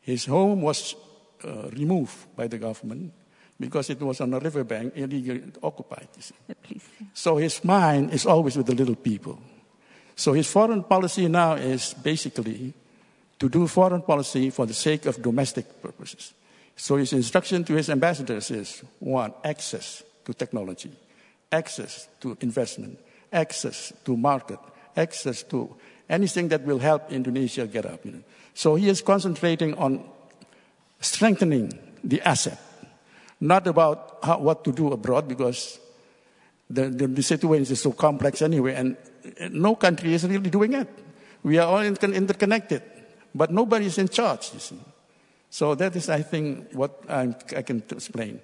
His 0.01 0.25
home 0.25 0.61
was 0.61 0.95
uh, 1.43 1.69
removed 1.73 2.35
by 2.35 2.47
the 2.47 2.59
government 2.59 3.11
because 3.59 3.89
it 3.89 3.99
was 3.99 4.21
on 4.21 4.31
a 4.33 4.39
riverbank, 4.39 4.93
illegally 4.95 5.43
occupied. 5.63 6.07
Please. 6.61 6.83
So 7.15 7.37
his 7.37 7.63
mind 7.63 8.13
is 8.13 8.27
always 8.27 8.55
with 8.55 8.67
the 8.67 8.75
little 8.75 8.95
people. 8.95 9.39
So 10.15 10.33
his 10.33 10.47
foreign 10.47 10.83
policy 10.83 11.27
now 11.27 11.53
is 11.53 11.95
basically 11.95 12.73
to 13.39 13.49
do 13.49 13.67
foreign 13.67 14.03
policy 14.03 14.51
for 14.51 14.67
the 14.67 14.73
sake 14.75 15.07
of 15.07 15.19
domestic 15.19 15.81
purposes. 15.81 16.33
So 16.75 16.97
his 16.97 17.13
instruction 17.13 17.63
to 17.63 17.73
his 17.73 17.89
ambassadors 17.89 18.51
is 18.51 18.83
one, 18.99 19.33
access 19.43 20.03
to 20.25 20.33
technology, 20.33 20.91
access 21.51 22.07
to 22.21 22.37
investment, 22.41 22.99
access 23.33 23.91
to 24.05 24.15
market, 24.15 24.59
access 24.95 25.43
to 25.43 25.75
anything 26.09 26.47
that 26.49 26.63
will 26.63 26.79
help 26.79 27.11
Indonesia 27.11 27.67
get 27.67 27.85
up. 27.85 28.05
You 28.05 28.11
know. 28.11 28.23
So 28.53 28.75
he 28.75 28.87
is 28.87 29.01
concentrating 29.01 29.73
on 29.75 30.03
strengthening 30.99 31.73
the 32.03 32.21
asset, 32.21 32.59
not 33.39 33.67
about 33.67 34.19
how, 34.23 34.39
what 34.39 34.63
to 34.63 34.71
do 34.71 34.91
abroad 34.91 35.27
because 35.27 35.79
the, 36.69 36.89
the, 36.89 37.07
the, 37.07 37.23
situation 37.23 37.73
is 37.73 37.81
so 37.81 37.91
complex 37.91 38.41
anyway, 38.41 38.75
and 38.75 38.97
no 39.51 39.75
country 39.75 40.13
is 40.13 40.25
really 40.25 40.49
doing 40.49 40.73
it. 40.73 40.87
We 41.43 41.57
are 41.57 41.67
all 41.67 41.81
interconnected, 41.81 42.81
but 43.35 43.51
nobody 43.51 43.87
is 43.87 43.97
in 43.97 44.07
charge, 44.07 44.51
you 44.53 44.59
see. 44.59 44.79
So 45.49 45.75
that 45.75 45.95
is, 45.95 46.09
I 46.09 46.21
think, 46.21 46.71
what 46.73 47.03
I'm, 47.07 47.35
i 47.55 47.61
can 47.61 47.83
explain. 47.91 48.39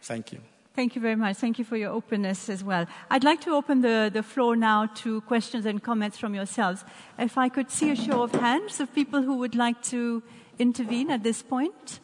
Thank 0.00 0.32
you. 0.32 0.40
Thank 0.74 0.96
you 0.96 1.00
very 1.00 1.14
much. 1.14 1.36
Thank 1.36 1.60
you 1.60 1.64
for 1.64 1.76
your 1.76 1.90
openness 1.92 2.48
as 2.48 2.64
well. 2.64 2.86
I'd 3.08 3.22
like 3.22 3.40
to 3.42 3.50
open 3.50 3.80
the, 3.80 4.10
the 4.12 4.24
floor 4.24 4.56
now 4.56 4.86
to 4.86 5.20
questions 5.20 5.66
and 5.66 5.80
comments 5.80 6.18
from 6.18 6.34
yourselves. 6.34 6.84
If 7.16 7.38
I 7.38 7.48
could 7.48 7.70
see 7.70 7.90
a 7.92 7.96
show 7.96 8.22
of 8.22 8.32
hands 8.32 8.80
of 8.80 8.92
people 8.92 9.22
who 9.22 9.36
would 9.36 9.54
like 9.54 9.80
to 9.84 10.20
intervene 10.58 11.12
at 11.12 11.22
this 11.22 11.42
point. 11.42 12.00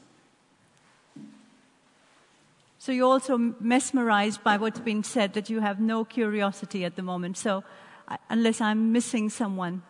So 2.79 2.93
you're 2.93 3.11
also 3.11 3.37
mesmerized 3.59 4.45
by 4.45 4.57
what's 4.57 4.79
been 4.81 5.03
said, 5.03 5.35
that 5.35 5.51
you 5.51 5.61
have 5.61 5.81
no 5.81 6.05
curiosity 6.05 6.85
at 6.85 6.95
the 6.95 7.03
moment. 7.03 7.39
So, 7.39 7.65
unless 8.29 8.61
I'm 8.61 8.93
missing 8.93 9.31
someone. 9.31 9.83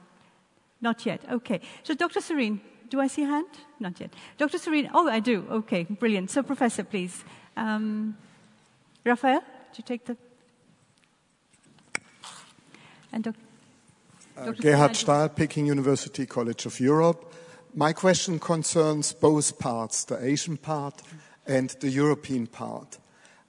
Not 0.80 1.04
yet. 1.04 1.20
Okay. 1.30 1.60
So, 1.82 1.94
Dr. 1.94 2.20
Surin, 2.20 2.60
do 2.88 2.98
I 2.98 3.06
see 3.08 3.24
a 3.24 3.26
hand? 3.26 3.46
Not 3.78 4.00
yet. 4.00 4.10
Dr. 4.38 4.58
Surin, 4.58 4.90
oh, 4.94 5.08
I 5.08 5.20
do. 5.20 5.46
Okay, 5.50 5.84
brilliant. 5.84 6.30
So, 6.30 6.42
Professor, 6.42 6.82
please. 6.82 7.22
Um, 7.56 8.16
Raphael, 9.05 9.40
do 9.40 9.76
you 9.76 9.84
take 9.84 10.05
the. 10.05 10.16
And 13.12 13.24
doc- 13.24 13.34
uh, 14.36 14.53
Gerhard 14.53 14.96
Stahl, 14.96 15.28
Peking 15.28 15.66
University 15.66 16.26
College 16.26 16.66
of 16.66 16.80
Europe. 16.80 17.32
My 17.74 17.92
question 17.92 18.38
concerns 18.38 19.12
both 19.12 19.59
parts, 19.59 20.05
the 20.05 20.22
Asian 20.22 20.57
part 20.57 21.03
and 21.46 21.70
the 21.80 21.88
European 21.88 22.46
part. 22.46 22.98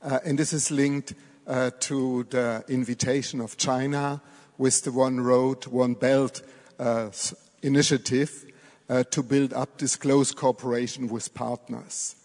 Uh, 0.02 0.20
and 0.26 0.38
this 0.38 0.54
is 0.54 0.72
linked 0.72 1.14
uh, 1.48 1.72
to 1.82 2.24
the 2.30 2.64
invitation 2.68 3.42
of 3.42 3.58
China 3.58 4.22
with 4.58 4.84
the 4.84 4.92
One 4.92 5.20
Road, 5.22 5.68
One 5.68 5.96
Belt 5.96 6.42
uh, 6.80 7.10
initiative 7.62 8.46
uh, 8.90 9.04
to 9.12 9.24
build 9.24 9.54
up 9.54 9.78
this 9.78 9.96
close 9.96 10.32
cooperation 10.32 11.08
with 11.08 11.34
partners. 11.34 12.16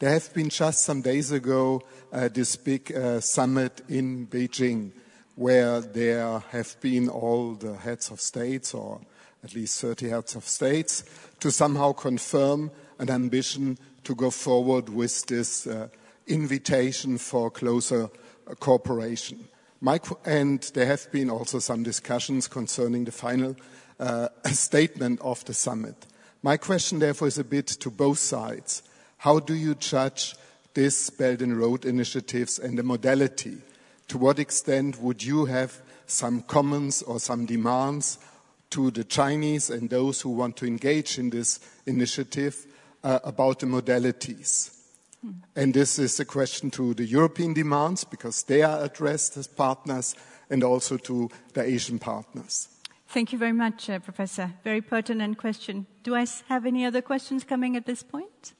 There 0.00 0.14
have 0.14 0.32
been 0.32 0.48
just 0.48 0.84
some 0.84 1.02
days 1.02 1.30
ago 1.30 1.82
uh, 2.10 2.28
this 2.28 2.56
big 2.56 2.90
uh, 2.90 3.20
summit 3.20 3.82
in 3.86 4.28
Beijing 4.28 4.92
where 5.36 5.82
there 5.82 6.38
have 6.38 6.74
been 6.80 7.10
all 7.10 7.52
the 7.52 7.74
heads 7.76 8.10
of 8.10 8.18
states, 8.18 8.72
or 8.72 9.02
at 9.44 9.54
least 9.54 9.78
30 9.82 10.08
heads 10.08 10.36
of 10.36 10.48
states, 10.48 11.04
to 11.40 11.50
somehow 11.50 11.92
confirm 11.92 12.70
an 12.98 13.10
ambition 13.10 13.76
to 14.04 14.14
go 14.14 14.30
forward 14.30 14.88
with 14.88 15.26
this 15.26 15.66
uh, 15.66 15.88
invitation 16.26 17.18
for 17.18 17.50
closer 17.50 18.04
uh, 18.04 18.54
cooperation. 18.54 19.48
and 20.24 20.62
there 20.72 20.86
have 20.86 21.12
been 21.12 21.28
also 21.28 21.58
some 21.58 21.82
discussions 21.82 22.48
concerning 22.48 23.04
the 23.04 23.12
final 23.12 23.54
uh, 23.98 24.28
statement 24.46 25.20
of 25.20 25.44
the 25.44 25.52
summit. 25.52 26.06
My 26.42 26.56
question, 26.56 27.00
therefore, 27.00 27.28
is 27.28 27.36
a 27.36 27.44
bit 27.44 27.66
to 27.66 27.90
both 27.90 28.18
sides. 28.18 28.82
How 29.20 29.38
do 29.38 29.54
you 29.54 29.74
judge 29.74 30.34
this 30.72 31.10
Belt 31.10 31.42
and 31.42 31.58
Road 31.58 31.84
initiatives 31.84 32.58
and 32.58 32.78
the 32.78 32.82
modality? 32.82 33.58
To 34.08 34.16
what 34.16 34.38
extent 34.38 35.00
would 35.00 35.22
you 35.22 35.44
have 35.44 35.82
some 36.06 36.40
comments 36.40 37.02
or 37.02 37.20
some 37.20 37.44
demands 37.44 38.18
to 38.70 38.90
the 38.90 39.04
Chinese 39.04 39.68
and 39.68 39.90
those 39.90 40.22
who 40.22 40.30
want 40.30 40.56
to 40.56 40.66
engage 40.66 41.18
in 41.18 41.28
this 41.28 41.60
initiative 41.84 42.66
uh, 43.04 43.18
about 43.22 43.58
the 43.58 43.66
modalities. 43.66 44.74
Hmm. 45.20 45.32
And 45.54 45.74
this 45.74 45.98
is 45.98 46.18
a 46.18 46.24
question 46.24 46.70
to 46.70 46.94
the 46.94 47.04
European 47.04 47.52
demands 47.52 48.04
because 48.04 48.44
they 48.44 48.62
are 48.62 48.82
addressed 48.82 49.36
as 49.36 49.46
partners 49.46 50.14
and 50.48 50.64
also 50.64 50.96
to 50.96 51.28
the 51.52 51.62
Asian 51.62 51.98
partners. 51.98 52.68
Thank 53.08 53.32
you 53.32 53.38
very 53.38 53.52
much, 53.52 53.90
uh, 53.90 53.98
Professor. 53.98 54.52
Very 54.64 54.80
pertinent 54.80 55.36
question. 55.36 55.86
Do 56.04 56.14
I 56.14 56.26
have 56.48 56.64
any 56.64 56.86
other 56.86 57.02
questions 57.02 57.44
coming 57.44 57.76
at 57.76 57.84
this 57.84 58.02
point? 58.02 58.54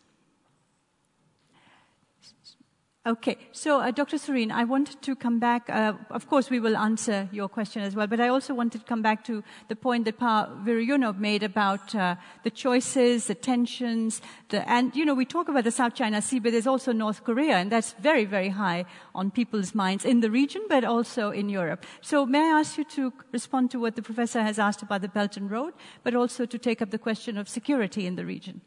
Okay, 3.07 3.39
so 3.53 3.81
uh, 3.81 3.91
Dr. 3.91 4.19
Surin, 4.19 4.53
I 4.53 4.65
wanted 4.65 5.01
to 5.01 5.17
come 5.17 5.39
back. 5.39 5.71
Uh, 5.71 5.95
of 6.11 6.29
course, 6.29 6.51
we 6.51 6.61
will 6.61 6.77
answer 6.77 7.31
your 7.33 7.49
question 7.49 7.81
as 7.81 7.97
well, 7.97 8.07
but 8.07 8.21
I 8.21 8.29
also 8.29 8.53
wanted 8.53 8.81
to 8.83 8.85
come 8.85 9.01
back 9.01 9.25
to 9.25 9.43
the 9.69 9.75
point 9.75 10.05
that 10.05 10.19
Pa 10.19 10.51
Wiryono 10.67 11.19
made 11.19 11.43
about 11.43 11.95
uh, 11.95 12.17
the 12.45 12.51
choices, 12.51 13.27
the 13.27 13.35
tensions, 13.35 14.21
the, 14.51 14.69
and 14.69 14.95
you 14.95 15.07
know, 15.07 15.15
we 15.15 15.25
talk 15.25 15.49
about 15.49 15.65
the 15.65 15.71
South 15.71 15.95
China 15.95 16.21
Sea, 16.21 16.41
but 16.41 16.53
there's 16.53 16.67
also 16.67 16.93
North 16.93 17.25
Korea, 17.25 17.57
and 17.57 17.73
that's 17.73 17.93
very, 17.93 18.27
very 18.27 18.51
high 18.51 18.85
on 19.15 19.31
people's 19.31 19.75
minds 19.75 20.05
in 20.05 20.21
the 20.21 20.31
region, 20.31 20.61
but 20.69 20.85
also 20.85 21.31
in 21.31 21.49
Europe. 21.49 21.87
So, 22.03 22.27
may 22.27 22.41
I 22.41 22.61
ask 22.61 22.77
you 22.77 22.85
to 22.85 23.15
respond 23.33 23.71
to 23.71 23.81
what 23.81 23.97
the 23.97 24.03
professor 24.03 24.43
has 24.43 24.59
asked 24.59 24.83
about 24.83 25.01
the 25.01 25.09
Belt 25.09 25.39
and 25.39 25.51
Road, 25.51 25.73
but 26.05 26.15
also 26.15 26.45
to 26.45 26.59
take 26.59 26.83
up 26.83 26.91
the 26.91 26.99
question 26.99 27.39
of 27.39 27.49
security 27.49 28.07
in 28.07 28.17
the 28.17 28.27
region? 28.27 28.61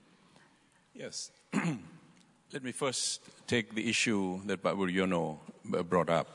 Yes. 0.96 1.30
Let 2.54 2.64
me 2.64 2.72
first 2.72 3.22
take 3.48 3.74
the 3.74 3.90
issue 3.90 4.40
that 4.46 4.62
Wiryono 4.62 5.40
brought 5.90 6.12
up. 6.12 6.28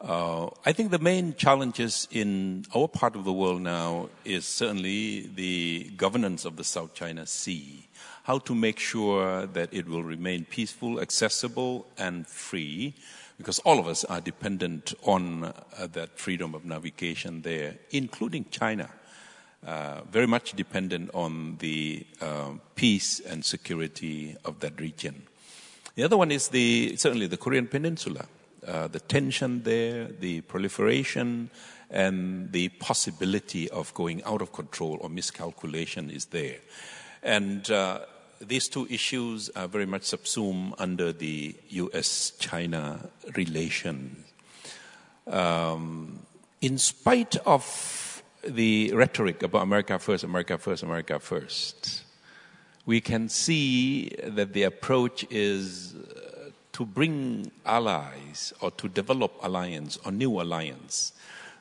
Uh, 0.00 0.48
I 0.64 0.72
think 0.72 0.90
the 0.90 0.98
main 0.98 1.34
challenges 1.34 2.08
in 2.10 2.64
our 2.74 2.88
part 2.88 3.14
of 3.14 3.24
the 3.24 3.32
world 3.34 3.60
now 3.60 4.08
is 4.24 4.46
certainly 4.46 5.28
the 5.34 5.92
governance 5.98 6.46
of 6.46 6.56
the 6.56 6.64
South 6.64 6.94
China 6.94 7.26
Sea. 7.26 7.86
How 8.22 8.38
to 8.38 8.54
make 8.54 8.78
sure 8.78 9.44
that 9.44 9.68
it 9.70 9.86
will 9.86 10.02
remain 10.02 10.46
peaceful, 10.46 10.98
accessible, 10.98 11.88
and 11.98 12.26
free, 12.26 12.94
because 13.36 13.58
all 13.66 13.78
of 13.78 13.86
us 13.86 14.02
are 14.04 14.22
dependent 14.22 14.94
on 15.02 15.44
uh, 15.44 15.52
that 15.92 16.18
freedom 16.18 16.54
of 16.54 16.64
navigation 16.64 17.42
there, 17.42 17.76
including 17.90 18.46
China. 18.50 18.88
Uh, 19.66 20.00
very 20.10 20.26
much 20.26 20.54
dependent 20.54 21.10
on 21.12 21.58
the 21.58 22.06
uh, 22.22 22.52
peace 22.76 23.20
and 23.20 23.44
security 23.44 24.36
of 24.46 24.60
that 24.60 24.80
region. 24.80 25.22
The 25.94 26.02
other 26.02 26.16
one 26.16 26.32
is 26.32 26.48
the, 26.48 26.96
certainly 26.96 27.26
the 27.26 27.36
Korean 27.36 27.68
Peninsula. 27.68 28.26
Uh, 28.66 28.88
the 28.88 29.00
tension 29.00 29.62
there, 29.62 30.06
the 30.06 30.40
proliferation, 30.42 31.50
and 31.90 32.50
the 32.50 32.70
possibility 32.70 33.68
of 33.70 33.92
going 33.94 34.22
out 34.24 34.42
of 34.42 34.52
control 34.52 34.98
or 35.00 35.08
miscalculation 35.08 36.10
is 36.10 36.26
there. 36.26 36.56
And 37.22 37.70
uh, 37.70 38.00
these 38.40 38.68
two 38.68 38.86
issues 38.90 39.50
are 39.50 39.68
very 39.68 39.86
much 39.86 40.04
subsumed 40.04 40.74
under 40.78 41.12
the 41.12 41.54
US 41.70 42.32
China 42.38 43.10
relation. 43.36 44.24
Um, 45.26 46.20
in 46.60 46.78
spite 46.78 47.36
of 47.46 48.22
the 48.42 48.92
rhetoric 48.94 49.42
about 49.42 49.62
America 49.62 49.98
first, 49.98 50.24
America 50.24 50.58
first, 50.58 50.82
America 50.82 51.18
first, 51.18 52.03
we 52.86 53.00
can 53.00 53.28
see 53.28 54.10
that 54.22 54.52
the 54.52 54.64
approach 54.64 55.24
is 55.30 55.94
uh, 55.94 56.50
to 56.72 56.84
bring 56.84 57.50
allies 57.64 58.52
or 58.60 58.70
to 58.72 58.88
develop 58.88 59.32
alliance 59.42 59.98
or 60.04 60.12
new 60.12 60.40
alliance. 60.40 61.12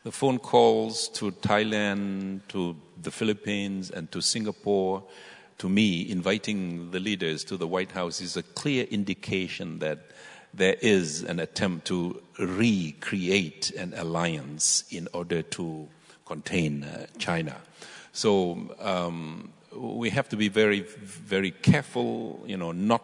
The 0.04 0.12
phone 0.12 0.38
calls 0.38 1.08
to 1.10 1.32
Thailand, 1.32 2.42
to 2.50 2.76
the 3.02 3.12
Philippines, 3.12 3.90
and 3.90 4.12
to 4.12 4.22
Singapore, 4.22 5.04
to 5.60 5.70
me, 5.70 6.10
inviting 6.10 6.92
the 6.92 7.00
leaders 7.00 7.46
to 7.46 7.56
the 7.56 7.68
White 7.68 7.92
House 7.92 8.20
is 8.20 8.36
a 8.36 8.44
clear 8.44 8.84
indication 8.86 9.80
that 9.80 10.00
there 10.54 10.76
is 10.82 11.24
an 11.24 11.40
attempt 11.40 11.88
to 11.88 12.22
recreate 12.38 13.72
an 13.72 13.94
alliance 13.96 14.84
in 14.90 15.08
order 15.14 15.42
to 15.42 15.88
contain 16.26 16.84
uh, 16.84 17.06
China. 17.18 17.56
So 18.12 18.76
um, 18.80 19.54
we 19.76 20.10
have 20.10 20.30
to 20.30 20.36
be 20.36 20.50
very, 20.50 20.82
very 20.82 21.52
careful, 21.52 22.44
you 22.46 22.58
know, 22.58 22.72
not 22.72 23.04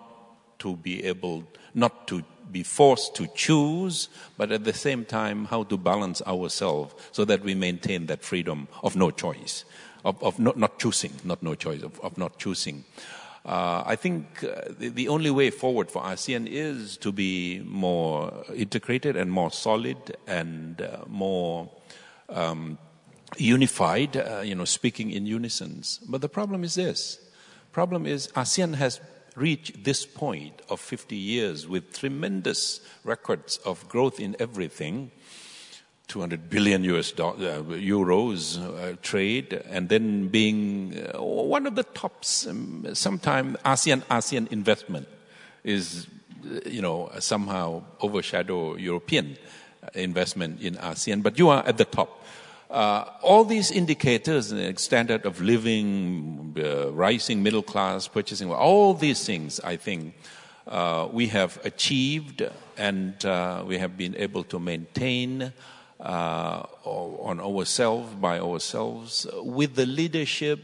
to 0.59 0.75
be 0.75 1.03
able, 1.05 1.43
not 1.73 2.07
to 2.07 2.23
be 2.51 2.63
forced 2.63 3.15
to 3.15 3.27
choose, 3.35 4.09
but 4.37 4.51
at 4.51 4.63
the 4.63 4.73
same 4.73 5.05
time, 5.05 5.45
how 5.45 5.63
to 5.63 5.77
balance 5.77 6.21
ourselves 6.23 6.93
so 7.11 7.25
that 7.25 7.41
we 7.41 7.55
maintain 7.55 8.07
that 8.07 8.23
freedom 8.23 8.67
of 8.83 8.95
no 8.95 9.11
choice, 9.11 9.65
of, 10.03 10.21
of 10.23 10.39
not, 10.39 10.57
not 10.57 10.79
choosing, 10.79 11.13
not 11.23 11.41
no 11.43 11.55
choice, 11.55 11.81
of, 11.83 11.99
of 12.01 12.17
not 12.17 12.37
choosing. 12.37 12.83
Uh, 13.45 13.83
I 13.85 13.95
think 13.95 14.43
uh, 14.43 14.61
the, 14.77 14.89
the, 14.89 15.07
only 15.07 15.31
way 15.31 15.49
forward 15.49 15.89
for 15.89 16.01
ASEAN 16.03 16.45
is 16.47 16.97
to 16.97 17.11
be 17.11 17.61
more 17.65 18.43
integrated 18.53 19.15
and 19.15 19.31
more 19.31 19.49
solid 19.49 20.17
and 20.27 20.81
uh, 20.81 21.05
more 21.07 21.69
um, 22.27 22.77
unified, 23.37 24.17
uh, 24.17 24.41
you 24.43 24.55
know, 24.55 24.65
speaking 24.65 25.11
in 25.11 25.25
unison. 25.25 25.83
But 26.07 26.21
the 26.21 26.29
problem 26.29 26.63
is 26.63 26.75
this. 26.75 27.19
Problem 27.71 28.05
is 28.05 28.27
ASEAN 28.29 28.75
has 28.75 28.99
reached 29.35 29.83
this 29.83 30.05
point 30.05 30.61
of 30.69 30.79
50 30.79 31.15
years 31.15 31.67
with 31.67 31.93
tremendous 31.93 32.81
records 33.03 33.57
of 33.65 33.87
growth 33.87 34.19
in 34.19 34.35
everything. 34.39 35.11
200 36.07 36.49
billion 36.49 36.83
US 36.85 37.13
uh, 37.13 37.33
euros 37.77 38.57
uh, 38.57 38.95
trade, 39.03 39.53
and 39.69 39.89
then 39.89 40.27
being 40.27 40.97
uh, 40.97 41.21
one 41.21 41.67
of 41.67 41.75
the 41.75 41.83
tops. 41.83 42.47
Um, 42.47 42.87
sometime 42.93 43.57
ASEAN 43.63 44.01
ASEAN 44.09 44.51
investment 44.51 45.07
is, 45.63 46.07
uh, 46.45 46.67
you 46.67 46.81
know, 46.81 47.11
somehow 47.19 47.83
overshadow 48.01 48.75
European 48.75 49.37
investment 49.93 50.61
in 50.61 50.75
ASEAN, 50.75 51.21
but 51.21 51.37
you 51.37 51.49
are 51.49 51.63
at 51.65 51.77
the 51.77 51.85
top. 51.85 52.25
Uh, 52.69 53.05
all 53.23 53.43
these 53.43 53.71
indicators, 53.71 54.49
the 54.49 54.73
standard 54.77 55.25
of 55.25 55.41
living, 55.41 56.55
uh, 56.63 56.91
rising 56.91 57.41
middle 57.41 57.63
class, 57.63 58.07
purchasing, 58.07 58.51
all 58.51 58.93
these 58.93 59.25
things, 59.25 59.59
I 59.61 59.75
think, 59.75 60.13
uh, 60.67 61.07
we 61.11 61.27
have 61.27 61.59
achieved 61.65 62.43
and 62.77 63.25
uh, 63.25 63.63
we 63.65 63.79
have 63.79 63.97
been 63.97 64.15
able 64.15 64.43
to 64.43 64.59
maintain 64.59 65.51
uh, 65.99 66.63
on 66.83 67.39
ourselves, 67.39 68.13
by 68.15 68.39
ourselves, 68.39 69.25
with 69.41 69.75
the 69.75 69.87
leadership 69.87 70.59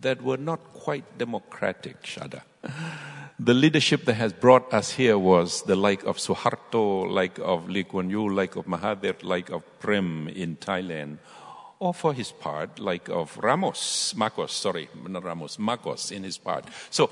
that 0.00 0.20
were 0.22 0.36
not 0.36 0.60
quite 0.72 1.16
democratic, 1.16 2.02
Shada. 2.02 2.42
The 3.42 3.54
leadership 3.54 4.04
that 4.04 4.16
has 4.16 4.34
brought 4.34 4.70
us 4.74 4.90
here 4.90 5.16
was 5.16 5.62
the 5.62 5.74
like 5.74 6.04
of 6.04 6.18
Suharto, 6.18 7.10
like 7.10 7.38
of 7.38 7.70
Lee 7.70 7.84
Kuan 7.84 8.10
Yew, 8.10 8.28
like 8.28 8.54
of 8.56 8.66
Mahathir, 8.66 9.16
like 9.22 9.48
of 9.48 9.62
Prem 9.78 10.28
in 10.28 10.56
Thailand, 10.56 11.16
or 11.78 11.94
for 11.94 12.12
his 12.12 12.32
part, 12.32 12.78
like 12.78 13.08
of 13.08 13.38
Ramos, 13.38 14.14
Marcos, 14.14 14.52
sorry, 14.52 14.90
not 15.08 15.24
Ramos, 15.24 15.58
Marcos 15.58 16.10
in 16.10 16.22
his 16.24 16.36
part. 16.36 16.66
So 16.90 17.08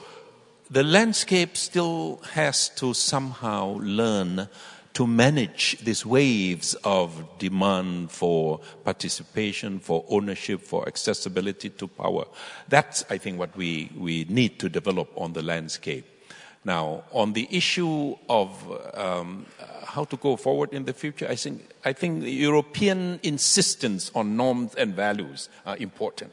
the 0.71 0.83
landscape 0.83 1.57
still 1.57 2.21
has 2.35 2.69
to 2.77 2.93
somehow 2.93 3.79
learn 3.81 4.51
to 4.93 5.07
manage 5.07 5.79
these 5.83 6.05
waves 6.05 6.75
of 6.85 7.39
demand 7.39 8.11
for 8.11 8.61
participation, 8.85 9.79
for 9.79 10.05
ownership, 10.11 10.61
for 10.61 10.87
accessibility 10.87 11.71
to 11.71 11.89
power. 11.89 12.27
That's, 12.69 13.03
I 13.09 13.17
think, 13.17 13.39
what 13.39 13.57
we, 13.57 13.91
we 13.97 14.27
need 14.29 14.59
to 14.59 14.69
develop 14.69 15.11
on 15.17 15.33
the 15.33 15.43
landscape. 15.43 16.17
Now, 16.65 17.05
on 17.13 17.33
the 17.33 17.49
issue 17.51 18.17
of 18.29 18.51
um, 18.95 19.47
how 19.85 20.05
to 20.05 20.17
go 20.17 20.37
forward 20.37 20.73
in 20.73 20.85
the 20.85 20.93
future, 20.93 21.27
I 21.29 21.37
think, 21.37 21.63
I 21.85 21.93
think 21.93 22.23
the 22.23 22.31
European 22.31 23.21
insistence 23.23 24.11
on 24.15 24.37
norms 24.37 24.75
and 24.75 24.95
values 24.95 25.49
are 25.65 25.77
important, 25.77 26.33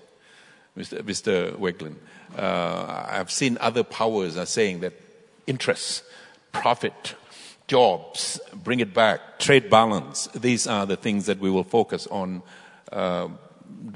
Mr. 0.78 1.01
Mr. 1.01 1.57
Wiegand. 1.57 1.97
Uh, 2.38 3.05
I've 3.07 3.32
seen 3.32 3.57
other 3.61 3.84
powers 3.84 4.36
are 4.36 4.45
saying 4.45 4.82
that 4.82 4.93
interests, 5.47 6.03
profit, 6.51 7.15
jobs, 7.67 8.39
bring 8.53 8.80
it 8.80 8.93
back, 8.93 9.39
trade 9.39 9.69
balance. 9.69 10.28
These 10.28 10.67
are 10.67 10.86
the 10.86 10.97
things 10.97 11.26
that 11.28 11.39
we 11.39 11.49
will 11.49 11.63
focus 11.63 12.07
on. 12.07 12.41
Uh, 12.91 13.30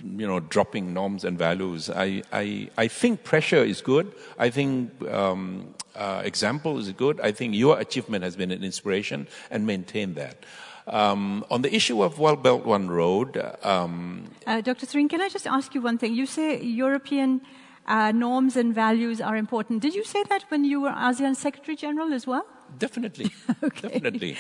you 0.04 0.28
know, 0.28 0.40
dropping 0.40 0.94
norms 0.94 1.24
and 1.24 1.38
values. 1.38 1.90
I, 1.90 2.24
I, 2.32 2.70
I 2.78 2.88
think 2.88 3.24
pressure 3.24 3.64
is 3.64 3.82
good. 3.82 4.12
I 4.38 4.50
think 4.50 4.92
um, 5.10 5.74
uh, 5.96 6.22
example 6.24 6.78
is 6.78 6.92
good. 6.92 7.20
I 7.22 7.32
think 7.32 7.56
your 7.56 7.80
achievement 7.80 8.24
has 8.24 8.36
been 8.36 8.52
an 8.52 8.64
inspiration 8.64 9.28
and 9.50 9.66
maintain 9.66 10.14
that. 10.16 10.46
Um, 10.88 11.46
on 11.52 11.62
the 11.62 11.74
issue 11.74 12.02
of 12.02 12.18
One 12.18 12.42
Belt 12.42 12.66
One 12.66 12.90
Road, 12.90 13.38
um, 13.64 14.32
uh, 14.48 14.62
Dr. 14.62 14.88
Surin, 14.88 15.10
can 15.10 15.22
I 15.22 15.30
just 15.30 15.46
ask 15.46 15.76
you 15.76 15.82
one 15.82 15.98
thing? 16.00 16.16
You 16.16 16.26
say 16.26 16.60
European 16.62 17.42
uh, 17.86 18.12
norms 18.12 18.56
and 18.56 18.74
values 18.74 19.22
are 19.22 19.36
important. 19.36 19.82
Did 19.82 19.94
you 19.94 20.04
say 20.04 20.24
that 20.30 20.46
when 20.50 20.64
you 20.64 20.82
were 20.82 20.92
ASEAN 20.92 21.36
Secretary 21.36 21.76
General 21.76 22.14
as 22.14 22.26
well? 22.26 22.46
Definitely. 22.78 23.32
okay. 23.64 23.90
Definitely. 23.90 24.38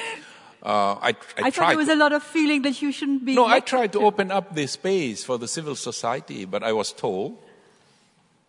Uh, 0.61 0.95
I, 1.01 1.09
I, 1.09 1.15
I 1.43 1.51
thought 1.51 1.69
there 1.69 1.77
was 1.77 1.89
a 1.89 1.95
lot 1.95 2.11
of 2.11 2.21
feeling 2.21 2.63
that 2.63 2.81
you 2.81 2.91
shouldn't 2.91 3.23
be. 3.23 3.33
No, 3.33 3.45
I 3.45 3.61
tried 3.61 3.93
to 3.93 4.01
open 4.01 4.29
up 4.29 4.55
the 4.55 4.67
space 4.67 5.23
for 5.23 5.37
the 5.37 5.47
civil 5.47 5.75
society, 5.75 6.45
but 6.45 6.63
I 6.63 6.73
was 6.73 6.91
told 6.91 7.37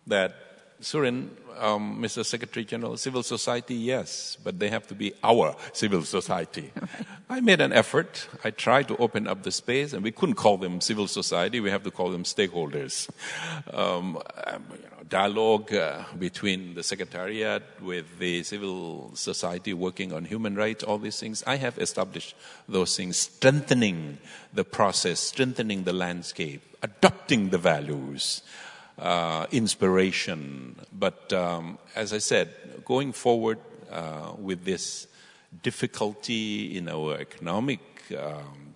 that 0.07 0.35
Surin, 0.81 1.29
um, 1.57 2.01
Mr. 2.01 2.25
Secretary 2.25 2.65
General, 2.65 2.97
civil 2.97 3.23
society, 3.23 3.75
yes, 3.75 4.37
but 4.43 4.59
they 4.59 4.69
have 4.69 4.87
to 4.87 4.95
be 4.95 5.13
our 5.23 5.55
civil 5.71 6.03
society. 6.03 6.71
I 7.29 7.39
made 7.39 7.61
an 7.61 7.71
effort. 7.71 8.27
I 8.43 8.51
tried 8.51 8.89
to 8.89 8.97
open 8.97 9.27
up 9.27 9.43
the 9.43 9.51
space, 9.51 9.93
and 9.93 10.03
we 10.03 10.11
couldn't 10.11 10.35
call 10.35 10.57
them 10.57 10.81
civil 10.81 11.07
society. 11.07 11.61
We 11.61 11.69
have 11.69 11.83
to 11.83 11.91
call 11.91 12.09
them 12.09 12.23
stakeholders. 12.23 13.09
Um, 13.73 14.21
um 14.47 14.65
dialogue 15.11 15.73
uh, 15.73 16.03
between 16.17 16.73
the 16.73 16.81
Secretariat 16.81 17.61
with 17.81 18.17
the 18.17 18.41
civil 18.43 19.11
society 19.13 19.73
working 19.73 20.13
on 20.13 20.23
human 20.23 20.55
rights, 20.55 20.83
all 20.85 20.97
these 20.97 21.19
things. 21.19 21.43
I 21.45 21.57
have 21.57 21.77
established 21.77 22.33
those 22.67 22.95
things, 22.95 23.17
strengthening 23.17 24.17
the 24.53 24.63
process, 24.63 25.19
strengthening 25.19 25.83
the 25.83 25.91
landscape, 25.91 26.61
adopting 26.81 27.49
the 27.49 27.57
values 27.57 28.41
uh, 28.97 29.47
inspiration. 29.51 30.79
But 30.97 31.33
um, 31.33 31.77
as 31.93 32.13
I 32.13 32.19
said, 32.19 32.47
going 32.85 33.11
forward 33.11 33.59
uh, 33.91 34.31
with 34.37 34.63
this 34.63 35.07
difficulty 35.61 36.77
in 36.77 36.87
our 36.87 37.17
economic 37.17 37.81
um, 38.17 38.75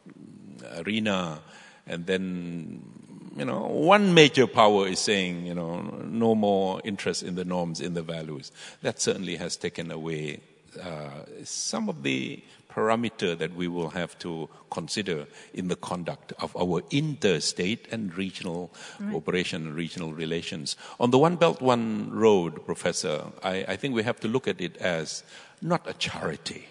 arena, 0.75 1.39
and 1.87 2.05
then 2.05 2.94
you 3.35 3.45
know, 3.45 3.67
one 3.67 4.13
major 4.13 4.47
power 4.47 4.87
is 4.87 4.99
saying, 4.99 5.45
you 5.45 5.53
know, 5.53 5.81
no 6.05 6.35
more 6.35 6.81
interest 6.83 7.23
in 7.23 7.35
the 7.35 7.45
norms, 7.45 7.81
in 7.81 7.93
the 7.93 8.01
values. 8.01 8.51
That 8.81 9.01
certainly 9.01 9.35
has 9.35 9.57
taken 9.57 9.91
away 9.91 10.39
uh, 10.81 11.25
some 11.43 11.89
of 11.89 12.03
the 12.03 12.41
parameter 12.69 13.37
that 13.37 13.55
we 13.55 13.67
will 13.67 13.89
have 13.89 14.17
to 14.19 14.49
consider 14.69 15.25
in 15.53 15.69
the 15.69 15.75
conduct 15.77 16.33
of 16.39 16.55
our 16.57 16.81
interstate 16.91 17.87
and 17.91 18.15
regional 18.17 18.71
right. 18.99 19.15
operation 19.15 19.67
and 19.67 19.75
regional 19.75 20.13
relations. 20.13 20.75
On 20.99 21.11
the 21.11 21.17
One 21.17 21.37
Belt, 21.37 21.61
One 21.61 22.09
Road, 22.11 22.65
Professor, 22.65 23.27
I, 23.43 23.65
I 23.67 23.75
think 23.77 23.95
we 23.95 24.03
have 24.03 24.19
to 24.21 24.27
look 24.27 24.47
at 24.47 24.59
it 24.59 24.75
as 24.77 25.23
not 25.61 25.87
a 25.87 25.93
charity. 25.93 26.67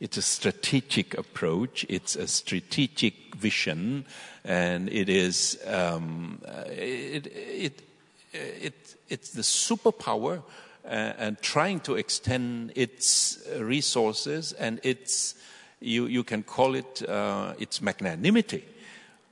It's 0.00 0.16
a 0.16 0.22
strategic 0.22 1.18
approach. 1.18 1.84
It's 1.88 2.14
a 2.14 2.28
strategic 2.28 3.34
vision, 3.34 4.04
and 4.44 4.88
it 4.88 5.08
is 5.08 5.58
um, 5.66 6.40
it, 6.68 7.26
it, 7.26 7.82
it, 8.32 8.96
it's 9.08 9.30
the 9.30 9.42
superpower 9.42 10.42
uh, 10.84 10.88
and 11.18 11.40
trying 11.42 11.80
to 11.80 11.96
extend 11.96 12.72
its 12.74 13.38
resources 13.58 14.52
and 14.52 14.80
its, 14.82 15.34
you, 15.80 16.06
you 16.06 16.24
can 16.24 16.42
call 16.42 16.74
it 16.74 17.02
uh, 17.08 17.54
its 17.58 17.82
magnanimity. 17.82 18.64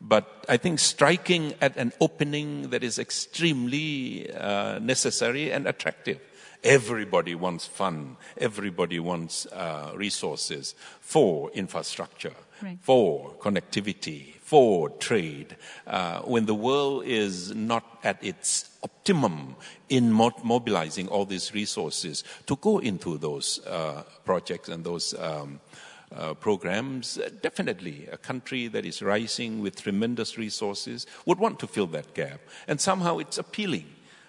But 0.00 0.44
I 0.48 0.56
think 0.56 0.78
striking 0.78 1.54
at 1.60 1.76
an 1.76 1.92
opening 2.00 2.70
that 2.70 2.82
is 2.82 2.98
extremely 2.98 4.30
uh, 4.32 4.78
necessary 4.78 5.50
and 5.52 5.66
attractive. 5.66 6.20
Everybody 6.64 7.34
wants 7.34 7.66
fun. 7.66 8.16
Everybody 8.38 8.98
wants 8.98 9.46
uh, 9.46 9.92
resources 9.94 10.74
for 11.00 11.50
infrastructure, 11.52 12.34
right. 12.62 12.78
for 12.80 13.32
connectivity, 13.38 14.34
for 14.40 14.90
trade. 14.90 15.56
Uh, 15.86 16.20
when 16.20 16.46
the 16.46 16.54
world 16.54 17.04
is 17.04 17.54
not 17.54 17.84
at 18.04 18.22
its 18.24 18.70
optimum 18.82 19.56
in 19.88 20.12
mobilizing 20.12 21.08
all 21.08 21.24
these 21.24 21.54
resources 21.54 22.24
to 22.46 22.56
go 22.56 22.78
into 22.78 23.18
those 23.18 23.64
uh, 23.66 24.02
projects 24.24 24.68
and 24.68 24.84
those 24.84 25.14
um, 25.18 25.60
uh, 26.14 26.34
programs, 26.34 27.18
definitely 27.42 28.06
a 28.12 28.16
country 28.16 28.68
that 28.68 28.84
is 28.84 29.02
rising 29.02 29.60
with 29.60 29.82
tremendous 29.82 30.38
resources 30.38 31.06
would 31.24 31.38
want 31.38 31.58
to 31.58 31.66
fill 31.66 31.86
that 31.88 32.14
gap. 32.14 32.40
And 32.68 32.80
somehow 32.80 33.18
it's 33.18 33.38
appealing. 33.38 33.86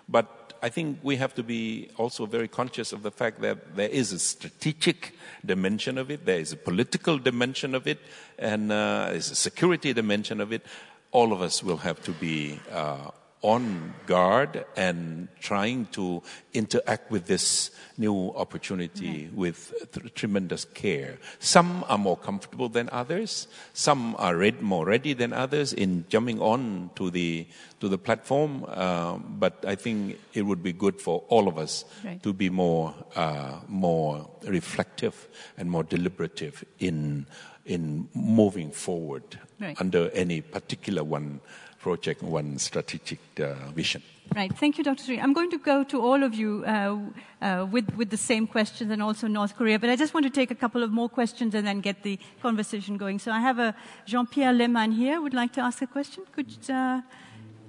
But 0.10 0.37
I 0.62 0.70
think 0.70 1.00
we 1.04 1.16
have 1.18 1.34
to 1.36 1.44
be 1.44 1.90
also 1.98 2.26
very 2.26 2.48
conscious 2.48 2.94
of 2.94 3.04
the 3.04 3.12
fact 3.12 3.42
that 3.42 3.76
there 3.76 3.90
is 3.90 4.12
a 4.12 4.20
strategic 4.20 5.14
dimension 5.46 5.98
of 5.98 6.10
it, 6.12 6.26
there 6.26 6.40
is 6.40 6.54
a 6.54 6.58
political 6.58 7.18
dimension 7.18 7.76
of 7.76 7.88
it, 7.88 8.00
and 8.40 8.72
uh, 8.72 9.08
there's 9.10 9.32
a 9.32 9.36
security 9.36 9.94
dimension 9.94 10.42
of 10.42 10.52
it. 10.52 10.64
All 11.12 11.34
of 11.34 11.42
us 11.42 11.64
will 11.64 11.78
have 11.78 12.02
to 12.04 12.12
be 12.12 12.60
uh, 12.72 13.12
on 13.42 13.94
guard 14.08 14.66
and 14.76 15.28
trying 15.40 15.86
to 15.86 16.24
interact 16.54 17.12
with 17.12 17.28
this 17.28 17.70
new 17.98 18.34
opportunity 18.36 19.26
mm-hmm. 19.26 19.36
with 19.36 19.74
th- 19.94 20.14
tremendous 20.16 20.66
care. 20.66 21.20
Some 21.40 21.86
are 21.88 22.00
more 22.00 22.18
comfortable 22.18 22.68
than 22.68 22.90
others. 22.92 23.48
Some 23.74 24.16
are 24.18 24.36
read, 24.36 24.62
more 24.62 24.86
ready 24.86 25.14
than 25.14 25.34
others 25.34 25.72
in 25.72 26.06
jumping 26.10 26.42
on 26.42 26.90
to 26.96 27.12
the 27.12 27.48
to 27.80 27.88
the 27.88 27.98
platform. 27.98 28.66
Uh, 28.68 29.18
but 29.18 29.64
I 29.68 29.76
think 29.76 30.20
it 30.34 30.42
would 30.42 30.64
be 30.64 30.74
good 30.74 31.00
for 31.00 31.24
all 31.28 31.48
of 31.48 31.60
us 31.60 31.86
right. 32.04 32.22
to 32.24 32.34
be 32.34 32.50
more 32.50 32.96
uh, 33.16 33.60
more 33.68 34.30
reflective 34.48 35.28
and 35.58 35.70
more 35.70 35.84
deliberative 35.84 36.66
in 36.80 37.28
in 37.66 38.08
moving 38.16 38.72
forward 38.72 39.40
right. 39.60 39.80
under 39.80 40.10
any 40.12 40.42
particular 40.42 41.04
one 41.04 41.42
project, 41.88 42.22
one 42.22 42.60
strategic 42.60 43.20
uh, 43.40 43.72
vision. 43.80 44.02
Right. 44.36 44.52
Thank 44.64 44.78
you, 44.78 44.84
Dr. 44.84 45.04
Surin. 45.04 45.24
I'm 45.24 45.36
going 45.40 45.52
to 45.58 45.62
go 45.72 45.78
to 45.86 45.98
all 46.08 46.22
of 46.28 46.34
you 46.42 46.52
uh, 46.66 46.98
uh, 47.42 47.66
with, 47.74 47.88
with 48.00 48.10
the 48.10 48.24
same 48.32 48.46
questions 48.46 48.92
and 48.92 49.02
also 49.02 49.26
North 49.28 49.54
Korea, 49.60 49.80
but 49.80 49.90
I 49.90 49.96
just 49.96 50.14
want 50.14 50.26
to 50.26 50.34
take 50.42 50.52
a 50.52 50.60
couple 50.64 50.84
of 50.84 50.92
more 50.92 51.10
questions 51.20 51.56
and 51.56 51.66
then 51.66 51.80
get 51.90 52.04
the 52.04 52.20
conversation 52.42 52.98
going. 52.98 53.20
So 53.20 53.32
I 53.32 53.40
have 53.40 53.58
a 53.58 53.74
Jean-Pierre 54.06 54.54
Lehmann 54.60 54.92
here 54.92 55.22
would 55.22 55.34
like 55.34 55.54
to 55.54 55.62
ask 55.62 55.82
a 55.82 55.88
question. 55.88 56.24
Could 56.36 56.52
uh, 56.70 57.02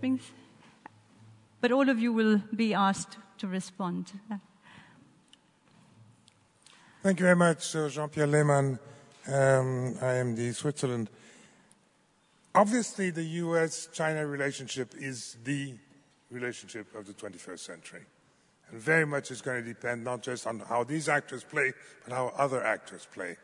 bring 0.01 0.17
this? 0.17 0.31
But 1.61 1.71
all 1.71 1.89
of 1.89 1.99
you 2.05 2.13
will 2.13 2.43
be 2.55 2.75
asked 2.75 3.19
to 3.39 3.47
respond. 3.47 4.05
Thank 7.05 7.21
you 7.21 7.25
very 7.25 7.37
much, 7.37 7.77
uh, 7.77 7.89
Jean-Pierre 7.89 8.27
Lehmann. 8.27 8.79
Um, 9.29 9.95
I 10.11 10.15
am 10.23 10.35
the 10.35 10.53
Switzerland 10.53 11.09
Obviously, 12.55 13.11
the 13.11 13.25
US 13.25 13.89
China 13.93 14.27
relationship 14.27 14.95
is 14.97 15.37
the 15.45 15.75
relationship 16.31 16.95
of 16.95 17.07
the 17.07 17.13
21st 17.13 17.59
century. 17.59 18.03
And 18.71 18.81
very 18.81 19.07
much 19.07 19.31
is 19.31 19.41
going 19.41 19.63
to 19.63 19.69
depend 19.69 20.05
not 20.05 20.23
just 20.23 20.47
on 20.47 20.61
how 20.61 20.85
these 20.85 21.09
actors 21.09 21.45
play, 21.45 21.73
but 22.05 22.15
how 22.15 22.33
other 22.37 22.63
actors 22.63 23.07
play. 23.13 23.37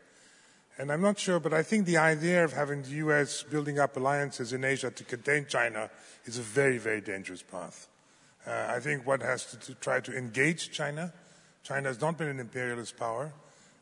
And 0.77 0.91
I'm 0.91 1.01
not 1.01 1.17
sure, 1.17 1.39
but 1.39 1.53
I 1.53 1.63
think 1.63 1.85
the 1.85 1.97
idea 1.97 2.43
of 2.43 2.53
having 2.53 2.83
the 2.83 2.95
US 3.05 3.43
building 3.43 3.79
up 3.79 3.95
alliances 3.95 4.53
in 4.53 4.63
Asia 4.63 4.91
to 4.91 5.03
contain 5.03 5.45
China 5.47 5.89
is 6.25 6.37
a 6.37 6.41
very, 6.41 6.77
very 6.77 7.01
dangerous 7.01 7.41
path. 7.41 7.87
Uh, 8.45 8.67
I 8.69 8.79
think 8.79 9.07
one 9.07 9.21
has 9.21 9.45
to, 9.45 9.57
to, 9.57 9.73
try 9.75 9.99
to 10.01 10.15
engage 10.15 10.71
China. 10.71 11.13
China 11.63 11.87
has 11.87 11.99
not 12.01 12.17
been 12.17 12.27
an 12.27 12.39
imperialist 12.39 12.97
power. 12.97 13.31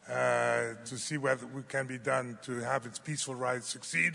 Uh, 0.08 0.74
to 0.84 0.98
see 0.98 1.18
whether 1.18 1.46
it 1.58 1.70
can 1.70 1.88
be 1.88 1.98
done 1.98 2.38
to 2.44 2.60
have 2.60 2.86
its 2.86 3.00
peaceful 3.00 3.36
rise 3.36 3.64
succeed 3.64 4.12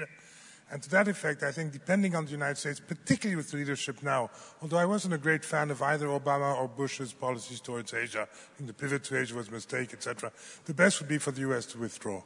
and 0.70 0.82
to 0.82 0.90
that 0.90 1.08
effect, 1.08 1.42
I 1.42 1.52
think 1.52 1.72
depending 1.72 2.14
on 2.14 2.26
the 2.26 2.30
United 2.30 2.58
States, 2.58 2.80
particularly 2.80 3.36
with 3.36 3.52
leadership 3.54 4.02
now, 4.02 4.30
although 4.60 4.76
I 4.76 4.84
wasn't 4.84 5.14
a 5.14 5.18
great 5.18 5.44
fan 5.44 5.70
of 5.70 5.80
either 5.80 6.06
Obama 6.08 6.56
or 6.56 6.68
Bush's 6.68 7.12
policies 7.12 7.60
towards 7.60 7.94
Asia, 7.94 8.28
I 8.60 8.66
the 8.66 8.74
pivot 8.74 9.04
to 9.04 9.18
Asia 9.18 9.34
was 9.34 9.48
a 9.48 9.52
mistake, 9.52 9.92
etc., 9.92 10.30
the 10.66 10.74
best 10.74 11.00
would 11.00 11.08
be 11.08 11.18
for 11.18 11.30
the 11.30 11.40
US 11.52 11.66
to 11.66 11.78
withdraw 11.78 12.22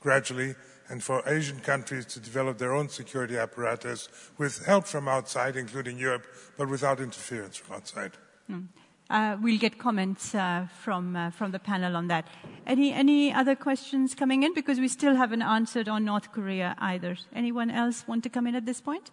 gradually 0.00 0.54
and 0.88 1.02
for 1.02 1.22
Asian 1.26 1.60
countries 1.60 2.06
to 2.06 2.20
develop 2.20 2.58
their 2.58 2.74
own 2.74 2.88
security 2.88 3.36
apparatus 3.36 4.08
with 4.38 4.64
help 4.64 4.86
from 4.86 5.08
outside, 5.08 5.56
including 5.56 5.98
Europe, 5.98 6.24
but 6.56 6.68
without 6.68 7.00
interference 7.00 7.56
from 7.56 7.76
outside. 7.76 8.12
Mm. 8.50 8.68
Uh, 9.10 9.38
we'll 9.40 9.58
get 9.58 9.78
comments 9.78 10.34
uh, 10.34 10.66
from 10.82 11.16
uh, 11.16 11.30
from 11.30 11.50
the 11.50 11.58
panel 11.58 11.96
on 11.96 12.08
that. 12.08 12.26
Any 12.66 12.92
any 12.92 13.32
other 13.32 13.56
questions 13.56 14.14
coming 14.14 14.42
in? 14.42 14.52
Because 14.52 14.78
we 14.78 14.88
still 14.88 15.14
haven't 15.14 15.40
answered 15.40 15.88
on 15.88 16.04
North 16.04 16.30
Korea 16.30 16.74
either. 16.78 17.16
Anyone 17.34 17.70
else 17.70 18.06
want 18.06 18.22
to 18.24 18.28
come 18.28 18.46
in 18.46 18.54
at 18.54 18.66
this 18.66 18.82
point? 18.82 19.10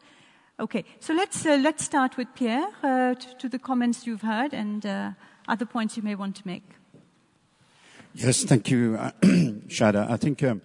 Okay, 0.60 0.84
so 1.00 1.14
let's 1.14 1.46
uh, 1.46 1.58
let's 1.64 1.86
start 1.86 2.18
with 2.18 2.28
Pierre 2.36 2.68
uh, 2.84 3.14
to, 3.14 3.36
to, 3.40 3.50
the 3.50 3.60
comments 3.60 4.06
you've 4.06 4.22
heard 4.22 4.54
and 4.54 4.86
uh, 4.86 5.12
other 5.48 5.66
points 5.66 5.96
you 5.96 6.04
may 6.04 6.16
want 6.16 6.36
to 6.36 6.46
make. 6.46 6.64
Yes, 8.14 8.44
thank 8.44 8.70
you, 8.70 8.98
Shada. 9.68 10.10
I 10.10 10.18
think. 10.18 10.44
Um, 10.44 10.62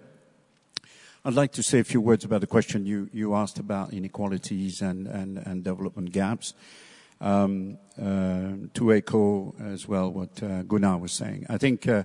I'd 1.22 1.34
like 1.34 1.52
to 1.52 1.62
say 1.62 1.80
a 1.80 1.84
few 1.84 2.00
words 2.00 2.24
about 2.24 2.40
the 2.40 2.46
question 2.46 2.86
you, 2.86 3.10
you 3.12 3.34
asked 3.34 3.58
about 3.58 3.92
inequalities 3.92 4.80
and, 4.80 5.06
and, 5.06 5.36
and 5.36 5.62
development 5.62 6.12
gaps. 6.12 6.54
Um, 7.22 7.76
uh, 8.00 8.52
to 8.72 8.94
echo 8.94 9.54
as 9.62 9.86
well 9.86 10.10
what 10.10 10.42
uh, 10.42 10.62
Gunnar 10.62 10.96
was 10.96 11.12
saying. 11.12 11.44
I 11.50 11.58
think 11.58 11.86
uh, 11.86 12.04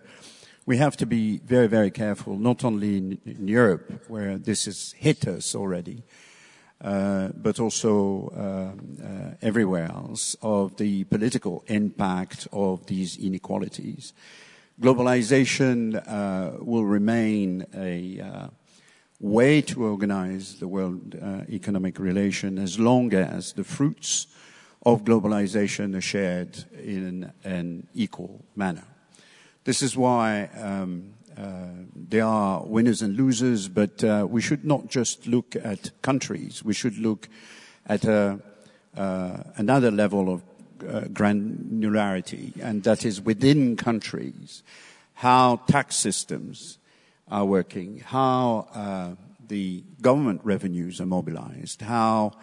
we 0.66 0.76
have 0.76 0.98
to 0.98 1.06
be 1.06 1.38
very, 1.38 1.68
very 1.68 1.90
careful, 1.90 2.38
not 2.38 2.66
only 2.66 2.98
in, 2.98 3.20
in 3.26 3.48
Europe, 3.48 4.04
where 4.10 4.38
this 4.38 4.66
has 4.66 4.94
hit 4.98 5.26
us 5.26 5.56
already, 5.56 6.04
uh, 6.82 7.30
but 7.34 7.62
also 7.62 8.30
uh, 8.36 9.06
uh, 9.06 9.36
everywhere 9.42 9.86
else, 9.86 10.36
of 10.42 10.76
the 10.76 11.06
political 11.06 11.64
impact 11.68 12.48
of 12.52 12.86
these 12.88 13.16
inequalities. 13.16 14.12
Globalization 14.82 15.96
will 16.62 16.84
remain 16.84 17.66
a 17.74 18.50
way 19.22 19.62
to 19.62 19.86
organize 19.86 20.60
the 20.60 20.68
world 20.68 21.16
economic 21.50 22.00
relation 22.00 22.58
as 22.60 22.78
long 22.78 23.14
as 23.14 23.54
the 23.54 23.64
fruits 23.64 24.28
of 24.86 25.04
globalization 25.04 25.96
are 25.96 26.02
shared 26.02 26.64
in 26.84 27.32
an 27.44 27.88
equal 27.96 28.46
manner. 28.56 28.84
This 29.64 29.82
is 29.82 29.98
why 29.98 30.50
um, 30.62 31.14
uh, 31.36 31.66
there 31.96 32.26
are 32.26 32.64
winners 32.64 33.02
and 33.02 33.18
losers, 33.18 33.68
but 33.68 34.04
uh, 34.04 34.28
we 34.30 34.42
should 34.42 34.64
not 34.64 34.88
just 34.88 35.26
look 35.26 35.56
at 35.56 35.90
countries. 36.02 36.64
We 36.64 36.74
should 36.74 36.98
look 36.98 37.28
at 37.88 38.06
uh, 38.06 38.38
uh 38.96 39.44
another 39.58 39.92
level 39.92 40.34
of 40.34 40.42
uh, 40.82 41.08
granularity, 41.12 42.54
and 42.62 42.84
that 42.84 43.06
is 43.06 43.22
within 43.22 43.76
countries, 43.76 44.64
how 45.16 45.58
tax 45.68 45.96
systems 45.96 46.78
are 47.30 47.46
working, 47.46 48.00
how 48.00 48.68
uh, 48.74 49.16
the 49.48 49.84
government 50.02 50.42
revenues 50.44 51.02
are 51.02 51.06
mobilized, 51.06 51.82
how 51.82 52.34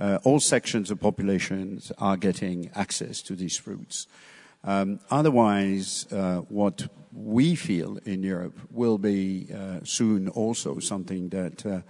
uh, 0.00 0.18
all 0.24 0.40
sections 0.40 0.90
of 0.90 1.00
populations 1.00 1.92
are 1.98 2.16
getting 2.16 2.70
access 2.74 3.22
to 3.22 3.34
these 3.34 3.56
fruits. 3.56 4.06
Um, 4.64 5.00
otherwise, 5.10 6.06
uh, 6.12 6.38
what 6.48 6.88
we 7.12 7.54
feel 7.54 7.98
in 8.04 8.22
Europe 8.22 8.58
will 8.70 8.98
be 8.98 9.48
uh, 9.54 9.80
soon 9.84 10.28
also 10.28 10.78
something 10.78 11.28
that 11.30 11.64
uh, 11.64 11.80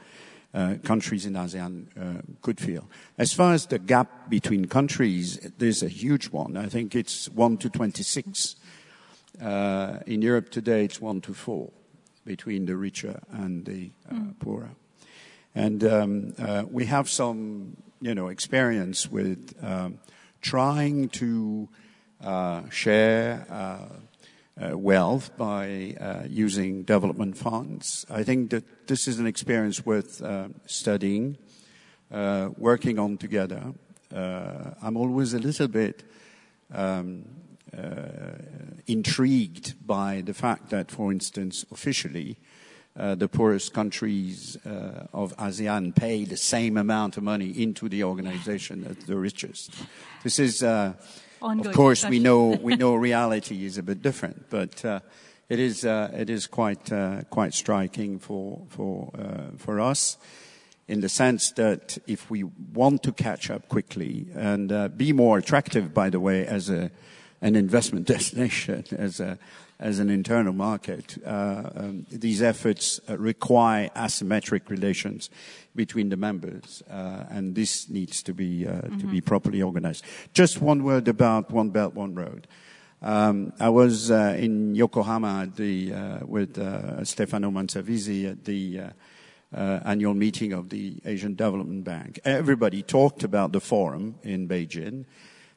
uh, 0.55 0.77
countries 0.83 1.27
in 1.27 1.35
ASEAN 1.35 1.87
uh, 1.99 2.23
could 2.41 2.59
feel. 2.59 2.89
As 3.19 3.33
far 3.33 3.53
as 3.53 3.67
the 3.67 3.79
gap 3.79 4.31
between 4.31 4.67
countries, 4.67 5.39
there's 5.59 5.83
a 5.83 5.89
huge 5.89 6.31
one. 6.31 6.57
I 6.57 6.67
think 6.67 6.95
it's 6.95 7.29
1 7.31 7.59
to 7.59 7.71
26. 7.71 8.57
in 9.41 10.23
Europe 10.23 10.51
today, 10.51 10.85
it's 10.85 11.01
1 11.01 11.21
to 11.23 11.35
4 11.35 11.71
between 12.25 12.67
the 12.67 12.77
richer 12.77 13.21
and 13.31 13.65
the 13.65 13.91
mm. 14.11 14.39
poorer. 14.39 14.71
And 15.55 15.83
um, 15.85 16.69
we 16.71 16.87
have 16.87 17.09
some 17.09 17.77
you 18.01 18.15
know, 18.15 18.29
experience 18.29 19.11
with 19.11 19.55
um, 19.63 19.99
trying 20.41 21.09
to 21.09 21.69
uh, 22.23 22.69
share 22.71 23.47
uh, 23.51 24.65
uh, 24.65 24.77
wealth 24.77 25.37
by 25.37 25.97
uh, 26.01 26.23
using 26.29 26.83
development 26.83 27.37
funds. 27.37 28.05
I 28.11 28.25
think 28.25 28.51
that 28.51 28.89
this 28.89 29.07
is 29.07 29.19
an 29.19 29.27
experience 29.27 29.85
worth 29.85 30.23
uh, 30.23 30.49
studying, 30.67 31.39
uh, 32.11 32.51
working 32.57 32.99
on 32.99 33.19
together. 33.19 33.75
I'm 34.11 34.97
always 34.97 35.35
a 35.35 35.39
little 35.39 35.69
bit 35.69 36.03
um, 36.73 37.25
intrigued 38.87 39.87
by 39.87 40.23
the 40.25 40.33
fact 40.35 40.71
that, 40.71 40.91
for 40.91 41.13
instance, 41.13 41.65
officially, 41.71 42.39
uh, 42.99 43.15
the 43.15 43.29
poorest 43.29 43.73
countries 43.73 44.57
uh, 44.67 45.07
of 45.13 45.37
ASEAN 45.37 45.95
pay 45.95 46.25
the 46.25 46.37
same 46.37 46.77
amount 46.77 47.17
of 47.17 47.23
money 47.23 47.51
into 47.51 47.89
the 47.89 48.03
organization 48.03 48.85
as 48.85 48.97
the 49.07 49.17
richest. 49.17 49.73
This 50.25 50.41
is, 50.41 50.65
uh, 50.65 50.95
of 51.41 51.73
course, 51.73 52.01
discussion. 52.01 52.11
we 52.11 52.19
know 52.19 52.49
we 52.61 52.75
know 52.83 52.97
reality 52.97 53.65
is 53.65 53.79
a 53.79 53.85
bit 53.85 54.03
different, 54.03 54.51
but 54.51 54.85
uh, 54.85 54.99
it 55.49 55.61
is 55.61 55.85
uh, 55.85 56.11
it 56.13 56.29
is 56.29 56.49
quite 56.49 56.91
quite 57.31 57.55
striking 57.55 58.19
for 58.19 58.63
for 58.69 59.13
for 59.59 59.79
us. 59.79 60.19
In 60.89 61.01
the 61.01 61.09
sense 61.09 61.53
that 61.53 61.99
if 62.07 62.31
we 62.31 62.45
want 62.73 63.03
to 63.03 63.13
catch 63.13 63.51
up 63.51 63.69
quickly 63.69 64.27
and 64.35 64.97
be 64.97 65.13
more 65.13 65.39
attractive, 65.39 65.95
by 65.95 66.11
the 66.11 66.19
way, 66.19 66.45
as 66.45 66.69
a 66.69 66.91
an 67.41 67.55
investment 67.55 68.07
destination, 68.17 68.85
as 68.91 69.21
a 69.21 69.39
as 69.81 69.99
an 69.99 70.11
internal 70.11 70.53
market. 70.53 71.17
Uh, 71.25 71.71
um, 71.77 72.07
these 72.11 72.43
efforts 72.43 73.01
uh, 73.09 73.17
require 73.17 73.89
asymmetric 73.97 74.69
relations 74.69 75.31
between 75.77 76.09
the 76.09 76.17
members, 76.17 76.83
uh, 76.91 77.25
and 77.31 77.55
this 77.55 77.89
needs 77.89 78.23
to 78.23 78.35
be 78.35 78.65
mm-hmm. 78.65 78.99
to 78.99 79.07
be 79.07 79.19
mm-hmm. 79.19 79.27
properly 79.27 79.63
organized. 79.63 80.05
Just 80.35 80.61
one 80.61 80.83
word 80.83 81.07
about 81.09 81.51
One 81.51 81.71
Belt, 81.71 81.95
One 81.95 82.15
Road. 82.15 82.47
Um, 83.01 83.53
I 83.61 83.69
was 83.69 84.11
in 84.11 84.75
Yokohama 84.75 85.49
the, 85.55 86.25
with 86.27 86.57
Stefano 87.07 87.51
Manservisi 87.53 88.29
at 88.29 88.45
the 88.45 88.91
uh, 89.55 89.81
annual 89.85 90.15
meeting 90.15 90.53
of 90.53 90.69
the 90.69 90.97
Asian 91.05 91.35
Development 91.35 91.85
Bank. 91.85 92.21
Everybody 92.25 92.83
talked 92.83 93.23
about 93.23 93.53
the 93.53 93.61
forum 93.61 94.17
in 94.23 94.49
Beijing. 94.49 95.05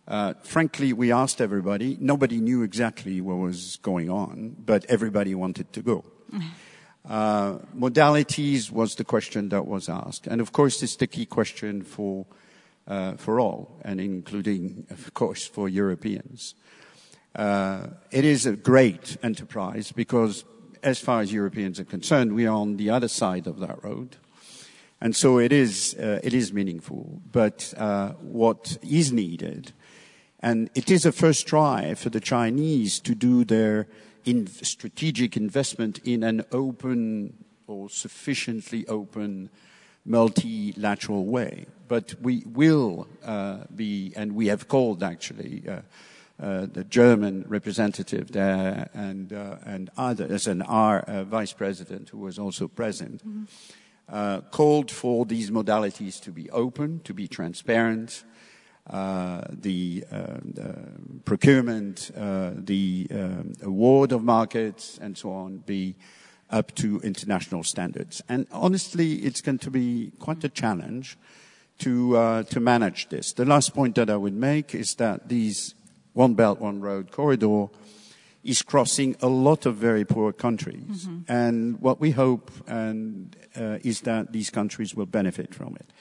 Uh, 0.07 0.33
frankly, 0.43 0.93
we 0.93 1.11
asked 1.11 1.41
everybody. 1.41 1.97
Nobody 1.99 2.39
knew 2.39 2.63
exactly 2.63 3.21
what 3.21 3.37
was 3.37 3.77
going 3.81 4.09
on, 4.09 4.55
but 4.65 4.85
everybody 4.85 5.35
wanted 5.35 5.71
to 5.73 5.81
go. 5.81 6.05
Uh, 7.09 7.57
modalities 7.75 8.69
was 8.69 8.93
the 8.93 9.03
question 9.03 9.49
that 9.49 9.65
was 9.65 9.89
asked, 9.89 10.27
and 10.27 10.39
of 10.39 10.51
course, 10.51 10.83
it's 10.83 10.97
the 10.97 11.07
key 11.07 11.25
question 11.25 11.81
for 11.81 12.27
uh, 12.87 13.13
for 13.15 13.39
all, 13.39 13.79
and 13.83 13.99
including, 13.99 14.85
of 14.89 15.13
course, 15.13 15.47
for 15.47 15.69
Europeans. 15.69 16.55
Uh, 17.35 17.87
it 18.11 18.25
is 18.25 18.45
a 18.45 18.55
great 18.55 19.17
enterprise 19.23 19.91
because, 19.91 20.43
as 20.83 20.99
far 20.99 21.21
as 21.21 21.31
Europeans 21.31 21.79
are 21.79 21.85
concerned, 21.85 22.33
we 22.33 22.45
are 22.45 22.55
on 22.55 22.77
the 22.77 22.89
other 22.89 23.07
side 23.07 23.47
of 23.47 23.59
that 23.59 23.83
road. 23.83 24.17
And 24.99 25.15
so 25.15 25.39
it 25.39 25.51
is, 25.51 25.95
uh, 25.95 26.19
it 26.23 26.33
is 26.33 26.53
meaningful. 26.53 27.21
But 27.31 27.73
uh, 27.77 28.09
what 28.21 28.77
is 28.81 29.11
needed, 29.11 29.71
and 30.41 30.69
it 30.75 30.89
is 30.89 31.05
a 31.05 31.11
first 31.11 31.47
try 31.47 31.93
for 31.93 32.09
the 32.09 32.19
Chinese 32.19 32.99
to 33.01 33.15
do 33.15 33.43
their 33.43 33.87
in 34.25 34.47
strategic 34.47 35.35
investment 35.35 35.99
in 36.03 36.23
an 36.23 36.45
open 36.51 37.43
or 37.67 37.89
sufficiently 37.89 38.85
open 38.87 39.49
multilateral 40.05 41.25
way. 41.25 41.65
But 41.87 42.15
we 42.21 42.43
will 42.45 43.07
uh, 43.23 43.65
be, 43.75 44.13
and 44.15 44.33
we 44.33 44.47
have 44.47 44.67
called 44.67 45.03
actually 45.03 45.63
uh, 45.67 45.81
uh, 46.41 46.65
the 46.71 46.83
German 46.83 47.45
representative 47.47 48.31
there 48.31 48.89
and, 48.93 49.31
uh, 49.31 49.57
and 49.65 49.89
others, 49.97 50.47
and 50.47 50.63
our 50.63 50.99
uh, 51.01 51.23
vice 51.23 51.53
president, 51.53 52.09
who 52.09 52.19
was 52.19 52.39
also 52.39 52.67
present, 52.67 53.27
mm-hmm. 53.27 53.43
Uh, 54.09 54.41
called 54.51 54.91
for 54.91 55.25
these 55.25 55.49
modalities 55.51 56.19
to 56.19 56.31
be 56.31 56.49
open, 56.49 56.99
to 57.05 57.13
be 57.13 57.29
transparent. 57.29 58.25
The, 58.89 60.03
the, 60.09 60.87
procurement, 61.25 62.11
the 62.15 63.07
um, 63.11 63.53
award 63.61 64.11
of 64.11 64.23
markets, 64.23 64.97
and 65.01 65.17
so 65.17 65.31
on, 65.31 65.57
be 65.59 65.95
up 66.51 66.75
to 66.75 66.99
international 67.01 67.63
standards. 67.63 68.21
And 68.27 68.45
honestly, 68.51 69.13
it's 69.15 69.41
going 69.41 69.59
to 69.59 69.71
be 69.71 70.11
quite 70.19 70.43
a 70.43 70.49
challenge 70.49 71.17
to, 71.79 72.17
uh, 72.17 72.43
to 72.43 72.59
manage 72.59 73.09
this. 73.09 73.33
The 73.33 73.45
last 73.45 73.73
point 73.73 73.95
that 73.95 74.09
I 74.09 74.17
would 74.17 74.35
make 74.35 74.75
is 74.75 74.95
that 74.95 75.29
these 75.29 75.73
One 76.13 76.35
Belt, 76.35 76.59
One 76.59 76.79
Road 76.81 77.11
corridor 77.11 77.67
is 78.43 78.61
crossing 78.61 79.15
a 79.21 79.27
lot 79.27 79.65
of 79.65 79.75
very 79.75 80.03
poor 80.03 80.33
countries. 80.33 81.05
Mm-hmm. 81.07 81.31
And 81.31 81.79
what 81.79 81.99
we 81.99 82.11
hope 82.11 82.51
and, 82.67 83.35
uh, 83.55 83.77
is 83.83 84.01
that 84.01 84.31
these 84.31 84.49
countries 84.49 84.95
will 84.95 85.05
benefit 85.05 85.53
from 85.53 85.75
it. 85.75 85.93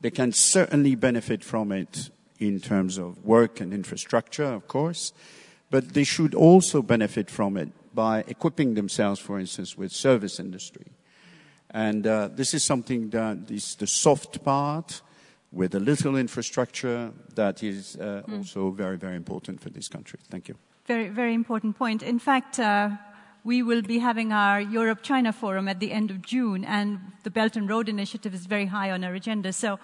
They 0.00 0.10
can 0.10 0.32
certainly 0.32 0.94
benefit 0.94 1.44
from 1.44 1.72
it 1.72 2.10
in 2.40 2.58
terms 2.58 2.98
of 2.98 3.24
work 3.24 3.60
and 3.60 3.72
infrastructure, 3.72 4.44
of 4.44 4.66
course, 4.66 5.12
but 5.70 5.94
they 5.94 6.04
should 6.04 6.34
also 6.34 6.82
benefit 6.82 7.30
from 7.30 7.56
it 7.56 7.68
by 7.94 8.24
equipping 8.26 8.74
themselves, 8.74 9.20
for 9.20 9.38
instance, 9.38 9.76
with 9.76 9.92
service 9.92 10.40
industry. 10.40 10.86
And 11.70 12.06
uh, 12.06 12.28
this 12.34 12.54
is 12.54 12.64
something 12.64 13.10
that 13.10 13.50
is 13.50 13.76
the 13.76 13.86
soft 13.86 14.42
part 14.42 15.02
with 15.52 15.74
a 15.74 15.80
little 15.80 16.16
infrastructure 16.16 17.12
that 17.34 17.62
is 17.62 17.96
uh, 17.96 18.22
mm. 18.26 18.38
also 18.38 18.70
very, 18.70 18.96
very 18.96 19.16
important 19.16 19.60
for 19.60 19.70
this 19.70 19.88
country. 19.88 20.18
Thank 20.30 20.48
you. 20.48 20.56
Very, 20.86 21.08
very 21.08 21.34
important 21.34 21.76
point. 21.76 22.02
In 22.02 22.18
fact, 22.18 22.58
uh, 22.58 22.90
we 23.44 23.62
will 23.62 23.82
be 23.82 23.98
having 23.98 24.32
our 24.32 24.60
Europe 24.60 25.02
China 25.02 25.32
Forum 25.32 25.68
at 25.68 25.80
the 25.80 25.92
end 25.92 26.10
of 26.10 26.22
June, 26.22 26.64
and 26.64 27.00
the 27.22 27.30
Belt 27.30 27.56
and 27.56 27.68
Road 27.68 27.88
Initiative 27.88 28.34
is 28.34 28.46
very 28.46 28.66
high 28.66 28.90
on 28.90 29.02
our 29.04 29.14
agenda. 29.14 29.52
So 29.52 29.78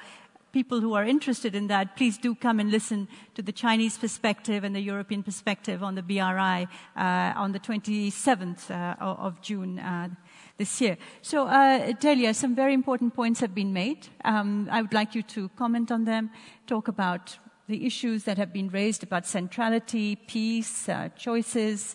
people 0.57 0.81
who 0.81 0.95
are 0.95 1.05
interested 1.05 1.55
in 1.55 1.67
that, 1.67 1.97
please 1.97 2.17
do 2.17 2.35
come 2.35 2.59
and 2.59 2.71
listen 2.71 3.07
to 3.35 3.43
the 3.43 3.53
Chinese 3.53 3.99
perspective 3.99 4.65
and 4.65 4.75
the 4.75 4.81
European 4.81 5.23
perspective 5.23 5.83
on 5.83 5.95
the 5.97 6.03
BRI 6.03 6.67
uh, 6.97 7.43
on 7.45 7.53
the 7.53 7.61
27th 7.61 8.71
uh, 8.71 8.97
of 8.99 9.43
June 9.43 9.79
uh, 9.79 10.09
this 10.57 10.81
year. 10.81 10.97
So, 11.21 11.47
uh, 11.47 11.93
Delia, 12.01 12.33
some 12.33 12.55
very 12.55 12.73
important 12.73 13.15
points 13.15 13.41
have 13.41 13.55
been 13.55 13.75
made. 13.75 14.09
Um, 14.25 14.67
I 14.73 14.81
would 14.81 14.95
like 14.95 15.15
you 15.15 15.23
to 15.25 15.51
comment 15.59 15.93
on 15.93 16.07
them, 16.07 16.31
talk 16.67 16.89
about 16.89 17.37
the 17.69 17.85
issues 17.85 18.25
that 18.25 18.39
have 18.39 18.51
been 18.51 18.71
raised 18.71 19.03
about 19.03 19.27
centrality, 19.27 20.17
peace, 20.17 20.89
uh, 20.89 21.11
choices, 21.19 21.95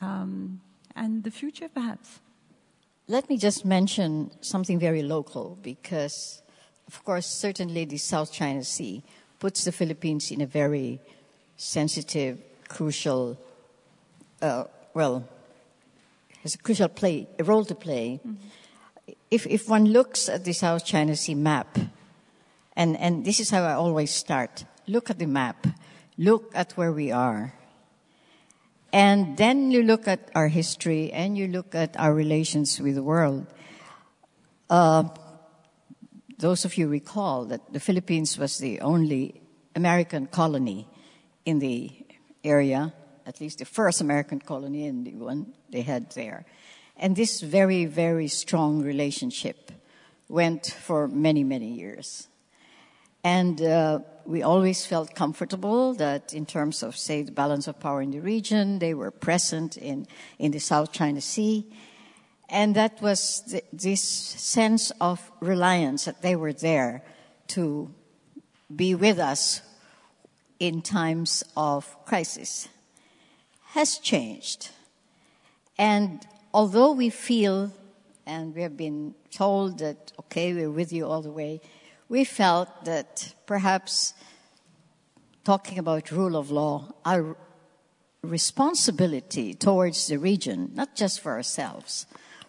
um, 0.00 0.60
and 0.96 1.22
the 1.22 1.30
future, 1.30 1.68
perhaps. 1.68 2.18
Let 3.06 3.28
me 3.28 3.36
just 3.36 3.64
mention 3.64 4.32
something 4.40 4.80
very 4.80 5.04
local 5.04 5.56
because 5.62 6.42
of 6.86 7.04
course, 7.04 7.26
certainly 7.26 7.84
the 7.84 7.98
South 7.98 8.32
China 8.32 8.62
Sea 8.62 9.02
puts 9.38 9.64
the 9.64 9.72
Philippines 9.72 10.30
in 10.30 10.40
a 10.40 10.46
very 10.46 11.00
sensitive, 11.56 12.38
crucial, 12.68 13.38
uh, 14.40 14.64
well, 14.94 15.28
has 16.42 16.54
a 16.54 16.58
crucial 16.58 16.88
play, 16.88 17.26
a 17.38 17.44
role 17.44 17.64
to 17.64 17.74
play. 17.74 18.20
Mm-hmm. 18.26 18.34
If, 19.30 19.46
if 19.46 19.68
one 19.68 19.86
looks 19.86 20.28
at 20.28 20.44
the 20.44 20.52
South 20.52 20.84
China 20.84 21.16
Sea 21.16 21.34
map, 21.34 21.78
and, 22.76 22.96
and 22.98 23.24
this 23.24 23.40
is 23.40 23.50
how 23.50 23.62
I 23.62 23.72
always 23.72 24.12
start 24.12 24.64
look 24.86 25.10
at 25.10 25.18
the 25.18 25.26
map, 25.26 25.66
look 26.16 26.52
at 26.54 26.72
where 26.72 26.92
we 26.92 27.10
are. 27.10 27.52
And 28.92 29.36
then 29.36 29.70
you 29.70 29.82
look 29.82 30.06
at 30.06 30.30
our 30.34 30.48
history 30.48 31.12
and 31.12 31.36
you 31.36 31.48
look 31.48 31.74
at 31.74 31.98
our 31.98 32.14
relations 32.14 32.80
with 32.80 32.94
the 32.94 33.02
world. 33.02 33.46
Uh, 34.70 35.04
those 36.38 36.64
of 36.64 36.76
you 36.76 36.88
recall 36.88 37.44
that 37.46 37.72
the 37.72 37.80
Philippines 37.80 38.38
was 38.38 38.58
the 38.58 38.80
only 38.80 39.40
American 39.74 40.26
colony 40.26 40.88
in 41.44 41.58
the 41.58 41.90
area, 42.44 42.92
at 43.26 43.40
least 43.40 43.58
the 43.58 43.64
first 43.64 44.00
American 44.00 44.40
colony 44.40 44.86
and 44.86 45.06
the 45.06 45.12
one 45.12 45.54
they 45.70 45.82
had 45.82 46.10
there. 46.10 46.44
And 46.96 47.14
this 47.16 47.40
very, 47.40 47.84
very 47.84 48.28
strong 48.28 48.82
relationship 48.82 49.72
went 50.28 50.66
for 50.66 51.08
many, 51.08 51.44
many 51.44 51.68
years. 51.68 52.28
And 53.22 53.60
uh, 53.60 54.00
we 54.24 54.42
always 54.42 54.86
felt 54.86 55.14
comfortable 55.14 55.94
that, 55.94 56.32
in 56.32 56.46
terms 56.46 56.82
of, 56.82 56.96
say, 56.96 57.22
the 57.22 57.32
balance 57.32 57.66
of 57.66 57.80
power 57.80 58.00
in 58.00 58.12
the 58.12 58.20
region, 58.20 58.78
they 58.78 58.94
were 58.94 59.10
present 59.10 59.76
in, 59.76 60.06
in 60.38 60.52
the 60.52 60.60
South 60.60 60.92
China 60.92 61.20
Sea. 61.20 61.66
And 62.48 62.74
that 62.76 63.02
was 63.02 63.40
th- 63.40 63.64
this 63.72 64.02
sense 64.02 64.92
of 65.00 65.30
reliance 65.40 66.04
that 66.04 66.22
they 66.22 66.36
were 66.36 66.52
there 66.52 67.02
to 67.48 67.92
be 68.74 68.94
with 68.94 69.18
us 69.18 69.62
in 70.58 70.82
times 70.82 71.44
of 71.56 71.96
crisis 72.04 72.68
has 73.76 73.98
changed. 73.98 74.70
And 75.76 76.26
although 76.54 76.92
we 76.92 77.10
feel 77.10 77.72
and 78.26 78.54
we 78.54 78.62
have 78.62 78.76
been 78.76 79.14
told 79.30 79.78
that, 79.78 80.12
okay, 80.18 80.52
we're 80.52 80.70
with 80.70 80.92
you 80.92 81.06
all 81.06 81.22
the 81.22 81.30
way, 81.30 81.60
we 82.08 82.24
felt 82.24 82.84
that 82.84 83.34
perhaps 83.46 84.14
talking 85.44 85.78
about 85.78 86.10
rule 86.10 86.36
of 86.36 86.50
law, 86.50 86.92
our 87.04 87.36
responsibility 88.22 89.54
towards 89.54 90.08
the 90.08 90.18
region, 90.18 90.70
not 90.74 90.96
just 90.96 91.20
for 91.20 91.32
ourselves, 91.32 92.06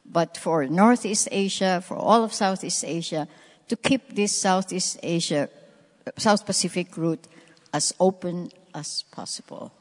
but 0.07 0.37
for 0.37 0.65
Northeast 0.65 1.27
Asia, 1.31 1.81
for 1.85 1.95
all 1.97 2.23
of 2.23 2.33
Southeast 2.33 2.83
Asia, 2.85 3.27
to 3.67 3.75
keep 3.75 4.15
this 4.15 4.35
Southeast 4.35 4.99
Asia, 5.03 5.49
South 6.17 6.45
Pacific 6.45 6.95
route 6.97 7.27
as 7.73 7.93
open 7.99 8.49
as 8.73 9.03
possible. 9.11 9.73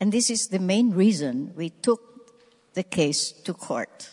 And 0.00 0.12
this 0.12 0.30
is 0.30 0.48
the 0.48 0.58
main 0.58 0.92
reason 0.92 1.52
we 1.56 1.70
took 1.70 2.00
the 2.74 2.82
case 2.82 3.32
to 3.32 3.54
court. 3.54 4.10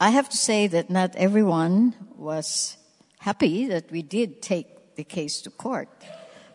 I 0.00 0.10
have 0.10 0.28
to 0.30 0.36
say 0.36 0.66
that 0.66 0.90
not 0.90 1.14
everyone 1.14 1.94
was 2.16 2.76
happy 3.20 3.66
that 3.66 3.90
we 3.92 4.02
did 4.02 4.42
take 4.42 4.96
the 4.96 5.04
case 5.04 5.40
to 5.42 5.50
court. 5.50 5.88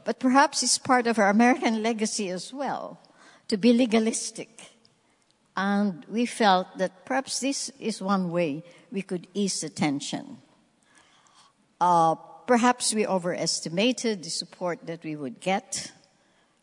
But 0.04 0.20
perhaps 0.20 0.64
it's 0.64 0.78
part 0.78 1.08
of 1.08 1.18
our 1.18 1.30
American 1.30 1.82
legacy 1.82 2.30
as 2.30 2.54
well 2.54 3.00
to 3.48 3.58
be 3.58 3.72
legalistic 3.72 4.77
and 5.58 6.06
we 6.08 6.28
felt 6.28 6.78
that 6.78 7.04
perhaps 7.04 7.40
this 7.40 7.72
is 7.80 8.00
one 8.00 8.32
way 8.32 8.64
we 8.92 9.02
could 9.02 9.28
ease 9.34 9.62
the 9.62 9.70
tension. 9.70 10.38
Uh, 11.82 12.14
perhaps 12.46 12.94
we 12.94 13.08
overestimated 13.08 14.24
the 14.24 14.30
support 14.30 14.86
that 14.86 15.04
we 15.04 15.16
would 15.16 15.40
get. 15.42 15.92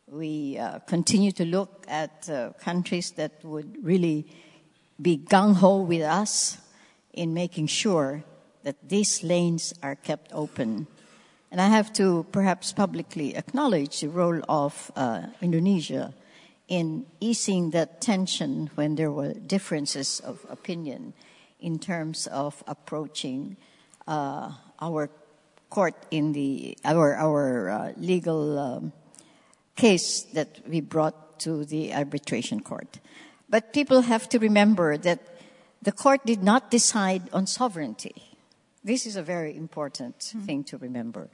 We 0.07 0.59
uh, 0.59 0.79
continue 0.87 1.33
to 1.33 1.45
look 1.45 1.85
at 1.89 2.31
uh, 2.31 2.53
countries 2.61 3.11
that 3.13 3.45
would 3.45 3.85
really 3.85 4.27
be 5.03 5.19
gung 5.19 5.57
ho 5.57 5.83
with 5.83 6.03
us 6.03 6.59
in 7.13 7.35
making 7.35 7.67
sure 7.67 8.23
that 8.63 8.77
these 8.89 9.25
lanes 9.25 9.75
are 9.83 9.97
kept 9.97 10.33
open. 10.33 10.87
And 11.51 11.61
I 11.61 11.67
have 11.67 11.93
to 11.95 12.27
perhaps 12.31 12.73
publicly 12.73 13.35
acknowledge 13.35 14.01
the 14.01 14.09
role 14.09 14.41
of 14.49 14.93
uh, 14.95 15.23
Indonesia 15.43 16.15
in 16.69 17.07
easing 17.21 17.71
that 17.71 18.01
tension 18.01 18.71
when 18.75 18.95
there 18.95 19.11
were 19.11 19.35
differences 19.35 20.21
of 20.21 20.45
opinion 20.49 21.12
in 21.61 21.79
terms 21.79 22.27
of 22.29 22.62
approaching 22.67 23.57
uh, 24.07 24.51
our 24.81 25.11
court 25.71 25.95
in 26.11 26.33
the 26.33 26.77
our 26.85 27.15
our 27.17 27.71
uh, 27.71 27.93
legal 27.97 28.59
um, 28.59 28.93
case 29.77 30.23
that 30.33 30.61
we 30.69 30.81
brought 30.81 31.39
to 31.41 31.65
the 31.65 31.93
arbitration 31.93 32.61
court. 32.61 33.01
But 33.49 33.73
people 33.73 34.03
have 34.03 34.29
to 34.31 34.39
remember 34.39 34.97
that 34.97 35.21
the 35.83 35.93
court 35.93 36.25
did 36.25 36.43
not 36.43 36.71
decide 36.71 37.23
on 37.33 37.47
sovereignty. 37.47 38.15
This 38.83 39.07
is 39.07 39.17
a 39.17 39.23
very 39.23 39.57
important 39.57 40.19
mm. 40.19 40.45
thing 40.45 40.65
to 40.65 40.79
remember. 40.79 41.29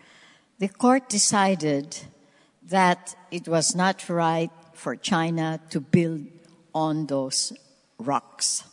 The 0.58 0.68
court 0.68 1.08
decided 1.08 1.96
that 2.68 3.14
it 3.30 3.48
was 3.48 3.74
not 3.74 4.08
right 4.08 4.50
for 4.80 4.96
China 4.96 5.60
to 5.68 5.78
build 5.78 6.26
on 6.74 7.06
those 7.06 7.52
rocks. 7.98 8.64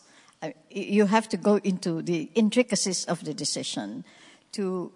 Uh, 0.42 0.50
you 0.70 1.04
have 1.04 1.28
to 1.28 1.36
go 1.36 1.56
into 1.62 2.00
the 2.00 2.30
intricacies 2.34 3.04
of 3.04 3.22
the 3.24 3.34
decision 3.34 4.04
to, 4.52 4.90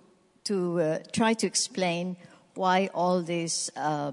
to 0.44 0.80
uh, 0.80 0.98
try 1.12 1.34
to 1.34 1.46
explain 1.46 2.16
why 2.54 2.88
all 2.94 3.22
these 3.22 3.70
uh, 3.76 4.12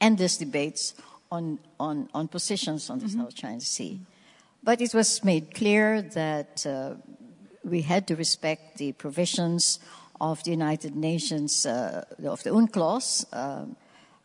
endless 0.00 0.36
debates 0.36 0.94
on, 1.30 1.58
on, 1.80 2.08
on 2.12 2.28
positions 2.28 2.90
on 2.90 2.98
the 2.98 3.06
mm-hmm. 3.06 3.22
South 3.22 3.34
China 3.34 3.60
Sea. 3.60 4.00
But 4.62 4.82
it 4.82 4.92
was 4.92 5.24
made 5.24 5.54
clear 5.54 6.02
that 6.02 6.66
uh, 6.66 6.94
we 7.64 7.82
had 7.82 8.06
to 8.08 8.16
respect 8.16 8.76
the 8.76 8.92
provisions 8.92 9.80
of 10.20 10.44
the 10.44 10.50
United 10.50 10.94
Nations, 10.94 11.64
uh, 11.64 12.04
of 12.24 12.42
the 12.42 12.50
UNCLOS, 12.50 13.24
uh, 13.32 13.64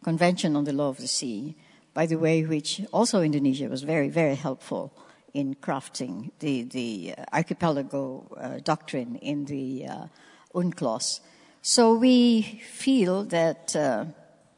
Convention 0.03 0.55
on 0.55 0.63
the 0.65 0.73
Law 0.73 0.89
of 0.89 0.97
the 0.97 1.07
Sea, 1.07 1.55
by 1.97 2.05
the 2.05 2.19
way, 2.19 2.45
which 2.45 2.79
also 2.93 3.23
Indonesia 3.23 3.67
was 3.67 3.81
very, 3.81 4.07
very 4.07 4.35
helpful 4.35 4.93
in 5.33 5.55
crafting 5.55 6.29
the, 6.37 6.61
the 6.61 7.15
uh, 7.17 7.25
archipelago 7.33 8.27
uh, 8.37 8.59
doctrine 8.63 9.15
in 9.15 9.45
the 9.45 9.87
uh, 9.87 10.05
UNCLOS. 10.53 11.21
So 11.63 11.95
we 11.95 12.61
feel 12.69 13.23
that 13.23 13.75
uh, 13.75 14.05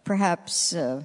perhaps 0.03 0.75
uh, 0.75 1.03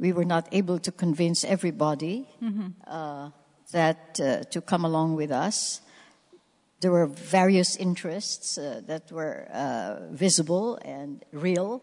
we 0.00 0.12
were 0.12 0.24
not 0.24 0.48
able 0.50 0.80
to 0.80 0.90
convince 0.90 1.44
everybody 1.44 2.26
mm-hmm. 2.42 2.74
Uh, 2.84 3.30
that 3.70 4.14
to 4.50 4.60
come 4.60 4.84
along 4.84 5.14
with 5.14 5.30
us. 5.30 5.82
There 6.80 6.90
were 6.90 7.06
various 7.06 7.76
interests 7.76 8.56
that 8.56 9.12
were 9.12 9.46
visible 10.10 10.78
and 10.84 11.24
real, 11.32 11.82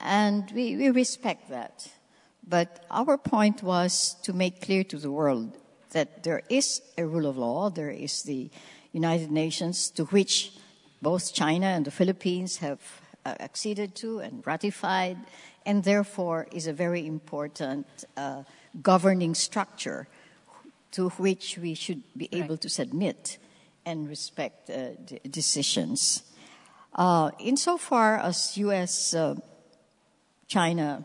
and 0.00 0.50
we, 0.54 0.76
we 0.76 0.90
respect 0.90 1.50
that. 1.50 1.88
But 2.46 2.84
our 2.90 3.16
point 3.16 3.62
was 3.62 4.16
to 4.22 4.32
make 4.32 4.60
clear 4.60 4.84
to 4.84 4.98
the 4.98 5.10
world 5.10 5.56
that 5.92 6.22
there 6.24 6.42
is 6.48 6.82
a 6.98 7.06
rule 7.06 7.26
of 7.26 7.36
law, 7.36 7.70
there 7.70 7.90
is 7.90 8.22
the 8.22 8.50
United 8.92 9.30
Nations 9.30 9.90
to 9.90 10.04
which 10.06 10.52
both 11.00 11.32
China 11.32 11.66
and 11.66 11.84
the 11.84 11.90
Philippines 11.90 12.58
have 12.58 12.80
uh, 13.24 13.34
acceded 13.40 13.94
to 13.96 14.18
and 14.20 14.46
ratified, 14.46 15.16
and 15.64 15.84
therefore 15.84 16.46
is 16.52 16.66
a 16.66 16.72
very 16.72 17.06
important 17.06 17.86
uh, 18.16 18.42
governing 18.82 19.34
structure 19.34 20.08
to 20.92 21.08
which 21.10 21.58
we 21.58 21.74
should 21.74 22.02
be 22.16 22.28
able 22.32 22.56
to 22.56 22.68
submit 22.68 23.38
and 23.86 24.08
respect 24.08 24.70
uh, 24.70 24.90
decisions. 25.30 26.22
Uh, 26.94 27.30
insofar 27.38 28.18
as 28.18 28.56
U.S. 28.58 29.14
Uh, 29.14 29.34
China 30.46 31.04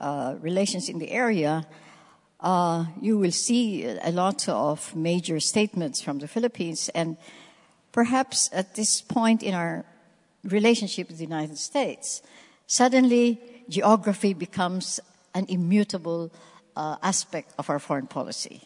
uh, 0.00 0.34
relations 0.40 0.88
in 0.88 0.98
the 0.98 1.10
area, 1.10 1.66
uh, 2.40 2.84
you 3.00 3.18
will 3.18 3.32
see 3.32 3.84
a 3.84 4.10
lot 4.10 4.48
of 4.48 4.94
major 4.94 5.40
statements 5.40 6.00
from 6.00 6.18
the 6.18 6.28
Philippines. 6.28 6.88
And 6.94 7.16
perhaps 7.92 8.48
at 8.52 8.74
this 8.74 9.02
point 9.02 9.42
in 9.42 9.54
our 9.54 9.84
relationship 10.44 11.08
with 11.08 11.18
the 11.18 11.24
United 11.24 11.58
States, 11.58 12.22
suddenly 12.66 13.40
geography 13.68 14.34
becomes 14.34 15.00
an 15.34 15.46
immutable 15.48 16.30
uh, 16.76 16.96
aspect 17.02 17.52
of 17.58 17.68
our 17.70 17.78
foreign 17.78 18.06
policy. 18.06 18.62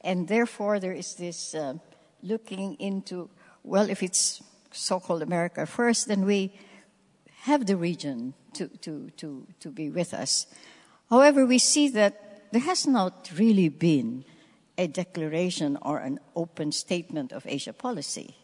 And 0.00 0.28
therefore, 0.28 0.80
there 0.80 0.92
is 0.92 1.14
this 1.14 1.54
uh, 1.54 1.74
looking 2.22 2.74
into, 2.78 3.30
well, 3.62 3.88
if 3.88 4.02
it's 4.02 4.42
so 4.72 5.00
called 5.00 5.22
America 5.22 5.66
first, 5.66 6.08
then 6.08 6.24
we 6.24 6.52
have 7.46 7.66
the 7.66 7.76
region 7.76 8.34
to, 8.54 8.66
to, 8.82 9.10
to, 9.16 9.46
to 9.60 9.70
be 9.70 9.88
with 9.88 10.12
us. 10.12 10.46
However, 11.08 11.46
we 11.46 11.58
see 11.58 11.88
that 11.90 12.50
there 12.50 12.62
has 12.62 12.86
not 12.86 13.30
really 13.38 13.68
been 13.68 14.24
a 14.76 14.88
declaration 14.88 15.78
or 15.80 15.98
an 15.98 16.18
open 16.34 16.72
statement 16.72 17.32
of 17.32 17.46
Asia 17.46 17.72
policy 17.72 18.34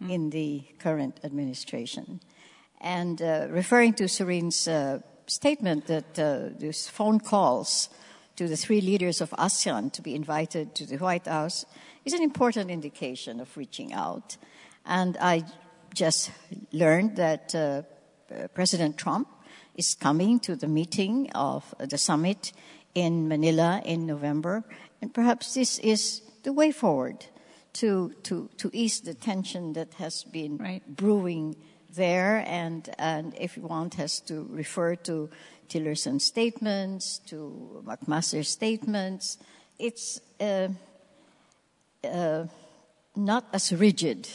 mm. 0.00 0.10
in 0.10 0.30
the 0.30 0.62
current 0.78 1.18
administration. 1.24 2.20
And 2.80 3.20
uh, 3.20 3.48
referring 3.50 3.94
to 3.94 4.04
Surin's 4.04 4.68
uh, 4.68 5.00
statement 5.26 5.86
that 5.88 6.18
uh, 6.18 6.50
these 6.56 6.88
phone 6.88 7.18
calls 7.18 7.88
to 8.36 8.46
the 8.46 8.56
three 8.56 8.80
leaders 8.80 9.20
of 9.20 9.30
ASEAN 9.30 9.92
to 9.92 10.02
be 10.02 10.14
invited 10.14 10.74
to 10.76 10.86
the 10.86 10.98
White 10.98 11.26
House 11.26 11.66
is 12.04 12.14
an 12.14 12.22
important 12.22 12.70
indication 12.70 13.40
of 13.40 13.56
reaching 13.56 13.92
out. 13.92 14.36
And 14.86 15.16
I 15.20 15.44
just 15.94 16.30
learned 16.72 17.16
that 17.16 17.54
uh, 17.54 17.82
President 18.54 18.98
Trump 18.98 19.28
is 19.74 19.94
coming 19.94 20.38
to 20.40 20.56
the 20.56 20.68
meeting 20.68 21.30
of 21.34 21.74
the 21.78 21.98
summit 21.98 22.52
in 22.94 23.28
Manila 23.28 23.82
in 23.84 24.06
November. 24.06 24.64
And 25.00 25.12
perhaps 25.12 25.54
this 25.54 25.78
is 25.78 26.22
the 26.42 26.52
way 26.52 26.72
forward 26.72 27.26
to, 27.74 28.12
to, 28.24 28.50
to 28.58 28.70
ease 28.72 29.00
the 29.00 29.14
tension 29.14 29.72
that 29.72 29.94
has 29.94 30.24
been 30.24 30.58
right. 30.58 30.82
brewing 30.86 31.56
there. 31.94 32.44
And, 32.46 32.88
and 32.98 33.34
if 33.38 33.56
you 33.56 33.62
want, 33.62 33.94
has 33.94 34.20
to 34.20 34.46
refer 34.50 34.96
to 34.96 35.30
Tillerson's 35.68 36.24
statements, 36.24 37.18
to 37.26 37.82
McMaster's 37.86 38.48
statements. 38.48 39.38
It's 39.78 40.20
uh, 40.38 40.68
uh, 42.04 42.46
not 43.16 43.46
as 43.52 43.72
rigid 43.72 44.28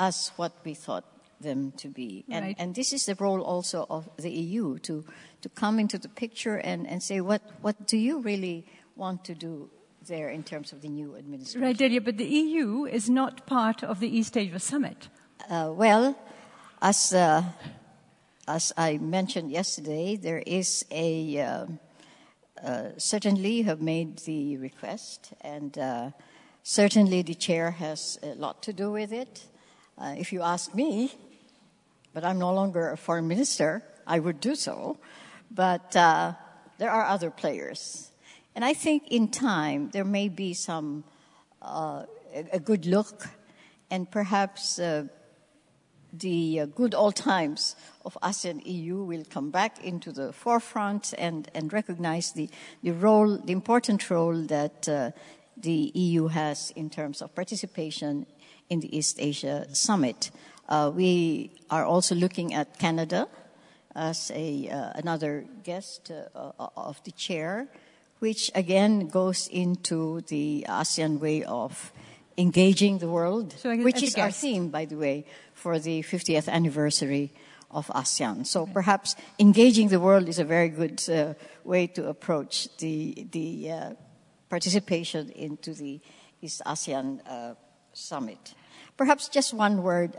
as 0.00 0.32
what 0.36 0.52
we 0.64 0.74
thought 0.74 1.04
them 1.42 1.72
to 1.72 1.88
be. 1.88 2.24
And, 2.28 2.44
right. 2.44 2.56
and 2.58 2.74
this 2.74 2.92
is 2.92 3.06
the 3.06 3.14
role 3.14 3.42
also 3.42 3.86
of 3.90 4.08
the 4.16 4.30
EU 4.30 4.78
to, 4.78 5.04
to 5.40 5.48
come 5.48 5.78
into 5.78 5.98
the 5.98 6.08
picture 6.08 6.56
and, 6.56 6.86
and 6.86 7.02
say, 7.02 7.20
what, 7.20 7.42
what 7.60 7.86
do 7.86 7.96
you 7.96 8.20
really 8.20 8.66
want 8.96 9.24
to 9.24 9.34
do 9.34 9.70
there 10.06 10.28
in 10.28 10.42
terms 10.42 10.72
of 10.72 10.80
the 10.80 10.88
new 10.88 11.16
administration? 11.16 11.62
Right, 11.62 11.76
Delia, 11.76 12.00
but 12.00 12.16
the 12.16 12.26
EU 12.26 12.84
is 12.84 13.08
not 13.08 13.46
part 13.46 13.82
of 13.82 14.00
the 14.00 14.08
East 14.08 14.36
Asia 14.36 14.58
Summit. 14.58 15.08
Uh, 15.48 15.72
well, 15.74 16.18
as, 16.80 17.12
uh, 17.12 17.42
as 18.48 18.72
I 18.76 18.98
mentioned 18.98 19.50
yesterday, 19.50 20.16
there 20.16 20.42
is 20.46 20.84
a. 20.90 21.40
Uh, 21.40 21.66
uh 22.62 22.90
certainly, 22.96 23.62
have 23.62 23.80
made 23.80 24.18
the 24.18 24.56
request, 24.56 25.32
and 25.40 25.76
uh, 25.78 26.10
certainly 26.62 27.22
the 27.22 27.34
chair 27.34 27.72
has 27.72 28.18
a 28.22 28.34
lot 28.34 28.62
to 28.62 28.72
do 28.72 28.92
with 28.92 29.12
it. 29.12 29.46
Uh, 29.98 30.14
if 30.16 30.32
you 30.32 30.42
ask 30.42 30.74
me, 30.74 31.12
but 32.12 32.24
I'm 32.24 32.38
no 32.38 32.52
longer 32.52 32.90
a 32.90 32.96
foreign 32.96 33.28
minister. 33.28 33.82
I 34.06 34.18
would 34.18 34.40
do 34.40 34.54
so. 34.54 34.98
But 35.50 35.94
uh, 35.96 36.32
there 36.78 36.90
are 36.90 37.04
other 37.04 37.30
players. 37.30 38.10
And 38.54 38.64
I 38.64 38.74
think 38.74 39.04
in 39.08 39.28
time 39.28 39.90
there 39.90 40.04
may 40.04 40.28
be 40.28 40.54
some, 40.54 41.04
uh, 41.60 42.04
a, 42.52 42.60
good 42.60 42.86
look 42.86 43.28
and 43.90 44.10
perhaps 44.10 44.78
uh, 44.78 45.04
the 46.12 46.60
uh, 46.60 46.66
good 46.66 46.94
old 46.94 47.16
times 47.16 47.76
of 48.04 48.18
ASEAN 48.22 48.60
EU 48.66 48.96
will 48.96 49.24
come 49.24 49.50
back 49.50 49.82
into 49.82 50.12
the 50.12 50.32
forefront 50.32 51.14
and, 51.16 51.48
and 51.54 51.72
recognize 51.72 52.32
the, 52.32 52.48
the 52.82 52.92
role, 52.92 53.38
the 53.38 53.52
important 53.52 54.10
role 54.10 54.42
that 54.46 54.88
uh, 54.88 55.10
the 55.56 55.90
EU 55.94 56.26
has 56.28 56.72
in 56.76 56.90
terms 56.90 57.22
of 57.22 57.34
participation 57.34 58.26
in 58.68 58.80
the 58.80 58.96
East 58.96 59.16
Asia 59.18 59.66
Summit. 59.74 60.30
Uh, 60.72 60.88
we 60.88 61.50
are 61.68 61.84
also 61.84 62.14
looking 62.14 62.54
at 62.54 62.78
Canada 62.78 63.28
as 63.94 64.32
a, 64.34 64.70
uh, 64.70 64.92
another 64.94 65.44
guest 65.62 66.10
uh, 66.10 66.50
of 66.74 66.98
the 67.04 67.10
chair, 67.10 67.68
which 68.20 68.50
again 68.54 69.08
goes 69.08 69.48
into 69.48 70.22
the 70.28 70.64
ASEAN 70.66 71.20
way 71.20 71.44
of 71.44 71.92
engaging 72.38 72.96
the 72.96 73.08
world, 73.10 73.52
so 73.58 73.76
which 73.76 74.02
is 74.02 74.16
our 74.16 74.30
theme, 74.30 74.70
by 74.70 74.86
the 74.86 74.96
way, 74.96 75.26
for 75.52 75.78
the 75.78 76.00
50th 76.04 76.48
anniversary 76.48 77.34
of 77.70 77.88
ASEAN. 77.88 78.46
So 78.46 78.64
perhaps 78.64 79.14
engaging 79.38 79.88
the 79.88 80.00
world 80.00 80.26
is 80.26 80.38
a 80.38 80.44
very 80.44 80.70
good 80.70 81.06
uh, 81.10 81.34
way 81.64 81.86
to 81.88 82.08
approach 82.08 82.74
the, 82.78 83.26
the 83.30 83.70
uh, 83.70 83.90
participation 84.48 85.28
into 85.32 85.74
the 85.74 86.00
East 86.40 86.62
ASEAN 86.64 87.20
uh, 87.28 87.56
summit. 87.92 88.54
Perhaps 88.96 89.28
just 89.28 89.52
one 89.52 89.82
word 89.82 90.14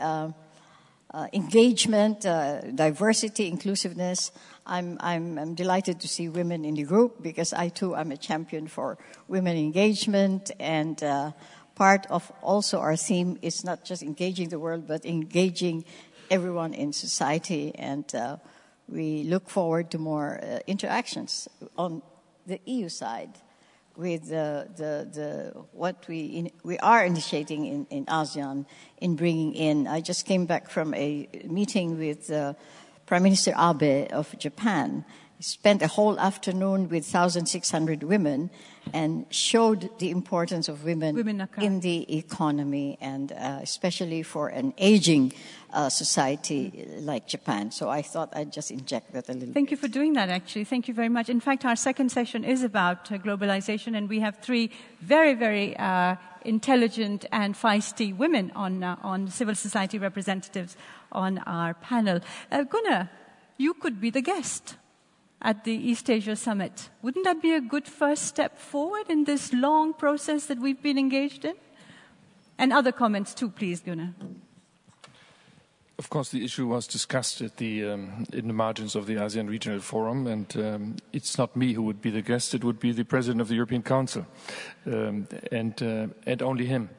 uh, 1.14 1.28
engagement, 1.32 2.26
uh, 2.26 2.62
diversity, 2.62 3.48
inclusiveness. 3.48 4.32
I'm, 4.66 4.98
I'm, 5.00 5.38
I'm, 5.38 5.54
delighted 5.54 6.00
to 6.00 6.08
see 6.08 6.30
women 6.30 6.66
in 6.66 6.74
the 6.74 6.84
group 6.84 7.22
because 7.22 7.54
I 7.54 7.70
too 7.70 7.96
am 7.96 8.12
a 8.12 8.18
champion 8.18 8.68
for 8.68 8.98
women 9.28 9.56
engagement 9.58 10.52
and 10.60 11.02
uh, 11.04 11.32
part 11.76 12.08
of 12.10 12.32
also 12.42 12.80
our 12.80 12.96
theme 12.96 13.38
is 13.42 13.64
not 13.64 13.84
just 13.84 14.02
engaging 14.02 14.50
the 14.50 14.60
world, 14.60 14.88
but 14.88 15.06
engaging 15.06 15.86
everyone 16.32 16.74
in 16.74 16.94
society. 16.94 17.76
And 17.76 18.14
uh, 18.16 18.38
we 18.88 19.24
look 19.24 19.50
forward 19.50 19.92
to 19.92 19.98
more 19.98 20.40
uh, 20.42 20.60
interactions 20.66 21.48
on 21.78 22.02
the 22.48 22.60
EU 22.66 22.90
side 22.90 23.30
with 23.96 24.30
the, 24.30 24.68
the, 24.76 25.10
the 25.14 25.60
what 25.72 26.08
we, 26.08 26.22
in, 26.26 26.52
we 26.64 26.78
are 26.80 27.06
initiating 27.06 27.66
in, 27.66 27.88
in 27.90 28.06
ASEAN 28.06 28.66
in 28.98 29.16
bringing 29.16 29.54
in. 29.54 29.88
I 29.88 30.02
just 30.02 30.26
came 30.26 30.46
back 30.46 30.70
from 30.70 30.94
a 30.94 31.28
meeting 31.46 31.98
with 31.98 32.32
uh, 32.32 32.54
Prime 33.06 33.24
Minister 33.24 33.54
Abe 33.58 34.08
of 34.12 34.38
Japan. 34.40 35.06
Spent 35.44 35.82
a 35.82 35.88
whole 35.88 36.18
afternoon 36.22 36.84
with 36.88 37.04
1,600 37.04 38.02
women 38.04 38.50
and 38.94 39.26
showed 39.30 39.90
the 40.00 40.10
importance 40.10 40.70
of 40.70 40.86
women, 40.86 41.16
women 41.16 41.50
in 41.58 41.82
the 41.82 42.18
economy 42.18 42.98
and 43.02 43.34
uh, 43.34 43.60
especially 43.62 44.24
for 44.24 44.48
an 44.48 44.74
aging 44.78 45.34
uh, 45.74 45.90
society 45.90 46.88
like 47.02 47.28
Japan. 47.28 47.72
So 47.72 47.90
I 47.90 48.02
thought 48.02 48.30
I'd 48.34 48.54
just 48.54 48.72
inject 48.72 49.12
that 49.12 49.28
a 49.28 49.34
little. 49.34 49.54
Thank 49.54 49.68
bit. 49.68 49.72
you 49.72 49.78
for 49.78 49.90
doing 49.90 50.14
that, 50.14 50.30
actually. 50.30 50.64
Thank 50.64 50.88
you 50.88 50.94
very 50.94 51.10
much. 51.10 51.28
In 51.28 51.42
fact, 51.42 51.66
our 51.66 51.76
second 51.76 52.10
session 52.10 52.46
is 52.46 52.64
about 52.64 53.12
uh, 53.12 53.18
globalization, 53.18 53.98
and 53.98 54.08
we 54.08 54.22
have 54.22 54.38
three 54.38 54.72
very, 55.02 55.34
very 55.34 55.76
uh, 55.76 56.16
intelligent 56.46 57.26
and 57.34 57.54
feisty 57.54 58.16
women 58.16 58.50
on, 58.56 58.82
uh, 58.82 58.96
on 59.04 59.28
civil 59.28 59.56
society 59.56 60.00
representatives 60.00 60.78
on 61.12 61.40
our 61.40 61.74
panel. 61.74 62.22
Uh, 62.50 62.64
Gunnar, 62.64 63.10
you 63.58 63.74
could 63.74 64.00
be 64.00 64.10
the 64.10 64.22
guest 64.22 64.78
at 65.44 65.66
the 65.66 65.74
East 65.74 66.10
Asia 66.10 66.36
Summit. 66.36 66.90
Wouldn't 67.02 67.26
that 67.26 67.42
be 67.42 67.54
a 67.54 67.62
good 67.62 67.88
first 67.88 68.24
step 68.24 68.58
forward 68.58 69.10
in 69.10 69.26
this 69.26 69.52
long 69.54 69.94
process 69.94 70.46
that 70.46 70.60
we've 70.60 70.82
been 70.82 70.98
engaged 70.98 71.46
in? 71.46 71.56
And 72.58 72.72
other 72.72 72.92
comments 72.92 73.34
too, 73.34 73.50
please, 73.50 73.82
Gunnar. 73.82 74.14
Of 76.00 76.10
course, 76.10 76.30
the 76.30 76.44
issue 76.44 76.68
was 76.68 76.88
discussed 76.88 77.56
the, 77.58 77.86
um, 77.86 78.26
in 78.34 78.48
the 78.48 78.54
margins 78.54 78.96
of 78.96 79.06
the 79.06 79.16
ASEAN 79.16 79.48
Regional 79.48 79.80
Forum, 79.80 80.26
and 80.28 80.58
um, 80.58 80.96
it's 81.12 81.38
not 81.38 81.56
me 81.56 81.74
who 81.74 81.84
would 81.84 82.02
be 82.02 82.10
the 82.10 82.22
guest; 82.22 82.56
it 82.56 82.64
would 82.64 82.80
be 82.80 82.92
the 82.92 83.06
President 83.06 83.42
of 83.42 83.48
the 83.48 83.56
European 83.56 83.84
Council, 83.84 84.26
um, 84.88 85.28
and 85.52 85.82
uh, 85.84 86.08
and 86.26 86.42
only 86.42 86.66
him 86.66 86.90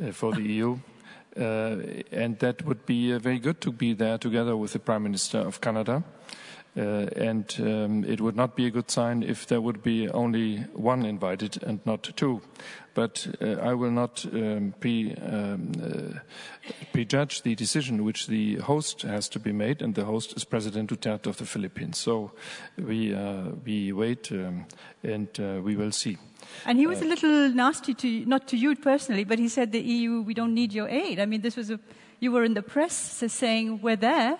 uh, 0.00 0.12
for 0.12 0.32
the 0.32 0.42
EU. 0.42 0.78
Uh, 1.36 1.76
and 2.12 2.38
that 2.38 2.64
would 2.64 2.86
be 2.86 3.12
uh, 3.12 3.18
very 3.18 3.38
good 3.38 3.60
to 3.60 3.70
be 3.70 3.92
there 3.92 4.16
together 4.16 4.56
with 4.56 4.72
the 4.72 4.78
Prime 4.78 5.02
Minister 5.02 5.38
of 5.38 5.60
Canada. 5.60 6.02
Uh, 6.76 7.08
and 7.16 7.56
um, 7.60 8.04
it 8.04 8.20
would 8.20 8.36
not 8.36 8.54
be 8.54 8.66
a 8.66 8.70
good 8.70 8.90
sign 8.90 9.22
if 9.22 9.46
there 9.46 9.62
would 9.62 9.82
be 9.82 10.10
only 10.10 10.58
one 10.74 11.06
invited 11.06 11.62
and 11.62 11.80
not 11.86 12.02
two. 12.16 12.42
But 12.92 13.26
uh, 13.40 13.56
I 13.62 13.72
will 13.72 13.90
not 13.90 14.26
um, 14.32 14.74
pre, 14.78 15.14
um, 15.14 15.72
uh, 15.82 16.18
prejudge 16.92 17.42
the 17.42 17.54
decision 17.54 18.04
which 18.04 18.26
the 18.26 18.56
host 18.56 19.02
has 19.02 19.28
to 19.30 19.38
be 19.38 19.52
made, 19.52 19.82
and 19.82 19.94
the 19.94 20.04
host 20.04 20.36
is 20.36 20.44
President 20.44 20.90
Duterte 20.90 21.26
of 21.26 21.36
the 21.36 21.46
Philippines. 21.46 21.98
So 21.98 22.32
we 22.78 23.14
uh, 23.14 23.52
we 23.64 23.92
wait 23.92 24.30
um, 24.32 24.66
and 25.02 25.28
uh, 25.40 25.60
we 25.62 25.76
will 25.76 25.92
see. 25.92 26.18
And 26.66 26.78
he 26.78 26.86
was 26.86 27.00
a 27.00 27.06
little 27.06 27.50
nasty 27.50 27.94
to 27.94 28.24
not 28.26 28.48
to 28.48 28.56
you 28.56 28.76
personally, 28.76 29.24
but 29.24 29.38
he 29.38 29.48
said 29.48 29.72
the 29.72 29.80
EU 29.80 30.22
we 30.22 30.34
don't 30.34 30.54
need 30.54 30.72
your 30.74 30.88
aid. 30.88 31.20
I 31.20 31.26
mean, 31.26 31.40
this 31.40 31.56
was 31.56 31.70
a 31.70 31.78
you 32.20 32.32
were 32.32 32.44
in 32.44 32.54
the 32.54 32.62
press 32.62 32.94
saying 33.28 33.80
we're 33.82 33.96
there 33.96 34.38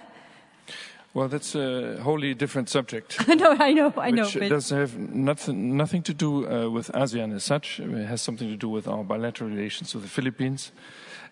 well, 1.16 1.28
that's 1.28 1.55
a 1.55 1.97
wholly 2.02 2.34
different 2.34 2.68
subject. 2.68 3.26
no, 3.43 3.56
I 3.59 3.72
know, 3.72 3.90
I 3.97 4.10
know. 4.10 4.28
Which 4.28 4.51
does 4.51 4.68
have 4.68 4.98
nothing, 4.98 5.74
nothing 5.74 6.02
to 6.02 6.12
do 6.12 6.47
uh, 6.47 6.68
with 6.68 6.93
ASEAN 6.93 7.34
as 7.34 7.43
such. 7.43 7.80
It 7.80 8.05
has 8.05 8.20
something 8.20 8.51
to 8.51 8.56
do 8.56 8.68
with 8.68 8.86
our 8.86 9.02
bilateral 9.02 9.48
relations 9.48 9.94
with 9.94 10.02
the 10.02 10.10
Philippines. 10.10 10.72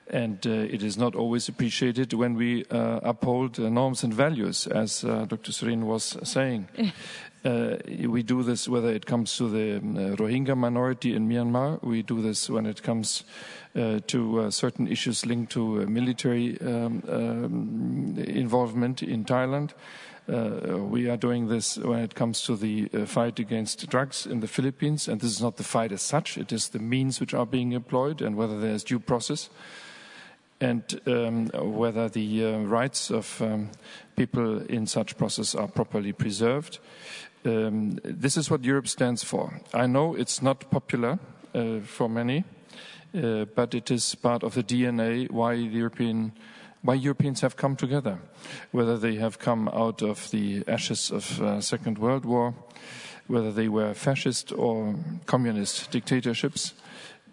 And 0.09 0.47
uh, 0.47 0.51
it 0.51 0.83
is 0.83 0.99
not 0.99 1.15
always 1.15 1.49
appreciated 1.49 2.13
when 2.13 2.35
we 2.35 2.65
uh, 2.67 3.01
uphold 3.03 3.59
uh, 3.59 3.69
norms 3.69 4.05
and 4.05 4.13
values, 4.13 4.67
as 4.67 5.03
uh, 5.03 5.25
Dr. 5.25 5.53
Surin 5.53 5.85
was 5.85 6.17
saying. 6.23 6.69
Uh, 7.45 7.77
we 8.09 8.23
do 8.23 8.43
this 8.43 8.67
whether 8.71 8.89
it 8.89 9.05
comes 9.05 9.37
to 9.37 9.51
the 9.51 9.77
um, 9.77 9.97
Rohingya 10.17 10.57
minority 10.57 11.15
in 11.15 11.29
Myanmar. 11.29 11.83
We 11.83 12.03
do 12.03 12.23
this 12.23 12.49
when 12.49 12.65
it 12.65 12.83
comes 12.83 13.23
uh, 13.77 14.01
to 14.07 14.41
uh, 14.41 14.51
certain 14.51 14.89
issues 14.89 15.27
linked 15.27 15.53
to 15.53 15.83
uh, 15.83 15.85
military 15.85 16.59
um, 16.63 17.03
um, 17.07 18.15
involvement 18.17 19.03
in 19.03 19.27
Thailand. 19.27 19.73
Uh, 20.27 20.79
we 20.79 21.11
are 21.11 21.19
doing 21.19 21.49
this 21.49 21.77
when 21.77 22.01
it 22.01 22.15
comes 22.15 22.41
to 22.43 22.57
the 22.57 22.89
uh, 22.95 23.05
fight 23.05 23.39
against 23.39 23.87
drugs 23.91 24.25
in 24.25 24.41
the 24.41 24.49
Philippines, 24.49 25.07
and 25.07 25.21
this 25.21 25.31
is 25.31 25.43
not 25.43 25.59
the 25.59 25.65
fight 25.65 25.93
as 25.93 26.01
such, 26.01 26.39
it 26.39 26.51
is 26.51 26.69
the 26.69 26.79
means 26.79 27.21
which 27.21 27.35
are 27.35 27.45
being 27.45 27.73
employed 27.73 28.23
and 28.23 28.37
whether 28.37 28.59
there's 28.59 28.85
due 28.85 28.99
process 28.99 29.51
and 30.61 31.01
um, 31.07 31.47
whether 31.55 32.09
the 32.09 32.45
uh, 32.45 32.59
rights 32.59 33.11
of 33.11 33.41
um, 33.43 33.71
people 34.17 34.63
in 34.63 34.87
such 34.87 35.17
process 35.17 35.55
are 35.55 35.69
properly 35.69 36.13
preserved. 36.13 36.79
Um, 37.45 37.99
this 38.05 38.37
is 38.37 38.51
what 38.51 38.65
Europe 38.65 38.89
stands 38.89 39.23
for. 39.23 39.61
I 39.75 39.87
know 39.87 40.15
it's 40.15 40.41
not 40.41 40.71
popular 40.71 41.19
for 41.85 42.09
many, 42.09 42.45
uh, 43.15 43.45
but 43.55 43.75
it 43.75 43.91
is 43.91 44.15
part 44.17 44.43
of 44.43 44.55
the 44.55 44.63
DNA 44.63 45.31
why 45.31 45.55
the 45.55 45.79
European 45.79 46.33
why 46.83 46.95
Europeans 46.95 47.41
have 47.41 47.57
come 47.57 47.77
together, 47.77 48.19
whether 48.71 48.99
they 48.99 49.15
have 49.15 49.39
come 49.39 49.69
out 49.69 50.03
of 50.03 50.31
the 50.33 50.63
ashes 50.69 51.11
of 51.11 51.41
uh, 51.41 51.59
Second 51.61 51.97
World 51.97 52.27
War, 52.27 52.55
whether 53.27 53.51
they 53.51 53.69
were 53.69 53.95
fascist 53.95 54.53
or 54.53 54.95
communist 55.25 55.91
dictatorships. 55.91 56.75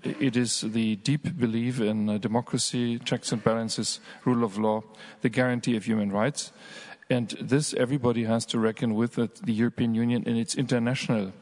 It 0.04 0.36
is 0.36 0.62
the 0.62 0.96
deep 0.96 1.38
belief 1.38 1.80
in 1.80 2.10
uh, 2.10 2.18
democracy, 2.18 2.98
checks 3.00 3.32
and 3.32 3.44
balances, 3.44 4.00
rule 4.26 4.44
of 4.44 4.58
law, 4.58 4.84
the 5.22 5.30
guarantee 5.30 5.76
of 5.76 5.86
human 5.86 6.12
rights. 6.12 6.52
And 7.10 7.30
this 7.40 7.74
everybody 7.76 8.24
has 8.24 8.46
to 8.48 8.60
reckon 8.60 8.96
with 8.96 9.16
that 9.16 9.36
the 9.36 9.54
European 9.54 9.94
Union 9.94 10.24
in 10.24 10.38
its 10.38 10.56
international 10.56 11.34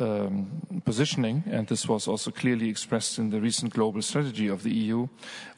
um, 0.00 0.82
positioning, 0.84 1.44
and 1.50 1.66
this 1.66 1.88
was 1.88 2.08
also 2.08 2.30
clearly 2.30 2.68
expressed 2.68 3.18
in 3.18 3.30
the 3.30 3.40
recent 3.40 3.72
global 3.72 4.02
strategy 4.02 4.48
of 4.48 4.62
the 4.62 4.72
EU, 4.72 5.08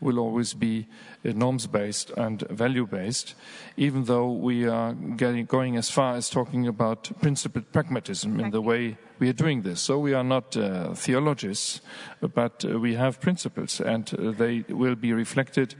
will 0.00 0.18
always 0.18 0.54
be 0.54 0.86
uh, 1.24 1.32
norms 1.32 1.66
based 1.66 2.10
and 2.16 2.42
value 2.48 2.86
based, 2.86 3.34
even 3.76 4.04
though 4.04 4.30
we 4.30 4.66
are 4.66 4.92
getting, 4.92 5.44
going 5.46 5.76
as 5.76 5.90
far 5.90 6.14
as 6.14 6.30
talking 6.30 6.66
about 6.66 7.10
principled 7.20 7.70
pragmatism 7.72 8.38
in 8.40 8.50
the 8.50 8.62
way 8.62 8.96
we 9.18 9.28
are 9.28 9.32
doing 9.34 9.62
this. 9.62 9.80
So 9.80 9.98
we 9.98 10.14
are 10.14 10.24
not 10.24 10.56
uh, 10.56 10.94
theologists, 10.94 11.80
but 12.20 12.64
uh, 12.64 12.78
we 12.78 12.94
have 12.94 13.20
principles, 13.20 13.80
and 13.80 14.08
uh, 14.14 14.30
they 14.32 14.64
will 14.68 14.94
be 14.94 15.12
reflected, 15.12 15.74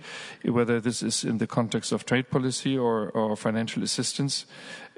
whether 0.45 0.81
this 0.81 1.03
is 1.03 1.25
in 1.25 1.39
the 1.39 1.47
context 1.47 1.93
of 1.93 2.05
trade 2.05 2.31
policy 2.31 2.77
or, 2.77 3.11
or 3.11 3.37
financial 3.37 3.83
assistance. 3.83 4.47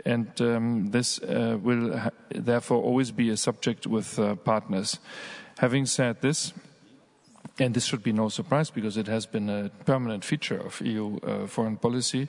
And 0.04 0.28
um, 0.40 0.90
this 0.90 1.18
uh, 1.18 1.58
will 1.62 1.96
ha- 1.96 2.10
therefore 2.30 2.82
always 2.82 3.10
be 3.10 3.30
a 3.30 3.36
subject 3.36 3.86
with 3.86 4.18
uh, 4.18 4.34
partners. 4.36 4.98
Having 5.58 5.86
said 5.86 6.20
this, 6.20 6.52
and 7.60 7.74
this 7.74 7.84
should 7.84 8.02
be 8.02 8.12
no 8.12 8.28
surprise 8.28 8.70
because 8.70 8.96
it 8.96 9.06
has 9.06 9.26
been 9.26 9.50
a 9.50 9.70
permanent 9.84 10.24
feature 10.24 10.58
of 10.58 10.80
EU 10.80 11.18
uh, 11.18 11.46
foreign 11.46 11.76
policy. 11.76 12.28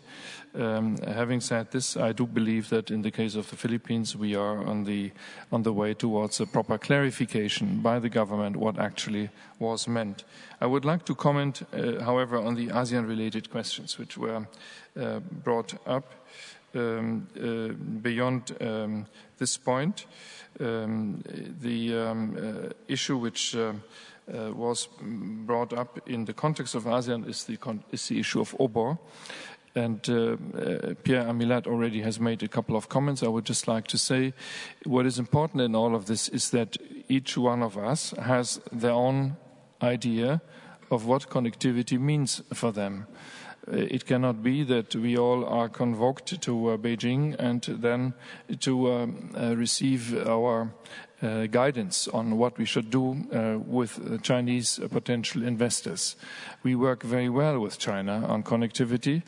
Um, 0.53 0.98
having 0.98 1.39
said 1.39 1.72
this, 1.72 1.95
I 1.95 2.11
do 2.11 2.27
believe 2.27 2.69
that 2.69 2.91
in 2.91 3.02
the 3.02 3.11
case 3.11 3.35
of 3.35 3.49
the 3.49 3.56
Philippines, 3.56 4.15
we 4.15 4.35
are 4.35 4.57
on 4.65 4.84
the 4.84 5.11
on 5.52 5.64
the 5.64 5.72
way 5.72 5.93
towards 5.93 6.41
a 6.41 6.45
proper 6.45 6.77
clarification 6.77 7.80
by 7.81 7.99
the 7.99 8.10
government 8.10 8.57
what 8.57 8.77
actually 8.77 9.30
was 9.60 9.88
meant. 9.88 10.26
I 10.60 10.65
would 10.65 10.84
like 10.84 11.06
to 11.06 11.15
comment, 11.15 11.64
uh, 11.72 12.03
however, 12.03 12.38
on 12.38 12.56
the 12.56 12.68
ASEAN-related 12.68 13.49
questions 13.49 13.98
which 13.98 14.18
were 14.18 14.48
uh, 14.99 15.19
brought 15.43 15.76
up. 15.88 16.20
Um, 16.73 17.27
uh, 17.35 17.73
beyond 18.02 18.56
um, 18.61 19.06
this 19.38 19.57
point, 19.57 20.06
um, 20.60 21.22
the 21.61 21.98
um, 21.98 22.38
uh, 22.38 22.69
issue 22.88 23.18
which 23.18 23.56
uh, 23.56 23.73
uh, 24.34 24.53
was 24.53 24.88
brought 25.02 25.73
up 25.73 25.99
in 26.07 26.26
the 26.26 26.34
context 26.34 26.76
of 26.76 26.85
ASEAN 26.85 27.27
is 27.27 27.43
the, 27.43 27.57
is 27.91 28.07
the 28.07 28.19
issue 28.19 28.39
of 28.39 28.56
OBOR. 28.60 28.98
And 29.73 30.07
uh, 30.10 30.14
uh, 30.14 30.93
Pierre 31.03 31.23
Amilhat 31.23 31.65
already 31.65 32.02
has 32.02 32.19
made 32.19 32.43
a 32.43 32.48
couple 32.48 32.76
of 32.76 32.89
comments. 32.89 33.23
I 33.23 33.27
would 33.27 33.45
just 33.45 33.68
like 33.68 33.88
to 33.88 33.98
say 33.98 34.34
what 34.85 35.06
is 35.06 35.18
important 35.18 35.61
in 35.61 35.76
all 35.76 35.95
of 35.95 36.06
this 36.06 36.27
is 36.30 36.49
that 36.52 36.77
each 37.07 37.38
one 37.38 37.64
of 37.64 37.77
us 37.77 38.11
has 38.11 38.60
their 38.72 38.91
own 38.91 39.38
idea 39.81 40.41
of 40.89 41.06
what 41.06 41.30
connectivity 41.30 41.99
means 41.99 42.41
for 42.53 42.72
them. 42.72 43.07
Uh, 43.68 43.76
it 43.76 44.06
cannot 44.06 44.42
be 44.42 44.64
that 44.64 44.96
we 44.96 45.18
all 45.18 45.46
are 45.46 45.70
convoked 45.70 46.42
to 46.42 46.70
uh, 46.70 46.78
Beijing 46.78 47.36
and 47.38 47.62
then 47.62 48.14
to 48.60 48.92
um, 48.92 49.32
uh, 49.38 49.56
receive 49.56 50.28
our 50.28 50.74
uh, 51.22 51.46
guidance 51.46 52.08
on 52.08 52.38
what 52.38 52.58
we 52.58 52.66
should 52.66 52.90
do 52.90 53.12
uh, 53.32 53.60
with 53.60 54.00
uh, 54.00 54.18
Chinese 54.18 54.80
potential 54.90 55.44
investors. 55.44 56.16
We 56.64 56.74
work 56.76 57.04
very 57.04 57.30
well 57.30 57.60
with 57.60 57.78
China 57.78 58.26
on 58.28 58.42
connectivity, 58.42 59.22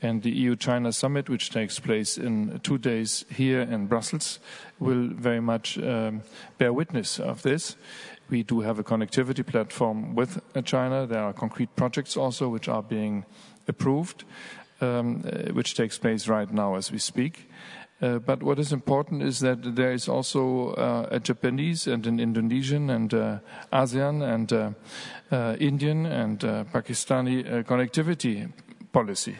And 0.00 0.22
the 0.22 0.30
EU 0.30 0.54
China 0.54 0.92
summit, 0.92 1.28
which 1.28 1.50
takes 1.50 1.80
place 1.80 2.18
in 2.18 2.60
two 2.62 2.78
days 2.78 3.24
here 3.30 3.60
in 3.60 3.86
Brussels, 3.86 4.38
will 4.78 5.08
very 5.08 5.40
much 5.40 5.76
um, 5.78 6.22
bear 6.56 6.72
witness 6.72 7.18
of 7.18 7.42
this. 7.42 7.76
We 8.30 8.44
do 8.44 8.60
have 8.60 8.78
a 8.78 8.84
connectivity 8.84 9.44
platform 9.44 10.14
with 10.14 10.40
China. 10.64 11.06
There 11.06 11.22
are 11.22 11.32
concrete 11.32 11.74
projects 11.74 12.16
also 12.16 12.48
which 12.48 12.68
are 12.68 12.82
being 12.82 13.24
approved, 13.68 14.24
um, 14.80 15.24
uh, 15.24 15.52
which 15.52 15.74
takes 15.74 15.98
place 15.98 16.28
right 16.28 16.52
now 16.52 16.74
as 16.74 16.90
we 16.90 16.98
speak. 16.98 17.48
Uh, 18.00 18.18
but 18.20 18.42
what 18.42 18.58
is 18.58 18.72
important 18.72 19.22
is 19.22 19.40
that 19.40 19.74
there 19.74 19.92
is 19.92 20.08
also 20.08 20.70
uh, 20.74 21.08
a 21.10 21.18
Japanese 21.18 21.88
and 21.88 22.06
an 22.06 22.20
Indonesian 22.20 22.90
and 22.90 23.12
uh, 23.12 23.38
ASEAN 23.72 24.22
and 24.22 24.52
uh, 24.52 24.70
uh, 25.32 25.56
Indian 25.58 26.06
and 26.06 26.38
Pakistani 26.72 27.64
connectivity 27.64 28.50
policy. 28.92 29.36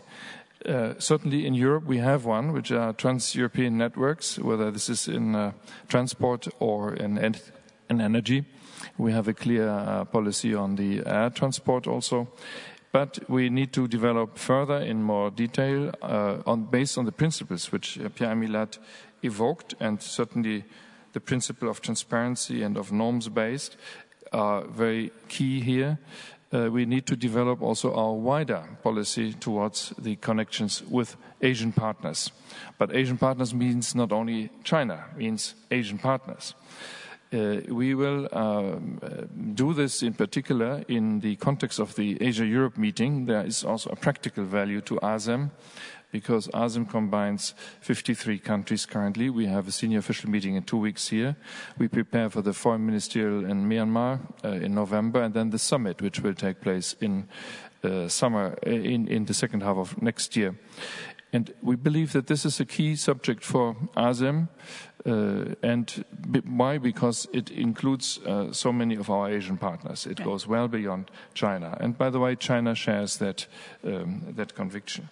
certainly 0.98 1.46
in 1.46 1.54
Europe 1.54 1.86
we 1.86 1.98
have 1.98 2.24
one, 2.24 2.52
which 2.52 2.72
are 2.72 2.92
trans-European 2.92 3.78
networks, 3.78 4.38
whether 4.38 4.72
this 4.72 4.88
is 4.88 5.08
in 5.08 5.52
transport 5.86 6.48
or 6.58 6.94
in, 6.94 7.16
in 7.88 8.00
energy. 8.00 8.44
We 8.98 9.12
have 9.12 9.28
a 9.28 9.34
clear 9.34 10.04
policy 10.10 10.54
on 10.54 10.76
the 10.76 11.06
air 11.06 11.30
transport 11.30 11.86
also. 11.86 12.26
But 12.90 13.18
we 13.28 13.50
need 13.50 13.72
to 13.74 13.86
develop 13.86 14.38
further 14.38 14.78
in 14.78 15.02
more 15.02 15.30
detail 15.30 15.92
uh, 16.02 16.38
on, 16.46 16.64
based 16.64 16.96
on 16.96 17.04
the 17.04 17.12
principles 17.12 17.70
which 17.70 17.98
uh, 17.98 18.08
Pierre 18.08 18.34
Amilhat 18.34 18.78
evoked, 19.22 19.74
and 19.80 20.00
certainly 20.00 20.64
the 21.12 21.20
principle 21.20 21.68
of 21.68 21.80
transparency 21.80 22.62
and 22.62 22.76
of 22.76 22.92
norms 22.92 23.28
based 23.28 23.76
are 24.32 24.62
very 24.62 25.10
key 25.28 25.60
here. 25.60 25.98
Uh, 26.50 26.70
we 26.70 26.86
need 26.86 27.06
to 27.06 27.16
develop 27.16 27.60
also 27.60 27.94
our 27.94 28.14
wider 28.14 28.62
policy 28.82 29.34
towards 29.34 29.92
the 29.98 30.16
connections 30.16 30.82
with 30.88 31.16
Asian 31.42 31.72
partners. 31.72 32.30
But 32.78 32.94
Asian 32.94 33.18
partners 33.18 33.52
means 33.52 33.94
not 33.94 34.12
only 34.12 34.50
China, 34.64 35.04
means 35.16 35.54
Asian 35.70 35.98
partners. 35.98 36.54
Uh, 37.30 37.60
we 37.68 37.94
will 37.94 38.26
um, 38.32 38.98
uh, 39.02 39.24
do 39.54 39.74
this 39.74 40.02
in 40.02 40.14
particular 40.14 40.82
in 40.88 41.20
the 41.20 41.36
context 41.36 41.78
of 41.78 41.94
the 41.96 42.16
Asia 42.22 42.46
Europe 42.46 42.78
meeting. 42.78 43.26
There 43.26 43.44
is 43.44 43.64
also 43.64 43.90
a 43.90 43.96
practical 43.96 44.44
value 44.44 44.80
to 44.82 44.96
ASEM 44.96 45.50
because 46.10 46.48
ASEM 46.48 46.88
combines 46.88 47.54
53 47.80 48.38
countries 48.38 48.86
currently. 48.86 49.28
We 49.28 49.46
have 49.46 49.68
a 49.68 49.72
senior 49.72 49.98
official 49.98 50.30
meeting 50.30 50.54
in 50.54 50.62
two 50.62 50.78
weeks 50.78 51.08
here. 51.08 51.36
We 51.76 51.88
prepare 51.88 52.30
for 52.30 52.40
the 52.40 52.54
foreign 52.54 52.86
ministerial 52.86 53.44
in 53.44 53.68
Myanmar 53.68 54.20
uh, 54.44 54.48
in 54.48 54.74
November 54.74 55.22
and 55.22 55.34
then 55.34 55.50
the 55.50 55.58
summit, 55.58 56.00
which 56.00 56.20
will 56.20 56.34
take 56.34 56.62
place 56.62 56.94
in 57.00 57.28
uh, 57.84 58.08
summer, 58.08 58.58
uh, 58.66 58.70
in, 58.70 59.06
in 59.06 59.26
the 59.26 59.34
second 59.34 59.62
half 59.62 59.76
of 59.76 60.00
next 60.00 60.34
year. 60.34 60.54
And 61.32 61.52
we 61.60 61.76
believe 61.76 62.12
that 62.12 62.26
this 62.26 62.46
is 62.46 62.58
a 62.58 62.64
key 62.64 62.96
subject 62.96 63.44
for 63.44 63.76
ASEM. 63.96 64.48
Uh, 65.08 65.54
and 65.62 66.04
why? 66.44 66.78
Because 66.78 67.28
it 67.32 67.50
includes 67.50 68.18
uh, 68.26 68.52
so 68.52 68.72
many 68.72 68.96
of 68.96 69.08
our 69.08 69.30
Asian 69.30 69.56
partners. 69.56 70.06
It 70.06 70.18
yeah. 70.18 70.24
goes 70.24 70.46
well 70.46 70.68
beyond 70.68 71.10
China. 71.34 71.76
And 71.80 71.96
by 71.96 72.10
the 72.10 72.18
way, 72.18 72.36
China 72.36 72.74
shares 72.74 73.16
that, 73.18 73.46
um, 73.84 74.34
that 74.36 74.54
conviction. 74.54 75.08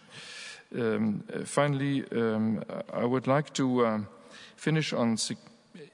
Um, 0.75 1.25
finally, 1.45 2.05
um, 2.13 2.63
I 2.93 3.05
would 3.05 3.27
like 3.27 3.55
to 3.55 3.87
um, 3.87 4.09
finish 4.57 4.93
on, 4.93 5.17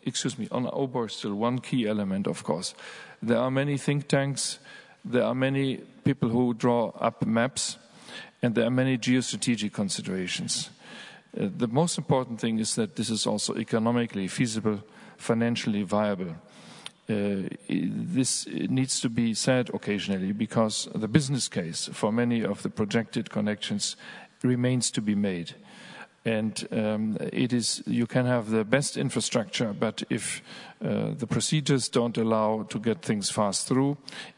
excuse 0.05 0.39
me, 0.39 0.49
on 0.51 0.67
OBOR 0.67 1.09
still 1.09 1.35
one 1.35 1.61
key 1.61 1.87
element, 1.87 2.27
of 2.27 2.43
course. 2.43 2.75
There 3.23 3.39
are 3.39 3.51
many 3.51 3.79
think 3.79 4.09
tanks, 4.09 4.59
there 5.05 5.25
are 5.25 5.35
many 5.35 5.77
people 6.05 6.29
who 6.29 6.55
draw 6.55 6.91
up 6.99 7.25
maps, 7.25 7.77
and 8.43 8.55
there 8.55 8.67
are 8.67 8.71
many 8.71 8.99
geostrategic 8.99 9.73
considerations. 9.73 10.71
Uh, 11.39 11.49
the 11.57 11.69
most 11.69 11.99
important 11.99 12.41
thing 12.41 12.59
is 12.59 12.75
that 12.75 12.97
this 12.97 13.11
is 13.11 13.27
also 13.27 13.55
economically 13.57 14.29
feasible, 14.29 14.83
financially 15.17 15.83
viable. 15.83 16.37
Uh, 17.09 17.49
this 17.69 18.47
needs 18.47 19.01
to 19.01 19.09
be 19.09 19.35
said 19.35 19.71
occasionally 19.75 20.33
because 20.33 20.89
the 20.95 21.09
business 21.09 21.49
case 21.49 21.89
for 21.93 22.13
many 22.13 22.45
of 22.45 22.63
the 22.63 22.71
projected 22.71 23.31
connections 23.31 23.97
remains 24.43 24.91
to 24.91 25.01
be 25.01 25.15
made. 25.15 25.55
And 26.25 26.69
um, 26.71 27.17
it 27.33 27.53
is 27.53 27.83
you 27.87 28.07
can 28.07 28.27
have 28.27 28.51
the 28.51 28.65
best 28.65 28.97
infrastructure, 28.97 29.73
but 29.73 30.05
if 30.09 30.41
uh, 30.81 31.15
the 31.19 31.27
procedures 31.27 31.89
don't 31.89 32.17
allow 32.17 32.63
to 32.63 32.79
get 32.79 33.03
things 33.03 33.29
fast 33.29 33.67
through, 33.67 33.97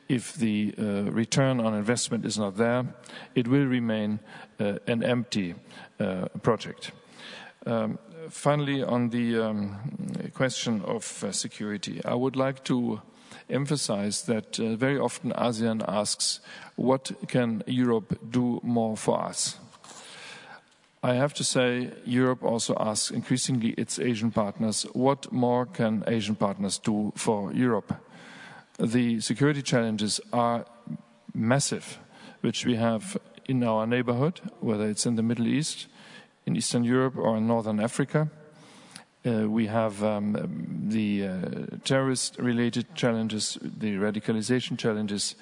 if 0.08 0.32
the 0.34 0.74
uh, 0.78 1.10
return 1.12 1.60
on 1.60 1.74
investment 1.74 2.24
is 2.24 2.38
not 2.38 2.56
there, 2.56 2.86
it 3.34 3.46
will 3.48 3.66
remain 3.66 4.20
uh, 4.58 4.78
an 4.86 5.02
empty 5.02 5.54
project. 6.42 6.92
Um, 7.66 7.98
finally, 8.28 8.82
on 8.82 9.10
the 9.10 9.38
um, 9.38 9.76
question 10.34 10.82
of 10.82 11.24
uh, 11.24 11.32
security, 11.32 12.00
I 12.04 12.14
would 12.14 12.36
like 12.36 12.64
to 12.64 13.00
emphasize 13.48 14.22
that 14.22 14.58
uh, 14.58 14.76
very 14.76 14.98
often 14.98 15.32
ASEAN 15.32 15.82
asks, 15.88 16.40
what 16.76 17.12
can 17.28 17.62
Europe 17.66 18.18
do 18.30 18.60
more 18.62 18.96
for 18.96 19.22
us? 19.22 19.56
I 21.02 21.14
have 21.14 21.34
to 21.34 21.44
say, 21.44 21.90
Europe 22.06 22.42
also 22.42 22.74
asks 22.80 23.10
increasingly 23.10 23.70
its 23.76 23.98
Asian 23.98 24.30
partners, 24.30 24.86
what 24.94 25.30
more 25.30 25.66
can 25.66 26.02
Asian 26.06 26.34
partners 26.34 26.78
do 26.78 27.12
for 27.14 27.52
Europe? 27.52 27.94
The 28.78 29.20
security 29.20 29.62
challenges 29.62 30.20
are 30.32 30.64
massive, 31.34 31.98
which 32.40 32.64
we 32.64 32.76
have 32.76 33.18
in 33.46 33.62
our 33.62 33.86
neighborhood, 33.86 34.40
whether 34.60 34.88
it's 34.88 35.06
in 35.06 35.16
the 35.16 35.22
Middle 35.22 35.46
East, 35.46 35.86
in 36.46 36.56
Eastern 36.56 36.84
Europe, 36.84 37.16
or 37.16 37.36
in 37.36 37.46
Northern 37.46 37.80
Africa. 37.80 38.30
Uh, 39.26 39.48
we 39.48 39.66
have 39.66 40.04
um, 40.04 40.86
the 40.88 41.26
uh, 41.26 41.40
terrorist 41.84 42.38
related 42.38 42.94
challenges, 42.94 43.58
the 43.62 43.94
radicalization 43.94 44.78
challenges, 44.78 45.34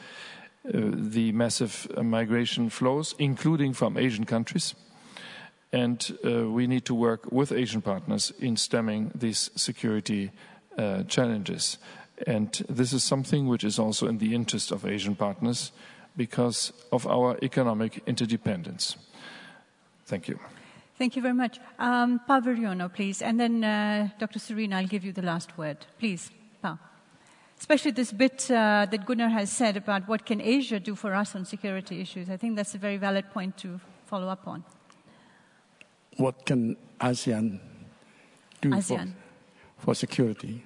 uh, 0.66 0.70
the 0.92 1.32
massive 1.32 1.88
migration 2.02 2.70
flows, 2.70 3.14
including 3.18 3.72
from 3.72 3.96
Asian 3.96 4.24
countries 4.24 4.74
and 5.72 6.18
uh, 6.24 6.48
we 6.48 6.66
need 6.66 6.84
to 6.84 6.94
work 6.94 7.32
with 7.32 7.50
Asian 7.50 7.80
partners 7.80 8.32
in 8.38 8.56
stemming 8.56 9.10
these 9.14 9.50
security 9.56 10.30
uh, 10.76 11.02
challenges. 11.04 11.78
And 12.26 12.52
this 12.68 12.92
is 12.92 13.02
something 13.02 13.48
which 13.48 13.64
is 13.64 13.78
also 13.78 14.06
in 14.06 14.18
the 14.18 14.34
interest 14.34 14.70
of 14.70 14.86
Asian 14.86 15.16
partners 15.16 15.72
because 16.16 16.72
of 16.90 17.06
our 17.06 17.38
economic 17.42 18.02
interdependence. 18.06 18.96
Thank 20.06 20.28
you. 20.28 20.38
Thank 20.98 21.16
you 21.16 21.22
very 21.22 21.34
much. 21.34 21.58
Um, 21.78 22.20
Paul 22.26 22.42
Viriono, 22.42 22.92
please. 22.92 23.22
And 23.22 23.40
then 23.40 23.64
uh, 23.64 24.08
Dr. 24.18 24.38
Surin, 24.38 24.72
I'll 24.72 24.86
give 24.86 25.04
you 25.04 25.12
the 25.12 25.22
last 25.22 25.56
word. 25.56 25.78
Please, 25.98 26.30
Paul. 26.60 26.78
Especially 27.58 27.92
this 27.92 28.12
bit 28.12 28.50
uh, 28.50 28.86
that 28.90 29.06
Gunnar 29.06 29.28
has 29.28 29.50
said 29.50 29.76
about 29.76 30.08
what 30.08 30.26
can 30.26 30.40
Asia 30.40 30.80
do 30.80 30.94
for 30.94 31.14
us 31.14 31.34
on 31.34 31.44
security 31.44 32.00
issues. 32.00 32.28
I 32.28 32.36
think 32.36 32.56
that's 32.56 32.74
a 32.74 32.78
very 32.78 32.98
valid 32.98 33.30
point 33.30 33.56
to 33.58 33.80
follow 34.06 34.28
up 34.28 34.46
on 34.46 34.64
what 36.16 36.44
can 36.44 36.76
ASEAN 37.00 37.58
do 38.60 38.70
ASEAN. 38.70 39.12
For, 39.78 39.86
for 39.86 39.94
security? 39.94 40.62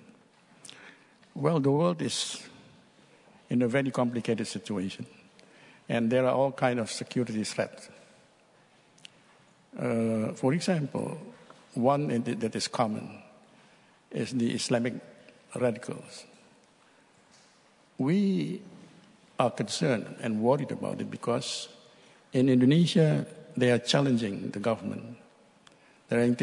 Well, 1.34 1.60
the 1.60 1.70
world 1.70 2.02
is 2.02 2.42
in 3.50 3.62
a 3.62 3.68
very 3.68 3.90
complicated 3.90 4.46
situation, 4.46 5.06
and 5.88 6.10
there 6.10 6.26
are 6.26 6.34
all 6.34 6.52
kinds 6.52 6.80
of 6.80 6.90
security 6.90 7.44
threats. 7.44 7.88
Uh, 9.78 10.32
for 10.34 10.52
example, 10.52 11.18
one 11.74 12.08
that 12.08 12.56
is 12.56 12.68
common 12.68 13.22
is 14.10 14.32
the 14.32 14.54
Islamic 14.54 14.94
radicals. 15.54 16.24
We 17.98 18.62
are 19.38 19.50
concerned 19.50 20.16
and 20.20 20.40
worried 20.40 20.70
about 20.70 21.00
it 21.00 21.10
because 21.10 21.68
in 22.32 22.48
Indonesia 22.48 23.26
they 23.56 23.70
are 23.70 23.78
challenging 23.78 24.50
the 24.50 24.60
government 24.60 25.16
they 26.08 26.16
are, 26.16 26.34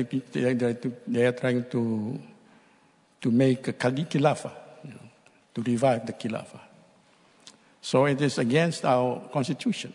to, 0.74 0.94
they 1.08 1.26
are 1.26 1.32
trying 1.32 1.66
to, 1.70 2.20
to 3.22 3.32
make 3.32 3.68
a 3.68 3.74
khilafah, 3.74 4.52
you 4.84 4.92
know, 4.92 5.00
to 5.54 5.62
revive 5.62 6.06
the 6.06 6.14
khilafah. 6.14 6.60
So 7.84 8.06
it 8.06 8.22
is 8.22 8.38
against 8.38 8.86
our 8.86 9.20
constitution. 9.34 9.94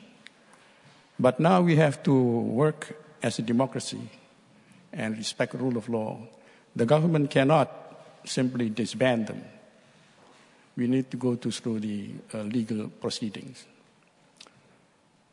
But 1.18 1.40
now 1.40 1.62
we 1.62 1.76
have 1.76 2.02
to 2.02 2.12
work 2.12 2.94
as 3.22 3.38
a 3.38 3.42
democracy 3.42 4.10
and 4.92 5.16
respect 5.16 5.54
rule 5.54 5.78
of 5.78 5.88
law. 5.88 6.20
The 6.76 6.84
government 6.84 7.30
cannot 7.30 7.72
simply 8.26 8.68
disband 8.68 9.28
them. 9.28 9.42
We 10.76 10.86
need 10.86 11.10
to 11.10 11.16
go 11.16 11.34
to, 11.36 11.50
through 11.50 11.80
the 11.80 12.10
uh, 12.34 12.42
legal 12.42 12.88
proceedings. 12.88 13.64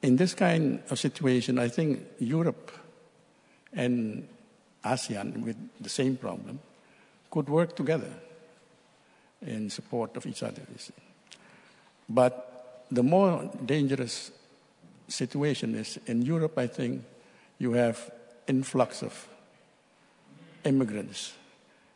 In 0.02 0.16
this 0.16 0.34
kind 0.34 0.82
of 0.90 0.98
situation, 0.98 1.60
I 1.60 1.68
think 1.68 2.04
Europe 2.20 2.72
and 3.74 4.30
ASEAN 4.86 5.44
with 5.44 5.58
the 5.82 5.90
same 5.90 6.16
problem 6.16 6.60
could 7.30 7.50
work 7.50 7.76
together 7.76 8.14
in 9.46 9.70
support 9.70 10.16
of 10.16 10.26
each 10.26 10.42
other. 10.42 10.62
But 12.08 12.86
the 12.92 13.04
more 13.04 13.50
dangerous 13.66 14.32
situation 15.08 15.76
is 15.76 16.00
in 16.06 16.22
Europe, 16.22 16.58
I 16.58 16.68
think 16.68 17.04
you 17.58 17.74
have 17.74 18.12
influx 18.48 19.02
of 19.02 19.28
immigrants, 20.64 21.34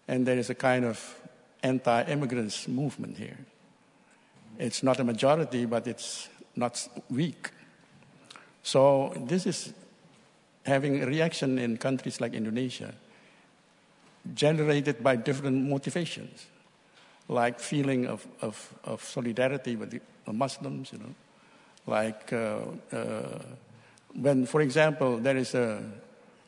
and 0.07 0.26
there 0.26 0.38
is 0.38 0.49
a 0.49 0.56
kind 0.56 0.86
of 0.86 1.15
anti-immigrants 1.64 2.68
movement 2.68 3.18
here. 3.18 3.38
It's 4.57 4.84
not 4.84 4.99
a 4.99 5.03
majority, 5.03 5.65
but 5.65 5.88
it's 5.88 6.30
not 6.56 6.88
weak. 7.10 7.52
So 8.64 9.14
this 9.15 9.45
is 9.45 9.73
having 10.65 11.02
a 11.02 11.06
reaction 11.06 11.57
in 11.57 11.77
countries 11.77 12.22
like 12.22 12.34
Indonesia, 12.34 12.94
generated 14.34 15.02
by 15.03 15.15
different 15.15 15.69
motivations, 15.69 16.45
like 17.30 17.60
feeling 17.60 18.07
of, 18.07 18.27
of, 18.41 18.73
of 18.84 19.03
solidarity 19.03 19.76
with 19.76 19.91
the 19.91 20.01
Muslims, 20.34 20.91
you 20.91 20.99
know, 20.99 21.15
like 21.88 22.34
uh, 22.34 22.60
uh, 22.91 23.39
when, 24.14 24.45
for 24.45 24.61
example, 24.61 25.18
there 25.18 25.38
is 25.38 25.53
a 25.53 25.81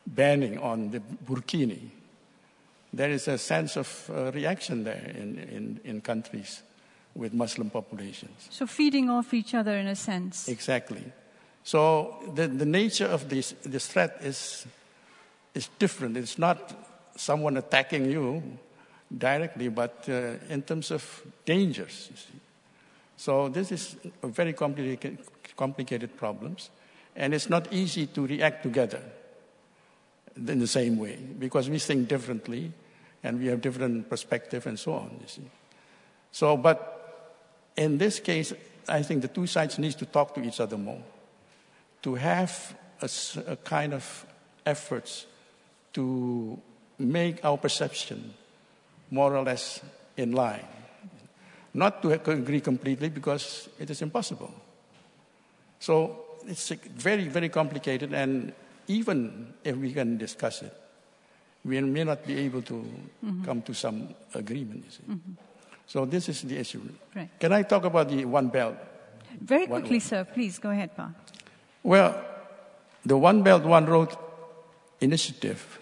banning 0.05 0.57
on 0.57 0.89
the 0.91 0.99
burkini, 0.99 1.89
there 2.91 3.11
is 3.11 3.27
a 3.27 3.37
sense 3.37 3.77
of 3.77 4.09
uh, 4.09 4.31
reaction 4.31 4.83
there 4.83 5.13
in, 5.15 5.37
in, 5.37 5.79
in 5.83 6.01
countries 6.01 6.63
with 7.15 7.33
Muslim 7.33 7.69
populations. 7.69 8.47
So 8.49 8.65
feeding 8.65 9.09
off 9.09 9.33
each 9.33 9.53
other 9.53 9.77
in 9.77 9.87
a 9.87 9.95
sense. 9.95 10.47
Exactly. 10.47 11.03
So 11.63 12.15
the, 12.33 12.47
the 12.47 12.65
nature 12.65 13.05
of 13.05 13.29
this, 13.29 13.53
this 13.63 13.87
threat 13.87 14.17
is, 14.21 14.65
is 15.53 15.69
different. 15.77 16.17
It's 16.17 16.39
not 16.39 16.73
someone 17.15 17.57
attacking 17.57 18.09
you 18.09 18.41
directly, 19.17 19.69
but 19.69 20.05
uh, 20.09 20.35
in 20.49 20.61
terms 20.61 20.91
of 20.91 21.23
dangers. 21.45 22.09
So 23.17 23.49
this 23.49 23.71
is 23.71 23.95
a 24.23 24.27
very 24.27 24.53
complicated, 24.53 25.19
complicated 25.55 26.17
problems, 26.17 26.69
and 27.15 27.33
it's 27.33 27.49
not 27.49 27.71
easy 27.71 28.07
to 28.07 28.25
react 28.25 28.63
together 28.63 29.01
in 30.35 30.59
the 30.59 30.67
same 30.67 30.97
way 30.97 31.17
because 31.37 31.69
we 31.69 31.77
think 31.77 32.07
differently 32.07 32.71
and 33.23 33.39
we 33.39 33.47
have 33.47 33.61
different 33.61 34.09
perspective 34.09 34.65
and 34.65 34.79
so 34.79 34.93
on. 34.93 35.17
You 35.21 35.27
see. 35.27 35.51
So, 36.31 36.57
but 36.57 36.97
in 37.75 37.97
this 37.97 38.19
case, 38.19 38.53
I 38.87 39.03
think 39.03 39.21
the 39.21 39.27
two 39.27 39.45
sides 39.45 39.77
need 39.77 39.93
to 39.93 40.05
talk 40.05 40.33
to 40.35 40.41
each 40.41 40.59
other 40.59 40.77
more 40.77 41.03
to 42.01 42.15
have 42.15 42.75
a, 43.01 43.09
a 43.47 43.55
kind 43.57 43.93
of 43.93 44.25
efforts 44.65 45.25
to 45.93 46.59
make 46.97 47.43
our 47.43 47.57
perception 47.57 48.33
more 49.11 49.35
or 49.35 49.43
less 49.43 49.81
in 50.17 50.31
line. 50.31 50.65
Not 51.73 52.01
to 52.01 52.11
agree 52.11 52.61
completely 52.61 53.09
because 53.09 53.69
it 53.79 53.89
is 53.89 54.01
impossible. 54.01 54.53
So 55.79 56.25
it's 56.47 56.69
very, 56.69 57.27
very 57.27 57.49
complicated, 57.49 58.13
and 58.13 58.53
even 58.87 59.53
if 59.63 59.75
we 59.75 59.93
can 59.93 60.17
discuss 60.17 60.61
it, 60.63 60.73
we 61.63 61.79
may 61.81 62.03
not 62.03 62.25
be 62.25 62.37
able 62.39 62.61
to 62.63 62.73
mm-hmm. 62.73 63.43
come 63.43 63.61
to 63.61 63.73
some 63.73 64.09
agreement. 64.33 64.85
Mm-hmm. 65.09 65.33
So 65.85 66.05
this 66.05 66.29
is 66.29 66.41
the 66.41 66.57
issue. 66.57 66.81
Right. 67.15 67.29
Can 67.39 67.53
I 67.53 67.63
talk 67.63 67.85
about 67.85 68.09
the 68.09 68.25
One 68.25 68.47
Belt? 68.47 68.75
Very 69.39 69.67
quickly, 69.67 69.97
one, 69.97 69.99
sir. 70.01 70.23
Please 70.23 70.59
go 70.59 70.69
ahead, 70.69 70.95
Pa. 70.95 71.11
Well, 71.83 72.23
the 73.05 73.17
One 73.17 73.43
Belt, 73.43 73.63
One 73.63 73.85
Road 73.85 74.09
initiative 74.99 75.79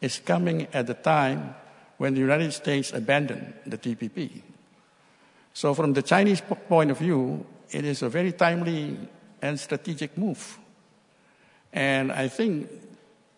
is 0.00 0.18
coming 0.18 0.66
at 0.72 0.86
the 0.86 0.94
time 0.94 1.54
when 2.02 2.14
the 2.14 2.20
United 2.20 2.52
States 2.52 2.92
abandoned 2.92 3.54
the 3.64 3.78
TPP. 3.78 4.42
So, 5.54 5.72
from 5.72 5.92
the 5.92 6.02
Chinese 6.02 6.40
point 6.68 6.90
of 6.90 6.98
view, 6.98 7.46
it 7.70 7.84
is 7.84 8.02
a 8.02 8.08
very 8.08 8.32
timely 8.32 8.98
and 9.40 9.60
strategic 9.60 10.18
move. 10.18 10.58
And 11.72 12.10
I 12.10 12.26
think 12.26 12.68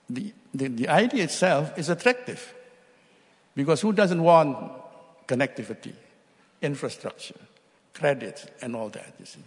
the, 0.09 0.33
the, 0.55 0.69
the 0.69 0.89
idea 0.89 1.25
itself 1.25 1.79
is 1.79 1.91
attractive 1.91 2.55
because 3.55 3.83
who 3.83 3.93
doesn't 3.93 4.23
want 4.23 4.57
connectivity, 5.29 5.93
infrastructure, 6.63 7.41
credit, 7.93 8.51
and 8.63 8.75
all 8.75 8.89
that, 8.89 9.13
you 9.21 9.27
see? 9.27 9.45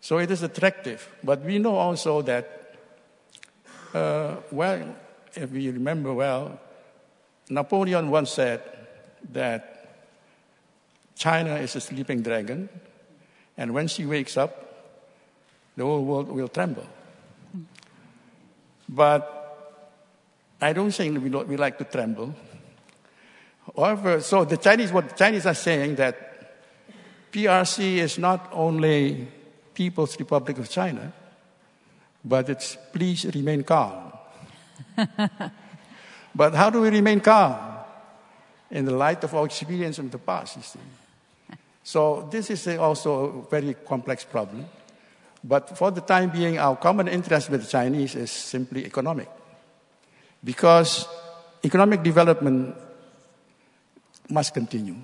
So 0.00 0.18
it 0.18 0.28
is 0.28 0.42
attractive. 0.42 1.08
But 1.22 1.44
we 1.44 1.60
know 1.60 1.76
also 1.76 2.20
that, 2.22 2.74
uh, 3.94 4.38
well, 4.50 4.96
if 5.36 5.52
we 5.52 5.70
remember 5.70 6.12
well, 6.12 6.58
Napoleon 7.50 8.10
once 8.10 8.30
said 8.30 8.62
that 9.32 9.76
China 11.16 11.56
is 11.56 11.76
a 11.76 11.80
sleeping 11.80 12.22
dragon, 12.22 12.68
and 13.56 13.74
when 13.74 13.88
she 13.88 14.06
wakes 14.06 14.36
up, 14.36 14.70
the 15.76 15.84
whole 15.84 16.04
world 16.04 16.28
will 16.28 16.48
tremble. 16.48 16.86
But 18.88 19.40
I 20.60 20.72
don't 20.72 20.90
think 20.90 21.22
we, 21.22 21.28
we 21.28 21.56
like 21.56 21.78
to 21.78 21.84
tremble. 21.84 22.34
However, 23.76 24.20
so 24.20 24.44
the 24.44 24.56
Chinese, 24.56 24.92
what 24.92 25.08
the 25.10 25.14
Chinese 25.14 25.46
are 25.46 25.54
saying 25.54 25.96
that 25.96 26.16
PRC 27.32 27.96
is 27.96 28.18
not 28.18 28.48
only 28.52 29.28
People's 29.74 30.18
Republic 30.18 30.58
of 30.58 30.68
China, 30.68 31.12
but 32.24 32.48
it's 32.48 32.76
please 32.92 33.24
remain 33.26 33.62
calm. 33.62 34.12
but 36.34 36.54
how 36.54 36.70
do 36.70 36.80
we 36.80 36.90
remain 36.90 37.20
calm? 37.20 37.56
In 38.70 38.84
the 38.84 38.94
light 38.94 39.24
of 39.24 39.34
our 39.34 39.46
experience 39.46 39.98
in 39.98 40.10
the 40.10 40.18
past, 40.18 40.56
you 40.56 40.62
see. 40.62 40.78
So 41.82 42.28
this 42.30 42.50
is 42.50 42.68
also 42.78 43.24
a 43.24 43.50
very 43.50 43.74
complex 43.74 44.22
problem. 44.22 44.66
But 45.42 45.76
for 45.76 45.90
the 45.90 46.02
time 46.02 46.30
being, 46.30 46.58
our 46.58 46.76
common 46.76 47.08
interest 47.08 47.50
with 47.50 47.62
the 47.62 47.66
Chinese 47.66 48.14
is 48.14 48.30
simply 48.30 48.84
economic. 48.84 49.28
Because 50.44 51.08
economic 51.64 52.02
development 52.02 52.76
must 54.28 54.54
continue. 54.54 54.96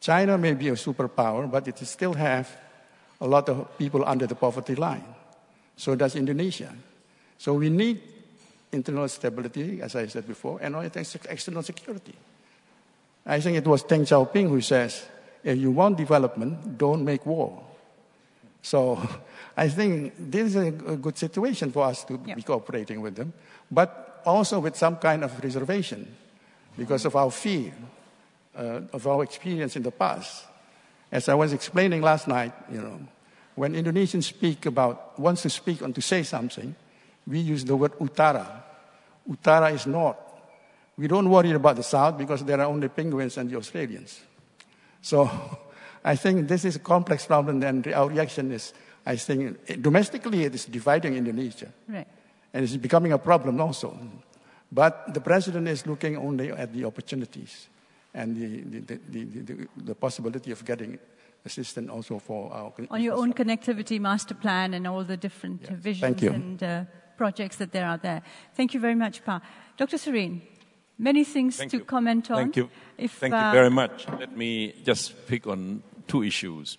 China 0.00 0.38
may 0.38 0.54
be 0.54 0.68
a 0.68 0.72
superpower, 0.72 1.50
but 1.50 1.68
it 1.68 1.78
still 1.86 2.14
have 2.14 2.48
a 3.20 3.26
lot 3.26 3.48
of 3.48 3.76
people 3.78 4.04
under 4.04 4.26
the 4.26 4.34
poverty 4.34 4.74
line. 4.74 5.04
So 5.76 5.94
does 5.94 6.16
Indonesia. 6.16 6.72
So 7.36 7.54
we 7.54 7.70
need 7.70 8.00
internal 8.72 9.08
stability, 9.08 9.80
as 9.82 9.96
I 9.96 10.06
said 10.06 10.26
before, 10.26 10.58
and 10.60 10.74
external 11.28 11.62
security. 11.62 12.14
I 13.26 13.40
think 13.40 13.58
it 13.58 13.66
was 13.66 13.84
Deng 13.84 14.02
Xiaoping 14.02 14.48
who 14.48 14.60
says, 14.60 15.06
if 15.44 15.58
you 15.58 15.70
want 15.70 15.96
development, 15.96 16.78
don't 16.78 17.04
make 17.04 17.26
war. 17.26 17.62
So 18.62 19.00
I 19.56 19.68
think 19.68 20.14
this 20.18 20.54
is 20.54 20.56
a, 20.56 20.70
good 20.70 21.18
situation 21.18 21.72
for 21.72 21.84
us 21.84 22.04
to 22.04 22.18
be 22.18 22.42
cooperating 22.42 23.00
with 23.00 23.16
them, 23.16 23.32
but 23.70 24.22
also 24.24 24.60
with 24.60 24.76
some 24.76 24.96
kind 24.96 25.24
of 25.24 25.42
reservation 25.42 26.14
because 26.76 27.04
of 27.04 27.16
our 27.16 27.30
fear, 27.30 27.72
uh, 28.56 28.80
of 28.92 29.06
our 29.06 29.22
experience 29.22 29.76
in 29.76 29.82
the 29.82 29.90
past. 29.90 30.44
As 31.10 31.28
I 31.28 31.34
was 31.34 31.52
explaining 31.52 32.02
last 32.02 32.28
night, 32.28 32.52
you 32.70 32.80
know, 32.80 33.00
when 33.54 33.74
Indonesians 33.74 34.24
speak 34.24 34.66
about, 34.66 35.18
wants 35.18 35.42
to 35.42 35.50
speak 35.50 35.80
and 35.80 35.94
to 35.94 36.00
say 36.00 36.22
something, 36.22 36.74
we 37.28 37.40
use 37.40 37.64
the 37.64 37.76
word 37.76 37.92
utara. 37.98 38.46
Utara 39.28 39.72
is 39.72 39.86
north. 39.86 40.16
We 40.96 41.06
don't 41.06 41.28
worry 41.28 41.52
about 41.52 41.76
the 41.76 41.82
south 41.82 42.18
because 42.18 42.44
there 42.44 42.60
are 42.60 42.66
only 42.66 42.88
penguins 42.88 43.36
and 43.36 43.50
the 43.50 43.56
Australians. 43.56 44.20
So 45.02 45.30
I 46.04 46.16
think 46.16 46.48
this 46.48 46.64
is 46.64 46.76
a 46.76 46.80
complex 46.80 47.26
problem, 47.26 47.62
and 47.62 47.86
our 47.88 48.08
reaction 48.08 48.50
is, 48.52 48.72
I 49.04 49.16
think, 49.16 49.82
domestically 49.82 50.44
it 50.44 50.54
is 50.54 50.64
dividing 50.64 51.16
Indonesia. 51.16 51.68
Right. 51.86 52.06
And 52.52 52.64
it's 52.64 52.76
becoming 52.76 53.12
a 53.12 53.18
problem 53.18 53.60
also. 53.60 53.96
But 54.72 55.14
the 55.14 55.20
president 55.20 55.68
is 55.68 55.86
looking 55.86 56.16
only 56.16 56.50
at 56.50 56.72
the 56.72 56.84
opportunities 56.84 57.68
and 58.14 58.36
the, 58.36 58.80
the, 58.80 59.00
the, 59.08 59.24
the, 59.24 59.68
the 59.76 59.94
possibility 59.94 60.50
of 60.50 60.64
getting 60.64 60.98
assistance 61.44 61.90
also 61.90 62.18
for 62.18 62.52
our. 62.52 62.72
On 62.90 63.00
your 63.00 63.14
own 63.14 63.32
connectivity 63.32 64.00
master 64.00 64.34
plan 64.34 64.74
and 64.74 64.86
all 64.86 65.04
the 65.04 65.16
different 65.16 65.62
yes. 65.62 65.78
visions 65.78 66.22
and 66.22 66.62
uh, 66.62 66.84
projects 67.18 67.56
that 67.56 67.72
there 67.72 67.86
are 67.86 67.98
there. 67.98 68.22
Thank 68.54 68.72
you 68.72 68.80
very 68.80 68.94
much, 68.94 69.24
Pa. 69.24 69.42
Dr. 69.76 69.98
Surin, 69.98 70.40
many 70.96 71.24
things 71.24 71.56
Thank 71.56 71.72
to 71.72 71.78
you. 71.78 71.84
comment 71.84 72.30
on. 72.30 72.36
Thank 72.36 72.56
you. 72.56 72.70
If, 72.96 73.12
Thank 73.12 73.34
uh, 73.34 73.36
you 73.36 73.52
very 73.52 73.70
much. 73.70 74.06
Let 74.08 74.36
me 74.36 74.74
just 74.84 75.26
pick 75.26 75.46
on 75.46 75.82
two 76.06 76.22
issues. 76.22 76.78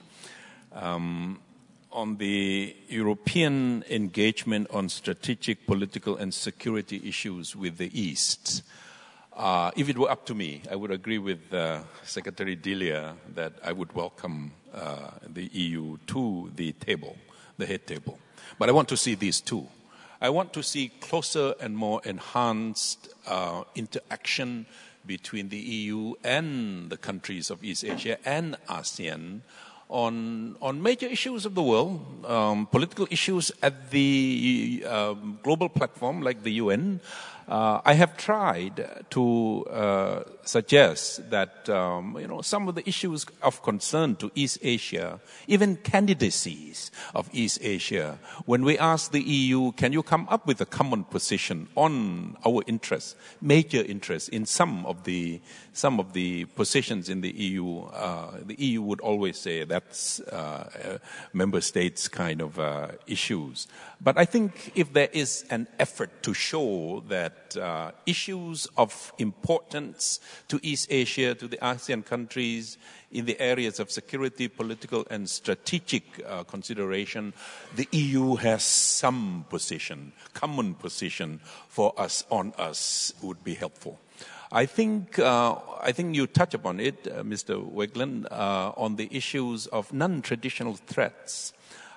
Um, 0.74 1.40
on 1.91 2.18
the 2.18 2.76
European 2.88 3.84
engagement 3.90 4.68
on 4.72 4.90
strategic, 4.90 5.66
political, 5.66 6.18
and 6.18 6.34
security 6.34 7.02
issues 7.03 7.56
with 7.56 7.78
the 7.78 7.90
East. 7.99 8.61
Uh, 9.34 9.72
if 9.76 9.90
it 9.90 9.98
were 9.98 10.11
up 10.11 10.26
to 10.26 10.36
me, 10.36 10.61
I 10.70 10.76
would 10.76 10.91
agree 10.91 11.18
with 11.18 11.52
uh, 11.53 11.80
Secretary 12.03 12.56
Delia 12.56 13.16
that 13.34 13.53
I 13.64 13.72
would 13.72 13.94
welcome 13.95 14.52
uh, 14.74 15.11
the 15.26 15.45
EU 15.52 15.98
to 16.07 16.52
the 16.56 16.74
table, 16.74 17.16
the 17.57 17.66
head 17.66 17.88
table. 17.88 18.20
But 18.60 18.70
I 18.70 18.72
want 18.72 18.88
to 18.90 18.98
see 18.98 19.16
these 19.16 19.41
two. 19.41 19.66
I 20.22 20.30
want 20.30 20.52
to 20.54 20.64
see 20.64 20.90
closer 21.00 21.54
and 21.62 21.78
more 21.78 22.02
enhanced 22.04 23.08
uh, 23.26 23.64
interaction 23.74 24.66
between 25.06 25.48
the 25.48 25.58
EU 25.58 26.16
and 26.26 26.90
the 26.90 26.98
countries 26.98 27.50
of 27.50 27.64
East 27.64 27.86
Asia 27.86 28.18
and 28.26 28.58
ASEAN 28.68 29.41
on, 29.88 30.58
on 30.62 30.84
major 30.84 31.08
issues 31.08 31.46
of 31.46 31.56
the 31.56 31.64
world, 31.64 32.26
um, 32.26 32.68
political 32.68 33.08
issues 33.10 33.52
at 33.64 33.91
the 33.91 34.84
um, 34.88 35.40
global 35.41 35.70
platform 35.70 36.22
like 36.22 36.44
the 36.44 36.52
UN, 36.54 37.00
uh, 37.50 37.82
I 37.84 37.94
have 37.94 38.16
tried 38.16 38.88
to 39.10 39.66
uh, 39.66 40.24
suggest 40.44 41.32
that 41.32 41.68
um, 41.68 42.16
you 42.20 42.28
know 42.28 42.42
some 42.42 42.68
of 42.68 42.76
the 42.76 42.88
issues 42.88 43.26
of 43.42 43.64
concern 43.64 44.16
to 44.18 44.32
East 44.36 44.60
Asia, 44.62 45.20
even 45.48 45.76
candidacies 45.78 46.92
of 47.16 47.28
East 47.34 47.58
Asia, 47.64 48.20
when 48.46 48.64
we 48.64 48.78
ask 48.78 49.12
the 49.12 49.22
EU, 49.22 49.72
can 49.72 49.94
you 49.94 50.04
come 50.04 50.28
up 50.30 50.46
with 50.46 50.62
a 50.62 50.66
common 50.66 51.04
position 51.04 51.68
on 51.76 52.38
our 52.46 52.62
interests, 52.68 53.16
major 53.42 53.82
interests 53.82 54.30
in 54.30 54.46
some 54.46 54.86
of 54.86 55.04
the 55.06 55.42
some 55.74 56.00
of 56.00 56.14
the 56.14 56.46
positions 56.46 57.10
in 57.10 57.22
the 57.22 57.32
EU, 57.32 57.80
uh, 57.80 58.32
the 58.46 58.56
EU 58.60 58.82
would 58.82 59.00
always 59.00 59.38
say 59.38 59.64
that's 59.64 60.20
uh, 60.20 61.00
member 61.34 61.62
states 61.62 62.08
kind 62.08 62.42
of 62.42 62.60
uh, 62.60 62.90
issues. 63.08 63.68
But 64.02 64.18
I 64.18 64.26
think 64.26 64.74
if 64.76 64.94
there 64.94 65.10
is 65.14 65.46
an 65.50 65.68
effort 65.80 66.22
to 66.24 66.34
show 66.34 67.04
that 67.08 67.39
uh, 67.57 67.91
issues 68.06 68.68
of 68.78 69.14
importance 69.18 70.20
to 70.48 70.60
East 70.64 70.88
Asia, 70.90 71.36
to 71.36 71.48
the 71.48 71.57
ASEAN 71.57 72.06
countries, 72.06 72.78
in 73.11 73.26
the 73.26 73.40
areas 73.40 73.80
of 73.80 73.90
security, 73.90 74.48
political, 74.48 75.06
and 75.10 75.30
strategic 75.30 76.03
uh, 76.26 76.44
consideration, 76.44 77.34
the 77.76 77.88
EU 77.91 78.36
has 78.36 78.64
some 78.64 79.45
position, 79.49 80.14
common 80.34 80.76
position 80.76 81.40
for 81.68 81.94
us 81.98 82.26
on 82.30 82.53
us 82.57 83.14
would 83.22 83.44
be 83.44 83.56
helpful. 83.56 83.99
I 84.52 84.66
think 84.66 85.20
uh, 85.20 85.56
I 85.80 85.91
think 85.91 86.16
you 86.16 86.26
touch 86.26 86.56
upon 86.56 86.80
it, 86.80 87.07
uh, 87.07 87.22
Mr. 87.24 87.64
Wiegand, 87.64 88.28
uh, 88.32 88.74
on 88.76 88.95
the 88.95 89.07
issues 89.11 89.68
of 89.68 89.94
non-traditional 89.94 90.74
threats. 90.74 91.53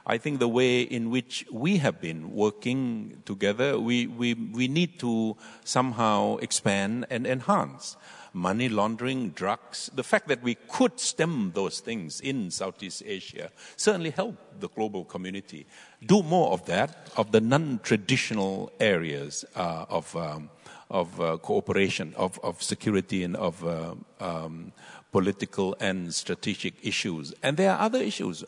I 0.06 0.18
think 0.18 0.40
the 0.40 0.48
way 0.48 0.82
in 0.82 1.10
which 1.10 1.46
we 1.52 1.76
have 1.78 2.00
been 2.00 2.32
working 2.32 3.22
together, 3.24 3.78
we, 3.78 4.06
we, 4.08 4.34
we 4.34 4.66
need 4.66 4.98
to 5.00 5.36
somehow 5.64 6.38
expand 6.38 7.06
and 7.08 7.26
enhance. 7.26 7.96
Money 8.34 8.68
laundering, 8.68 9.28
drugs, 9.30 9.90
the 9.94 10.02
fact 10.02 10.26
that 10.28 10.42
we 10.42 10.56
could 10.68 10.98
stem 10.98 11.52
those 11.54 11.80
things 11.80 12.18
in 12.20 12.50
Southeast 12.50 13.02
Asia 13.04 13.50
certainly 13.76 14.10
help 14.10 14.36
the 14.58 14.68
global 14.70 15.04
community. 15.04 15.66
Do 16.04 16.22
more 16.22 16.52
of 16.52 16.64
that, 16.66 17.10
of 17.16 17.30
the 17.30 17.42
non 17.42 17.78
traditional 17.82 18.72
areas 18.80 19.44
uh, 19.54 19.84
of, 19.88 20.16
um, 20.16 20.48
of 20.90 21.20
uh, 21.20 21.36
cooperation, 21.36 22.14
of, 22.16 22.40
of 22.42 22.62
security, 22.62 23.22
and 23.22 23.36
of 23.36 23.64
uh, 23.66 23.94
um, 24.18 24.72
political 25.12 25.76
and 25.78 26.12
strategic 26.14 26.74
issues. 26.82 27.34
And 27.42 27.58
there 27.58 27.70
are 27.70 27.80
other 27.80 27.98
issues 27.98 28.44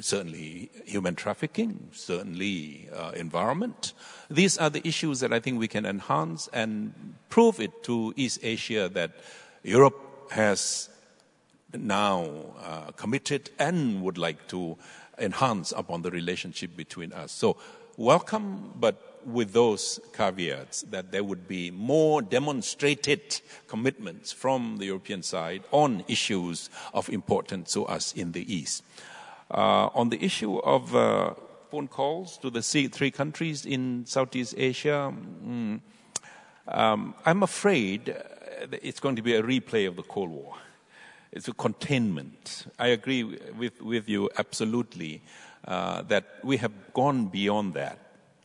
certainly 0.00 0.70
human 0.84 1.14
trafficking, 1.14 1.88
certainly 1.92 2.88
uh, 2.94 3.12
environment. 3.14 3.92
These 4.30 4.58
are 4.58 4.70
the 4.70 4.86
issues 4.86 5.20
that 5.20 5.32
I 5.32 5.40
think 5.40 5.58
we 5.58 5.68
can 5.68 5.86
enhance 5.86 6.48
and 6.52 7.14
prove 7.28 7.60
it 7.60 7.82
to 7.84 8.12
East 8.16 8.40
Asia 8.42 8.88
that 8.90 9.12
Europe 9.62 10.30
has 10.30 10.88
now 11.72 12.28
uh, 12.62 12.90
committed 12.92 13.50
and 13.58 14.02
would 14.02 14.18
like 14.18 14.48
to 14.48 14.76
enhance 15.18 15.72
upon 15.72 16.02
the 16.02 16.10
relationship 16.10 16.76
between 16.76 17.12
us. 17.12 17.32
So, 17.32 17.56
welcome, 17.96 18.72
but 18.78 19.12
with 19.24 19.52
those 19.52 20.00
caveats 20.12 20.82
that 20.90 21.12
there 21.12 21.22
would 21.22 21.46
be 21.46 21.70
more 21.70 22.22
demonstrated 22.22 23.40
commitments 23.68 24.32
from 24.32 24.78
the 24.78 24.86
European 24.86 25.22
side 25.22 25.62
on 25.70 26.04
issues 26.08 26.70
of 26.92 27.08
importance 27.08 27.72
to 27.74 27.86
us 27.86 28.12
in 28.14 28.32
the 28.32 28.52
East. 28.52 28.82
Uh, 29.52 29.90
on 29.94 30.08
the 30.08 30.24
issue 30.24 30.56
of 30.60 30.96
uh, 30.96 31.34
phone 31.70 31.86
calls 31.86 32.38
to 32.38 32.48
the 32.48 32.62
three 32.62 33.10
countries 33.10 33.66
in 33.66 34.06
Southeast 34.06 34.54
Asia, 34.56 35.12
mm, 35.12 35.78
um, 36.68 37.14
I'm 37.26 37.42
afraid 37.42 38.16
it's 38.70 38.98
going 38.98 39.16
to 39.16 39.22
be 39.22 39.34
a 39.34 39.42
replay 39.42 39.86
of 39.86 39.96
the 39.96 40.04
Cold 40.04 40.30
War. 40.30 40.54
It's 41.32 41.48
a 41.48 41.52
containment. 41.52 42.66
I 42.78 42.88
agree 42.88 43.24
with, 43.24 43.78
with 43.82 44.08
you 44.08 44.30
absolutely 44.38 45.20
uh, 45.66 46.00
that 46.02 46.38
we 46.42 46.56
have 46.56 46.72
gone 46.94 47.26
beyond 47.26 47.74
that. 47.74 47.98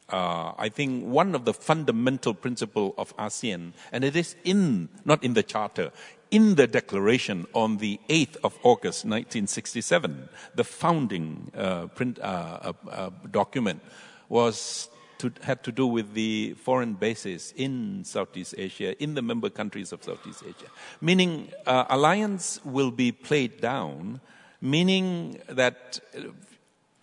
Uh, 0.10 0.54
I 0.58 0.70
think 0.70 1.06
one 1.06 1.36
of 1.36 1.46
the 1.46 1.54
fundamental 1.54 2.34
principle 2.34 2.96
of 2.98 3.16
ASEAN, 3.18 3.74
and 3.92 4.04
it 4.04 4.16
is 4.16 4.36
in, 4.44 4.90
not 5.06 5.24
in 5.24 5.34
the 5.34 5.44
charter, 5.44 5.92
in 6.32 6.56
the 6.56 6.68
declaration 6.68 7.46
on 7.54 7.78
the 7.78 8.00
8th 8.10 8.38
of 8.44 8.58
August 8.64 9.06
1967, 9.06 10.30
the 10.56 10.64
founding 10.64 11.52
uh, 11.56 11.88
print, 11.88 12.20
uh, 12.20 12.24
uh, 12.24 12.74
uh, 12.90 13.10
document 13.32 13.82
was 14.30 14.90
to, 15.20 15.32
had 15.42 15.64
to 15.64 15.72
do 15.72 15.88
with 15.88 16.14
the 16.14 16.54
foreign 16.62 16.94
bases 16.94 17.54
in 17.56 18.04
Southeast 18.04 18.56
Asia, 18.58 19.02
in 19.02 19.16
the 19.16 19.22
member 19.22 19.50
countries 19.50 19.92
of 19.92 20.04
Southeast 20.04 20.44
Asia. 20.44 20.70
Meaning, 21.02 21.52
uh, 21.66 21.86
alliance 21.90 22.60
will 22.64 22.92
be 22.92 23.12
played 23.12 23.62
down, 23.62 24.20
meaning 24.62 25.40
that 25.48 26.00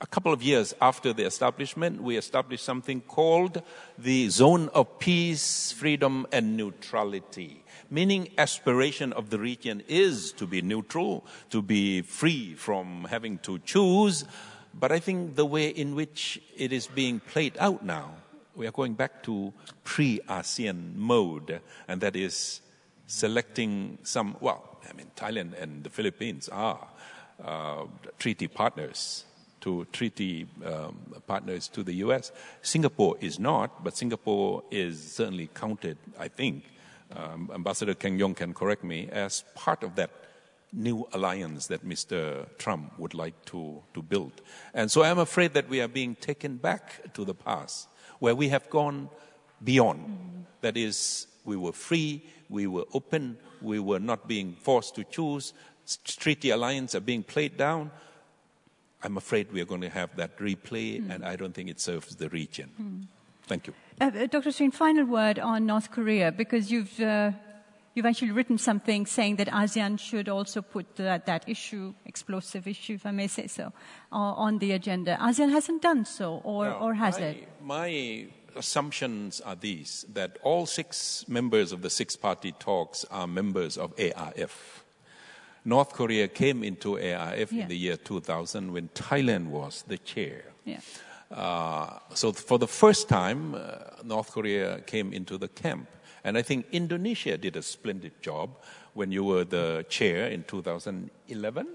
a 0.00 0.06
couple 0.06 0.32
of 0.32 0.42
years 0.42 0.74
after 0.80 1.12
the 1.12 1.24
establishment, 1.24 2.02
we 2.02 2.16
established 2.16 2.64
something 2.64 3.00
called 3.00 3.62
the 3.96 4.28
Zone 4.28 4.68
of 4.74 4.98
Peace, 4.98 5.72
Freedom, 5.72 6.26
and 6.30 6.56
Neutrality 6.56 7.63
meaning 7.94 8.28
aspiration 8.38 9.12
of 9.12 9.30
the 9.30 9.38
region 9.38 9.80
is 9.86 10.32
to 10.32 10.48
be 10.48 10.60
neutral, 10.60 11.24
to 11.48 11.62
be 11.62 12.02
free 12.02 12.54
from 12.54 13.06
having 13.08 13.38
to 13.38 13.60
choose. 13.60 14.24
But 14.74 14.90
I 14.90 14.98
think 14.98 15.36
the 15.36 15.46
way 15.46 15.68
in 15.68 15.94
which 15.94 16.42
it 16.56 16.72
is 16.72 16.88
being 16.88 17.20
played 17.20 17.56
out 17.60 17.84
now, 17.84 18.16
we 18.56 18.66
are 18.66 18.72
going 18.72 18.94
back 18.94 19.22
to 19.22 19.52
pre-ASEAN 19.84 20.96
mode, 20.96 21.60
and 21.86 22.00
that 22.00 22.16
is 22.16 22.60
selecting 23.06 23.98
some, 24.02 24.36
well, 24.40 24.78
I 24.90 24.92
mean, 24.94 25.06
Thailand 25.14 25.60
and 25.62 25.84
the 25.84 25.90
Philippines 25.90 26.48
are 26.48 26.88
uh, 27.44 27.84
treaty 28.18 28.48
partners 28.48 29.24
to 29.60 29.84
treaty 29.92 30.46
um, 30.64 30.98
partners 31.28 31.68
to 31.68 31.84
the 31.84 31.94
U.S. 32.06 32.32
Singapore 32.60 33.16
is 33.20 33.38
not, 33.38 33.84
but 33.84 33.96
Singapore 33.96 34.64
is 34.70 35.12
certainly 35.12 35.48
counted, 35.54 35.96
I 36.18 36.26
think, 36.28 36.64
um, 37.16 37.50
Ambassador 37.54 37.94
Keng 37.94 38.18
Yong 38.18 38.34
can 38.34 38.54
correct 38.54 38.84
me, 38.84 39.08
as 39.10 39.44
part 39.54 39.82
of 39.82 39.94
that 39.96 40.10
new 40.72 41.06
alliance 41.12 41.68
that 41.68 41.86
Mr. 41.86 42.46
Trump 42.58 42.98
would 42.98 43.14
like 43.14 43.44
to, 43.46 43.82
to 43.94 44.02
build. 44.02 44.32
And 44.72 44.90
so 44.90 45.02
I'm 45.04 45.18
afraid 45.18 45.54
that 45.54 45.68
we 45.68 45.80
are 45.80 45.88
being 45.88 46.16
taken 46.16 46.56
back 46.56 47.14
to 47.14 47.24
the 47.24 47.34
past, 47.34 47.88
where 48.18 48.34
we 48.34 48.48
have 48.48 48.68
gone 48.70 49.08
beyond. 49.62 50.00
Mm-hmm. 50.00 50.40
That 50.62 50.76
is, 50.76 51.26
we 51.44 51.56
were 51.56 51.72
free, 51.72 52.22
we 52.48 52.66
were 52.66 52.84
open, 52.92 53.38
we 53.62 53.78
were 53.78 54.00
not 54.00 54.26
being 54.26 54.56
forced 54.60 54.94
to 54.96 55.04
choose. 55.04 55.52
Treaty 56.04 56.50
alliance 56.50 56.94
are 56.94 57.00
being 57.00 57.22
played 57.22 57.56
down. 57.56 57.90
I'm 59.02 59.16
afraid 59.18 59.52
we 59.52 59.60
are 59.60 59.66
going 59.66 59.82
to 59.82 59.90
have 59.90 60.16
that 60.16 60.38
replay, 60.38 61.00
mm. 61.00 61.10
and 61.10 61.24
I 61.24 61.36
don't 61.36 61.54
think 61.54 61.68
it 61.68 61.78
serves 61.78 62.16
the 62.16 62.30
region. 62.30 62.70
Mm. 62.80 63.06
Thank 63.46 63.66
you. 63.66 63.74
Uh, 64.00 64.04
uh 64.04 64.26
Dr. 64.26 64.50
Surin, 64.50 64.72
final 64.72 65.04
word 65.04 65.38
on 65.38 65.66
North 65.66 65.90
Korea, 65.90 66.32
because 66.32 66.70
you've, 66.70 66.98
uh, 67.00 67.32
you've 67.94 68.06
actually 68.06 68.32
written 68.32 68.58
something 68.58 69.06
saying 69.06 69.36
that 69.36 69.48
ASEAN 69.48 69.98
should 69.98 70.28
also 70.28 70.62
put 70.62 70.96
that, 70.96 71.26
that 71.26 71.48
issue, 71.48 71.94
explosive 72.04 72.66
issue, 72.66 72.94
if 72.94 73.06
I 73.06 73.12
may 73.12 73.28
say 73.28 73.46
so, 73.46 73.72
uh, 74.12 74.16
on 74.16 74.58
the 74.58 74.72
agenda. 74.72 75.16
ASEAN 75.20 75.50
hasn't 75.50 75.82
done 75.82 76.04
so, 76.04 76.40
or, 76.44 76.66
no, 76.66 76.74
or 76.74 76.94
has 76.94 77.18
my, 77.18 77.26
it? 77.26 77.48
My 77.62 78.26
assumptions 78.56 79.40
are 79.40 79.56
these 79.56 80.04
that 80.12 80.38
all 80.42 80.66
six 80.66 81.24
members 81.28 81.72
of 81.72 81.82
the 81.82 81.90
six 81.90 82.16
party 82.16 82.52
talks 82.52 83.04
are 83.10 83.26
members 83.26 83.76
of 83.76 83.92
ARF. 83.98 84.84
North 85.64 85.92
Korea 85.92 86.28
came 86.28 86.62
into 86.62 86.98
ARF 86.98 87.52
yeah. 87.52 87.62
in 87.62 87.68
the 87.68 87.76
year 87.76 87.96
2000 87.96 88.72
when 88.72 88.88
Thailand 88.88 89.46
was 89.46 89.82
the 89.86 89.96
chair. 89.98 90.44
Yeah. 90.64 90.80
Uh, 91.34 91.98
so 92.14 92.32
for 92.32 92.58
the 92.58 92.68
first 92.68 93.08
time, 93.08 93.54
uh, 93.54 93.58
North 94.04 94.30
Korea 94.30 94.80
came 94.82 95.12
into 95.12 95.36
the 95.36 95.48
camp. 95.48 95.88
And 96.22 96.38
I 96.38 96.42
think 96.42 96.66
Indonesia 96.72 97.36
did 97.36 97.56
a 97.56 97.62
splendid 97.62 98.22
job 98.22 98.56
when 98.94 99.10
you 99.10 99.24
were 99.24 99.44
the 99.44 99.84
chair 99.88 100.28
in 100.28 100.44
2011. 100.44 101.66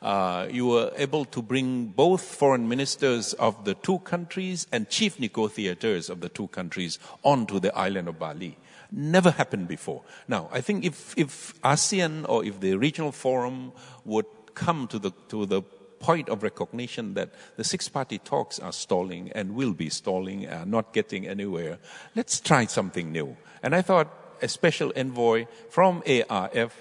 Uh, 0.00 0.48
you 0.50 0.66
were 0.66 0.90
able 0.96 1.26
to 1.26 1.42
bring 1.42 1.86
both 1.86 2.22
foreign 2.22 2.66
ministers 2.66 3.34
of 3.34 3.64
the 3.66 3.74
two 3.74 3.98
countries 3.98 4.66
and 4.72 4.88
chief 4.88 5.20
negotiators 5.20 6.08
of 6.08 6.20
the 6.20 6.28
two 6.30 6.48
countries 6.48 6.98
onto 7.22 7.60
the 7.60 7.76
island 7.76 8.08
of 8.08 8.18
Bali. 8.18 8.56
Never 8.92 9.30
happened 9.30 9.68
before. 9.68 10.02
Now, 10.26 10.48
I 10.50 10.62
think 10.62 10.84
if, 10.84 11.18
if 11.18 11.60
ASEAN 11.62 12.26
or 12.28 12.44
if 12.44 12.60
the 12.60 12.76
regional 12.76 13.12
forum 13.12 13.72
would 14.06 14.26
come 14.54 14.88
to 14.88 14.98
the, 14.98 15.10
to 15.28 15.44
the 15.44 15.62
point 16.00 16.28
of 16.28 16.42
recognition 16.42 17.14
that 17.14 17.30
the 17.56 17.62
six 17.62 17.88
party 17.88 18.18
talks 18.18 18.58
are 18.58 18.72
stalling 18.72 19.30
and 19.32 19.54
will 19.54 19.72
be 19.72 19.88
stalling, 19.88 20.48
not 20.66 20.92
getting 20.92 21.28
anywhere. 21.28 21.78
Let's 22.16 22.40
try 22.40 22.66
something 22.66 23.12
new. 23.12 23.36
And 23.62 23.74
I 23.74 23.82
thought 23.82 24.08
a 24.42 24.48
special 24.48 24.92
envoy 24.96 25.46
from 25.68 26.02
ARF, 26.06 26.74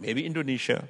maybe 0.00 0.26
Indonesia, 0.26 0.88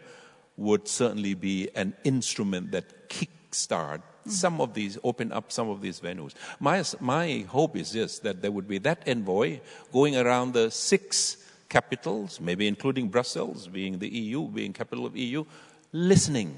would 0.57 0.87
certainly 0.87 1.35
be 1.35 1.69
an 1.75 1.95
instrument 2.05 2.71
that 2.71 3.09
kickstart 3.09 4.03
mm. 4.27 4.31
some 4.31 4.61
of 4.61 4.75
these, 4.75 4.99
open 5.03 5.33
up 5.33 5.51
some 5.51 5.69
of 5.69 5.81
these 5.81 6.01
venues. 6.01 6.33
My, 6.61 6.85
my 7.01 7.45
hope 7.49 7.77
is 7.77 7.93
this, 7.93 8.21
that 8.21 8.41
there 8.41 8.53
would 8.53 8.69
be 8.69 8.79
that 8.79 9.03
envoy 9.07 9.61
going 9.93 10.17
around 10.17 10.53
the 10.55 10.71
six 10.71 11.39
capitals, 11.69 12.41
maybe 12.41 12.69
including 12.69 13.09
Brussels, 13.09 13.67
being 13.67 13.99
the 13.99 14.09
EU, 14.09 14.47
being 14.47 14.73
capital 14.73 15.07
of 15.07 15.17
EU, 15.17 15.45
listening 15.93 16.57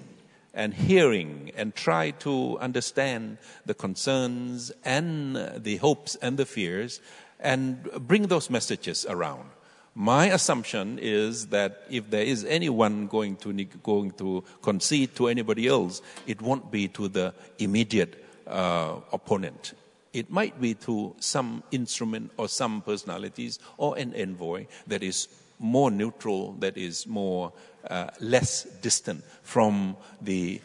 and 0.57 0.75
hearing 0.75 1.53
and 1.55 1.75
try 1.75 2.11
to 2.11 2.59
understand 2.59 3.39
the 3.67 3.75
concerns 3.75 4.73
and 4.85 5.37
the 5.59 5.77
hopes 5.77 6.17
and 6.17 6.39
the 6.39 6.47
fears 6.47 7.01
and 7.39 7.85
bring 8.01 8.27
those 8.27 8.51
messages 8.51 9.07
around. 9.09 9.51
My 9.95 10.27
assumption 10.27 10.99
is 10.99 11.47
that 11.49 11.85
if 11.91 12.11
there 12.11 12.23
is 12.23 12.45
anyone 12.45 13.07
going 13.07 13.37
to, 13.37 13.53
going 13.83 14.11
to 14.13 14.45
concede 14.63 15.15
to 15.17 15.29
anybody 15.29 15.69
else, 15.69 16.03
it 16.27 16.43
won't 16.43 16.71
be 16.71 16.89
to 16.89 17.09
the 17.09 17.35
immediate 17.59 18.25
uh, 18.47 18.97
opponent. 19.13 19.75
It 20.13 20.31
might 20.31 20.61
be 20.61 20.75
to 20.75 21.15
some 21.21 21.63
instrument 21.71 22.33
or 22.39 22.49
some 22.49 22.81
personalities 22.81 23.59
or 23.77 23.97
an 23.99 24.15
envoy 24.15 24.67
that 24.87 25.03
is 25.03 25.29
more 25.59 25.91
neutral, 25.91 26.53
that 26.61 26.77
is 26.77 27.07
more 27.07 27.53
uh, 27.91 28.09
less 28.21 28.65
distant 28.83 29.25
from 29.43 29.97
the 30.21 30.61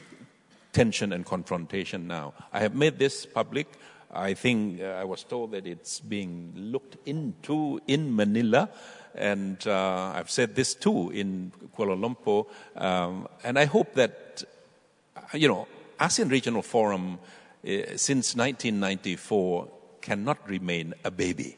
tension 0.73 1.13
and 1.13 1.25
confrontation 1.25 2.07
now. 2.07 2.33
I 2.53 2.59
have 2.59 2.75
made 2.75 2.97
this 2.97 3.25
public. 3.25 3.67
I 4.13 4.33
think 4.33 4.81
uh, 4.81 4.85
I 4.85 5.03
was 5.05 5.23
told 5.23 5.51
that 5.51 5.65
it's 5.65 5.99
being 5.99 6.53
looked 6.55 6.97
into 7.05 7.81
in 7.87 8.15
Manila, 8.15 8.69
and 9.15 9.65
uh, 9.67 10.13
I've 10.15 10.29
said 10.29 10.55
this 10.55 10.75
too 10.75 11.11
in 11.11 11.51
Kuala 11.77 11.97
Lumpur. 11.97 12.45
Um, 12.75 13.27
and 13.43 13.57
I 13.57 13.65
hope 13.65 13.93
that, 13.95 14.43
you 15.33 15.47
know, 15.47 15.67
ASEAN 15.99 16.29
Regional 16.29 16.61
Forum 16.61 17.19
uh, 17.63 17.69
since 17.95 18.35
1994 18.35 19.67
cannot 20.01 20.49
remain 20.49 20.93
a 21.03 21.11
baby 21.11 21.57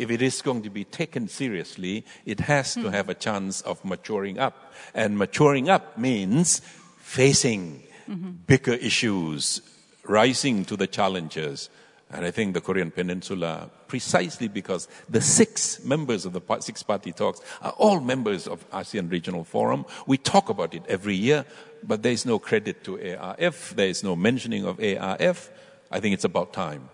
if 0.00 0.10
it 0.10 0.22
is 0.22 0.40
going 0.40 0.62
to 0.62 0.70
be 0.70 0.84
taken 0.84 1.28
seriously, 1.28 2.06
it 2.24 2.40
has 2.40 2.74
to 2.74 2.82
hmm. 2.82 2.88
have 2.88 3.10
a 3.10 3.14
chance 3.14 3.60
of 3.60 3.84
maturing 3.84 4.38
up. 4.38 4.72
And 4.94 5.18
maturing 5.18 5.68
up 5.68 5.98
means 5.98 6.62
facing 6.98 7.82
mm-hmm. 8.08 8.30
bigger 8.46 8.74
issues, 8.74 9.60
rising 10.04 10.64
to 10.64 10.76
the 10.76 10.86
challenges. 10.86 11.68
And 12.10 12.24
I 12.24 12.30
think 12.30 12.54
the 12.54 12.60
Korean 12.62 12.90
Peninsula, 12.90 13.70
precisely 13.88 14.48
because 14.48 14.88
the 15.08 15.20
six 15.20 15.84
members 15.84 16.24
of 16.24 16.32
the 16.32 16.40
six 16.60 16.82
party 16.82 17.12
talks 17.12 17.40
are 17.60 17.72
all 17.72 18.00
members 18.00 18.48
of 18.48 18.68
ASEAN 18.70 19.10
Regional 19.10 19.44
Forum. 19.44 19.84
We 20.06 20.16
talk 20.16 20.48
about 20.48 20.74
it 20.74 20.82
every 20.88 21.14
year, 21.14 21.44
but 21.84 22.02
there 22.02 22.12
is 22.12 22.24
no 22.24 22.38
credit 22.38 22.82
to 22.84 23.16
ARF. 23.16 23.76
There 23.76 23.88
is 23.88 24.02
no 24.02 24.16
mentioning 24.16 24.64
of 24.64 24.80
ARF. 24.80 25.50
I 25.90 26.00
think 26.00 26.14
it's 26.14 26.24
about 26.24 26.52
time 26.52 26.88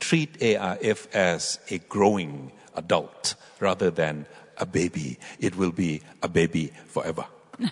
treat 0.00 0.42
ARF 0.42 1.08
as 1.14 1.58
a 1.70 1.78
growing 1.78 2.52
adult 2.74 3.34
rather 3.60 3.90
than 3.90 4.26
a 4.58 4.66
baby. 4.66 5.18
It 5.38 5.56
will 5.56 5.72
be 5.72 6.02
a 6.22 6.28
baby 6.28 6.72
forever. 6.86 7.26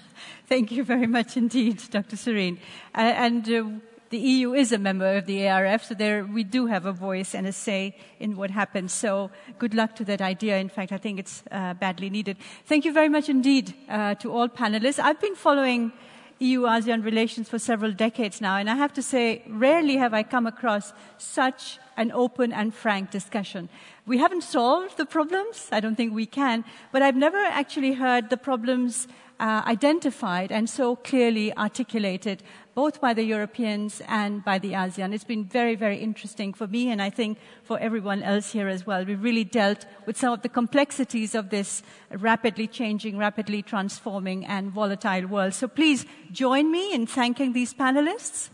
Thank 0.49 0.71
you 0.71 0.85
very 0.85 1.07
much 1.07 1.37
indeed, 1.37 1.83
Dr. 1.91 2.17
Surin. 2.17 2.59
Uh, 2.95 2.99
and 2.99 3.51
uh, 3.51 3.65
the 4.11 4.19
EU 4.19 4.55
is 4.55 4.71
a 4.71 4.79
member 4.79 5.17
of 5.17 5.27
the 5.27 5.49
ARF, 5.49 5.85
so 5.85 5.95
there 5.95 6.25
we 6.25 6.45
do 6.45 6.67
have 6.67 6.87
a 6.87 6.93
voice 6.93 7.35
and 7.35 7.47
a 7.47 7.53
say 7.53 7.97
in 8.21 8.37
what 8.37 8.51
happens. 8.51 8.93
So 8.93 9.31
good 9.59 9.75
luck 9.75 9.97
to 9.97 10.05
that 10.05 10.21
idea. 10.21 10.59
In 10.59 10.69
fact, 10.69 10.93
I 10.93 10.99
think 10.99 11.19
it's 11.19 11.43
uh, 11.51 11.75
badly 11.75 12.09
needed. 12.11 12.37
Thank 12.67 12.85
you 12.85 12.93
very 12.93 13.09
much 13.09 13.29
indeed 13.29 13.75
uh, 13.89 14.15
to 14.17 14.31
all 14.31 14.49
panelists. 14.49 15.01
I've 15.01 15.21
been 15.21 15.35
following 15.35 15.93
EU-ASEAN 16.39 17.03
relations 17.03 17.49
for 17.49 17.59
several 17.59 17.93
decades 17.93 18.41
now, 18.41 18.57
and 18.57 18.69
I 18.69 18.75
have 18.75 18.93
to 18.95 19.03
say, 19.03 19.43
rarely 19.49 19.97
have 19.97 20.13
I 20.13 20.23
come 20.23 20.47
across 20.47 20.93
such 21.19 21.79
an 21.97 22.13
open 22.13 22.53
and 22.53 22.75
frank 22.75 23.11
discussion. 23.11 23.69
We 24.05 24.19
haven't 24.19 24.43
solved 24.43 24.99
the 24.99 25.07
problems, 25.07 25.69
I 25.73 25.81
don't 25.81 25.97
think 25.97 26.13
we 26.13 26.27
can, 26.27 26.65
but 26.93 27.03
I've 27.03 27.17
never 27.17 27.39
actually 27.39 27.95
heard 27.95 28.29
the 28.29 28.37
problems 28.37 29.09
uh, 29.39 29.63
identified 29.67 30.51
and 30.51 30.69
so 30.69 30.97
clearly 30.97 31.57
articulated 31.57 32.43
both 32.75 33.01
by 33.01 33.15
the 33.15 33.23
Europeans 33.23 34.03
and 34.07 34.45
by 34.45 34.59
the 34.59 34.73
ASEAN. 34.73 35.15
It's 35.15 35.25
been 35.25 35.45
very, 35.45 35.75
very 35.75 35.97
interesting 35.97 36.53
for 36.53 36.67
me 36.67 36.91
and 36.91 37.01
I 37.01 37.11
think 37.11 37.39
for 37.63 37.79
everyone 37.79 38.23
else 38.23 38.53
here 38.53 38.69
as 38.69 38.87
well. 38.87 39.05
We 39.05 39.15
really 39.15 39.45
dealt 39.45 39.87
with 40.07 40.17
some 40.17 40.33
of 40.33 40.43
the 40.43 40.51
complexities 40.51 41.35
of 41.35 41.51
this 41.51 41.83
rapidly 42.11 42.67
changing, 42.67 43.17
rapidly 43.17 43.63
transforming 43.63 44.45
and 44.45 44.71
volatile 44.71 45.27
world. 45.27 45.55
So 45.55 45.69
please 45.69 46.05
join 46.33 46.71
me 46.71 46.93
in 46.93 47.07
thanking 47.07 47.55
these 47.55 47.73
panelists. 47.73 48.51